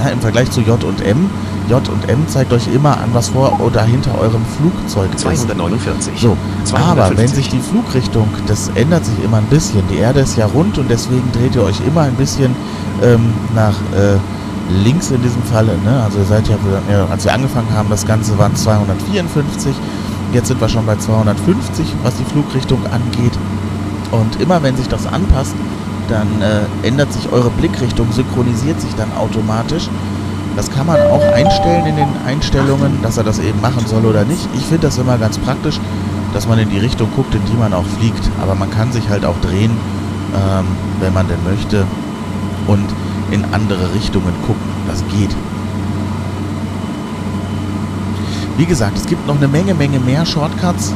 Ja, 0.03 0.11
Im 0.11 0.21
Vergleich 0.21 0.51
zu 0.51 0.61
J 0.61 0.83
und 0.85 1.01
M, 1.03 1.31
J 1.69 1.89
und 1.89 2.09
M 2.09 2.27
zeigt 2.29 2.53
euch 2.53 2.69
immer 2.69 2.97
an, 2.99 3.11
was 3.13 3.29
vor 3.29 3.61
oder 3.61 3.83
hinter 3.83 4.19
eurem 4.19 4.43
Flugzeug 4.57 5.15
ist. 5.15 5.21
249. 5.21 6.21
So, 6.21 6.37
250. 6.65 6.77
aber 6.77 7.17
wenn 7.17 7.29
sich 7.29 7.49
die 7.49 7.61
Flugrichtung, 7.61 8.29
das 8.47 8.71
ändert 8.75 9.05
sich 9.05 9.23
immer 9.25 9.39
ein 9.39 9.47
bisschen. 9.47 9.83
Die 9.91 9.99
Erde 9.99 10.21
ist 10.21 10.37
ja 10.37 10.47
rund 10.47 10.79
und 10.79 10.91
deswegen 10.91 11.31
dreht 11.33 11.55
ihr 11.55 11.63
euch 11.63 11.81
immer 11.87 12.03
ein 12.03 12.15
bisschen 12.15 12.55
ähm, 13.03 13.33
nach 13.55 13.75
äh, 13.95 14.19
links 14.85 15.11
in 15.11 15.23
diesem 15.23 15.43
Falle. 15.43 15.77
Ne? 15.85 16.03
Also 16.03 16.19
ihr 16.19 16.25
seid 16.25 16.49
ja, 16.49 16.57
als 17.11 17.25
wir 17.25 17.33
angefangen 17.33 17.73
haben, 17.73 17.89
das 17.91 18.07
Ganze 18.07 18.39
waren 18.39 18.55
254. 18.55 19.75
Jetzt 20.33 20.49
sind 20.49 20.61
wir 20.61 20.69
schon 20.69 20.87
bei 20.87 20.97
250, 20.97 21.87
was 22.03 22.17
die 22.17 22.25
Flugrichtung 22.25 22.81
angeht. 22.87 23.39
Und 24.11 24.41
immer 24.41 24.63
wenn 24.63 24.77
sich 24.77 24.89
das 24.89 25.07
anpasst, 25.07 25.55
dann 26.09 26.29
äh, 26.43 26.87
ändert 26.87 27.13
sich 27.13 27.31
eure 27.33 27.51
Blickrichtung, 27.51 28.11
synchronisiert 28.13 28.81
sich 28.81 28.95
dann 28.95 29.13
automatisch. 29.13 29.89
Das 30.57 30.71
kann 30.71 30.87
man 30.87 31.01
auch 31.01 31.23
einstellen 31.33 31.87
in 31.87 31.97
den 31.97 32.09
Einstellungen, 32.27 33.01
dass 33.03 33.17
er 33.17 33.25
das 33.25 33.39
eben 33.39 33.61
machen 33.61 33.87
soll 33.87 34.05
oder 34.05 34.25
nicht. 34.25 34.49
Ich 34.55 34.65
finde 34.65 34.87
das 34.87 34.99
immer 34.99 35.17
ganz 35.19 35.39
praktisch, 35.39 35.81
dass 36.35 36.47
man 36.47 36.59
in 36.59 36.71
die 36.71 36.79
Richtung 36.79 37.09
guckt, 37.17 37.35
in 37.35 37.45
die 37.47 37.57
man 37.57 37.73
auch 37.73 37.87
fliegt. 37.99 38.31
Aber 38.41 38.55
man 38.55 38.71
kann 38.71 38.93
sich 38.93 39.09
halt 39.09 39.25
auch 39.25 39.39
drehen, 39.41 39.71
ähm, 40.35 40.67
wenn 41.01 41.13
man 41.13 41.27
denn 41.29 41.43
möchte, 41.45 41.85
und 42.67 42.87
in 43.31 43.45
andere 43.53 43.95
Richtungen 43.95 44.35
gucken. 44.47 44.63
Das 44.87 45.03
geht. 45.09 45.35
Wie 48.59 48.67
gesagt, 48.67 48.97
es 48.99 49.07
gibt 49.07 49.27
noch 49.27 49.37
eine 49.37 49.49
Menge, 49.49 49.75
Menge 49.75 49.99
mehr 49.99 50.27
Shortcuts. 50.27 50.93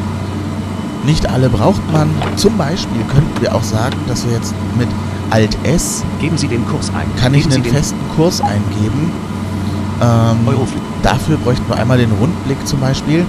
Nicht 1.04 1.28
alle 1.30 1.48
braucht 1.48 1.80
man. 1.92 2.10
Zum 2.36 2.56
Beispiel 2.58 3.02
könnten 3.12 3.40
wir 3.40 3.54
auch 3.54 3.62
sagen, 3.62 3.96
dass 4.08 4.26
wir 4.26 4.32
jetzt 4.32 4.54
mit 4.78 4.88
Alt 5.30 5.56
S 5.64 6.04
Geben 6.20 6.36
Sie 6.36 6.48
den 6.48 6.66
Kurs 6.66 6.90
ein. 6.94 7.06
kann 7.20 7.34
ich 7.34 7.42
Geben 7.42 7.50
Sie 7.50 7.56
einen 7.56 7.64
den 7.64 7.72
festen 7.72 7.98
Kurs 8.14 8.40
eingeben. 8.40 9.10
Ähm, 10.00 10.46
Euroflug. 10.46 10.82
dafür 11.02 11.36
bräuchten 11.38 11.68
wir 11.68 11.76
einmal 11.76 11.98
den 11.98 12.12
Rundblick 12.12 12.66
zum 12.66 12.80
Beispiel. 12.80 13.24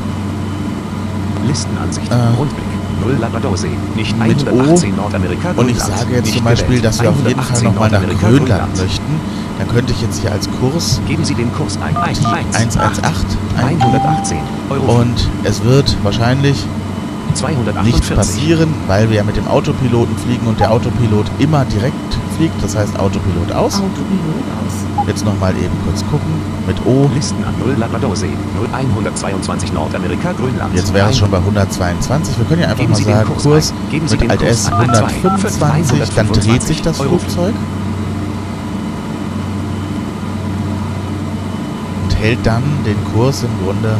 Listenansicht. 1.46 2.12
Äh, 2.12 2.16
Rundblick. 2.38 2.66
0 3.06 3.14
Labradorsee. 3.20 3.70
Nicht 3.96 4.18
mit 4.18 4.44
O. 4.48 4.60
118 4.60 4.96
Nordamerika. 4.96 5.52
Und 5.56 5.70
ich 5.70 5.80
sage 5.80 6.16
jetzt 6.16 6.34
zum 6.34 6.44
Beispiel, 6.44 6.82
dass 6.82 7.02
wir 7.02 7.10
auf 7.10 7.16
jeden 7.26 7.42
Fall 7.42 7.56
118 7.56 7.64
nochmal 7.64 7.92
nach 7.92 8.20
Grönland 8.20 8.78
möchten. 8.78 9.20
Dann 9.60 9.68
könnte 9.70 9.94
ich 9.94 10.02
jetzt 10.02 10.22
hier 10.22 10.32
als 10.32 10.48
Kurs 10.60 11.02
Geben 11.08 11.26
Sie 11.26 11.34
den 11.34 11.52
Kurs 11.54 11.78
ein. 11.82 11.96
1, 11.98 12.26
118 12.26 13.38
eingeben. 13.58 13.82
118 13.82 14.38
Euro. 14.70 15.00
Und 15.00 15.30
es 15.44 15.64
wird 15.64 15.96
wahrscheinlich 16.04 16.66
248. 17.38 17.94
nichts 17.94 18.10
passieren, 18.10 18.74
weil 18.88 19.10
wir 19.10 19.18
ja 19.18 19.24
mit 19.24 19.38
dem 19.38 19.48
Autopiloten 19.48 20.18
fliegen 20.18 20.48
und 20.48 20.60
der 20.60 20.72
Autopilot 20.72 21.26
immer 21.40 21.66
direkt 21.66 21.96
fliegt. 22.38 22.62
Das 22.64 22.76
heißt 22.76 23.00
Autopilot 23.00 23.52
aus. 23.52 23.76
Autopilot 23.76 24.44
aus. 24.66 25.08
Jetzt 25.08 25.26
nochmal 25.26 25.54
eben 25.56 25.74
kurz 25.86 26.04
gucken. 26.06 26.32
Mit 26.66 26.78
O. 26.86 27.10
Listen 27.14 27.44
an 27.44 27.54
0 27.60 27.76
Labradorsee. 27.78 28.30
0 28.56 28.68
122 28.74 29.74
Nordamerika, 29.74 30.34
Grönland. 30.34 30.76
Jetzt 30.76 30.94
wäre 30.94 31.10
es 31.10 31.18
schon 31.18 31.32
bei 31.32 31.38
122. 31.38 32.38
Wir 32.38 32.46
können 32.46 32.62
ja 32.62 32.68
einfach 32.68 32.80
Geben 32.80 32.92
mal 32.92 32.98
Sie 32.98 33.06
den 33.06 33.14
sagen, 33.14 33.30
Kurs 33.30 33.44
Kurs 33.44 33.72
ein. 33.72 33.92
Geben 33.92 34.08
Sie 34.08 34.16
mit 34.16 34.22
den 34.24 34.32
Alt 34.32 34.42
S 34.42 34.66
ein. 34.68 34.90
125, 34.90 36.10
dann 36.16 36.28
dreht 36.28 36.64
sich 36.64 36.82
das 36.82 37.00
Euro. 37.00 37.18
Flugzeug 37.18 37.54
und 42.08 42.16
hält 42.18 42.40
dann 42.46 42.64
den 42.86 42.98
Kurs 43.14 43.44
im 43.44 43.50
Grunde, 43.64 43.96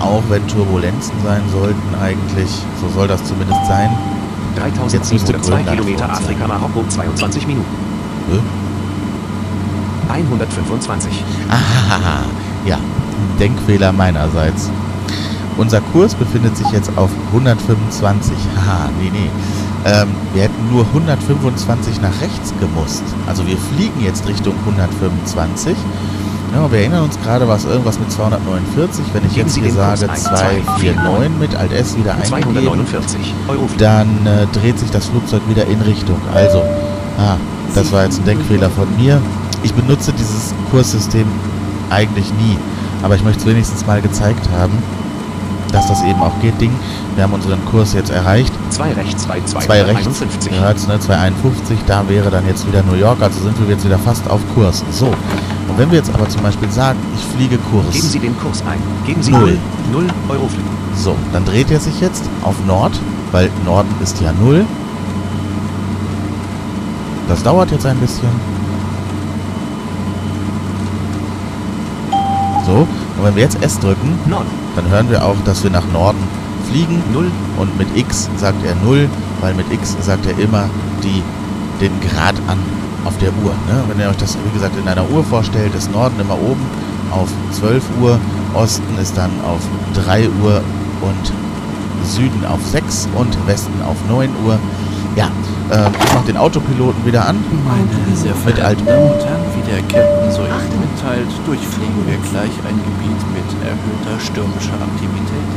auch 0.00 0.22
wenn 0.28 0.46
Turbulenzen 0.48 1.14
sein 1.22 1.42
sollten 1.52 1.94
eigentlich, 2.02 2.50
so 2.80 2.88
soll 2.94 3.08
das 3.08 3.22
zumindest 3.24 3.66
sein. 3.66 3.90
Jetzt 4.90 5.12
müsste 5.12 5.32
3702 5.32 5.38
Grönland 5.38 5.70
Kilometer 5.70 6.10
Afrika, 6.10 6.46
Marokko, 6.46 6.84
22 6.88 7.46
Minuten. 7.46 7.66
Hä? 8.30 8.38
125. 10.12 11.24
Ahaha, 11.48 12.24
ja, 12.66 12.78
Denkfehler 13.38 13.92
meinerseits. 13.92 14.70
Unser 15.56 15.80
Kurs 15.92 16.14
befindet 16.14 16.56
sich 16.56 16.68
jetzt 16.70 16.90
auf 16.96 17.10
125. 17.32 18.34
Haha, 18.56 18.88
nee, 19.00 19.10
nee. 19.12 19.30
Ähm, 19.84 20.08
wir 20.34 20.42
hätten 20.42 20.70
nur 20.70 20.84
125 20.86 22.00
nach 22.00 22.20
rechts 22.20 22.52
gemusst. 22.60 23.04
Also 23.26 23.46
wir 23.46 23.56
fliegen 23.56 24.02
jetzt 24.02 24.26
Richtung 24.28 24.54
125. 24.66 25.76
Ja, 26.52 26.62
und 26.62 26.72
wir 26.72 26.80
erinnern 26.80 27.04
uns 27.04 27.18
gerade, 27.20 27.46
was 27.46 27.64
irgendwas 27.64 27.98
mit 27.98 28.10
249. 28.10 29.04
Wenn 29.12 29.24
ich 29.24 29.34
Geben 29.34 29.48
jetzt 29.48 29.56
hier 29.56 29.72
sage 29.72 30.10
ein. 30.10 30.16
249 30.16 31.38
mit 31.38 31.54
Alt 31.56 31.72
S 31.72 31.96
wieder 31.96 32.12
eingegeben, 32.14 32.42
249 32.42 33.34
Euro. 33.48 33.68
dann 33.78 34.08
äh, 34.26 34.46
dreht 34.58 34.78
sich 34.78 34.90
das 34.90 35.06
Flugzeug 35.06 35.42
wieder 35.48 35.66
in 35.66 35.80
Richtung. 35.82 36.20
Also, 36.34 36.62
ah, 37.18 37.36
das 37.74 37.92
war 37.92 38.04
jetzt 38.04 38.18
ein 38.18 38.24
Denkfehler 38.24 38.68
von 38.70 38.88
mir. 38.96 39.20
Ich 39.62 39.72
benutze 39.74 40.12
dieses 40.12 40.52
Kurssystem 40.70 41.26
eigentlich 41.90 42.32
nie, 42.34 42.56
aber 43.02 43.14
ich 43.14 43.22
möchte 43.22 43.40
es 43.40 43.46
wenigstens 43.46 43.86
mal 43.86 44.00
gezeigt 44.00 44.48
haben, 44.58 44.72
dass 45.72 45.86
das 45.86 46.02
eben 46.02 46.20
auch 46.20 46.32
geht. 46.40 46.60
Ding, 46.60 46.72
wir 47.14 47.24
haben 47.24 47.32
unseren 47.32 47.64
Kurs 47.66 47.92
jetzt 47.92 48.10
erreicht. 48.10 48.52
2 48.70 48.92
rechts, 48.92 49.22
2, 49.22 49.40
2, 49.44 49.60
2 49.60 49.82
rechts, 49.82 50.06
51. 50.06 50.52
ihr 50.52 50.60
hört's, 50.60 50.88
ne, 50.88 50.98
251, 50.98 51.78
da 51.86 52.08
wäre 52.08 52.30
dann 52.30 52.46
jetzt 52.46 52.66
wieder 52.66 52.82
New 52.82 52.94
York, 52.94 53.22
also 53.22 53.40
sind 53.40 53.60
wir 53.60 53.68
jetzt 53.68 53.84
wieder 53.84 53.98
fast 53.98 54.28
auf 54.28 54.40
Kurs. 54.54 54.82
So, 54.90 55.12
und 55.70 55.78
wenn 55.78 55.90
wir 55.90 55.98
jetzt 55.98 56.12
aber 56.12 56.28
zum 56.28 56.42
Beispiel 56.42 56.70
sagen, 56.70 56.98
ich 57.14 57.24
fliege 57.36 57.56
Kurs, 57.70 57.92
Geben 57.92 58.08
Sie 58.08 58.18
den 58.18 58.38
Kurs 58.38 58.62
ein. 58.68 58.78
Geben 59.06 59.22
Sie 59.22 59.30
Null. 59.30 59.56
0, 59.92 60.02
0 60.02 60.10
Euro 60.28 60.48
Flug. 60.48 60.64
so, 60.96 61.14
dann 61.32 61.44
dreht 61.44 61.70
er 61.70 61.78
sich 61.80 62.00
jetzt 62.00 62.24
auf 62.42 62.56
Nord, 62.66 62.92
weil 63.32 63.50
Norden 63.64 63.94
ist 64.02 64.20
ja 64.20 64.32
0. 64.32 64.64
Das 67.28 67.42
dauert 67.44 67.70
jetzt 67.70 67.86
ein 67.86 67.98
bisschen. 67.98 68.28
So, 72.66 72.72
und 73.16 73.24
wenn 73.24 73.36
wir 73.36 73.42
jetzt 73.44 73.62
S 73.62 73.78
drücken, 73.78 74.18
Nord, 74.26 74.46
dann 74.76 74.88
hören 74.88 75.08
wir 75.10 75.24
auch, 75.24 75.36
dass 75.44 75.62
wir 75.62 75.70
nach 75.70 75.86
Norden 75.92 76.18
fliegen. 76.70 77.02
0, 77.12 77.30
Und 77.58 77.78
mit 77.78 77.88
X 77.96 78.28
sagt 78.36 78.64
er 78.64 78.74
0, 78.84 79.08
weil 79.40 79.54
mit 79.54 79.70
X 79.72 79.96
sagt 80.00 80.26
er 80.26 80.38
immer 80.38 80.68
die, 81.02 81.22
den 81.80 81.92
Grad 82.00 82.34
an 82.48 82.58
auf 83.04 83.16
der 83.18 83.30
Uhr. 83.44 83.52
Ne? 83.66 83.84
Wenn 83.88 84.00
ihr 84.00 84.08
euch 84.08 84.16
das, 84.16 84.36
wie 84.44 84.52
gesagt, 84.54 84.74
in 84.76 84.86
einer 84.88 85.08
Uhr 85.10 85.24
vorstellt, 85.24 85.74
ist 85.74 85.90
Norden 85.92 86.18
immer 86.20 86.34
oben 86.34 86.60
auf 87.10 87.28
12 87.52 87.82
Uhr, 88.00 88.18
Osten 88.54 88.98
ist 89.00 89.16
dann 89.16 89.30
auf 89.46 89.60
3 90.04 90.28
Uhr 90.42 90.60
und 91.02 91.32
Süden 92.06 92.44
auf 92.46 92.60
6 92.66 93.08
und 93.14 93.36
Westen 93.46 93.82
auf 93.86 93.96
9 94.08 94.30
Uhr. 94.46 94.58
Ja, 95.16 95.26
ähm, 95.72 95.90
ich 95.92 96.14
mache 96.14 96.26
den 96.26 96.36
Autopiloten 96.36 97.04
wieder 97.04 97.26
an. 97.26 97.36
Meine 97.66 98.16
sehr 98.16 98.34
Mit 98.34 98.54
verehrten 98.54 98.86
Alt- 98.86 98.88
Damen 98.88 99.10
und 99.10 99.24
Herren, 99.24 99.44
wie 99.58 99.64
der 99.70 99.82
Captain 99.90 100.30
soeben 100.30 100.70
mitteilt, 100.80 101.30
durchfliegen 101.46 102.00
wir 102.06 102.18
gleich 102.30 102.54
ein 102.66 102.78
Gebiet 102.78 103.20
mit 103.34 103.48
erhöhter 103.66 104.16
stürmischer 104.22 104.78
Aktivität. 104.78 105.50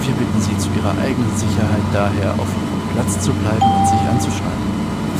Wir 0.00 0.14
bitten 0.16 0.40
Sie 0.40 0.56
zu 0.56 0.68
Ihrer 0.80 0.96
eigenen 0.96 1.32
Sicherheit 1.36 1.84
daher 1.92 2.32
auf 2.40 2.48
Ihrem 2.48 2.80
Platz 2.96 3.20
zu 3.20 3.32
bleiben 3.32 3.68
und 3.78 3.86
sich 3.86 4.00
anzuschneiden. 4.08 4.64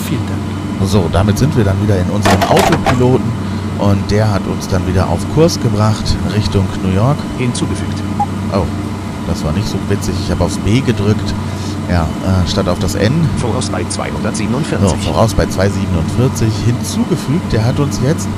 Vielen 0.09 0.27
Dank. 0.27 0.50
So, 0.85 1.09
damit 1.13 1.39
sind 1.39 1.57
wir 1.57 1.65
dann 1.65 1.81
wieder 1.83 1.99
in 1.99 2.09
unserem 2.11 2.43
Autopiloten 2.45 3.27
Und 3.79 4.11
der 4.11 4.31
hat 4.31 4.47
uns 4.47 4.69
dann 4.69 4.87
wieder 4.87 5.09
auf 5.09 5.21
Kurs 5.35 5.61
gebracht 5.61 6.17
Richtung 6.35 6.67
New 6.83 6.95
York. 6.95 7.19
Hinzugefügt. 7.39 8.03
Oh, 8.53 8.65
das 9.27 9.45
war 9.45 9.53
nicht 9.53 9.69
so 9.69 9.77
witzig. 9.89 10.15
Ich 10.25 10.31
habe 10.31 10.45
aufs 10.45 10.59
B 10.59 10.81
gedrückt. 10.81 11.35
Ja, 11.91 12.03
äh, 12.03 12.49
statt 12.49 12.69
auf 12.69 12.79
das 12.79 12.95
N. 12.95 13.13
Voraus 13.39 13.69
bei 13.69 13.85
247. 13.85 14.79
So, 14.81 14.97
voraus 14.97 15.35
bei 15.35 15.47
247 15.47 16.49
hinzugefügt. 16.65 17.53
Der 17.53 17.65
hat 17.65 17.79
uns 17.81 18.01
jetzt 18.03 18.29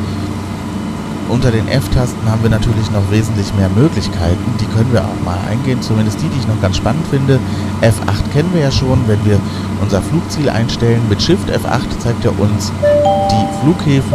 unter 1.29 1.51
den 1.51 1.67
F-Tasten 1.67 2.31
haben 2.31 2.43
wir 2.43 2.51
natürlich 2.51 2.91
noch 2.91 3.11
wesentlich 3.11 3.55
mehr 3.55 3.71
Möglichkeiten. 3.71 4.45
Die 4.61 4.67
können 4.67 4.93
wir 4.93 5.01
auch 5.01 5.25
mal 5.25 5.39
eingehen, 5.49 5.81
zumindest 5.81 6.21
die, 6.21 6.29
die 6.29 6.39
ich 6.39 6.47
noch 6.47 6.61
ganz 6.61 6.77
spannend 6.77 7.07
finde. 7.09 7.39
F8 7.81 8.33
kennen 8.33 8.51
wir 8.53 8.61
ja 8.61 8.71
schon, 8.71 9.01
wenn 9.07 9.25
wir 9.25 9.41
unser 9.83 10.01
Flugziel 10.01 10.49
einstellen. 10.49 11.03
Mit 11.09 11.21
Shift 11.21 11.51
F8 11.51 11.99
zeigt 11.99 12.25
er 12.25 12.39
uns 12.39 12.73
die 13.31 13.61
Flughäfen 13.61 14.15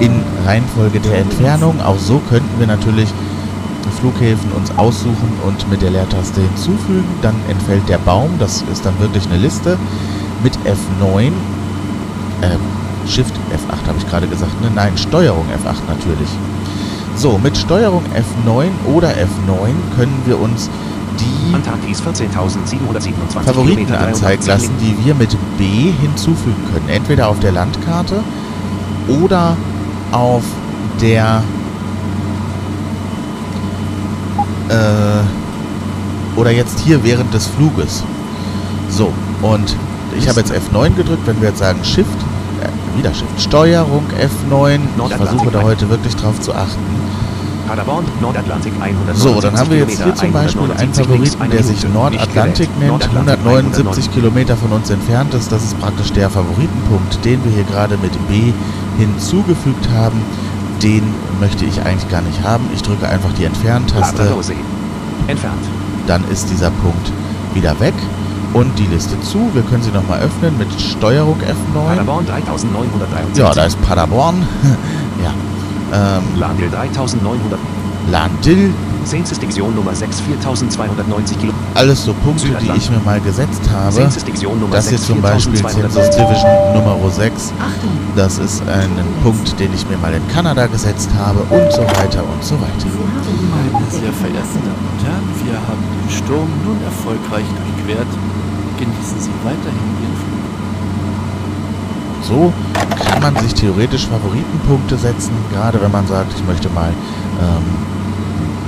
in 0.00 0.22
Reihenfolge 0.46 1.00
der 1.00 1.18
Entfernung. 1.18 1.80
Auch 1.82 1.98
so 1.98 2.18
könnten 2.30 2.58
wir 2.58 2.66
natürlich 2.66 3.08
Flughäfen 3.98 4.52
uns 4.52 4.70
aussuchen 4.76 5.32
und 5.44 5.68
mit 5.70 5.82
der 5.82 5.90
Leertaste 5.90 6.40
hinzufügen. 6.40 7.08
Dann 7.20 7.34
entfällt 7.48 7.88
der 7.88 7.98
Baum, 7.98 8.30
das 8.38 8.62
ist 8.72 8.86
dann 8.86 8.98
wirklich 9.00 9.26
eine 9.26 9.38
Liste. 9.38 9.76
Mit 10.42 10.56
F9, 10.58 11.32
äh, 12.42 13.08
Shift 13.08 13.34
F8 13.50 13.88
habe 13.88 13.98
ich 13.98 14.08
gerade 14.08 14.28
gesagt, 14.28 14.60
ne? 14.60 14.70
nein, 14.74 14.96
Steuerung 14.96 15.46
F8 15.46 15.88
natürlich. 15.88 16.28
So, 17.16 17.38
mit 17.38 17.56
Steuerung 17.56 18.04
F9 18.14 18.68
oder 18.94 19.08
F9 19.08 19.96
können 19.96 20.22
wir 20.26 20.38
uns 20.38 20.70
die 21.20 21.54
Antarktis 21.54 22.02
14.727 22.02 23.40
Favoriten 23.44 23.92
anzeigen 23.92 24.42
310 24.42 24.46
lassen, 24.46 24.72
die 24.80 25.04
wir 25.04 25.14
mit 25.14 25.36
B 25.58 25.92
hinzufügen 26.00 26.62
können. 26.72 26.88
Entweder 26.88 27.28
auf 27.28 27.40
der 27.40 27.52
Landkarte 27.52 28.20
oder 29.08 29.56
auf 30.12 30.42
der 31.00 31.42
äh, 34.68 36.38
oder 36.38 36.50
jetzt 36.50 36.80
hier 36.80 37.02
während 37.04 37.32
des 37.34 37.46
Fluges. 37.46 38.04
So, 38.90 39.12
und 39.42 39.76
ich 40.16 40.28
habe 40.28 40.40
jetzt 40.40 40.52
F9 40.52 40.94
gedrückt, 40.94 41.26
wenn 41.26 41.40
wir 41.40 41.48
jetzt 41.48 41.58
sagen 41.58 41.82
Shift, 41.84 42.08
äh, 42.62 42.98
wieder 42.98 43.12
Shift, 43.12 43.40
Steuerung 43.40 44.04
F9. 44.18 44.80
Ich 45.08 45.14
versuche 45.14 45.50
da 45.50 45.62
heute 45.62 45.88
wirklich 45.90 46.16
drauf 46.16 46.40
zu 46.40 46.54
achten. 46.54 46.82
Paderborn, 47.68 48.04
Nordatlantik 48.22 48.72
179 48.80 49.22
So, 49.22 49.40
dann 49.40 49.58
haben 49.58 49.70
wir 49.70 49.78
jetzt 49.78 50.02
hier 50.02 50.12
Kilometer, 50.12 50.16
zum 50.16 50.32
Beispiel 50.32 50.62
einen 50.62 50.70
179 50.72 51.08
links, 51.08 51.34
Favoriten, 51.34 51.50
der 51.50 51.64
sich 51.64 51.88
Nordatlantik 51.92 52.68
nennt, 52.78 52.90
Nordatlantik 52.90 53.46
179 53.46 54.10
Kilometer 54.10 54.56
von 54.56 54.72
uns 54.72 54.88
entfernt 54.88 55.34
ist. 55.34 55.52
Das 55.52 55.62
ist 55.62 55.78
praktisch 55.78 56.12
der 56.12 56.30
Favoritenpunkt, 56.30 57.22
den 57.26 57.44
wir 57.44 57.52
hier 57.52 57.64
gerade 57.64 57.98
mit 57.98 58.12
B 58.26 58.52
hinzugefügt 58.96 59.88
haben. 59.94 60.22
Den 60.82 61.02
möchte 61.40 61.66
ich 61.66 61.82
eigentlich 61.82 62.08
gar 62.08 62.22
nicht 62.22 62.42
haben. 62.42 62.64
Ich 62.74 62.82
drücke 62.82 63.06
einfach 63.06 63.32
die 63.34 63.44
Entfernen-Taste, 63.44 64.16
Labradorsee. 64.22 64.56
Entfernt. 65.26 65.60
dann 66.06 66.24
ist 66.30 66.48
dieser 66.50 66.70
Punkt 66.70 67.12
wieder 67.52 67.78
weg. 67.80 67.94
Und 68.54 68.78
die 68.78 68.86
Liste 68.86 69.20
zu. 69.20 69.50
Wir 69.52 69.60
können 69.60 69.82
sie 69.82 69.90
nochmal 69.90 70.20
öffnen 70.20 70.56
mit 70.56 70.68
Steuerung 70.80 71.36
F9. 71.36 71.86
Paderborn 71.86 72.24
3973. 72.24 73.36
Ja, 73.36 73.52
da 73.52 73.64
ist 73.64 73.78
Paderborn. 73.82 74.36
ja. 75.22 75.34
Ähm, 75.92 76.22
Landil 76.38 76.70
3900. 76.70 77.58
Landil. 78.10 78.72
10. 79.04 79.24
Division 79.40 79.74
Nummer 79.74 79.94
6, 79.94 80.20
4290 80.20 81.38
Kilometer. 81.38 81.58
Alles 81.74 82.04
so 82.04 82.12
Punkte, 82.12 82.48
die 82.60 82.76
ich 82.76 82.90
mir 82.90 83.00
mal 83.00 83.18
gesetzt 83.20 83.62
habe. 83.72 83.94
10. 83.94 84.26
Division 84.26 84.60
Nummer 84.60 84.76
Das 84.76 84.88
hier 84.88 84.98
6, 84.98 85.06
zum 85.08 85.22
Beispiel 85.22 85.54
Census 85.54 85.72
4290 85.72 86.20
Division 86.20 86.74
Nummer 86.74 87.10
6. 87.10 87.52
Achtung, 87.56 87.90
Das 88.16 88.38
ist 88.38 88.60
ein 88.68 88.90
Punkt, 89.22 89.58
den 89.58 89.72
ich 89.72 89.88
mir 89.88 89.96
mal 89.96 90.12
in 90.12 90.26
Kanada 90.28 90.66
gesetzt 90.66 91.08
habe 91.16 91.40
und 91.40 91.72
so 91.72 91.82
weiter 91.96 92.20
und 92.20 92.44
so 92.44 92.54
weiter. 92.60 92.88
Sehr 93.90 94.12
verehrten 94.12 94.60
Damen 94.60 94.84
und 94.92 95.00
Herren, 95.06 95.24
wir 95.46 95.56
haben 95.56 95.80
den 95.80 96.10
Sturm 96.12 96.50
nun 96.66 96.76
erfolgreich 96.84 97.46
durchquert. 97.48 98.12
Genießen 98.78 99.20
Sie 99.24 99.32
weiterhin 99.42 99.88
Ihren. 100.04 100.17
So 102.28 102.52
kann 103.10 103.22
man 103.22 103.36
sich 103.42 103.54
theoretisch 103.54 104.06
Favoritenpunkte 104.06 104.96
setzen, 104.96 105.32
gerade 105.52 105.80
wenn 105.80 105.90
man 105.90 106.06
sagt, 106.06 106.32
ich 106.36 106.44
möchte 106.46 106.68
mal 106.68 106.92
ähm, 107.40 107.64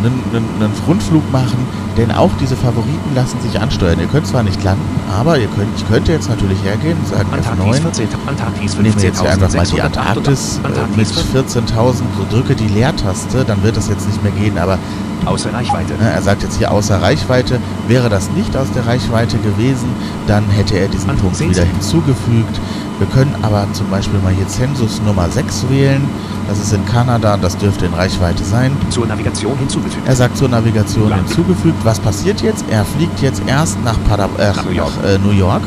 einen, 0.02 0.44
einen, 0.62 0.72
Rundflug 0.86 1.30
machen, 1.30 1.58
denn 1.98 2.10
auch 2.10 2.30
diese 2.40 2.56
Favoriten 2.56 3.14
lassen 3.14 3.38
sich 3.40 3.60
ansteuern. 3.60 4.00
Ihr 4.00 4.06
könnt 4.06 4.26
zwar 4.26 4.42
nicht 4.42 4.62
landen, 4.64 4.88
aber 5.12 5.38
ihr 5.38 5.48
könnt, 5.48 5.68
ich 5.76 5.86
könnte 5.86 6.12
jetzt 6.12 6.30
natürlich 6.30 6.62
hergehen 6.64 6.96
und 6.98 7.06
sagen 7.06 7.28
Antarktis 7.32 7.76
F9. 7.76 7.82
14. 7.82 8.08
Antarktis 8.26 8.74
Nehmen 8.78 8.96
wir 8.96 9.02
jetzt 9.02 9.20
hier 9.20 9.30
einfach 9.30 9.52
mal 9.52 9.66
die 9.66 9.72
15.688. 9.72 9.82
Antarktis 9.82 10.56
äh, 10.56 10.68
mit 10.68 10.78
Antarktis 10.78 11.12
14.000, 11.34 11.94
so 12.16 12.26
drücke 12.30 12.54
die 12.54 12.68
Leertaste, 12.68 13.44
dann 13.44 13.62
wird 13.62 13.76
das 13.76 13.88
jetzt 13.88 14.06
nicht 14.08 14.22
mehr 14.22 14.32
gehen, 14.32 14.56
aber 14.56 14.78
außer 15.26 15.52
Reichweite. 15.52 15.94
Er 16.00 16.22
sagt 16.22 16.42
jetzt 16.42 16.56
hier 16.56 16.70
außer 16.70 17.00
Reichweite. 17.00 17.60
Wäre 17.88 18.08
das 18.08 18.30
nicht 18.30 18.56
aus 18.56 18.70
der 18.72 18.86
Reichweite 18.86 19.38
gewesen, 19.38 19.88
dann 20.26 20.44
hätte 20.48 20.78
er 20.78 20.88
diesen 20.88 21.14
Punkt 21.16 21.38
wieder 21.40 21.64
hinzugefügt. 21.64 22.60
Wir 23.00 23.06
können 23.08 23.34
aber 23.40 23.66
zum 23.72 23.88
Beispiel 23.88 24.20
mal 24.20 24.32
hier 24.32 24.46
Census 24.46 25.00
Nummer 25.00 25.26
6 25.30 25.70
wählen. 25.70 26.06
Das 26.48 26.58
ist 26.58 26.72
in 26.74 26.84
Kanada, 26.84 27.38
das 27.38 27.56
dürfte 27.56 27.86
in 27.86 27.94
Reichweite 27.94 28.44
sein. 28.44 28.76
Zur 28.90 29.06
Navigation 29.06 29.56
hinzugefügt. 29.58 30.06
Er 30.06 30.14
sagt 30.14 30.36
zur 30.36 30.50
Navigation 30.50 31.08
Land. 31.08 31.26
hinzugefügt. 31.26 31.82
Was 31.82 31.98
passiert 31.98 32.42
jetzt? 32.42 32.64
Er 32.70 32.84
fliegt 32.84 33.20
jetzt 33.22 33.42
erst 33.46 33.82
nach, 33.84 33.96
Pada 34.06 34.28
äh, 34.38 34.48
Nach 34.52 34.64
New 34.66 34.72
York. 34.72 34.92
nach, 35.02 35.08
äh, 35.08 35.18
New 35.18 35.30
York. 35.30 35.62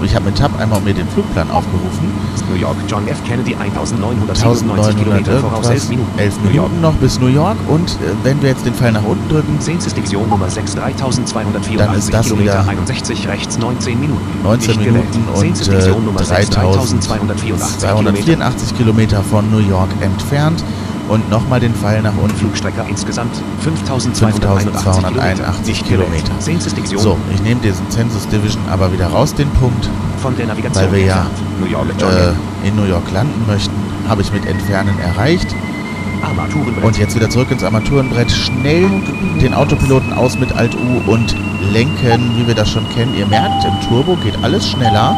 Und 0.00 0.06
ich 0.06 0.14
habe 0.14 0.24
mit 0.24 0.38
Tab 0.38 0.58
einmal 0.58 0.80
mir 0.80 0.94
den 0.94 1.06
Flugplan 1.08 1.50
aufgerufen. 1.50 2.10
New 2.50 2.56
York, 2.56 2.76
John 2.88 3.06
F. 3.06 3.22
Kennedy 3.24 3.54
1997 3.54 4.44
1900 4.44 4.96
Kilometer 4.96 5.38
voraus 5.40 5.66
irgendwas, 5.66 5.70
11 5.70 5.88
Minuten. 5.90 6.18
11 6.18 6.34
New 6.36 6.50
York. 6.50 6.54
Minuten 6.54 6.80
noch 6.80 6.94
bis 6.94 7.20
New 7.20 7.26
York. 7.26 7.56
Und 7.68 7.90
äh, 7.90 7.94
wenn 8.22 8.40
wir 8.40 8.48
jetzt 8.48 8.64
den 8.64 8.74
Pfeil 8.74 8.92
nach 8.92 9.04
unten 9.04 9.28
drücken, 9.28 9.60
10. 9.60 9.78
Division 9.94 10.28
Nummer 10.28 10.48
6, 10.48 10.74
3284 10.74 11.76
Dann 11.76 11.94
ist 11.94 12.12
das 12.12 12.26
Kilometer, 12.26 12.62
wieder 12.62 12.68
61 12.68 13.28
rechts, 13.28 13.58
19 13.58 14.00
Minuten. 14.00 14.20
19 14.42 14.68
Nicht 14.68 14.84
gewählt. 14.84 15.04
Minuten 15.12 15.34
10. 15.34 15.50
und 15.50 15.60
äh, 15.60 15.70
Division 15.70 16.04
Nummer 16.06 16.24
6, 16.24 16.50
3284 16.50 17.44
Kilometer. 17.44 17.66
3284 17.80 18.76
Kilometer 18.78 19.22
von 19.22 19.50
New 19.50 19.58
York 19.58 19.90
entfernt. 20.00 20.64
Und 21.10 21.28
nochmal 21.28 21.58
den 21.58 21.74
Pfeil 21.74 22.02
nach 22.02 22.16
unten. 22.16 22.36
Flugstrecke 22.36 22.82
insgesamt 22.88 23.34
5281 23.62 24.40
5281 24.80 25.84
Kilometer. 25.84 26.38
10. 26.38 26.58
Division 26.76 27.02
So, 27.02 27.16
ich 27.34 27.42
nehme 27.42 27.60
diesen 27.60 27.88
Census 27.90 28.28
Division 28.28 28.62
aber 28.70 28.92
wieder 28.92 29.08
raus, 29.08 29.34
den 29.34 29.50
Punkt. 29.50 29.90
von 30.22 30.36
der 30.36 30.46
Navigation 30.46 30.84
Weil 30.84 30.92
wir 30.92 31.04
ja. 31.04 31.26
New 31.60 31.66
York, 31.66 31.86
Äh, 32.00 32.68
in 32.68 32.76
New 32.76 32.84
York 32.84 33.10
landen 33.12 33.44
möchten. 33.48 33.74
Habe 34.08 34.22
ich 34.22 34.32
mit 34.32 34.46
Entfernen 34.46 34.96
erreicht. 35.00 35.48
Und 36.82 36.96
jetzt 36.98 37.16
wieder 37.16 37.28
zurück 37.28 37.50
ins 37.50 37.64
Armaturenbrett. 37.64 38.30
Schnell 38.30 38.88
den 39.42 39.52
Autopiloten 39.54 40.12
aus 40.12 40.38
mit 40.38 40.52
Alt-U 40.52 41.10
und 41.10 41.34
lenken, 41.72 42.36
wie 42.36 42.46
wir 42.46 42.54
das 42.54 42.70
schon 42.70 42.88
kennen. 42.90 43.14
Ihr 43.18 43.26
merkt, 43.26 43.64
im 43.64 43.88
Turbo 43.88 44.16
geht 44.22 44.34
alles 44.44 44.68
schneller. 44.68 45.16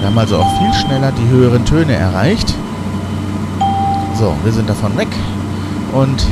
Wir 0.00 0.06
haben 0.08 0.18
also 0.18 0.38
auch 0.38 0.58
viel 0.58 0.72
schneller 0.74 1.12
die 1.12 1.28
höheren 1.28 1.64
Töne 1.64 1.94
erreicht. 1.94 2.54
So, 4.18 4.34
wir 4.44 4.52
sind 4.52 4.68
davon 4.68 4.96
weg. 4.96 5.08
Und 5.92 6.26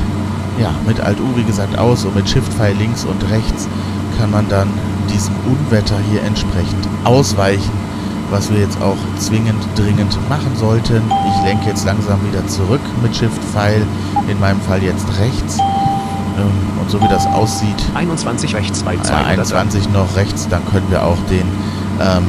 ja, 0.59 0.71
mit 0.87 1.01
Alt-U, 1.01 1.37
wie 1.37 1.45
gesagt, 1.45 1.79
aus 1.79 2.05
und 2.05 2.15
mit 2.15 2.29
Shift-Pfeil 2.29 2.75
links 2.77 3.05
und 3.05 3.29
rechts 3.31 3.69
kann 4.19 4.31
man 4.31 4.49
dann 4.49 4.69
diesem 5.13 5.35
Unwetter 5.45 5.97
hier 6.11 6.23
entsprechend 6.23 6.89
ausweichen, 7.05 7.71
was 8.31 8.51
wir 8.51 8.61
jetzt 8.61 8.81
auch 8.81 8.97
zwingend 9.19 9.63
dringend 9.75 10.17
machen 10.31 10.53
sollten. 10.57 11.03
Ich 11.29 11.45
lenke 11.45 11.69
jetzt 11.69 11.85
langsam 11.85 12.19
wieder 12.27 12.47
zurück 12.47 12.81
mit 13.03 13.15
Shift-Pfeil, 13.15 13.83
in 14.29 14.41
meinem 14.41 14.61
Fall 14.63 14.83
jetzt 14.83 15.07
rechts. 15.19 15.59
Ähm, 15.59 16.81
Und 16.81 16.91
so 16.91 17.01
wie 17.03 17.09
das 17.09 17.27
aussieht, 17.27 17.83
21 17.95 18.55
rechts 18.55 18.83
bei 18.83 18.95
äh, 18.95 19.03
200. 19.03 19.27
21 19.27 19.91
noch 19.91 20.17
rechts, 20.17 20.49
dann 20.49 20.65
können 20.67 20.87
wir 20.89 21.05
auch 21.05 21.19
den 21.29 21.47
ähm, 22.01 22.25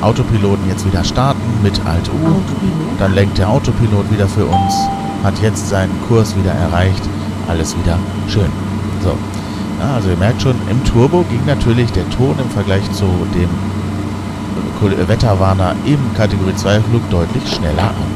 Autopiloten 0.00 0.68
jetzt 0.68 0.84
wieder 0.84 1.04
starten 1.04 1.31
mit 1.62 1.74
Alt-U. 1.86 2.12
Autopilot. 2.12 3.00
Dann 3.00 3.14
lenkt 3.14 3.38
der 3.38 3.48
Autopilot 3.48 4.10
wieder 4.10 4.28
für 4.28 4.44
uns, 4.44 4.74
hat 5.22 5.40
jetzt 5.40 5.68
seinen 5.68 5.92
Kurs 6.08 6.36
wieder 6.36 6.52
erreicht, 6.52 7.02
alles 7.48 7.76
wieder 7.78 7.98
schön. 8.28 8.50
So, 9.02 9.16
ja, 9.80 9.94
also 9.94 10.10
ihr 10.10 10.16
merkt 10.16 10.42
schon, 10.42 10.56
im 10.70 10.82
Turbo 10.84 11.24
ging 11.30 11.44
natürlich 11.46 11.90
der 11.92 12.08
Ton 12.10 12.36
im 12.38 12.50
Vergleich 12.50 12.90
zu 12.92 13.06
dem 13.34 13.48
äh, 14.88 15.08
Wetterwarner 15.08 15.74
im 15.86 15.98
Kategorie 16.16 16.54
2 16.54 16.80
Flug 16.80 17.08
deutlich 17.10 17.48
schneller 17.52 17.88
an. 17.88 18.12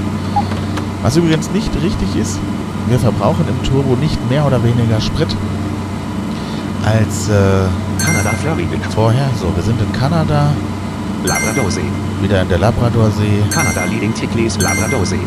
Was 1.02 1.16
übrigens 1.16 1.50
nicht 1.50 1.70
richtig 1.82 2.16
ist, 2.16 2.38
wir 2.88 2.98
verbrauchen 2.98 3.44
im 3.48 3.62
Turbo 3.68 3.96
nicht 3.96 4.18
mehr 4.28 4.46
oder 4.46 4.62
weniger 4.62 5.00
Sprit 5.00 5.34
als 6.84 7.28
äh, 7.28 7.66
Kanada, 7.98 8.30
vorher. 8.94 9.28
So, 9.40 9.54
wir 9.54 9.62
sind 9.62 9.80
in 9.80 9.92
Kanada, 9.92 10.52
Labradorsee. 11.24 11.80
wieder 12.20 12.42
in 12.42 12.48
der 12.48 12.58
Labradorsee. 12.58 13.42
Kanada 13.50 13.84
Leading 13.84 14.14
Tickless, 14.14 14.58
Labradorsee. 14.60 15.18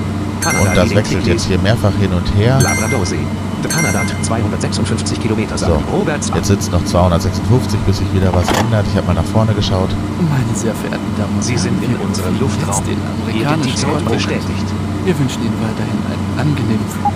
Kanada 0.41 0.69
Und 0.69 0.77
das 0.77 0.95
wechselt 0.95 1.27
jetzt 1.27 1.45
hier 1.45 1.59
mehrfach 1.59 1.93
hin 1.99 2.13
und 2.13 2.25
her. 2.35 2.59
Labradorsee. 2.61 3.25
Kanada 3.67 4.01
256 4.21 5.19
Kilometer. 5.19 5.57
So, 5.57 5.81
Roberts 5.91 6.31
jetzt 6.33 6.49
es 6.49 6.71
noch 6.71 6.83
256, 6.85 7.79
bis 7.81 7.97
sich 7.97 8.13
wieder 8.13 8.33
was 8.33 8.47
ändert. 8.47 8.85
Ich 8.89 8.95
habe 8.95 9.07
mal 9.07 9.13
nach 9.15 9.25
vorne 9.25 9.53
geschaut. 9.53 9.89
Meine 10.29 10.55
sehr 10.55 10.73
verehrten 10.73 11.11
Damen 11.17 11.35
und 11.35 11.43
Sie 11.43 11.53
Herren, 11.53 11.63
sind 11.63 11.83
in 11.83 11.95
unserem 11.97 12.39
Luftraum. 12.39 12.83
den 12.85 12.97
Die 13.33 13.45
amerikanischen 13.45 14.05
bestätigt. 14.05 14.67
Wir 15.03 15.19
wünschen 15.19 15.43
Ihnen 15.43 15.57
weiterhin 15.59 15.99
einen 16.07 16.39
angenehmen 16.39 16.87
Flug. 16.87 17.13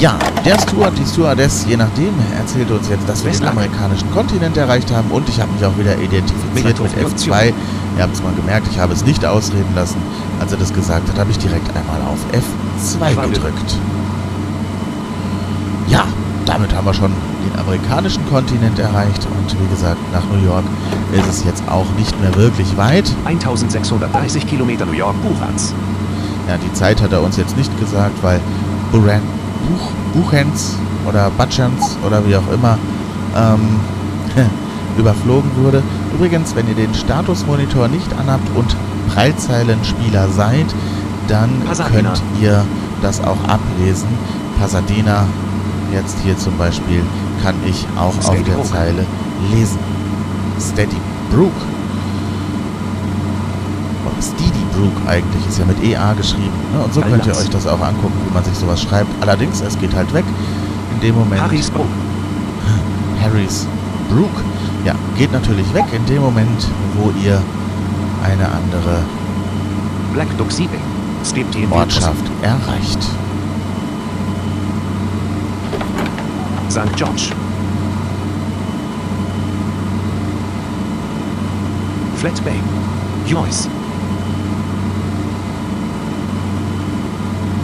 Ja, 0.00 0.18
der 0.46 0.58
Steward, 0.58 0.96
die 0.98 1.04
Stewardess, 1.04 1.66
je 1.68 1.76
nachdem, 1.76 2.14
erzählt 2.38 2.70
uns 2.70 2.88
jetzt, 2.88 3.06
dass 3.06 3.22
wir 3.22 3.32
den 3.32 3.46
amerikanischen 3.46 4.10
Kontinent 4.12 4.56
erreicht 4.56 4.90
haben 4.90 5.10
und 5.10 5.28
ich 5.28 5.38
habe 5.38 5.52
mich 5.52 5.62
auch 5.62 5.76
wieder 5.76 5.94
identifiziert 5.98 6.54
mit 6.54 6.64
Megatron-Produktion. 6.64 7.36
F2. 7.36 7.52
Ihr 7.98 8.02
habt 8.02 8.14
es 8.14 8.22
mal 8.22 8.32
gemerkt, 8.32 8.66
ich 8.70 8.78
habe 8.78 8.94
es 8.94 9.04
nicht 9.04 9.26
ausreden 9.26 9.74
lassen. 9.74 9.98
Als 10.40 10.52
er 10.52 10.58
das 10.58 10.72
gesagt 10.72 11.06
hat, 11.06 11.18
habe 11.18 11.30
ich 11.30 11.36
direkt 11.36 11.68
einmal 11.76 12.00
auf 12.10 12.18
F2 12.32 13.12
Schwabbel. 13.12 13.32
gedrückt. 13.34 13.74
Ja, 15.88 16.04
damit 16.46 16.74
haben 16.74 16.86
wir 16.86 16.94
schon 16.94 17.12
den 17.44 17.60
amerikanischen 17.60 18.26
Kontinent 18.30 18.78
erreicht 18.78 19.26
und 19.26 19.60
wie 19.60 19.68
gesagt, 19.68 20.00
nach 20.14 20.24
New 20.32 20.42
York 20.42 20.64
ist 21.12 21.28
es 21.28 21.44
jetzt 21.44 21.62
auch 21.68 21.86
nicht 21.98 22.18
mehr 22.22 22.34
wirklich 22.36 22.74
weit. 22.78 23.12
1630 23.26 24.46
Kilometer 24.46 24.86
New 24.86 24.92
York, 24.92 25.16
Buchans. 25.22 25.74
Ja, 26.48 26.56
die 26.56 26.72
Zeit 26.72 27.02
hat 27.02 27.12
er 27.12 27.22
uns 27.22 27.36
jetzt 27.36 27.54
nicht 27.58 27.78
gesagt, 27.78 28.22
weil 28.22 28.40
Buran, 28.92 29.20
Buch, 29.68 29.90
Buchens 30.14 30.76
oder 31.06 31.30
Batschans 31.30 31.96
oder 32.06 32.26
wie 32.26 32.36
auch 32.36 32.50
immer 32.52 32.78
ähm, 33.36 33.80
überflogen 34.98 35.50
wurde. 35.56 35.82
Übrigens, 36.14 36.54
wenn 36.54 36.68
ihr 36.68 36.74
den 36.74 36.94
Statusmonitor 36.94 37.88
nicht 37.88 38.08
anhabt 38.18 38.48
und 38.54 38.76
Prallzeilenspieler 39.12 40.28
seid, 40.28 40.66
dann 41.28 41.60
Pasadena. 41.64 42.10
könnt 42.10 42.22
ihr 42.40 42.64
das 43.02 43.20
auch 43.20 43.42
ablesen. 43.46 44.08
Pasadena, 44.58 45.26
jetzt 45.92 46.18
hier 46.22 46.36
zum 46.36 46.56
Beispiel, 46.58 47.02
kann 47.42 47.54
ich 47.66 47.86
auch 47.96 48.16
auf 48.16 48.22
Steady 48.22 48.44
der 48.44 48.52
Brook. 48.54 48.66
Zeile 48.66 49.06
lesen. 49.52 49.78
Steady 50.60 50.96
Brook. 51.30 51.52
Oder 54.04 54.22
Steady 54.22 54.59
Brook 54.72 54.92
eigentlich, 55.06 55.46
ist 55.46 55.58
ja 55.58 55.64
mit 55.64 55.82
EA 55.82 56.12
geschrieben. 56.14 56.52
Ne? 56.72 56.84
Und 56.84 56.94
so 56.94 57.00
könnt 57.00 57.26
ihr 57.26 57.36
euch 57.36 57.50
das 57.50 57.66
auch 57.66 57.80
angucken, 57.80 58.18
wie 58.26 58.34
man 58.34 58.44
sich 58.44 58.54
sowas 58.54 58.82
schreibt. 58.82 59.10
Allerdings, 59.20 59.60
es 59.60 59.78
geht 59.78 59.94
halt 59.94 60.12
weg. 60.12 60.24
In 60.94 61.00
dem 61.00 61.14
Moment. 61.16 61.40
Harrisburg. 61.40 61.86
Harrys 63.22 63.66
Brook. 64.08 64.44
Ja, 64.84 64.94
geht 65.16 65.32
natürlich 65.32 65.72
weg 65.74 65.84
in 65.92 66.04
dem 66.06 66.22
Moment, 66.22 66.68
wo 66.96 67.12
ihr 67.22 67.40
eine 68.24 68.46
andere 68.46 69.02
Black 70.12 70.28
Duck 70.38 70.50
Siebing. 70.50 70.80
Stebt 71.24 71.54
in 71.54 71.70
Ortschaft 71.70 72.24
erreicht. 72.42 73.02
St. 76.70 76.96
George. 76.96 77.32
Flat 82.16 82.44
Bay. 82.44 82.60
Joyce. 83.26 83.68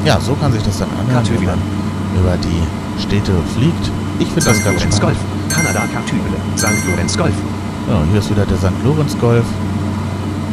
Ja, 0.06 0.20
so 0.20 0.34
kann 0.34 0.52
sich 0.52 0.62
das 0.62 0.78
dann 0.78 0.88
anhören, 0.90 1.08
wenn 1.08 1.14
Kartübel. 1.14 1.46
man 1.46 1.58
über 2.14 2.36
die 2.36 3.02
Städte 3.02 3.32
fliegt. 3.56 3.90
Ich 4.20 4.28
finde 4.28 4.44
das 4.44 4.62
ganz 4.62 4.78
Lorenz 4.78 4.96
spannend. 4.96 5.18
Golf. 5.18 5.18
Kanada 5.52 5.82
Kartübele. 5.92 6.36
St. 6.56 6.88
Lorenz 6.88 7.18
Golf. 7.18 7.34
Ja, 7.90 7.98
hier 8.12 8.20
ist 8.20 8.30
wieder 8.30 8.46
der 8.46 8.56
St. 8.56 8.70
Lorenz 8.84 9.18
Golf. 9.18 9.44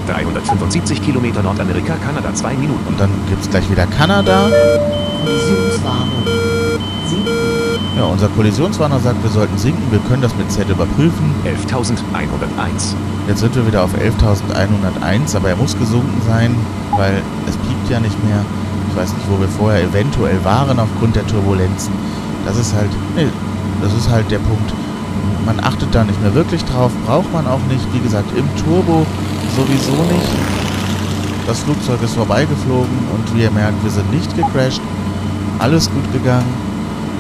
375 0.08 1.04
Kilometer 1.04 1.44
Nordamerika, 1.44 1.94
Kanada, 2.04 2.34
2 2.34 2.56
Minuten. 2.56 2.84
Und 2.88 3.00
dann 3.00 3.12
gibt 3.30 3.44
es 3.44 3.50
gleich 3.52 3.70
wieder 3.70 3.86
Kanada. 3.86 4.50
Kollisionswarnung. 5.24 6.24
Sieben. 7.08 7.28
Ja, 7.96 8.06
unser 8.06 8.30
Kollisionswarner 8.30 9.00
sagt, 9.00 9.22
wir 9.22 9.30
sollten 9.30 9.58
sinken. 9.60 9.84
Wir 9.92 10.00
können 10.10 10.24
das 10.24 10.36
mit 10.36 10.52
Z 10.52 10.68
überprüfen. 10.68 11.32
11.101. 11.46 12.96
Jetzt 13.28 13.40
sind 13.40 13.56
wir 13.56 13.68
wieder 13.68 13.84
auf 13.84 13.92
11.101, 13.94 15.36
aber 15.36 15.50
er 15.50 15.56
muss 15.56 15.78
gesunken 15.78 16.22
sein, 16.28 16.56
weil 16.98 17.22
es 17.48 17.56
piept 17.56 17.92
ja 17.92 18.00
nicht 18.00 18.18
mehr. 18.26 18.44
Ich 18.94 19.00
weiß 19.00 19.12
nicht, 19.14 19.26
wo 19.28 19.42
wir 19.42 19.48
vorher 19.48 19.82
eventuell 19.86 20.38
waren 20.46 20.78
aufgrund 20.80 21.16
der 21.16 21.26
Turbulenzen. 21.26 21.92
Das 22.46 22.56
ist 22.58 22.76
halt, 22.76 22.92
nee, 23.16 23.26
das 23.82 23.92
ist 23.92 24.08
halt 24.08 24.30
der 24.30 24.38
Punkt. 24.38 24.72
Man 25.48 25.60
achtet 25.62 25.90
da 25.96 26.04
nicht 26.04 26.22
mehr 26.22 26.36
wirklich 26.36 26.64
drauf, 26.66 26.92
braucht 27.08 27.34
man 27.34 27.48
auch 27.48 27.60
nicht. 27.70 27.82
Wie 27.92 28.00
gesagt, 28.00 28.30
im 28.38 28.46
Turbo 28.64 29.04
sowieso 29.58 29.94
nicht. 30.14 30.30
Das 31.48 31.62
Flugzeug 31.62 32.04
ist 32.04 32.14
vorbeigeflogen 32.14 32.96
und 33.16 33.36
wie 33.36 33.42
ihr 33.42 33.50
merkt, 33.50 33.84
wir 33.84 33.90
sind 33.90 34.12
nicht 34.14 34.36
gecrashed. 34.36 34.82
Alles 35.58 35.90
gut 35.90 36.14
gegangen. 36.14 36.54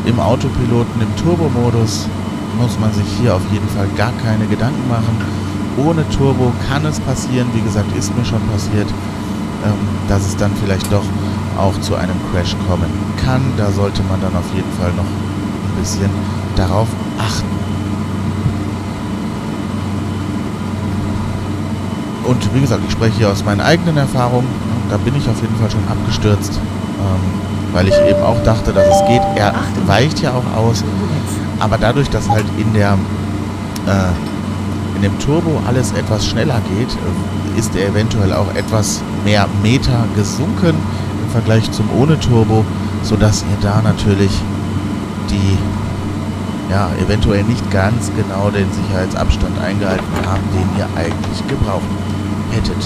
Im 0.05 0.19
Autopiloten, 0.19 1.01
im 1.01 1.15
Turbomodus 1.23 2.07
muss 2.61 2.77
man 2.79 2.93
sich 2.93 3.07
hier 3.19 3.33
auf 3.33 3.41
jeden 3.51 3.67
Fall 3.69 3.87
gar 3.97 4.13
keine 4.23 4.45
Gedanken 4.45 4.87
machen. 4.87 5.17
Ohne 5.77 6.07
Turbo 6.09 6.51
kann 6.69 6.85
es 6.85 6.99
passieren, 6.99 7.47
wie 7.55 7.61
gesagt, 7.61 7.97
ist 7.97 8.15
mir 8.15 8.25
schon 8.25 8.41
passiert, 8.51 8.87
ähm, 9.65 9.73
dass 10.07 10.27
es 10.27 10.37
dann 10.37 10.51
vielleicht 10.61 10.91
doch 10.93 11.03
auch 11.57 11.79
zu 11.81 11.95
einem 11.95 12.15
Crash 12.31 12.55
kommen 12.67 12.91
kann. 13.23 13.41
Da 13.57 13.71
sollte 13.71 14.01
man 14.03 14.21
dann 14.21 14.35
auf 14.35 14.45
jeden 14.53 14.71
Fall 14.73 14.91
noch 14.93 15.03
ein 15.03 15.79
bisschen 15.79 16.09
darauf 16.55 16.87
achten. 17.17 17.63
Und 22.25 22.53
wie 22.53 22.61
gesagt, 22.61 22.81
ich 22.85 22.91
spreche 22.91 23.17
hier 23.17 23.29
aus 23.29 23.43
meinen 23.43 23.61
eigenen 23.61 23.97
Erfahrungen. 23.97 24.47
Da 24.89 24.97
bin 24.97 25.15
ich 25.15 25.27
auf 25.29 25.41
jeden 25.41 25.55
Fall 25.57 25.69
schon 25.69 25.83
abgestürzt, 25.89 26.59
ähm, 26.99 27.73
weil 27.73 27.87
ich 27.87 27.95
eben 28.07 28.21
auch 28.21 28.41
dachte, 28.43 28.71
dass 28.71 28.85
es 28.85 29.07
geht. 29.07 29.21
Er 29.35 29.53
weicht 29.87 30.21
ja 30.21 30.31
auch 30.31 30.57
aus. 30.57 30.83
Aber 31.59 31.77
dadurch, 31.77 32.09
dass 32.09 32.29
halt 32.29 32.45
in 32.57 32.73
der 32.73 32.97
äh, 33.87 34.95
in 34.95 35.01
dem 35.01 35.19
Turbo 35.19 35.61
alles 35.67 35.91
etwas 35.91 36.25
schneller 36.25 36.61
geht, 36.77 36.89
äh, 36.89 37.59
ist 37.59 37.75
er 37.75 37.89
eventuell 37.89 38.33
auch 38.33 38.53
etwas 38.55 39.01
mehr 39.25 39.47
Meter 39.61 40.05
gesunken 40.15 40.75
Vergleich 41.33 41.71
zum 41.71 41.89
ohne 41.99 42.19
Turbo, 42.19 42.63
sodass 43.01 43.41
ihr 43.41 43.57
da 43.59 43.81
natürlich 43.81 44.31
die 45.31 45.57
ja 46.69 46.91
eventuell 47.03 47.43
nicht 47.43 47.71
ganz 47.71 48.11
genau 48.15 48.51
den 48.51 48.71
Sicherheitsabstand 48.71 49.59
eingehalten 49.59 50.05
habt, 50.27 50.53
den 50.53 50.77
ihr 50.77 50.87
eigentlich 50.95 51.47
gebraucht 51.47 51.81
hättet. 52.51 52.77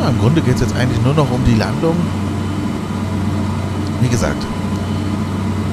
Ja, 0.00 0.07
Im 0.18 0.24
Grunde 0.24 0.40
geht 0.40 0.56
es 0.56 0.62
jetzt 0.62 0.74
eigentlich 0.74 1.00
nur 1.04 1.14
noch 1.14 1.30
um 1.30 1.44
die 1.44 1.54
Landung. 1.54 1.94
Wie 4.00 4.08
gesagt, 4.08 4.44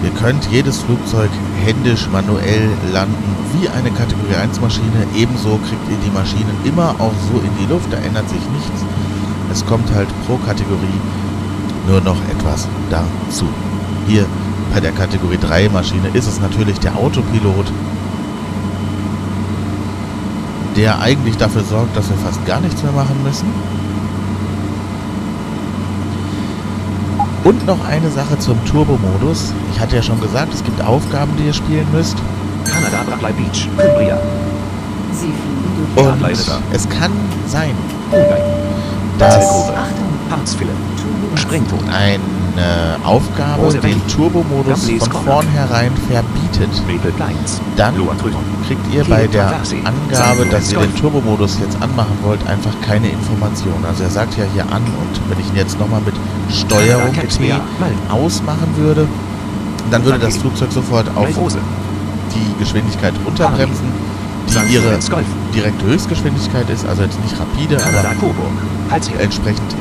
ihr 0.04 0.12
könnt 0.12 0.48
jedes 0.52 0.84
Flugzeug 0.84 1.32
händisch, 1.64 2.08
manuell 2.12 2.70
landen, 2.94 3.36
wie 3.54 3.68
eine 3.70 3.90
Kategorie 3.90 4.36
1 4.36 4.62
Maschine. 4.62 5.08
Ebenso 5.16 5.58
kriegt 5.68 5.90
ihr 5.90 5.98
die 6.06 6.12
Maschinen 6.12 6.56
immer 6.64 6.92
auch 7.00 7.14
so 7.32 7.40
in 7.40 7.50
die 7.60 7.74
Luft, 7.74 7.92
da 7.92 7.98
ändert 7.98 8.30
sich 8.30 8.42
nichts. 8.54 8.86
Es 9.52 9.66
kommt 9.66 9.92
halt 9.96 10.10
pro 10.28 10.38
Kategorie 10.38 11.00
nur 11.88 12.02
noch 12.02 12.18
etwas 12.30 12.68
dazu. 12.92 13.46
Hier 14.06 14.28
bei 14.72 14.80
der 14.80 14.92
Kategorie 14.92 15.40
3 15.42 15.70
Maschine 15.70 16.10
ist 16.14 16.28
es 16.28 16.40
natürlich 16.40 16.80
der 16.80 16.96
Autopilot, 16.96 17.66
der 20.76 21.00
eigentlich 21.00 21.36
dafür 21.38 21.64
sorgt, 21.64 21.98
dass 21.98 22.08
wir 22.10 22.18
fast 22.18 22.46
gar 22.46 22.62
nichts 22.62 22.84
mehr 22.84 22.92
machen 22.92 23.24
müssen. 23.24 23.48
Und 27.46 27.64
noch 27.68 27.88
eine 27.88 28.10
Sache 28.10 28.40
zum 28.40 28.58
Turbo-Modus. 28.66 29.54
Ich 29.72 29.80
hatte 29.80 29.96
ja 29.96 30.02
schon 30.02 30.20
gesagt, 30.20 30.52
es 30.52 30.64
gibt 30.64 30.82
Aufgaben, 30.82 31.32
die 31.38 31.46
ihr 31.46 31.54
spielen 31.54 31.86
müsst. 31.94 32.18
Kanada, 32.66 33.04
Bradley 33.08 33.34
Beach. 33.34 33.70
Cumbria. 33.78 34.18
Sie 35.12 35.28
fliegen 35.28 35.88
durch 35.96 36.08
Und 36.08 36.74
es 36.74 36.90
kann 36.90 37.12
sein, 37.48 37.76
dass. 39.20 39.72
Harzfille. 40.32 40.72
Springton. 41.36 41.80
Eine 42.58 42.98
Aufgabe 43.04 43.74
den. 43.74 44.08
Turbo-Modus 44.08 44.90
von 44.90 45.12
vornherein 45.24 45.92
verbietet. 46.10 46.70
Dann 47.76 47.96
kriegt 48.68 48.94
ihr 48.94 49.04
bei 49.04 49.28
der. 49.28 49.54
Angabe, 49.84 50.46
dass 50.50 50.72
ihr 50.72 50.80
den 50.80 50.96
Turbo-Modus 50.96 51.60
jetzt 51.60 51.82
anmachen 51.82 52.18
wollt, 52.24 52.46
einfach 52.48 52.74
keine 52.82 53.10
Information. 53.10 53.84
Also 53.88 54.04
er 54.04 54.10
sagt 54.10 54.38
ja 54.38 54.46
hier 54.54 54.64
an 54.64 54.84
und 54.84 55.30
wenn 55.30 55.40
ich 55.40 55.48
ihn 55.50 55.56
jetzt 55.56 55.80
nochmal 55.80 56.02
mit 56.02 56.16
Steuerung 56.54 57.14
T 57.14 57.54
ausmachen 58.10 58.76
würde, 58.78 59.08
dann 59.92 60.04
würde 60.06 60.20
das 60.20 60.38
Flugzeug 60.38 60.72
sofort 60.72 61.08
auf 61.16 61.28
die 61.28 62.60
Geschwindigkeit 62.60 63.14
runterbremsen, 63.26 63.88
die 64.48 64.74
ihre 64.74 64.98
direkte 65.54 65.86
Höchstgeschwindigkeit 65.86 66.70
ist, 66.70 66.86
also 66.86 67.04
jetzt 67.04 67.20
nicht 67.22 67.36
rapide, 67.40 67.78
aber 67.78 68.04
entsprechend 69.20 69.76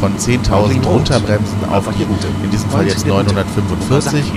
von 0.00 0.16
10.000 0.16 0.50
Rot. 0.84 0.86
runterbremsen 0.86 1.58
auf 1.70 1.84
die 1.98 2.02
Route. 2.04 2.26
in 2.44 2.50
diesem 2.50 2.68
Fall 2.70 2.86
jetzt 2.86 2.98
Und 3.02 3.06
der 3.06 3.14
Route. 3.14 3.34
945 3.34 4.32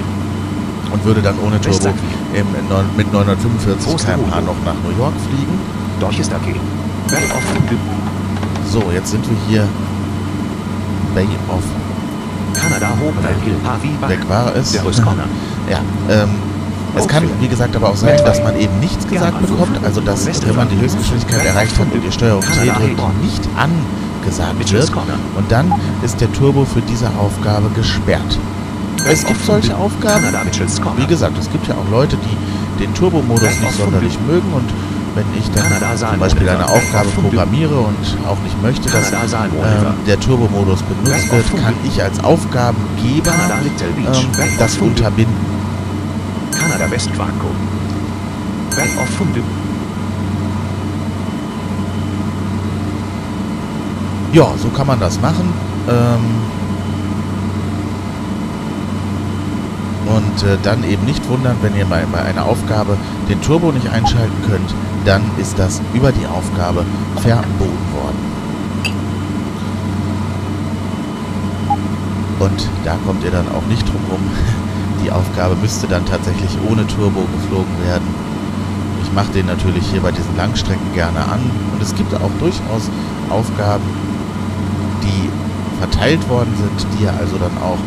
und 0.92 1.06
würde 1.06 1.22
dann 1.22 1.36
ohne 1.46 1.60
Turbo 1.62 1.90
im, 2.34 2.46
neun- 2.70 2.86
mit 2.98 3.12
945 3.14 3.86
Große 3.92 4.06
km/h 4.06 4.42
noch 4.42 4.56
nach 4.66 4.76
New 4.84 4.98
York 4.98 5.14
fliegen. 5.30 5.60
So, 8.70 8.84
jetzt 8.94 9.12
sind 9.12 9.24
wir 9.30 9.38
hier 9.48 9.68
Bay 11.16 11.28
of 11.50 11.64
Kanada. 12.54 12.90
Weg 14.10 14.30
war 14.30 14.56
es. 14.56 14.74
Ja, 15.70 15.80
ähm, 16.10 16.30
es 16.98 17.08
kann, 17.08 17.24
wie 17.40 17.48
gesagt, 17.48 17.76
aber 17.76 17.90
auch 17.90 17.96
sein, 17.96 18.18
dass 18.26 18.42
man 18.44 18.58
eben 18.60 18.78
nichts 18.82 19.08
gesagt 19.08 19.40
bekommt. 19.42 19.80
Also, 19.86 20.02
dass, 20.02 20.26
wenn 20.48 20.56
man 20.56 20.68
die 20.70 20.82
Höchstgeschwindigkeit 20.82 21.46
erreicht 21.46 21.80
hat 21.80 21.88
und 21.94 22.04
die 22.06 22.12
Steuerung 22.12 22.42
T 22.42 22.68
drückt, 22.80 23.00
nicht 23.24 23.48
angesagt 24.22 24.72
wird. 24.72 24.92
Und 25.38 25.52
dann 25.52 25.74
ist 26.04 26.22
der 26.22 26.32
Turbo 26.34 26.66
für 26.66 26.82
diese 26.82 27.08
Aufgabe 27.20 27.70
gesperrt. 27.76 28.38
Es 29.08 29.26
gibt 29.26 29.44
solche 29.46 29.76
Aufgaben. 29.76 30.26
Wie 30.98 31.08
gesagt, 31.08 31.38
es 31.40 31.50
gibt 31.52 31.68
ja 31.68 31.76
auch 31.76 31.90
Leute, 31.92 32.18
die 32.18 32.84
den 32.84 32.94
Turbo-Modus 32.94 33.60
nicht 33.60 33.74
sonderlich 33.74 34.18
mögen 34.28 34.54
und 34.54 34.70
wenn 35.14 35.26
ich 35.38 35.50
dann 35.52 35.66
zum 35.98 36.20
Beispiel 36.20 36.48
eine. 36.48 36.68
Aufgabe 36.70 37.10
programmiere 37.10 37.78
und 37.80 37.98
auch 38.28 38.40
nicht 38.44 38.62
möchte, 38.62 38.90
dass 38.90 39.12
ähm, 39.12 39.94
der 40.08 40.20
Turbo-Modus 40.20 40.82
benutzt 40.84 41.32
wird, 41.32 41.64
kann 41.64 41.74
ich 41.84 42.02
als 42.02 42.24
Aufgabengeber 42.24 43.32
ähm, 43.32 44.14
das 44.58 44.78
unterbinden. 44.78 45.36
Kanada, 46.58 46.90
Westquarko. 46.90 47.48
Back 48.76 48.90
of 49.02 49.10
Funde. 49.10 49.42
Ja, 54.34 54.48
so 54.58 54.70
kann 54.70 54.88
man 54.88 55.00
das 55.00 55.20
machen. 55.20 55.54
Ähm, 55.90 56.42
und 60.08 60.44
äh, 60.44 60.58
dann 60.64 60.84
eben 60.84 61.06
nicht 61.06 61.28
wundern, 61.30 61.58
wenn 61.62 61.76
ihr 61.76 61.86
bei, 61.86 62.06
bei 62.12 62.22
einer 62.22 62.46
Aufgabe 62.46 62.96
den 63.30 63.42
Turbo 63.42 63.72
nicht 63.72 63.90
einschalten 63.90 64.42
könnt, 64.50 64.74
dann 65.06 65.22
ist 65.38 65.60
das 65.60 65.82
über 65.94 66.12
die 66.12 66.26
Aufgabe 66.28 66.86
verboten 67.18 67.94
worden. 67.94 68.32
Und 72.40 72.70
da 72.86 72.98
kommt 73.06 73.24
ihr 73.24 73.32
dann 73.32 73.48
auch 73.50 73.66
nicht 73.68 73.86
drum 73.88 74.02
rum. 74.10 74.22
Die 75.04 75.12
Aufgabe 75.12 75.56
müsste 75.56 75.88
dann 75.88 76.06
tatsächlich 76.06 76.52
ohne 76.70 76.86
Turbo 76.88 77.22
geflogen 77.34 77.74
werden. 77.86 78.08
Ich 79.04 79.12
mache 79.14 79.32
den 79.32 79.48
natürlich 79.48 79.86
hier 79.88 80.02
bei 80.02 80.12
diesen 80.12 80.38
Langstrecken 80.38 80.94
gerne 80.94 81.20
an. 81.20 81.40
Und 81.74 81.82
es 81.82 81.94
gibt 81.96 82.14
auch 82.14 82.32
durchaus 82.40 82.90
Aufgaben, 83.30 83.84
verteilt 85.82 86.30
worden 86.30 86.54
sind, 86.56 86.88
die 86.94 87.04
ihr 87.04 87.14
also 87.20 87.38
dann 87.38 87.58
auch 87.58 87.80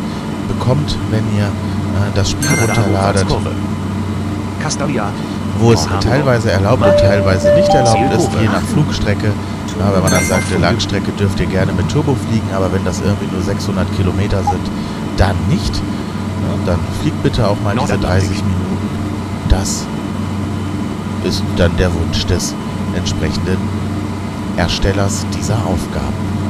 bekommt, 0.47 0.97
wenn 1.11 1.23
ihr 1.35 1.45
äh, 1.45 2.11
das 2.13 2.31
Spiel 2.31 2.49
runterladet, 2.59 3.25
wo 5.59 5.71
es 5.71 5.87
teilweise 6.01 6.51
erlaubt 6.51 6.83
und 6.83 6.97
teilweise 6.99 7.53
nicht 7.55 7.69
erlaubt 7.69 8.13
ist, 8.13 8.29
je 8.39 8.47
nach 8.47 8.61
Flugstrecke. 8.61 9.31
Ja, 9.79 9.93
wenn 9.93 10.03
man 10.03 10.11
dann 10.11 10.25
sagt, 10.25 10.51
der 10.51 10.59
Langstrecke 10.59 11.11
dürft 11.13 11.39
ihr 11.39 11.47
gerne 11.47 11.71
mit 11.73 11.89
Turbo 11.89 12.15
fliegen, 12.29 12.47
aber 12.53 12.71
wenn 12.71 12.83
das 12.85 13.01
irgendwie 13.01 13.27
nur 13.33 13.41
600 13.41 13.85
Kilometer 13.95 14.41
sind, 14.43 14.65
dann 15.17 15.35
nicht. 15.49 15.75
Ja, 15.75 16.65
dann 16.65 16.79
fliegt 17.01 17.21
bitte 17.23 17.47
auch 17.47 17.57
mal 17.61 17.75
diese 17.75 17.93
Nordatlantik. 17.93 18.29
30 18.29 18.43
Minuten. 18.43 18.89
Das 19.49 19.85
ist 21.23 21.43
dann 21.57 21.75
der 21.77 21.93
Wunsch 21.93 22.25
des 22.25 22.53
entsprechenden 22.95 23.57
Erstellers 24.57 25.25
dieser 25.37 25.55
Aufgaben. 25.55 26.44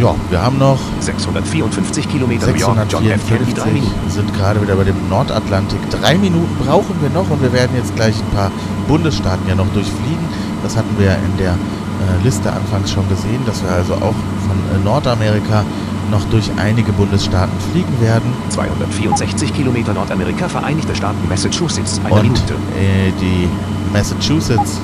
Ja, 0.00 0.14
wir 0.30 0.40
haben 0.40 0.56
noch 0.56 0.78
654 1.00 2.08
Kilometer 2.08 2.46
New 2.46 2.54
York, 2.54 2.78
John 2.88 3.04
F. 3.04 3.28
Kennedy, 3.28 3.52
3 3.52 3.64
654 3.64 3.72
Minuten. 3.74 4.10
sind 4.10 4.32
gerade 4.34 4.62
wieder 4.62 4.74
bei 4.74 4.84
dem 4.84 4.96
Nordatlantik. 5.10 5.78
Drei 5.90 6.16
Minuten 6.16 6.56
brauchen 6.64 6.94
wir 7.02 7.10
noch 7.10 7.28
und 7.28 7.42
wir 7.42 7.52
werden 7.52 7.76
jetzt 7.76 7.94
gleich 7.96 8.14
ein 8.18 8.34
paar 8.34 8.50
Bundesstaaten 8.88 9.46
ja 9.46 9.54
noch 9.54 9.70
durchfliegen. 9.74 10.26
Das 10.62 10.74
hatten 10.74 10.88
wir 10.96 11.04
ja 11.08 11.14
in 11.16 11.36
der 11.36 11.50
äh, 11.50 12.22
Liste 12.24 12.50
anfangs 12.50 12.90
schon 12.90 13.06
gesehen, 13.10 13.42
dass 13.44 13.62
wir 13.62 13.72
also 13.72 13.92
auch 13.96 14.14
von 14.48 14.56
äh, 14.74 14.82
Nordamerika 14.82 15.64
noch 16.10 16.24
durch 16.30 16.50
einige 16.56 16.92
Bundesstaaten 16.92 17.52
fliegen 17.70 18.00
werden. 18.00 18.32
264 18.48 19.52
Kilometer 19.52 19.92
Nordamerika, 19.92 20.48
Vereinigte 20.48 20.96
Staaten, 20.96 21.28
Massachusetts, 21.28 22.00
eine 22.04 22.14
und 22.14 22.22
Minute. 22.22 22.54
äh, 22.74 23.12
die 23.20 23.48
Massachusetts, 23.92 24.80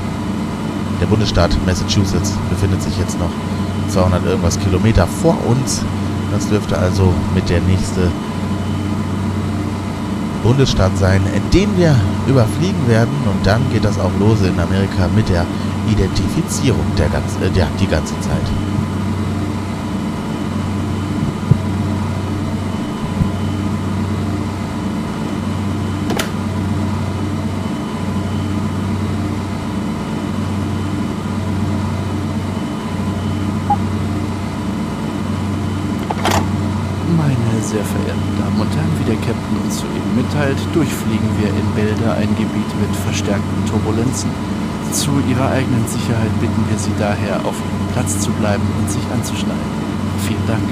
der 1.00 1.06
Bundesstaat 1.06 1.56
Massachusetts 1.64 2.32
befindet 2.50 2.82
sich 2.82 2.98
jetzt 2.98 3.18
noch 3.18 3.30
200 3.88 4.24
irgendwas 4.24 4.58
Kilometer 4.58 5.06
vor 5.06 5.36
uns. 5.46 5.82
Das 6.32 6.48
dürfte 6.48 6.76
also 6.76 7.12
mit 7.34 7.48
der 7.48 7.60
nächste 7.60 8.10
Bundesstaat 10.42 10.96
sein, 10.98 11.22
den 11.52 11.76
wir 11.76 11.94
überfliegen 12.26 12.88
werden. 12.88 13.14
Und 13.26 13.46
dann 13.46 13.60
geht 13.72 13.84
das 13.84 13.98
auch 13.98 14.12
los 14.18 14.42
in 14.42 14.58
Amerika 14.58 15.08
mit 15.14 15.28
der 15.28 15.46
Identifizierung 15.90 16.84
der, 16.98 17.08
ganz, 17.08 17.36
äh, 17.42 17.50
der 17.50 17.68
die 17.80 17.86
ganze 17.86 18.14
Zeit. 18.20 18.42
Meine 37.16 37.62
sehr 37.62 37.84
verehrten 37.84 38.38
Damen 38.38 38.60
und 38.60 38.74
Herren, 38.74 38.90
wie 38.98 39.04
der 39.04 39.16
Captain 39.16 39.56
uns 39.64 39.82
mitteilt, 40.36 40.58
durchfliegen 40.74 41.30
wir 41.38 41.48
in 41.48 41.66
Bälde 41.74 42.12
ein 42.12 42.28
Gebiet 42.36 42.70
mit 42.80 42.94
verstärkten 43.04 43.66
Turbulenzen. 43.68 44.30
Zu 44.92 45.10
Ihrer 45.28 45.50
eigenen 45.50 45.86
Sicherheit 45.88 46.32
bitten 46.40 46.64
wir 46.68 46.78
Sie 46.78 46.92
daher, 46.98 47.36
auf 47.44 47.56
Ihrem 47.56 47.92
Platz 47.92 48.20
zu 48.20 48.30
bleiben 48.32 48.62
und 48.78 48.90
sich 48.90 49.02
anzuschneiden. 49.12 49.70
Vielen 50.26 50.46
Dank. 50.46 50.62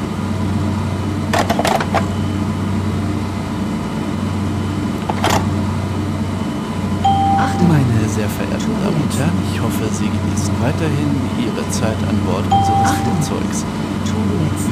Meine 7.67 8.09
sehr 8.11 8.29
verehrten 8.29 8.75
Damen 8.85 9.01
und 9.01 9.19
Herren, 9.19 9.39
ich 9.51 9.61
hoffe, 9.61 9.89
Sie 9.91 10.05
genießen 10.05 10.55
weiterhin 10.61 11.11
Ihre 11.41 11.69
Zeit 11.71 11.97
an 12.09 12.19
Bord 12.27 12.45
unseres 12.45 12.93
Flugzeugs. 13.01 13.65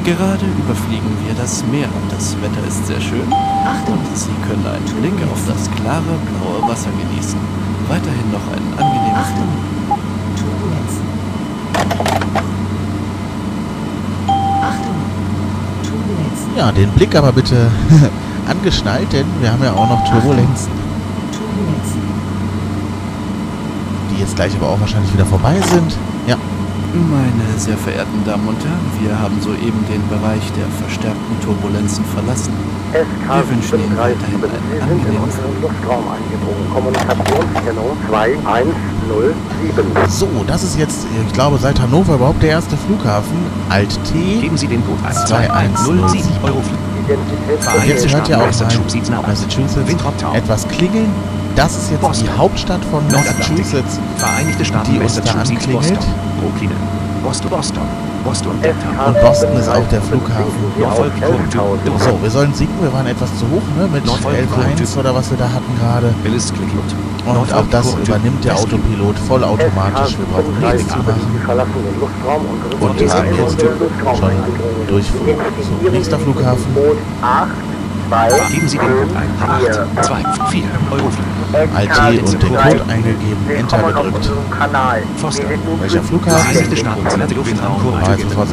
Gerade 0.03 0.45
überfliegen 0.59 1.11
wir 1.25 1.33
das 1.35 1.63
Meer. 1.71 1.87
Das 2.09 2.35
Wetter 2.41 2.67
ist 2.67 2.85
sehr 2.87 2.99
schön 2.99 3.31
Achtung, 3.65 3.97
und 3.97 4.17
Sie 4.17 4.35
können 4.47 4.65
einen 4.67 5.01
Blick 5.01 5.13
auf 5.31 5.39
das 5.47 5.71
klare 5.71 6.03
blaue 6.03 6.69
Wasser 6.69 6.89
genießen. 6.91 7.39
Weiterhin 7.87 8.31
noch 8.31 8.45
einen 8.51 8.73
angenehmen 8.77 9.15
Achtung. 9.15 9.47
Ja, 16.57 16.71
den 16.71 16.89
Blick 16.91 17.15
aber 17.15 17.31
bitte 17.31 17.71
angeschnallt, 18.47 19.11
denn 19.11 19.25
wir 19.41 19.51
haben 19.51 19.63
ja 19.63 19.73
auch 19.73 19.89
noch 19.89 20.03
Turbulenzen, 20.03 20.71
Turbulenz. 21.31 21.87
die 24.11 24.21
jetzt 24.21 24.35
gleich 24.35 24.53
aber 24.55 24.67
auch 24.67 24.79
wahrscheinlich 24.79 25.11
wieder 25.13 25.25
vorbei 25.25 25.55
sind. 25.71 25.97
Ja, 26.93 26.99
Meine 27.09 27.59
sehr 27.59 27.77
verehrten 27.77 28.23
Damen 28.23 28.47
und 28.47 28.63
Herren, 28.63 28.85
wir 29.01 29.19
haben 29.19 29.41
soeben 29.41 29.83
den 29.89 30.07
Bereich 30.09 30.43
der 30.53 30.67
verstärkten 30.79 31.39
Turbulenzen 31.43 32.05
verlassen. 32.05 32.53
Wir 32.91 33.49
wünschen 33.49 33.79
Ihnen 33.79 33.97
weiterhin 33.97 34.37
SK-737, 34.37 34.53
einen 34.53 34.61
Sie 34.69 34.77
sind 34.77 34.85
in 34.85 34.99
angenehmen 34.99 35.23
unseren 35.23 35.61
Luftraum 35.61 36.03
eingedrungen. 36.13 36.69
Kommunikationskennung 36.71 37.97
2107. 38.07 39.85
so, 40.07 40.27
das 40.45 40.63
ist 40.63 40.77
jetzt, 40.77 41.07
ich 41.25 41.33
glaube, 41.33 41.57
seit 41.57 41.81
Hannover 41.81 42.13
überhaupt 42.15 42.43
der 42.43 42.51
erste 42.51 42.77
Flughafen. 42.77 43.37
Alt-T. 43.69 44.41
Geben 44.41 44.57
Sie 44.57 44.67
den 44.67 44.85
Code 44.85 44.99
ein. 45.03 45.15
2107 45.15 46.29
Euro 46.43 46.61
jetzt 47.85 48.13
hört 48.13 48.29
ihr 48.29 48.37
auch 48.37 48.41
mal 48.41 49.21
Massachusetts 49.27 49.89
etwas 50.33 50.67
klingeln. 50.67 51.11
Das 51.55 51.71
ist 51.77 51.91
jetzt 51.91 52.01
die 52.01 52.07
Boston. 52.07 52.37
Hauptstadt 52.37 52.85
von. 52.85 53.05
Massachusetts. 53.07 53.99
Vereinigte 54.17 54.65
Staaten, 54.65 54.91
die 54.91 54.99
uns 54.99 55.21
da 55.21 55.31
anklingelt. 55.31 55.71
Boston. 55.71 55.97
Brooklyn. 56.41 56.71
Boston, 57.23 57.49
Boston. 57.49 57.83
Boston. 58.23 58.51
Und 58.51 59.21
Boston 59.21 59.57
ist 59.57 59.69
auch 59.69 59.87
der 59.89 60.01
Flughafen. 60.01 60.45
So, 61.99 62.21
wir 62.21 62.29
sollen 62.29 62.53
sinken. 62.53 62.81
Wir 62.81 62.91
waren 62.93 63.07
etwas 63.07 63.29
zu 63.37 63.45
hoch, 63.45 63.61
ne? 63.77 63.87
Mit 63.91 64.05
Norfolk, 64.05 64.35
11.1 64.35 64.47
Columbia. 64.47 64.99
oder 64.99 65.15
was 65.15 65.29
wir 65.29 65.37
da 65.37 65.45
hatten 65.45 65.77
gerade. 65.79 66.13
Und 67.25 67.53
auch 67.53 67.65
das 67.69 67.93
übernimmt 67.93 68.43
der. 68.43 68.55
Autopilot 68.55 69.19
vollautomatisch. 69.19 70.17
Wir 70.17 70.25
brauchen 70.25 70.59
nichts 70.59 70.87
zu 70.87 70.97
machen. 70.97 71.21
Und, 72.79 72.99
sind 72.99 73.13
haben 73.13 73.25
jetzt 73.35 73.61
schon. 73.61 74.31
Durchflug. 74.87 75.27
So, 75.83 75.89
nächster 75.89 76.19
Flughafen. 76.19 76.65
Code 78.09 78.23
8, 78.23 78.31
2, 78.31 78.53
Geben 78.53 78.67
Sie 78.67 78.77
den 78.77 78.87
Code 78.87 79.15
ein. 79.15 79.29
8, 79.97 80.05
2, 80.05 80.23
4 80.49 80.63
Euro. 80.91 81.09
Alt 81.75 82.21
und 82.23 82.43
den 82.43 82.55
Code 82.55 82.83
eingegeben, 82.87 83.49
Enter 83.55 83.77
gedrückt. 83.77 84.31
Foster. 85.17 85.43
Welcher 85.79 86.03
Flughafen? 86.03 86.75
Staaten, 86.77 87.09
Senate 87.09 87.33
Luftraum, 87.35 87.81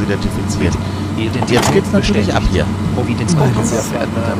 identifizieren. 0.03 0.75
Identität 1.17 1.49
Jetzt 1.51 1.73
geht's 1.73 1.91
natürlich 1.91 2.33
ab 2.33 2.43
hier. 2.51 2.65
Providence 2.95 3.33
und 3.33 3.53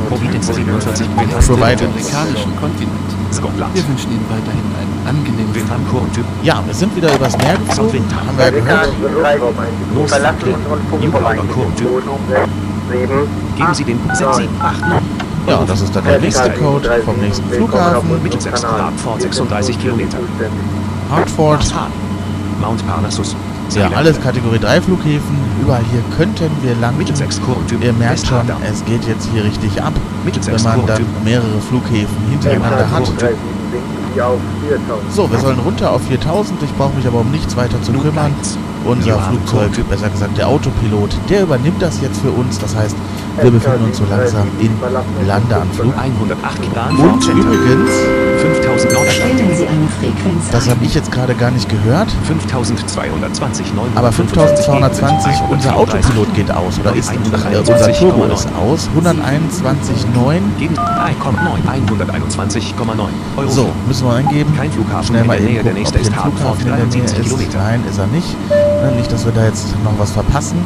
Providence 0.09 0.47
Herren, 0.47 0.55
47 0.55 1.07
willkommen 1.07 1.35
auf 1.35 1.47
Providence. 1.47 1.83
amerikanischen 1.83 2.55
Kontinent. 2.55 3.11
Scotland. 3.33 3.75
Wir 3.75 3.87
wünschen 3.87 4.11
Ihnen 4.11 4.25
weiterhin 4.29 4.65
einen 4.79 5.07
angenehmen 5.07 5.53
Wilhelm 5.53 6.13
Typ. 6.13 6.25
Ja, 6.43 6.61
wir 6.65 6.73
sind 6.73 6.95
wieder 6.95 7.13
übers 7.15 7.37
Meer 7.37 7.57
geflogen, 7.57 8.03
haben 8.15 8.37
wir 8.37 8.45
ja 8.45 8.51
gehört. 8.51 8.89
Los, 9.95 10.09
Verlassen 10.09 10.55
Funkbereich. 10.89 11.39
Kurventyp. 11.49 11.87
7, 12.91 13.27
Geben 13.61 13.73
Sie 13.75 13.83
den 13.83 13.99
6789. 14.09 14.85
Ja, 15.47 15.63
das 15.67 15.81
ist 15.81 15.95
dann 15.95 16.03
der 16.03 16.19
nächste 16.19 16.49
Code 16.51 16.89
vom 17.05 17.19
nächsten 17.19 17.47
Flughafen. 17.49 18.23
Mittelsechs 18.23 18.61
Grad 18.63 18.93
vor 18.97 19.19
36 19.19 19.79
Kilometer. 19.79 20.17
Hartford. 21.11 21.73
Mount 22.59 22.87
Parnassus. 22.87 23.35
Ja, 23.75 23.89
alles 23.95 24.19
Kategorie 24.19 24.59
3 24.59 24.81
Flughäfen. 24.81 25.37
Überall 25.61 25.83
hier 25.91 26.01
könnten 26.17 26.51
wir 26.61 26.75
landen. 26.75 27.05
Ihr 27.81 27.93
merkt 27.93 28.25
schon, 28.25 28.41
es 28.69 28.83
geht 28.85 29.07
jetzt 29.07 29.29
hier 29.31 29.43
richtig 29.43 29.81
ab, 29.81 29.93
wenn 30.23 30.63
man 30.63 30.85
dann 30.87 31.05
mehrere 31.23 31.61
Flughäfen 31.69 32.17
hintereinander 32.31 32.89
hat. 32.89 33.11
So, 35.11 35.31
wir 35.31 35.39
sollen 35.39 35.59
runter 35.59 35.91
auf 35.91 36.01
4000. 36.07 36.61
Ich 36.63 36.73
brauche 36.75 36.95
mich 36.95 37.07
aber 37.07 37.19
um 37.19 37.31
nichts 37.31 37.55
weiter 37.55 37.81
zu 37.81 37.93
kümmern. 37.93 38.33
Unser 38.83 39.19
Flugzeug, 39.19 39.71
besser 39.89 40.09
gesagt 40.09 40.37
der 40.37 40.47
Autopilot, 40.47 41.11
der 41.29 41.43
übernimmt 41.43 41.81
das 41.81 42.01
jetzt 42.01 42.19
für 42.19 42.31
uns. 42.31 42.57
Das 42.57 42.75
heißt, 42.75 42.95
wir 43.41 43.51
befinden 43.51 43.85
uns 43.85 43.97
so 43.97 44.05
langsam 44.05 44.47
in 44.59 44.71
Landeanflug. 45.27 45.93
108 45.97 46.73
Grad 46.73 46.91
Und 46.91 47.27
übrigens, 47.27 47.91
5000 48.41 48.93
Nordstand. 48.93 49.33
Stellen 49.33 49.55
Sie 49.55 49.67
eine 49.67 49.87
Frequenz 49.87 50.49
das 50.51 50.69
habe 50.69 50.83
ich 50.83 50.93
jetzt 50.93 51.11
gerade 51.11 51.33
gar 51.35 51.51
nicht 51.51 51.69
gehört, 51.69 52.09
5220, 52.25 53.73
955, 53.73 53.97
aber 53.97 54.11
5220, 54.11 55.31
unser 55.49 55.71
134. 55.71 55.81
Autopilot 55.81 56.33
geht 56.35 56.51
aus. 56.51 56.79
Oder 56.79 56.95
ist, 56.95 57.11
äh, 57.11 57.17
unser 57.57 57.93
Turbo 57.93 58.25
ist 58.25 58.47
aus. 58.59 58.89
121,9. 58.95 60.41
Geben 60.59 60.75
3,9, 60.75 61.65
121,9 61.67 62.73
Euro. 63.37 63.49
So, 63.49 63.69
müssen 63.87 64.07
wir 64.07 64.13
eingeben. 64.13 64.53
Kein 64.55 64.71
Flughafen 64.71 65.07
Schnell 65.07 65.21
in 65.21 65.27
mal 65.27 65.37
der 65.37 65.47
eben 65.47 65.53
Nähe, 65.53 65.63
der 65.63 66.01
gucken, 66.03 66.21
ob 66.25 66.37
Flughafen 66.37 66.61
in 66.61 66.67
der 66.67 66.77
Nähe 66.77 67.05
73 67.05 67.25
ist. 67.25 67.53
Nein, 67.53 67.83
ist 67.89 67.97
er 67.97 68.07
nicht. 68.07 68.35
Ne, 68.49 68.91
Nicht, 68.97 69.11
dass 69.11 69.25
wir 69.25 69.31
da 69.31 69.45
jetzt 69.45 69.67
noch 69.83 69.97
was 69.97 70.11
verpassen. 70.11 70.57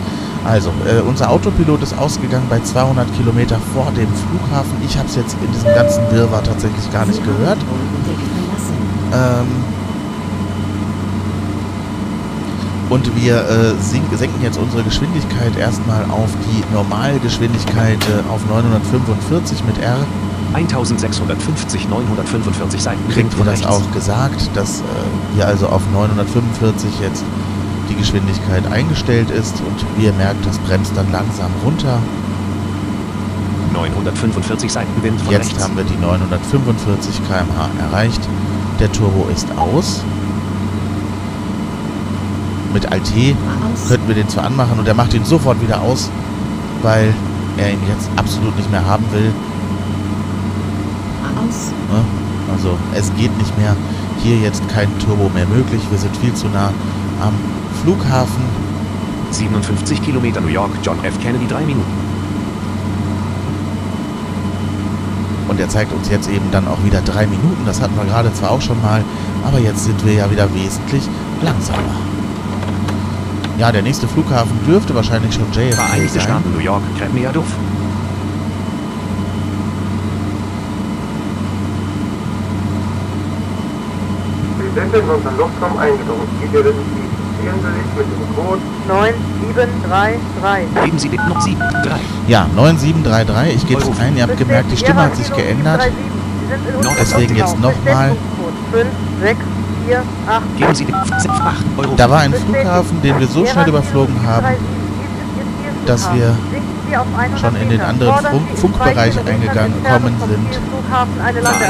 Also, 0.46 0.70
äh, 0.86 1.02
unser 1.02 1.32
Autopilot 1.32 1.82
ist 1.82 1.98
ausgegangen 1.98 2.46
bei 2.50 2.60
200 2.60 3.12
Kilometer 3.16 3.58
vor 3.74 3.92
dem 3.96 4.08
Flughafen. 4.14 4.78
Ich 4.86 4.96
habe 4.96 5.10
es 5.10 5.16
jetzt 5.16 5.36
in 5.44 5.52
diesem 5.52 5.74
ganzen 5.74 6.04
Wirrwarr 6.12 6.44
tatsächlich 6.44 6.92
gar 6.94 7.06
nicht 7.08 7.24
gehört. 7.26 7.58
Ähm, 9.12 9.48
und 12.90 13.16
wir 13.16 13.38
äh, 13.38 13.74
senken 13.82 14.44
jetzt 14.44 14.60
unsere 14.60 14.84
Geschwindigkeit 14.84 15.58
erstmal 15.58 16.04
auf 16.12 16.30
die 16.46 16.74
Normalgeschwindigkeit 16.74 17.98
äh, 18.08 18.32
auf 18.32 18.46
945 18.48 19.64
mit 19.66 19.80
R. 19.80 19.98
1650, 20.54 21.90
945 21.90 22.82
Seiten. 22.82 23.10
Kriegt 23.10 23.36
ihr 23.38 23.46
das 23.46 23.66
auch 23.66 23.92
gesagt, 23.92 24.50
dass 24.54 24.82
äh, 24.82 24.84
hier 25.34 25.48
also 25.48 25.68
auf 25.68 25.82
945 25.92 27.00
jetzt 27.02 27.26
die 27.90 27.96
Geschwindigkeit 27.96 28.66
eingestellt 28.72 29.30
ist 29.30 29.62
und 29.62 29.86
wie 29.98 30.06
ihr 30.06 30.14
merkt, 30.14 30.46
das 30.46 30.58
bremst 30.60 30.94
dann 30.96 31.12
langsam 31.12 31.52
runter. 31.64 32.00
945 33.74 34.72
Seiten 34.72 35.04
Wind 35.04 35.20
von 35.22 35.32
Jetzt 35.34 35.50
rechts. 35.50 35.64
haben 35.64 35.76
wir 35.76 35.84
die 35.84 35.98
945 35.98 37.22
km/h 37.28 37.70
erreicht. 37.84 38.22
Der 38.80 38.92
Turbo 38.92 39.28
ist 39.34 39.48
aus. 39.58 40.04
Mit 42.74 42.92
Alt 42.92 43.04
Aus. 43.04 43.88
könnten 43.88 44.08
wir 44.08 44.16
den 44.16 44.28
zwar 44.28 44.46
anmachen 44.46 44.80
und 44.80 44.88
er 44.88 44.94
macht 44.94 45.14
ihn 45.14 45.24
sofort 45.24 45.62
wieder 45.62 45.82
aus, 45.82 46.10
weil 46.82 47.14
er 47.58 47.72
ihn 47.72 47.80
jetzt 47.88 48.10
absolut 48.18 48.56
nicht 48.58 48.70
mehr 48.70 48.86
haben 48.86 49.06
will. 49.12 49.32
Aus. 51.38 51.72
Ne? 51.92 52.04
Also 52.54 52.78
es 52.94 53.14
geht 53.16 53.38
nicht 53.38 53.58
mehr. 53.58 53.76
Hier 54.24 54.38
jetzt 54.38 54.68
kein 54.70 54.88
Turbo 55.00 55.30
mehr 55.34 55.46
möglich. 55.48 55.82
Wir 55.90 56.00
sind 56.00 56.16
viel 56.18 56.34
zu 56.34 56.48
nah 56.48 56.72
am 57.22 57.34
Flughafen. 57.86 58.44
57 59.30 60.02
Kilometer 60.02 60.42
New 60.42 60.48
York, 60.48 60.72
John 60.82 60.98
F. 61.04 61.20
Kennedy, 61.22 61.46
3 61.46 61.66
Minuten. 61.66 61.86
Und 65.48 65.60
er 65.60 65.70
zeigt 65.70 65.94
uns 65.94 66.10
jetzt 66.10 66.28
eben 66.28 66.50
dann 66.52 66.68
auch 66.68 66.84
wieder 66.84 67.02
drei 67.02 67.28
Minuten. 67.28 67.64
Das 67.64 67.80
hatten 67.80 67.96
wir 67.96 68.06
gerade 68.06 68.34
zwar 68.34 68.50
auch 68.50 68.62
schon 68.62 68.82
mal, 68.82 69.04
aber 69.46 69.60
jetzt 69.60 69.86
sind 69.86 70.04
wir 70.04 70.14
ja 70.14 70.32
wieder 70.32 70.52
wesentlich 70.56 71.04
langsamer. 71.44 71.96
Ja, 73.60 73.72
der 73.72 73.84
nächste 73.84 74.08
Flughafen 74.08 74.58
dürfte 74.66 74.96
wahrscheinlich 74.96 75.36
schon 75.36 75.46
JFK 75.52 75.76
Vereinigte 75.76 76.14
sein. 76.14 76.22
Staaten, 76.24 76.52
New 76.54 76.64
York, 76.64 76.82
Kremniadov. 76.98 77.46
Wir 84.58 84.82
sind 84.84 84.96
in 84.96 85.08
unseren 85.08 85.38
Luftraum 85.38 85.78
eingedrungen. 85.78 86.28
Identifizieren 86.42 87.15
Sie 87.54 87.60
sich 87.62 87.90
mit 87.96 88.08
dem 88.08 88.36
Code 88.36 88.62
9733. 88.88 90.84
Geben 90.84 91.00
Sie 91.00 91.10
den 91.10 91.22
noch 91.28 91.42
7, 91.42 91.60
3. 91.60 92.00
Ja, 92.28 92.48
9733. 92.56 93.56
Ich 93.56 93.68
gebe 93.68 93.82
es 93.82 94.00
ein. 94.00 94.18
Ihr 94.18 94.24
habt 94.24 94.38
gemerkt, 94.38 94.72
die 94.72 94.78
Stimme 94.78 95.02
hat 95.04 95.16
sich 95.16 95.32
geändert. 95.34 95.82
Deswegen 97.00 97.36
jetzt 97.36 97.60
nochmal. 97.60 98.16
5, 98.72 98.88
6, 99.22 99.40
4, 99.88 100.04
8. 100.28 100.58
Geben 100.58 100.76
Sie 100.76 100.86
den 100.86 100.96
8 100.96 101.12
Euro. 101.78 101.96
Da 101.96 102.10
war 102.10 102.20
ein 102.20 102.34
Flughafen, 102.34 103.02
den 103.02 103.20
wir 103.20 103.28
so 103.28 103.46
schnell 103.46 103.68
überflogen 103.68 104.16
haben, 104.26 104.48
dass 105.86 106.12
wir 106.14 106.36
schon 107.40 107.56
in 107.58 107.70
den 107.70 107.82
anderen 107.82 108.26
Funk 108.26 108.48
Funkbereich 108.56 109.18
eingegangen 109.20 109.84
kommen 109.84 110.16
sind. 110.28 110.60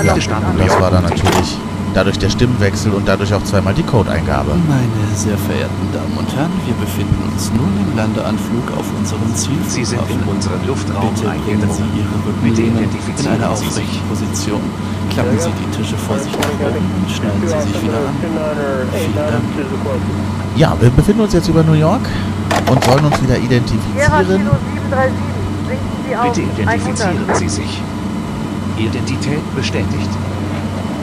Ja, 0.04 0.14
das 0.58 0.80
war 0.80 0.92
dann 0.92 1.04
natürlich 1.04 1.58
dadurch 1.96 2.20
der 2.20 2.30
Stimmwechsel 2.30 2.92
und 2.92 3.08
dadurch 3.08 3.34
auch 3.34 3.44
zweimal 3.44 3.74
die 3.74 3.84
Codeingabe. 3.84 4.52
Meine 4.68 5.16
sehr 5.16 5.38
verehrten 5.38 5.88
Damen 5.94 6.18
und 6.18 6.28
Herren, 6.36 6.52
wir 6.66 6.76
befinden 6.76 7.16
uns 7.32 7.52
nun 7.56 7.72
im 7.80 7.96
Landeanflug 7.96 8.68
auf 8.78 8.86
unserem 9.00 9.34
Zielflughafen. 9.34 9.72
Sie 9.72 9.86
sind 9.86 10.04
in 10.12 10.22
unseren 10.28 10.60
Luftraum 10.68 11.14
Bitte 11.16 11.28
bringen 11.28 11.48
Sie 11.48 11.52
eingedrungen. 11.56 11.92
Ihre 11.96 12.16
Bitte 12.20 12.28
Rückenlehne 12.28 12.80
in 12.84 12.84
identifizieren 12.84 13.42
eine 13.42 13.56
Sie 13.56 13.64
sich. 13.64 13.88
aufrechte 13.88 14.00
Position. 14.12 14.62
Klappen 15.10 15.40
Sie 15.40 15.54
die 15.56 15.70
Tische 15.72 15.98
vorsichtig 15.98 16.36
oben 16.36 16.84
und 16.84 17.08
schnallen 17.10 17.42
Sie 17.42 17.72
sich 17.72 17.82
wieder 17.82 18.00
an. 18.04 18.16
Vielen 18.92 19.16
Dank. 19.16 19.44
Ja, 20.58 20.76
wir 20.80 20.90
befinden 20.90 21.22
uns 21.22 21.34
jetzt 21.34 21.48
über 21.48 21.64
New 21.64 21.80
York 21.80 22.04
und 22.70 22.84
sollen 22.84 23.06
uns 23.06 23.22
wieder 23.24 23.38
identifizieren. 23.38 24.12
Kilo 24.28 24.52
737. 24.84 25.16
Sinken 25.68 25.96
Sie 26.04 26.16
auf. 26.16 26.24
Bitte 26.28 26.42
identifizieren 26.44 27.18
100. 27.24 27.38
Sie 27.40 27.50
sich. 27.50 27.82
Identität 28.78 29.56
bestätigt. 29.56 30.10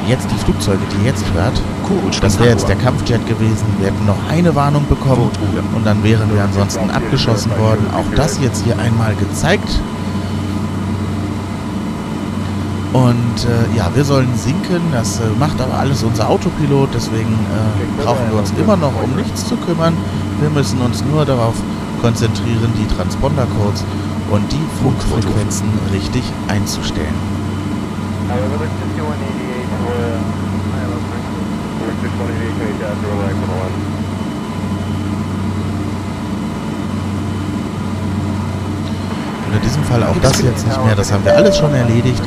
Jetzt 0.08 0.28
die 0.30 0.36
Flugzeuge, 0.36 0.80
die 0.92 1.06
jetzt 1.06 1.24
hört. 1.32 1.60
Kurs 1.86 2.20
Das 2.20 2.38
wäre 2.38 2.50
jetzt 2.50 2.68
der 2.68 2.76
Kampfjet 2.76 3.24
gewesen. 3.26 3.64
Wir 3.78 3.88
hätten 3.88 4.04
noch 4.04 4.18
eine 4.28 4.54
Warnung 4.54 4.86
bekommen 4.88 5.30
und 5.74 5.86
dann 5.86 6.02
wären 6.02 6.32
wir 6.34 6.42
ansonsten 6.42 6.90
abgeschossen 6.90 7.50
worden. 7.58 7.86
Auch 7.94 8.14
das 8.16 8.40
jetzt 8.40 8.64
hier 8.64 8.78
einmal 8.78 9.14
gezeigt. 9.14 9.80
Und 12.92 13.46
äh, 13.46 13.76
ja, 13.76 13.90
wir 13.94 14.04
sollen 14.04 14.28
sinken. 14.36 14.82
Das 14.92 15.18
äh, 15.18 15.22
macht 15.38 15.60
aber 15.60 15.74
alles 15.74 16.02
unser 16.02 16.28
Autopilot. 16.28 16.90
Deswegen 16.94 17.32
äh, 17.32 18.02
brauchen 18.02 18.30
wir 18.30 18.38
uns 18.38 18.52
immer 18.58 18.76
noch 18.76 18.92
um 19.02 19.16
nichts 19.16 19.46
zu 19.46 19.56
kümmern. 19.56 19.94
Wir 20.40 20.50
müssen 20.50 20.80
uns 20.80 21.02
nur 21.04 21.24
darauf 21.24 21.54
konzentrieren, 22.02 22.72
die 22.76 22.94
Transpondercodes 22.94 23.84
und 24.30 24.50
die 24.50 24.82
Funkfrequenzen 24.82 25.68
richtig 25.92 26.24
einzustellen. 26.48 27.14
Und 39.46 39.54
in 39.54 39.62
diesem 39.62 39.84
Fall 39.84 40.02
auch 40.02 40.16
das 40.22 40.40
jetzt 40.42 40.66
nicht 40.66 40.84
mehr. 40.84 40.94
Das 40.94 41.12
haben 41.12 41.24
wir 41.24 41.36
alles 41.36 41.56
schon 41.58 41.74
erledigt. 41.74 42.22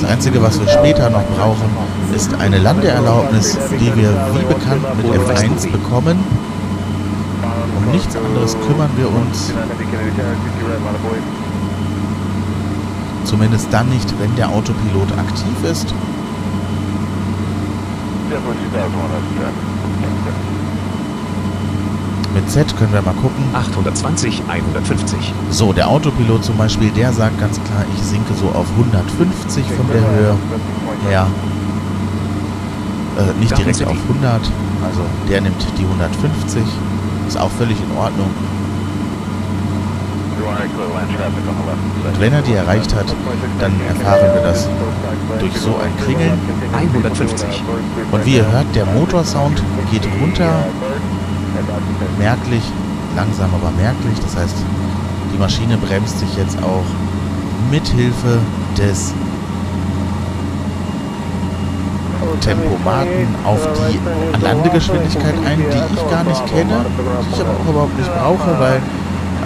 Das 0.00 0.10
Einzige, 0.10 0.42
was 0.42 0.60
wir 0.60 0.68
später 0.68 1.10
noch 1.10 1.24
brauchen, 1.36 1.68
ist 2.14 2.32
eine 2.34 2.58
Landeerlaubnis, 2.58 3.56
die 3.80 3.94
wir 3.96 4.10
wie 4.34 4.44
bekannt 4.44 4.84
mit 4.96 5.06
F1 5.06 5.70
bekommen. 5.72 6.18
Um 7.76 7.92
nichts 7.92 8.14
anderes 8.16 8.56
kümmern 8.66 8.90
wir 8.96 9.08
uns. 9.08 9.52
Zumindest 13.24 13.68
dann 13.72 13.88
nicht, 13.88 14.14
wenn 14.20 14.34
der 14.36 14.48
Autopilot 14.50 15.10
aktiv 15.18 15.70
ist. 15.70 15.92
Mit 22.34 22.50
Z 22.50 22.76
können 22.76 22.92
wir 22.92 23.02
mal 23.02 23.14
gucken. 23.14 23.42
820, 23.54 24.42
150. 24.48 25.32
So, 25.50 25.72
der 25.72 25.88
Autopilot 25.88 26.44
zum 26.44 26.56
Beispiel, 26.56 26.90
der 26.90 27.12
sagt 27.12 27.38
ganz 27.40 27.56
klar, 27.64 27.84
ich 27.96 28.02
sinke 28.02 28.34
so 28.34 28.46
auf 28.48 28.66
150 28.76 29.64
von 29.72 29.86
der 29.88 30.02
Höhe 30.02 30.36
her. 31.08 31.26
Äh, 33.18 33.40
nicht 33.40 33.56
direkt 33.56 33.82
auf 33.84 33.96
100. 34.08 34.52
Also 34.84 35.00
der 35.28 35.40
nimmt 35.40 35.66
die 35.78 35.84
150. 35.84 36.62
Ist 37.26 37.38
auch 37.38 37.50
völlig 37.50 37.76
in 37.80 37.96
Ordnung. 37.96 38.30
Und 42.06 42.20
wenn 42.20 42.32
er 42.32 42.42
die 42.42 42.54
erreicht 42.54 42.94
hat, 42.94 43.06
dann 43.60 43.72
erfahren 43.88 44.34
wir 44.34 44.42
das 44.42 44.68
durch 45.38 45.56
so 45.58 45.76
ein 45.76 46.04
Klingeln. 46.04 46.38
150. 46.72 47.62
Und 48.12 48.26
wie 48.26 48.36
ihr 48.36 48.50
hört, 48.50 48.66
der 48.74 48.86
Motorsound 48.86 49.62
geht 49.90 50.06
runter, 50.20 50.64
merklich, 52.18 52.62
langsam 53.16 53.50
aber 53.54 53.70
merklich. 53.76 54.18
Das 54.20 54.36
heißt, 54.36 54.56
die 55.32 55.38
Maschine 55.38 55.76
bremst 55.76 56.18
sich 56.20 56.36
jetzt 56.36 56.58
auch 56.62 56.84
mithilfe 57.70 58.38
des 58.76 59.12
Tempomaten 62.40 63.34
auf 63.44 63.60
die 63.74 64.42
Landegeschwindigkeit 64.42 65.34
ein, 65.44 65.58
die 65.58 65.94
ich 65.94 66.10
gar 66.10 66.24
nicht 66.24 66.46
kenne, 66.46 66.84
die 67.22 67.34
ich 67.34 67.40
aber 67.40 67.50
auch 67.50 67.68
überhaupt 67.68 67.98
nicht 67.98 68.10
brauche, 68.14 68.58
weil 68.60 68.80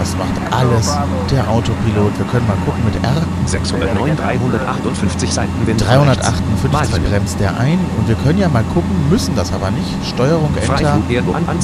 das 0.03 0.17
macht 0.17 0.35
alles 0.51 0.91
der 1.31 1.49
Autopilot. 1.49 2.19
Wir 2.19 2.27
können 2.27 2.45
mal 2.49 2.57
gucken 2.67 2.85
mit 2.85 2.97
R. 3.05 3.23
609, 3.47 4.17
358 4.17 5.33
Seitenwind. 5.33 5.81
358 5.81 7.05
bremst 7.09 7.39
der 7.39 7.57
ein 7.59 7.79
und 7.97 8.09
wir 8.09 8.17
können 8.17 8.41
ja 8.41 8.49
mal 8.49 8.65
gucken, 8.75 8.91
müssen 9.11 9.37
das 9.37 9.53
aber 9.53 9.71
nicht. 9.71 9.87
Steuerung 10.05 10.51
Enter. 10.61 10.99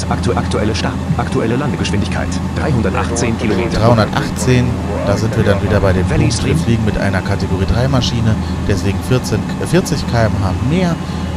Aktu 0.09 0.33
aktuelle 0.35 0.73
Start, 0.75 0.95
aktuelle 1.17 1.57
Landegeschwindigkeit. 1.57 2.29
318 2.61 3.39
Kilometer. 3.39 3.81
318, 3.81 4.67
da 5.07 5.17
sind 5.17 5.35
wir 5.37 5.45
dann 5.45 5.63
wieder 5.63 5.81
bei 5.81 5.93
den 5.93 6.09
Valley 6.09 6.31
Flug. 6.31 6.47
Wir 6.47 6.57
fliegen 6.57 6.85
mit 6.85 6.97
einer 6.99 7.21
Kategorie 7.23 7.67
3 7.67 7.89
Maschine, 7.89 8.37
deswegen 8.69 8.99
14, 9.09 9.41
äh, 9.63 9.67
40 9.67 10.07
km/h 10.07 10.53
mehr 10.71 10.95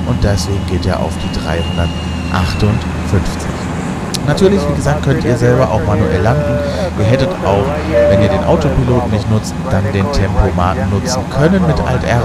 und 0.08 0.24
deswegen 0.24 0.64
geht 0.68 0.86
er 0.86 1.00
auf 1.00 1.14
die 1.18 1.32
358. 1.40 3.71
Natürlich, 4.28 4.62
wie 4.70 4.76
gesagt, 4.76 5.04
könnt 5.04 5.24
ihr 5.24 5.36
selber 5.38 5.70
auch 5.72 5.82
manuell 5.86 6.22
landen. 6.22 6.60
Ihr 7.00 7.06
hättet 7.06 7.30
auch, 7.46 7.66
wenn 8.10 8.22
ihr 8.22 8.30
den 8.30 8.44
Autopilot 8.44 9.12
nicht 9.12 9.30
nutzt, 9.30 9.54
dann 9.70 9.84
den 9.94 10.10
Tempomaten 10.12 10.90
nutzen 10.90 11.22
können 11.30 11.66
mit 11.68 11.80
Alt 11.82 12.04
R 12.04 12.22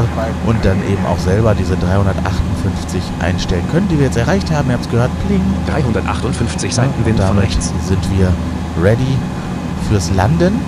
und 0.47 0.65
dann 0.65 0.79
eben 0.89 1.05
auch 1.07 1.19
selber 1.19 1.55
diese 1.55 1.77
358 1.77 3.03
einstellen 3.21 3.65
können, 3.73 3.89
die 3.89 3.99
wir 3.99 4.07
jetzt 4.07 4.17
erreicht 4.17 4.51
haben. 4.51 4.69
Ihr 4.69 4.75
habt 4.75 4.85
es 4.85 4.91
gehört, 4.91 5.11
pling. 5.27 5.43
358 5.69 6.71
Und 6.71 6.75
Seitenwind 6.75 7.21
von 7.21 7.39
rechts. 7.39 7.73
sind 7.87 8.03
wir 8.17 8.33
ready 8.83 9.17
fürs 9.89 10.11
Landen. 10.15 10.61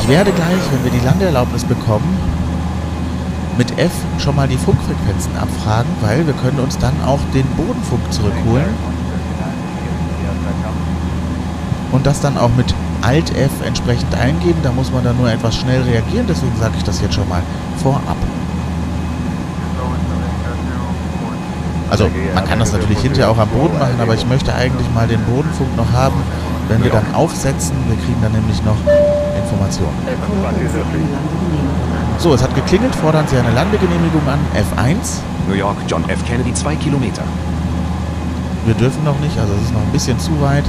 Ich 0.00 0.08
werde 0.08 0.32
gleich, 0.32 0.62
wenn 0.72 0.84
wir 0.84 1.00
die 1.00 1.04
Landeerlaubnis 1.04 1.64
bekommen, 1.64 2.18
mit 3.58 3.76
F 3.76 3.90
schon 4.18 4.36
mal 4.36 4.46
die 4.46 4.56
Funkfrequenzen 4.56 5.36
abfragen, 5.36 5.90
weil 6.00 6.24
wir 6.26 6.34
können 6.34 6.60
uns 6.60 6.78
dann 6.78 6.94
auch 7.04 7.18
den 7.34 7.44
Bodenfunk 7.56 8.00
zurückholen 8.12 8.72
und 11.90 12.06
das 12.06 12.20
dann 12.20 12.38
auch 12.38 12.50
mit 12.56 12.72
Alt 13.02 13.36
F 13.36 13.50
entsprechend 13.66 14.14
eingeben. 14.14 14.58
Da 14.62 14.70
muss 14.70 14.92
man 14.92 15.02
dann 15.04 15.16
nur 15.16 15.30
etwas 15.30 15.56
schnell 15.56 15.82
reagieren, 15.82 16.26
deswegen 16.28 16.56
sage 16.58 16.74
ich 16.78 16.84
das 16.84 17.00
jetzt 17.00 17.14
schon 17.14 17.28
mal 17.28 17.42
vorab. 17.82 18.16
Also 21.90 22.10
man 22.34 22.44
kann 22.44 22.58
das 22.58 22.72
natürlich 22.72 22.98
hinterher 22.98 23.30
auch 23.30 23.38
am 23.38 23.48
Boden 23.48 23.78
machen, 23.78 23.98
aber 24.00 24.14
ich 24.14 24.26
möchte 24.26 24.54
eigentlich 24.54 24.86
mal 24.94 25.08
den 25.08 25.20
Bodenfunk 25.22 25.74
noch 25.76 25.90
haben, 25.92 26.22
wenn 26.68 26.84
wir 26.84 26.90
dann 26.90 27.14
aufsetzen. 27.14 27.74
Wir 27.88 27.96
kriegen 27.96 28.20
dann 28.20 28.32
nämlich 28.32 28.62
noch 28.62 28.76
Informationen. 29.42 29.96
So, 32.18 32.34
es 32.34 32.42
hat 32.42 32.52
geklingelt, 32.52 32.94
fordern 32.96 33.26
Sie 33.28 33.36
eine 33.36 33.52
Landegenehmigung 33.52 34.26
an. 34.26 34.40
F1. 34.52 35.20
New 35.46 35.54
York, 35.54 35.76
John 35.86 36.02
F. 36.08 36.24
Kennedy, 36.26 36.52
2 36.52 36.74
Kilometer. 36.74 37.22
Wir 38.66 38.74
dürfen 38.74 39.04
noch 39.04 39.18
nicht, 39.20 39.38
also 39.38 39.54
es 39.54 39.62
ist 39.62 39.72
noch 39.72 39.80
ein 39.80 39.92
bisschen 39.92 40.18
zu 40.18 40.32
weit. 40.42 40.64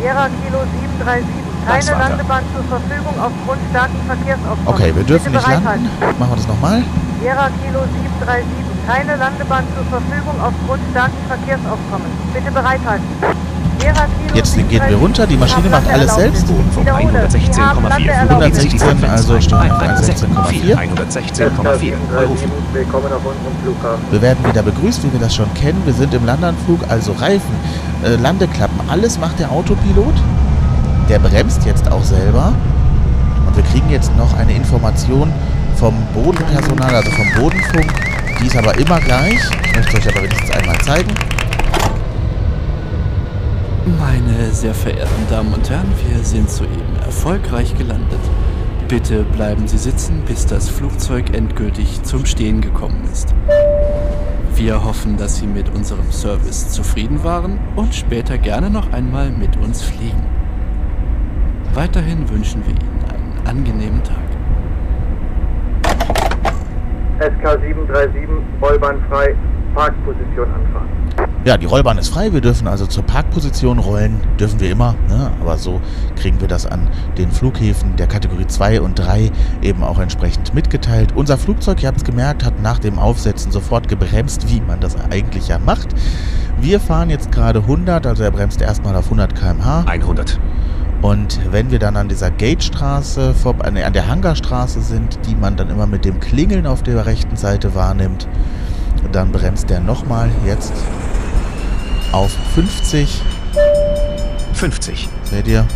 Sierra 0.00 0.26
Kilo 0.42 0.60
737. 0.98 1.28
Das 1.66 1.86
Keine. 1.86 1.98
Landebahn 2.00 2.44
zur 2.54 2.64
Verfügung 2.64 3.14
aufgrund 3.20 3.60
starken 3.70 4.00
Verkehrsaufkommens. 4.06 4.68
Okay, 4.68 4.96
wir 4.96 5.04
dürfen 5.04 5.32
Bitte 5.32 5.36
nicht 5.36 5.64
landen. 5.64 5.88
Machen 6.18 6.30
wir 6.32 6.36
das 6.36 6.48
nochmal. 6.48 6.82
Sierra 7.20 7.48
Kilo 7.60 7.80
737. 8.24 8.44
Keine 8.88 9.16
Landebahn 9.16 9.64
zur 9.76 9.84
Verfügung 9.84 10.36
aufgrund 10.40 10.80
starken 10.92 11.22
Verkehrsaufkommens. 11.28 12.16
Bitte 12.32 12.50
bereithalten. 12.50 13.08
Jetzt 14.34 14.56
gehen 14.56 14.82
wir 14.88 14.96
runter. 14.96 15.26
Die 15.26 15.36
Maschine 15.36 15.68
macht 15.68 15.88
alles 15.88 16.14
selbst. 16.14 16.46
Bodenfunk 16.46 16.86
Wiederhole, 16.86 17.26
Sie 17.30 17.38
haben 17.60 17.86
116,4. 17.86 17.88
Landeerlaubnis. 17.88 18.58
116, 18.58 19.10
also 19.10 19.34
auf 19.36 19.42
116,4. 19.42 20.76
116,4. 20.76 21.92
Euro. 22.16 22.36
Willkommen 22.72 23.06
auf 23.06 23.24
unserem 23.24 23.56
Flughafen. 23.62 24.04
Wir 24.10 24.22
werden 24.22 24.44
wieder 24.46 24.62
begrüßt, 24.62 25.04
wie 25.04 25.12
wir 25.12 25.20
das 25.20 25.34
schon 25.34 25.52
kennen. 25.54 25.80
Wir 25.84 25.94
sind 25.94 26.12
im 26.14 26.24
Landanflug, 26.26 26.80
also 26.88 27.12
Reifen, 27.12 27.54
äh, 28.04 28.16
Landeklappen, 28.16 28.80
alles 28.88 29.18
macht 29.18 29.38
der 29.38 29.50
Autopilot. 29.50 30.14
Der 31.08 31.18
bremst 31.18 31.64
jetzt 31.64 31.90
auch 31.90 32.02
selber. 32.02 32.52
Und 33.46 33.56
wir 33.56 33.64
kriegen 33.64 33.88
jetzt 33.90 34.16
noch 34.16 34.36
eine 34.36 34.52
Information 34.52 35.32
vom 35.76 35.94
Bodenpersonal, 36.14 36.94
also 36.94 37.10
vom 37.10 37.26
Bodenfunk. 37.40 37.92
Die 38.40 38.46
ist 38.46 38.56
aber 38.56 38.76
immer 38.78 39.00
gleich. 39.00 39.40
Ich 39.64 39.76
möchte 39.76 39.96
euch 39.96 40.08
aber 40.08 40.24
wenigstens 40.24 40.50
einmal 40.50 40.78
zeigen. 40.78 41.14
Meine 43.86 44.50
sehr 44.50 44.72
verehrten 44.72 45.28
Damen 45.28 45.52
und 45.52 45.68
Herren, 45.68 45.92
wir 46.08 46.24
sind 46.24 46.48
soeben 46.48 46.96
erfolgreich 47.04 47.76
gelandet. 47.76 48.18
Bitte 48.88 49.24
bleiben 49.24 49.68
Sie 49.68 49.76
sitzen, 49.76 50.22
bis 50.26 50.46
das 50.46 50.70
Flugzeug 50.70 51.34
endgültig 51.34 52.02
zum 52.02 52.24
Stehen 52.24 52.62
gekommen 52.62 53.02
ist. 53.12 53.34
Wir 54.54 54.82
hoffen, 54.82 55.18
dass 55.18 55.36
Sie 55.36 55.46
mit 55.46 55.68
unserem 55.68 56.10
Service 56.12 56.70
zufrieden 56.70 57.24
waren 57.24 57.58
und 57.76 57.94
später 57.94 58.38
gerne 58.38 58.70
noch 58.70 58.90
einmal 58.94 59.28
mit 59.30 59.54
uns 59.58 59.82
fliegen. 59.82 60.24
Weiterhin 61.74 62.26
wünschen 62.30 62.62
wir 62.64 62.72
Ihnen 62.72 63.04
einen 63.12 63.46
angenehmen 63.46 64.02
Tag. 64.02 64.16
SK 67.20 67.60
737, 67.60 68.28
Rollbahn 68.62 68.96
frei, 69.10 69.36
Parkposition 69.74 70.48
anfahren. 70.54 71.33
Ja, 71.44 71.58
die 71.58 71.66
Rollbahn 71.66 71.98
ist 71.98 72.08
frei. 72.08 72.32
Wir 72.32 72.40
dürfen 72.40 72.66
also 72.66 72.86
zur 72.86 73.02
Parkposition 73.04 73.78
rollen. 73.78 74.18
Dürfen 74.40 74.60
wir 74.60 74.70
immer. 74.70 74.94
Ne? 75.08 75.30
Aber 75.42 75.58
so 75.58 75.78
kriegen 76.16 76.40
wir 76.40 76.48
das 76.48 76.64
an 76.64 76.88
den 77.18 77.30
Flughäfen 77.30 77.96
der 77.96 78.06
Kategorie 78.06 78.46
2 78.46 78.80
und 78.80 78.98
3 78.98 79.30
eben 79.60 79.82
auch 79.84 79.98
entsprechend 79.98 80.54
mitgeteilt. 80.54 81.12
Unser 81.14 81.36
Flugzeug, 81.36 81.82
ihr 81.82 81.88
habt 81.88 81.98
es 81.98 82.04
gemerkt, 82.04 82.44
hat 82.46 82.62
nach 82.62 82.78
dem 82.78 82.98
Aufsetzen 82.98 83.52
sofort 83.52 83.88
gebremst, 83.88 84.48
wie 84.50 84.62
man 84.62 84.80
das 84.80 84.96
eigentlich 85.10 85.48
ja 85.48 85.58
macht. 85.58 85.88
Wir 86.62 86.80
fahren 86.80 87.10
jetzt 87.10 87.30
gerade 87.30 87.58
100, 87.58 88.06
also 88.06 88.22
er 88.22 88.30
bremst 88.30 88.62
erstmal 88.62 88.96
auf 88.96 89.04
100 89.06 89.34
km/h. 89.34 89.84
100. 89.86 90.40
Und 91.02 91.38
wenn 91.52 91.70
wir 91.70 91.78
dann 91.78 91.98
an 91.98 92.08
dieser 92.08 92.30
Gatestraße, 92.30 93.34
vor- 93.34 93.62
an 93.62 93.74
der- 93.74 93.86
an 93.86 93.92
der 93.92 94.08
Hangarstraße 94.08 94.80
sind, 94.80 95.18
die 95.26 95.34
man 95.34 95.56
dann 95.56 95.68
immer 95.68 95.86
mit 95.86 96.06
dem 96.06 96.20
Klingeln 96.20 96.66
auf 96.66 96.82
der 96.82 97.04
rechten 97.04 97.36
Seite 97.36 97.74
wahrnimmt, 97.74 98.26
dann 99.12 99.30
bremst 99.30 99.68
der 99.68 99.80
nochmal 99.80 100.30
jetzt 100.46 100.72
auf 102.14 102.30
50. 102.54 103.20
50. 104.52 105.08
Seht 105.24 105.48
ihr? 105.48 105.66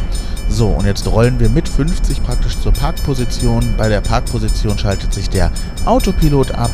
So, 0.49 0.69
und 0.69 0.87
jetzt 0.87 1.07
rollen 1.09 1.41
wir 1.41 1.49
mit 1.49 1.69
50 1.69 2.23
praktisch 2.23 2.57
zur 2.61 2.73
Parkposition. 2.73 3.75
Bei 3.77 3.89
der 3.89 4.01
Parkposition 4.01 4.79
schaltet 4.79 5.13
sich 5.13 5.29
der 5.29 5.51
Autopilot 5.85 6.53
ab 6.53 6.71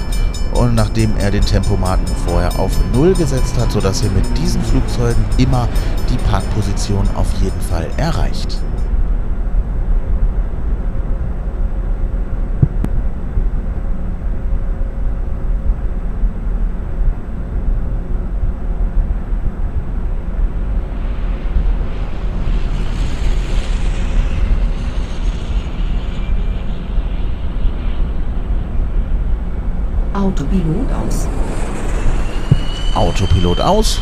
und 0.52 0.74
nachdem 0.74 1.16
er 1.16 1.30
den 1.30 1.44
Tempomaten 1.44 2.06
vorher 2.26 2.60
auf 2.60 2.78
0 2.92 3.14
gesetzt 3.14 3.56
hat, 3.58 3.72
sodass 3.72 4.02
ihr 4.02 4.10
mit 4.10 4.26
diesen 4.36 4.62
Flugzeugen 4.62 5.24
immer 5.38 5.66
die 6.10 6.18
Parkposition 6.28 7.08
auf 7.16 7.28
jeden 7.42 7.60
Fall 7.62 7.88
erreicht. 7.96 8.58
Autopilot 30.24 30.90
aus. 30.90 31.28
Autopilot 32.94 33.60
aus, 33.60 34.00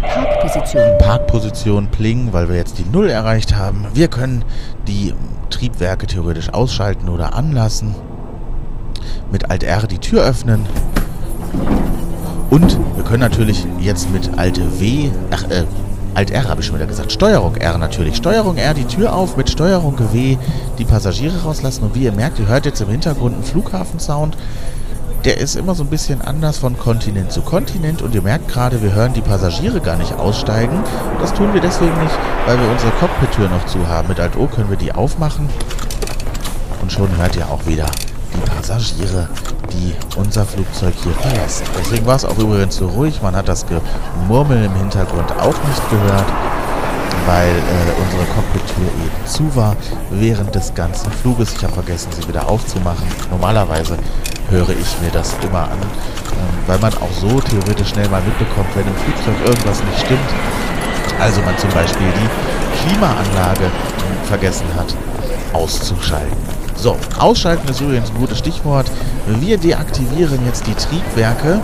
Parkposition. 0.00 0.98
Parkposition 0.98 1.88
Pling, 1.88 2.32
weil 2.32 2.48
wir 2.48 2.54
jetzt 2.54 2.78
die 2.78 2.84
Null 2.84 3.10
erreicht 3.10 3.56
haben. 3.56 3.86
Wir 3.94 4.06
können 4.06 4.44
die 4.86 5.12
Triebwerke 5.50 6.06
theoretisch 6.06 6.50
ausschalten 6.54 7.08
oder 7.08 7.34
anlassen. 7.34 7.96
Mit 9.32 9.50
Alt 9.50 9.64
R 9.64 9.88
die 9.88 9.98
Tür 9.98 10.22
öffnen. 10.22 10.66
Und 12.48 12.78
wir 12.94 13.02
können 13.02 13.22
natürlich 13.22 13.66
jetzt 13.80 14.08
mit 14.12 14.38
Alt 14.38 14.60
W, 14.80 15.10
ach 15.32 15.50
äh, 15.50 15.64
Alt 16.14 16.30
R 16.30 16.48
habe 16.48 16.60
ich 16.60 16.66
schon 16.66 16.76
wieder 16.76 16.86
gesagt, 16.86 17.12
Steuerung 17.12 17.56
R 17.56 17.78
natürlich. 17.78 18.16
Steuerung 18.16 18.56
R 18.56 18.74
die 18.74 18.84
Tür 18.84 19.14
auf, 19.14 19.36
mit 19.36 19.48
Steuerung 19.48 19.98
W 20.12 20.36
die 20.78 20.84
Passagiere 20.84 21.42
rauslassen. 21.42 21.84
Und 21.84 21.94
wie 21.94 22.04
ihr 22.04 22.12
merkt, 22.12 22.38
ihr 22.38 22.48
hört 22.48 22.66
jetzt 22.66 22.80
im 22.80 22.88
Hintergrund 22.88 23.34
einen 23.34 23.44
Flughafensound. 23.44 24.36
der 25.24 25.38
ist 25.38 25.54
immer 25.54 25.74
so 25.74 25.84
ein 25.84 25.90
bisschen 25.90 26.22
anders 26.22 26.58
von 26.58 26.78
Kontinent 26.78 27.30
zu 27.30 27.42
Kontinent 27.42 28.00
und 28.00 28.14
ihr 28.14 28.22
merkt 28.22 28.48
gerade, 28.48 28.82
wir 28.82 28.94
hören 28.94 29.12
die 29.12 29.20
Passagiere 29.20 29.80
gar 29.80 29.96
nicht 29.96 30.14
aussteigen. 30.14 30.82
Das 31.20 31.34
tun 31.34 31.52
wir 31.52 31.60
deswegen 31.60 31.98
nicht, 32.02 32.18
weil 32.46 32.58
wir 32.58 32.70
unsere 32.70 32.90
Cockpit-Tür 32.92 33.48
noch 33.48 33.66
zu 33.66 33.86
haben. 33.86 34.08
Mit 34.08 34.18
Alt-O 34.18 34.46
können 34.46 34.70
wir 34.70 34.78
die 34.78 34.92
aufmachen 34.92 35.48
und 36.80 36.90
schon 36.90 37.14
hört 37.18 37.36
ihr 37.36 37.48
auch 37.48 37.66
wieder 37.66 37.86
Passagiere, 38.60 39.26
die 39.72 39.94
unser 40.18 40.44
Flugzeug 40.44 40.92
hier 41.02 41.14
verlassen. 41.14 41.64
Deswegen 41.78 42.04
war 42.04 42.16
es 42.16 42.26
auch 42.26 42.36
übrigens 42.36 42.76
so 42.76 42.88
ruhig. 42.88 43.22
Man 43.22 43.34
hat 43.34 43.48
das 43.48 43.64
Gemurmel 43.66 44.64
im 44.64 44.74
Hintergrund 44.74 45.32
auch 45.40 45.46
nicht 45.46 45.90
gehört, 45.90 46.26
weil 47.24 47.48
äh, 47.48 48.02
unsere 48.02 48.24
Cockpit-Tür 48.34 48.84
eben 48.84 49.26
zu 49.26 49.56
war 49.56 49.76
während 50.10 50.54
des 50.54 50.74
ganzen 50.74 51.10
Fluges. 51.10 51.54
Ich 51.54 51.64
habe 51.64 51.72
vergessen, 51.72 52.10
sie 52.12 52.28
wieder 52.28 52.46
aufzumachen. 52.46 53.06
Normalerweise 53.30 53.96
höre 54.50 54.68
ich 54.68 55.00
mir 55.00 55.10
das 55.10 55.34
immer 55.42 55.62
an, 55.62 55.78
ähm, 55.80 56.38
weil 56.66 56.78
man 56.80 56.92
auch 56.98 57.12
so 57.18 57.40
theoretisch 57.40 57.88
schnell 57.88 58.10
mal 58.10 58.20
mitbekommt, 58.20 58.68
wenn 58.74 58.86
im 58.86 58.94
Flugzeug 58.96 59.36
irgendwas 59.46 59.82
nicht 59.84 60.00
stimmt. 60.00 60.30
Also 61.18 61.40
man 61.42 61.56
zum 61.56 61.70
Beispiel 61.70 62.08
die 62.12 62.88
Klimaanlage 62.88 63.64
äh, 63.64 64.26
vergessen 64.26 64.66
hat 64.76 64.94
auszuschalten. 65.54 66.59
So, 66.80 66.96
ausschalten 67.18 67.68
ist 67.68 67.82
übrigens 67.82 68.08
ein 68.08 68.16
gutes 68.16 68.38
Stichwort. 68.38 68.90
Wir 69.26 69.58
deaktivieren 69.58 70.46
jetzt 70.46 70.66
die 70.66 70.74
Triebwerke 70.74 71.60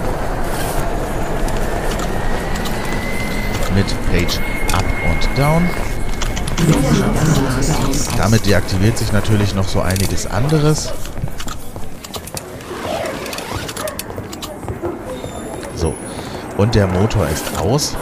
mit 3.74 3.86
Page 4.10 4.38
Up 4.74 4.84
und 5.10 5.38
Down. 5.38 5.70
Damit 8.18 8.44
deaktiviert 8.47 8.98
sich 8.98 9.10
natürlich 9.12 9.55
noch 9.55 9.68
so 9.68 9.80
einiges 9.80 10.26
anderes. 10.26 10.93
So, 15.76 15.94
und 16.59 16.74
der 16.74 16.86
Motor 16.86 17.26
ist 17.28 17.59
aus. 17.59 17.97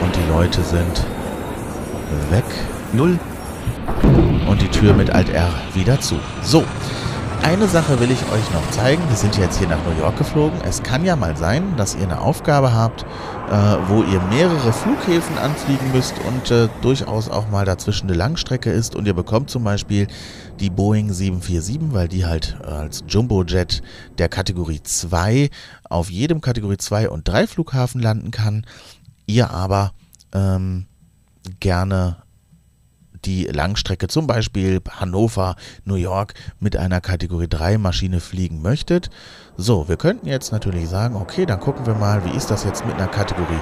Und 0.00 0.16
die 0.16 0.31
Leute 0.42 0.62
sind 0.64 1.06
weg. 2.30 2.44
Null. 2.92 3.16
Und 4.48 4.60
die 4.60 4.66
Tür 4.66 4.92
mit 4.92 5.10
Alt 5.10 5.28
R 5.28 5.48
wieder 5.72 6.00
zu. 6.00 6.16
So, 6.42 6.64
eine 7.44 7.68
Sache 7.68 8.00
will 8.00 8.10
ich 8.10 8.20
euch 8.24 8.50
noch 8.52 8.68
zeigen. 8.72 9.00
Wir 9.08 9.14
sind 9.14 9.38
jetzt 9.38 9.60
hier 9.60 9.68
nach 9.68 9.78
New 9.86 9.96
York 10.00 10.18
geflogen. 10.18 10.60
Es 10.68 10.82
kann 10.82 11.04
ja 11.04 11.14
mal 11.14 11.36
sein, 11.36 11.76
dass 11.76 11.94
ihr 11.94 12.02
eine 12.02 12.20
Aufgabe 12.20 12.74
habt, 12.74 13.02
äh, 13.02 13.54
wo 13.86 14.02
ihr 14.02 14.20
mehrere 14.30 14.72
Flughäfen 14.72 15.38
anfliegen 15.38 15.92
müsst 15.92 16.14
und 16.26 16.50
äh, 16.50 16.68
durchaus 16.80 17.28
auch 17.28 17.48
mal 17.48 17.64
dazwischen 17.64 18.08
eine 18.08 18.18
Langstrecke 18.18 18.72
ist. 18.72 18.96
Und 18.96 19.06
ihr 19.06 19.14
bekommt 19.14 19.48
zum 19.48 19.62
Beispiel 19.62 20.08
die 20.58 20.70
Boeing 20.70 21.12
747, 21.12 21.94
weil 21.94 22.08
die 22.08 22.26
halt 22.26 22.56
äh, 22.64 22.66
als 22.66 23.04
Jumbojet 23.06 23.80
der 24.18 24.28
Kategorie 24.28 24.80
2 24.82 25.50
auf 25.88 26.10
jedem 26.10 26.40
Kategorie 26.40 26.78
2 26.78 27.10
und 27.10 27.28
3 27.28 27.46
Flughafen 27.46 28.00
landen 28.00 28.32
kann. 28.32 28.66
Ihr 29.26 29.52
aber 29.52 29.92
ähm, 30.32 30.86
gerne 31.60 32.22
die 33.24 33.44
Langstrecke, 33.44 34.08
zum 34.08 34.26
Beispiel 34.26 34.80
Hannover, 34.88 35.56
New 35.84 35.94
York, 35.94 36.34
mit 36.60 36.76
einer 36.76 37.00
Kategorie 37.00 37.48
3 37.48 37.78
Maschine 37.78 38.20
fliegen 38.20 38.62
möchtet. 38.62 39.10
So, 39.56 39.88
wir 39.88 39.96
könnten 39.96 40.26
jetzt 40.26 40.50
natürlich 40.52 40.88
sagen, 40.88 41.16
okay, 41.16 41.46
dann 41.46 41.60
gucken 41.60 41.86
wir 41.86 41.94
mal, 41.94 42.24
wie 42.24 42.36
ist 42.36 42.50
das 42.50 42.64
jetzt 42.64 42.84
mit 42.84 42.94
einer 42.94 43.08
Kategorie 43.08 43.60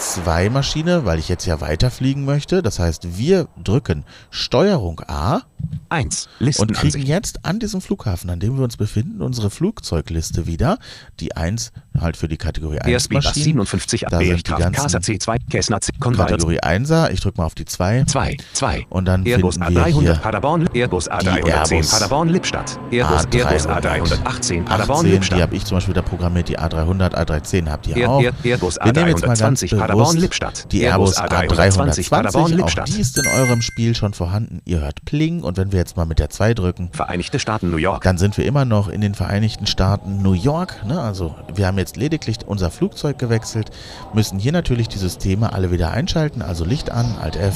2 0.00 0.48
Maschine, 0.48 1.04
weil 1.04 1.18
ich 1.18 1.28
jetzt 1.28 1.44
ja 1.46 1.60
weiterfliegen 1.60 2.24
möchte. 2.24 2.62
Das 2.62 2.78
heißt, 2.78 3.18
wir 3.18 3.48
drücken 3.62 4.04
Steuerung 4.30 5.00
A 5.06 5.42
1. 5.90 6.28
und 6.58 6.72
kriegen 6.72 7.02
jetzt 7.02 7.44
an 7.44 7.58
diesem 7.58 7.80
Flughafen, 7.80 8.30
an 8.30 8.40
dem 8.40 8.56
wir 8.56 8.64
uns 8.64 8.78
befinden, 8.78 9.20
unsere 9.20 9.50
Flugzeugliste 9.50 10.46
wieder. 10.46 10.78
Die 11.20 11.36
1 11.36 11.72
halt 12.00 12.16
für 12.16 12.28
die 12.28 12.36
Kategorie 12.36 12.78
1 12.78 12.88
Airspeed 12.88 13.18
Bass 13.18 13.24
Maschinen. 13.26 13.44
57 13.44 14.00
Da 14.08 14.16
AB. 14.16 14.24
sind 14.24 14.36
die 14.36 14.42
Traf 14.42 14.58
ganzen 14.58 14.82
Casa 14.82 14.98
C2. 14.98 15.38
Cessna 15.50 15.80
C. 15.80 15.92
Kategorie 16.00 16.60
1er. 16.60 17.10
Ich 17.10 17.20
drücke 17.20 17.38
mal 17.38 17.46
auf 17.46 17.54
die 17.54 17.64
2. 17.64 18.04
2. 18.04 18.36
2. 18.54 18.86
Und 18.88 19.06
dann 19.06 19.24
Airbus 19.24 19.56
finden 19.56 19.74
wir 19.74 19.86
A300 19.86 20.00
hier 20.00 20.14
Paderborn, 20.14 20.68
Airbus 20.74 21.10
A310 21.10 21.46
Airbus 21.46 21.90
Paderborn 21.90 22.28
Lippstadt, 22.28 22.78
Airbus, 22.90 23.26
Airbus 23.32 23.68
A318 23.68 24.64
Paderborn 24.64 24.98
18, 24.98 25.04
die 25.04 25.10
Lippstadt, 25.10 25.40
habe 25.40 25.56
ich 25.56 25.64
zum 25.64 25.76
Beispiel 25.76 25.94
da 25.94 26.02
programmiert, 26.02 26.48
die 26.48 26.58
A300, 26.58 27.14
A310 27.14 27.68
habt 27.68 27.86
ihr 27.86 28.08
auch. 28.10 28.22
Air, 28.22 28.32
Airbus 28.44 28.78
Wir 28.82 28.92
nehmen 28.92 29.08
jetzt 29.08 29.26
mal 29.26 29.36
ganz 29.36 29.62
A320 29.62 29.78
Paderborn 29.78 30.16
Lippstadt, 30.16 30.72
die 30.72 30.82
Airbus 30.82 31.18
A320 31.18 32.10
Paderborn 32.10 32.30
A320, 32.30 32.36
auch 32.36 32.48
Lippstadt, 32.48 32.88
die 32.88 33.00
ist 33.00 33.18
in 33.18 33.26
eurem 33.26 33.62
Spiel 33.62 33.94
schon 33.94 34.12
vorhanden. 34.14 34.60
Ihr 34.64 34.80
hört 34.80 35.04
Pling 35.04 35.42
und 35.42 35.56
wenn 35.56 35.72
wir 35.72 35.78
jetzt 35.78 35.96
mal 35.96 36.06
mit 36.06 36.18
der 36.18 36.30
2 36.30 36.54
drücken, 36.54 36.90
Vereinigte 36.92 37.38
Staaten 37.38 37.70
New 37.70 37.76
York, 37.76 38.02
dann 38.02 38.18
sind 38.18 38.36
wir 38.36 38.44
immer 38.44 38.64
noch 38.64 38.88
in 38.88 39.00
den 39.00 39.14
Vereinigten 39.14 39.66
Staaten 39.66 40.22
New 40.22 40.32
York. 40.32 40.84
Ne? 40.86 41.00
Also 41.00 41.34
wir 41.54 41.66
haben 41.66 41.78
jetzt 41.78 41.89
lediglich 41.96 42.38
unser 42.46 42.70
Flugzeug 42.70 43.18
gewechselt, 43.18 43.70
müssen 44.14 44.38
hier 44.38 44.52
natürlich 44.52 44.88
die 44.88 44.98
Systeme 44.98 45.52
alle 45.52 45.70
wieder 45.70 45.90
einschalten, 45.90 46.42
also 46.42 46.64
Licht 46.64 46.90
an, 46.90 47.16
Alt 47.20 47.36
F, 47.36 47.54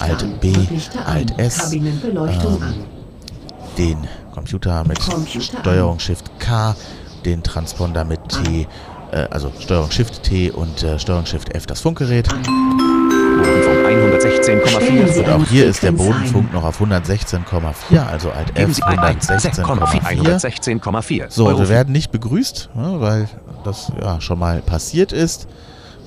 Alt. 0.00 0.40
B, 0.40 0.54
Alt. 1.06 1.38
S, 1.38 1.72
ähm, 1.72 2.00
den 3.76 3.96
Computer 4.32 4.84
mit 4.86 4.98
Computer. 5.00 5.60
Steuerung 5.60 5.98
Shift 5.98 6.30
K, 6.38 6.74
den 7.24 7.42
Transponder 7.42 8.04
mit 8.04 8.20
T, 8.28 8.66
äh, 9.12 9.16
also 9.30 9.52
Steuerung 9.58 9.90
Shift 9.90 10.22
T 10.22 10.50
und 10.50 10.82
äh, 10.82 10.98
Steuerung 10.98 11.26
Shift 11.26 11.54
F 11.54 11.66
das 11.66 11.80
Funkgerät. 11.80 12.28
Bodenfunk 13.38 13.86
116,4, 13.86 15.18
Und 15.18 15.28
auch 15.28 15.46
hier 15.46 15.66
ist 15.66 15.82
der 15.82 15.92
Bodenfunk 15.92 16.52
noch 16.52 16.64
auf 16.64 16.80
116,4, 16.80 18.06
also 18.06 18.30
Alt 18.30 18.56
F 18.58 18.74
Sie 18.74 18.82
ein 18.82 18.98
116,4, 18.98 20.02
116,4. 20.02 20.80
116,4, 20.80 21.30
So, 21.30 21.46
wir 21.58 21.68
werden 21.68 21.92
nicht 21.92 22.10
begrüßt, 22.10 22.70
ne, 22.74 23.00
weil 23.00 23.28
das 23.68 23.92
ja 24.00 24.20
schon 24.20 24.38
mal 24.38 24.60
passiert 24.62 25.12
ist. 25.12 25.46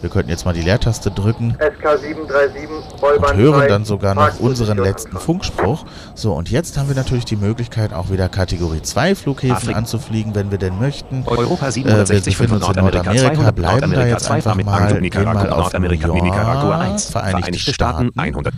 Wir 0.01 0.09
könnten 0.09 0.31
jetzt 0.31 0.45
mal 0.45 0.53
die 0.53 0.61
Leertaste 0.61 1.11
drücken 1.11 1.55
SK737, 1.59 2.67
und 3.01 3.37
hören 3.37 3.59
2, 3.59 3.67
dann 3.67 3.85
sogar 3.85 4.15
noch 4.15 4.39
unseren 4.39 4.79
letzten. 4.79 5.15
Funkspruch. 5.17 5.85
So, 6.15 6.33
und 6.33 6.49
jetzt 6.49 6.77
haben 6.79 6.87
wir 6.87 6.95
natürlich 6.95 7.25
die 7.25 7.35
Möglichkeit, 7.35 7.93
auch 7.93 8.09
wieder 8.09 8.27
Kategorie 8.27 8.81
2 8.81 9.13
Flughäfen 9.13 9.55
Afrika. 9.55 9.77
anzufliegen, 9.77 10.33
wenn 10.33 10.49
wir 10.49 10.57
denn 10.57 10.79
möchten. 10.79 11.23
Europa 11.27 11.67
Äh, 11.67 11.75
wir 11.75 11.95
67 11.95 12.35
befinden 12.35 12.55
uns 12.55 12.67
in 12.67 12.67
Nordamerika 12.67 13.13
Nordamerika, 13.13 13.35
200 13.35 13.55
bleiben 13.55 13.79
da 13.81 13.87
Nordamerika 13.87 14.13
jetzt 14.15 14.25
2 14.25 14.33
einfach 14.33 14.55
mit 14.55 14.65
mal, 14.65 14.99
Nicaragua 14.99 15.33
mal 15.33 15.49
auf 15.51 15.57
Nordamerika 15.65 16.07
New 16.07 16.23
Nicaragua 16.23 16.63
York, 16.63 16.81
1 16.81 17.05
Vereinigte 17.05 17.59
Staaten 17.59 18.09
100 18.15 18.53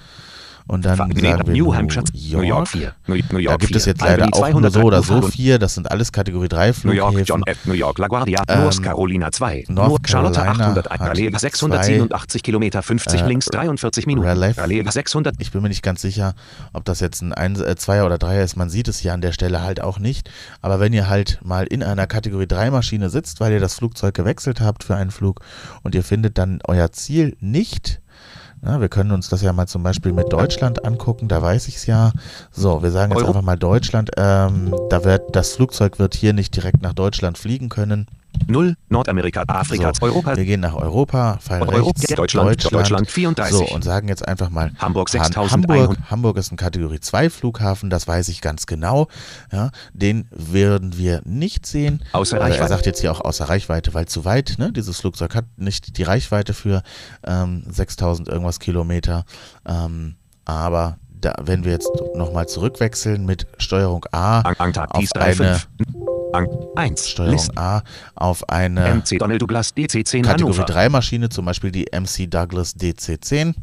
Und 0.67 0.85
dann 0.85 0.95
Ver- 0.97 1.07
sagen 1.07 1.47
wir 1.47 1.53
New 1.53 1.75
Hampshire 1.75 2.03
New 2.13 2.37
New 2.37 2.41
York 2.43 2.47
York. 2.47 2.67
4 2.69 2.93
New, 3.07 3.15
New 3.31 3.43
Da 3.45 3.57
gibt 3.57 3.75
es 3.75 3.83
4 3.83 3.91
jetzt 3.93 4.01
leider 4.01 4.27
auch 4.31 4.49
nur 4.61 4.71
so 4.71 4.81
oder 4.81 5.01
so 5.01 5.07
200 5.19 5.31
vier. 5.33 5.59
Das 5.59 5.73
sind 5.75 5.91
alles 5.91 6.11
Kategorie 6.11 6.47
3 6.47 6.73
New 6.83 6.91
York 6.91 7.13
John 7.25 7.41
Flughäfen. 7.41 7.43
F. 7.47 7.65
New 7.65 7.73
York 7.73 7.97
LaGuardia 7.99 8.43
Ähm, 8.47 8.61
North 8.61 8.81
Carolina 8.81 9.31
2 9.31 9.65
North 9.67 10.07
Charlotte 10.09 10.35
Carolina 10.39 10.63
800 10.65 10.89
hat 10.89 10.99
Raleigh 11.01 11.37
687 11.37 12.43
Kilometer 12.43 12.81
50 12.81 13.21
äh, 13.21 13.25
links 13.27 13.45
43 13.47 14.05
Minuten 14.07 14.27
Raleigh- 14.27 14.57
Raleigh 14.57 14.89
600 14.89 15.35
Ich 15.39 15.51
bin 15.51 15.61
mir 15.61 15.69
nicht 15.69 15.83
ganz 15.83 16.01
sicher, 16.01 16.33
ob 16.73 16.85
das 16.85 16.99
jetzt 16.99 17.21
ein 17.21 17.33
1, 17.33 17.59
äh, 17.61 17.75
2 17.75 18.03
oder 18.03 18.17
3 18.17 18.41
ist. 18.41 18.55
Man 18.55 18.69
sieht 18.69 18.87
es 18.87 18.99
hier 18.99 19.13
an 19.13 19.21
der 19.21 19.31
Stelle 19.31 19.61
halt 19.61 19.81
auch 19.81 19.99
nicht. 19.99 20.29
Aber 20.61 20.79
wenn 20.79 20.93
ihr 20.93 21.09
halt 21.09 21.39
mal 21.43 21.65
in 21.65 21.83
einer 21.83 22.07
Kategorie 22.07 22.47
3 22.47 22.71
Maschine 22.71 23.09
sitzt, 23.09 23.39
weil 23.39 23.51
ihr 23.51 23.59
das 23.59 23.75
Flugzeug 23.75 24.13
gewechselt 24.13 24.61
habt 24.61 24.83
für 24.83 24.95
einen 24.95 25.11
Flug 25.11 25.41
und 25.83 25.95
ihr 25.95 26.03
findet 26.03 26.37
dann 26.37 26.59
euer 26.67 26.91
Ziel 26.91 27.35
nicht, 27.39 27.99
ja, 28.65 28.79
wir 28.81 28.89
können 28.89 29.11
uns 29.11 29.29
das 29.29 29.41
ja 29.41 29.51
mal 29.53 29.67
zum 29.67 29.83
Beispiel 29.83 30.13
mit 30.13 30.31
Deutschland 30.31 30.85
angucken, 30.85 31.27
da 31.27 31.41
weiß 31.41 31.67
ich 31.67 31.75
es 31.77 31.85
ja. 31.85 32.11
So, 32.51 32.81
wir 32.83 32.91
sagen 32.91 33.11
jetzt 33.11 33.19
Euro- 33.19 33.29
einfach 33.29 33.41
mal 33.41 33.57
Deutschland. 33.57 34.11
Ähm, 34.17 34.75
da 34.89 35.03
wird 35.03 35.23
das 35.31 35.53
Flugzeug 35.55 35.99
wird 35.99 36.15
hier 36.15 36.33
nicht 36.33 36.55
direkt 36.55 36.81
nach 36.81 36.93
Deutschland 36.93 37.37
fliegen 37.37 37.69
können. 37.69 38.07
0 38.47 38.75
Nordamerika 38.89 39.43
Afrika 39.47 39.93
So, 39.93 40.05
Europa 40.05 40.35
Wir 40.35 40.45
gehen 40.45 40.59
nach 40.59 40.73
Europa, 40.75 41.37
fallen 41.41 41.63
Europa, 41.63 41.99
rechts, 42.01 42.15
Deutschland, 42.15 42.71
Deutschland 42.73 43.09
34. 43.09 43.55
So, 43.69 43.73
und 43.75 43.83
sagen 43.83 44.07
jetzt 44.07 44.27
einfach 44.27 44.49
mal 44.49 44.71
Hamburg 44.79 45.09
Han- 45.13 45.23
6100. 45.23 45.69
Hamburg, 45.79 45.97
Hamburg 46.11 46.37
ist 46.37 46.51
ein 46.51 46.57
Kategorie 46.57 46.99
2 46.99 47.29
Flughafen, 47.29 47.89
das 47.89 48.07
weiß 48.07 48.27
ich 48.29 48.41
ganz 48.41 48.65
genau. 48.65 49.07
Ja, 49.51 49.71
den 49.93 50.27
würden 50.31 50.97
wir 50.97 51.21
nicht 51.25 51.65
sehen. 51.65 52.03
Außer 52.11 52.37
er 52.37 52.43
Reichweite. 52.43 52.69
sagt 52.69 52.85
jetzt 52.85 53.01
hier 53.01 53.11
auch 53.11 53.21
außer 53.21 53.45
Reichweite, 53.45 53.93
weil 53.93 54.07
zu 54.07 54.25
weit, 54.25 54.55
ne? 54.57 54.71
Dieses 54.71 54.99
Flugzeug 54.99 55.35
hat 55.35 55.45
nicht 55.57 55.97
die 55.97 56.03
Reichweite 56.03 56.53
für 56.53 56.81
ähm, 57.25 57.63
6000 57.69 58.27
irgendwas 58.27 58.59
Kilometer. 58.59 59.25
Ähm, 59.65 60.15
aber 60.45 60.97
da, 61.09 61.33
wenn 61.41 61.63
wir 61.63 61.71
jetzt 61.71 61.89
nochmal 62.15 62.47
zurückwechseln 62.49 63.25
mit 63.25 63.47
Steuerung 63.57 64.05
A 64.11 64.41
Ang- 64.41 64.55
Antarktis 64.59 65.11
auf 65.15 65.21
eine 65.21 65.33
35 65.35 65.67
Ang 66.33 66.47
1 66.75 67.09
Steuerung. 67.09 67.39
A 67.55 67.83
auf 68.15 68.49
eine 68.49 68.95
MC 68.95 69.19
Donald 69.19 69.41
Douglas 69.41 69.75
DC10 69.75 70.23
Kategorie 70.23 70.57
Hannover. 70.57 70.65
3 70.65 70.89
Maschine, 70.89 71.29
zum 71.29 71.45
Beispiel 71.45 71.71
die 71.71 71.85
MC 71.91 72.29
Douglas 72.29 72.75
DC-10. 72.75 73.53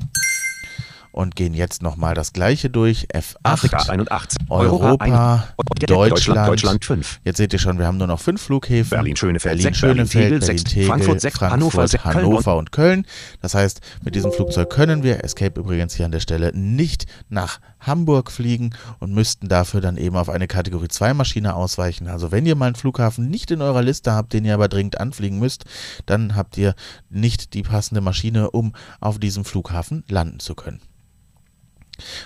Und 1.13 1.37
gehen 1.37 1.55
jetzt 1.55 1.83
nochmal 1.83 2.15
das 2.15 2.33
gleiche 2.33 2.71
durch. 2.71 3.07
Afrika 3.43 3.79
F8, 3.79 3.91
81. 3.91 4.39
Europa, 4.49 5.05
ein- 5.05 5.43
Deutschland. 5.87 6.49
Deutschland 6.49 6.85
5. 6.85 7.21
Jetzt 7.25 7.37
seht 7.39 7.53
ihr 7.53 7.59
schon, 7.59 7.79
wir 7.79 7.87
haben 7.87 7.97
nur 7.99 8.07
noch 8.07 8.21
fünf 8.21 8.43
Flughäfen. 8.43 8.91
Berlin 8.91 9.17
Schönefeld 9.17 9.53
Berlin 9.59 9.63
6, 9.75 9.79
Schönefeld, 9.79 10.13
Berlin 10.13 10.39
Tegel 10.39 10.41
Tegel, 10.41 10.59
6, 10.75 10.87
Frankfurt 10.89 11.21
6, 11.21 11.39
Frankfurt, 11.39 11.53
Hannover 11.61 11.89
6, 11.89 12.03
Köln 12.03 12.15
Hannover 12.17 12.57
und 12.57 12.73
Köln. 12.73 13.07
Das 13.41 13.55
heißt, 13.55 13.81
mit 14.05 14.15
diesem 14.15 14.33
Flugzeug 14.33 14.71
können 14.71 15.03
wir, 15.03 15.25
Escape 15.25 15.59
übrigens 15.61 15.95
hier 15.95 16.07
an 16.07 16.13
der 16.13 16.21
Stelle, 16.21 16.53
nicht 16.57 17.07
nach 17.29 17.61
Hamburg 17.81 18.31
fliegen 18.31 18.71
und 18.99 19.13
müssten 19.15 19.49
dafür 19.49 19.81
dann 19.81 19.97
eben 19.97 20.17
auf 20.17 20.29
eine 20.29 20.47
Kategorie 20.47 20.89
2 20.89 21.15
Maschine 21.15 21.55
ausweichen. 21.55 22.09
Also 22.09 22.31
wenn 22.31 22.45
ihr 22.47 22.55
mal 22.55 22.67
einen 22.67 22.75
Flughafen 22.75 23.29
nicht 23.31 23.51
in 23.51 23.63
eurer 23.63 23.83
Liste 23.83 24.13
habt, 24.13 24.33
den 24.33 24.45
ihr 24.45 24.55
aber 24.55 24.69
dringend 24.69 25.01
anfliegen 25.01 25.39
müsst, 25.39 25.65
dann 26.07 26.37
habt 26.37 26.59
ihr 26.59 26.75
nicht 27.09 27.55
die 27.55 27.63
passende 27.63 28.01
Maschine, 28.01 28.51
um 28.51 28.75
auf 29.01 29.19
diesem 29.19 29.45
Flughafen 29.45 30.05
landen 30.09 30.41
zu 30.41 30.55
können. 30.55 30.81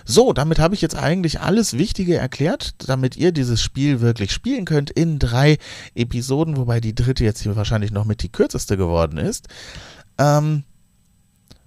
So, 0.05 0.33
damit 0.33 0.59
habe 0.59 0.75
ich 0.75 0.81
jetzt 0.81 0.97
eigentlich 0.97 1.41
alles 1.41 1.79
Wichtige 1.79 2.17
erklärt, 2.17 2.75
damit 2.89 3.17
ihr 3.17 3.33
dieses 3.33 3.61
Spiel 3.61 4.01
wirklich 4.01 4.33
spielen 4.33 4.65
könnt 4.65 4.91
in 4.91 5.19
drei 5.19 5.59
Episoden, 5.95 6.57
wobei 6.57 6.81
die 6.81 6.95
dritte 6.95 7.25
jetzt 7.25 7.43
hier 7.43 7.57
wahrscheinlich 7.57 7.91
noch 7.91 8.05
mit 8.05 8.23
die 8.23 8.31
kürzeste 8.31 8.77
geworden 8.77 9.19
ist. 9.19 9.49
Ähm, 10.19 10.65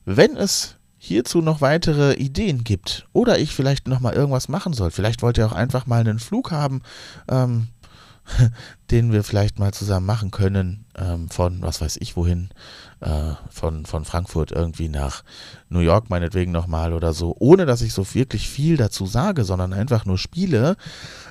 wenn 0.05 0.37
es 0.37 0.75
hierzu 0.97 1.41
noch 1.41 1.61
weitere 1.61 2.13
Ideen 2.13 2.63
gibt 2.63 3.07
oder 3.13 3.39
ich 3.39 3.53
vielleicht 3.53 3.87
noch 3.87 3.99
mal 3.99 4.13
irgendwas 4.13 4.49
machen 4.49 4.73
soll, 4.73 4.91
vielleicht 4.91 5.21
wollt 5.21 5.37
ihr 5.37 5.45
auch 5.45 5.53
einfach 5.53 5.85
mal 5.85 5.99
einen 5.99 6.19
Flug 6.19 6.51
haben, 6.51 6.81
ähm, 7.29 7.67
den 8.91 9.11
wir 9.11 9.23
vielleicht 9.23 9.59
mal 9.59 9.73
zusammen 9.73 10.05
machen 10.05 10.31
können, 10.31 10.85
ähm, 10.95 11.29
von 11.29 11.61
was 11.61 11.81
weiß 11.81 11.97
ich 12.01 12.15
wohin, 12.15 12.49
äh, 12.99 13.33
von, 13.49 13.85
von 13.85 14.05
Frankfurt 14.05 14.51
irgendwie 14.51 14.89
nach 14.89 15.23
New 15.69 15.79
York 15.79 16.09
meinetwegen 16.09 16.51
nochmal 16.51 16.93
oder 16.93 17.13
so, 17.13 17.35
ohne 17.39 17.65
dass 17.65 17.81
ich 17.81 17.93
so 17.93 18.13
wirklich 18.13 18.49
viel 18.49 18.77
dazu 18.77 19.05
sage, 19.05 19.43
sondern 19.43 19.73
einfach 19.73 20.05
nur 20.05 20.17
spiele, 20.17 20.75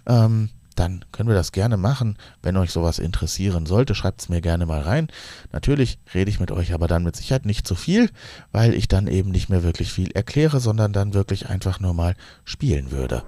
ähm, 0.06 0.50
dann 0.76 1.04
können 1.10 1.28
wir 1.28 1.36
das 1.36 1.52
gerne 1.52 1.78
machen. 1.78 2.18
Wenn 2.42 2.56
euch 2.58 2.70
sowas 2.70 2.98
interessieren 2.98 3.66
sollte, 3.66 3.94
schreibt 3.94 4.20
es 4.20 4.28
mir 4.28 4.42
gerne 4.42 4.66
mal 4.66 4.82
rein. 4.82 5.08
Natürlich 5.50 5.98
rede 6.14 6.30
ich 6.30 6.38
mit 6.38 6.50
euch 6.50 6.74
aber 6.74 6.86
dann 6.86 7.02
mit 7.02 7.16
Sicherheit 7.16 7.46
nicht 7.46 7.66
zu 7.66 7.74
viel, 7.74 8.10
weil 8.52 8.74
ich 8.74 8.86
dann 8.86 9.06
eben 9.06 9.30
nicht 9.30 9.48
mehr 9.48 9.62
wirklich 9.62 9.90
viel 9.90 10.10
erkläre, 10.12 10.60
sondern 10.60 10.92
dann 10.92 11.14
wirklich 11.14 11.48
einfach 11.48 11.80
nur 11.80 11.94
mal 11.94 12.14
spielen 12.44 12.90
würde. 12.90 13.22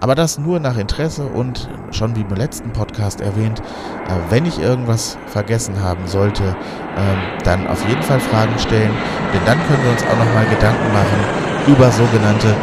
Aber 0.00 0.14
das 0.14 0.38
nur 0.38 0.60
nach 0.60 0.76
Interesse 0.76 1.24
und 1.24 1.68
schon 1.90 2.14
wie 2.14 2.20
im 2.20 2.34
letzten 2.34 2.72
Podcast 2.72 3.20
erwähnt, 3.20 3.60
äh, 3.60 4.30
wenn 4.30 4.44
ich 4.44 4.60
irgendwas 4.60 5.16
vergessen 5.26 5.80
haben 5.80 6.06
sollte, 6.06 6.44
ähm, 6.44 7.18
dann 7.44 7.66
auf 7.66 7.86
jeden 7.88 8.02
Fall 8.02 8.20
Fragen 8.20 8.58
stellen, 8.58 8.92
denn 9.32 9.40
dann 9.46 9.58
können 9.66 9.82
wir 9.82 9.92
uns 9.92 10.02
auch 10.02 10.18
nochmal 10.18 10.46
Gedanken 10.46 10.92
machen 10.92 11.18
über 11.66 11.90
sogenannte 11.90 12.54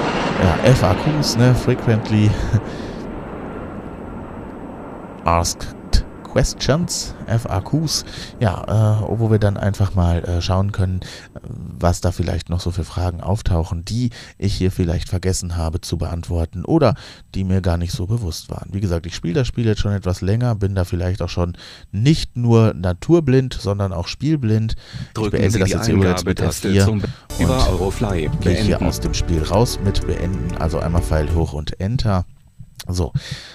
ja, 0.43 0.73
FAQs, 0.73 1.37
ne, 1.37 1.55
Frequently 1.55 2.29
Asked 5.25 5.75
Questions, 6.31 7.13
FAQs, 7.27 8.05
ja, 8.39 9.01
äh, 9.01 9.19
wo 9.19 9.29
wir 9.29 9.39
dann 9.39 9.57
einfach 9.57 9.95
mal 9.95 10.23
äh, 10.23 10.41
schauen 10.41 10.71
können, 10.71 11.01
was 11.43 11.99
da 11.99 12.13
vielleicht 12.13 12.49
noch 12.49 12.61
so 12.61 12.71
für 12.71 12.85
Fragen 12.85 13.19
auftauchen, 13.19 13.83
die 13.83 14.11
ich 14.37 14.53
hier 14.53 14.71
vielleicht 14.71 15.09
vergessen 15.09 15.57
habe 15.57 15.81
zu 15.81 15.97
beantworten 15.97 16.63
oder 16.63 16.95
die 17.35 17.43
mir 17.43 17.61
gar 17.61 17.75
nicht 17.75 17.91
so 17.91 18.07
bewusst 18.07 18.49
waren. 18.49 18.69
Wie 18.71 18.79
gesagt, 18.79 19.05
ich 19.05 19.15
spiele 19.15 19.33
das 19.33 19.47
Spiel 19.47 19.65
jetzt 19.65 19.81
schon 19.81 19.91
etwas 19.91 20.21
länger, 20.21 20.55
bin 20.55 20.73
da 20.73 20.85
vielleicht 20.85 21.21
auch 21.21 21.29
schon 21.29 21.57
nicht 21.91 22.37
nur 22.37 22.73
naturblind, 22.75 23.53
sondern 23.53 23.91
auch 23.91 24.07
spielblind. 24.07 24.75
Ich 24.77 25.13
Drücken 25.13 25.31
beende 25.31 25.51
Sie 25.51 25.59
das 25.59 25.69
jetzt 25.69 25.87
übrigens 25.89 26.23
mit 26.23 26.39
Eingabetaste 26.39 26.69
F4 26.69 26.85
zum 26.85 27.01
über 27.39 27.69
Eurofly. 27.69 28.29
gehe 28.39 28.53
ich 28.53 28.61
hier 28.61 28.81
aus 28.81 29.01
dem 29.01 29.13
Spiel 29.13 29.43
raus 29.43 29.79
mit 29.83 30.05
beenden, 30.07 30.55
also 30.59 30.79
einmal 30.79 31.01
Pfeil 31.01 31.33
hoch 31.33 31.51
und 31.51 31.79
Enter. 31.81 32.25
So, 32.87 33.13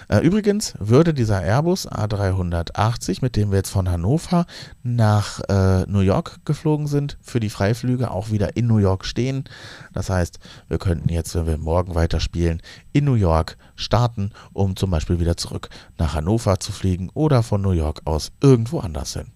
äh, 0.09 0.19
übrigens 0.19 0.75
würde 0.79 1.13
dieser 1.13 1.43
Airbus 1.43 1.89
A380, 1.91 3.19
mit 3.23 3.35
dem 3.35 3.51
wir 3.51 3.59
jetzt 3.59 3.71
von 3.71 3.89
Hannover 3.89 4.47
nach 4.85 5.41
äh, 5.49 5.85
New 5.87 6.01
York 6.01 6.39
geflogen 6.45 6.87
sind, 6.87 7.19
für 7.23 7.41
die 7.41 7.51
Freiflüge 7.51 8.13
auch 8.13 8.31
wieder 8.31 8.57
in 8.57 8.69
New 8.69 8.79
York 8.79 9.05
stehen. 9.05 9.45
Das 9.93 10.11
heißt, 10.11 10.39
wir 10.69 10.79
könnten 10.79 11.09
jetzt, 11.09 11.35
wenn 11.35 11.47
wir 11.47 11.59
morgen 11.59 11.97
weiterspielen, 11.97 12.63
in 12.93 13.05
New 13.05 13.15
York 13.15 13.59
starten, 13.75 14.31
um 14.53 14.77
zum 14.77 14.91
Beispiel 14.91 15.19
wieder 15.19 15.37
zurück 15.37 15.71
nach 15.99 16.15
Hannover 16.15 16.61
zu 16.61 16.71
fliegen 16.71 17.11
oder 17.13 17.43
von 17.43 17.61
New 17.61 17.73
York 17.73 18.03
aus 18.05 18.31
irgendwo 18.41 18.79
anders 18.79 19.15
hin. 19.15 19.36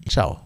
Ciao. 0.08 0.42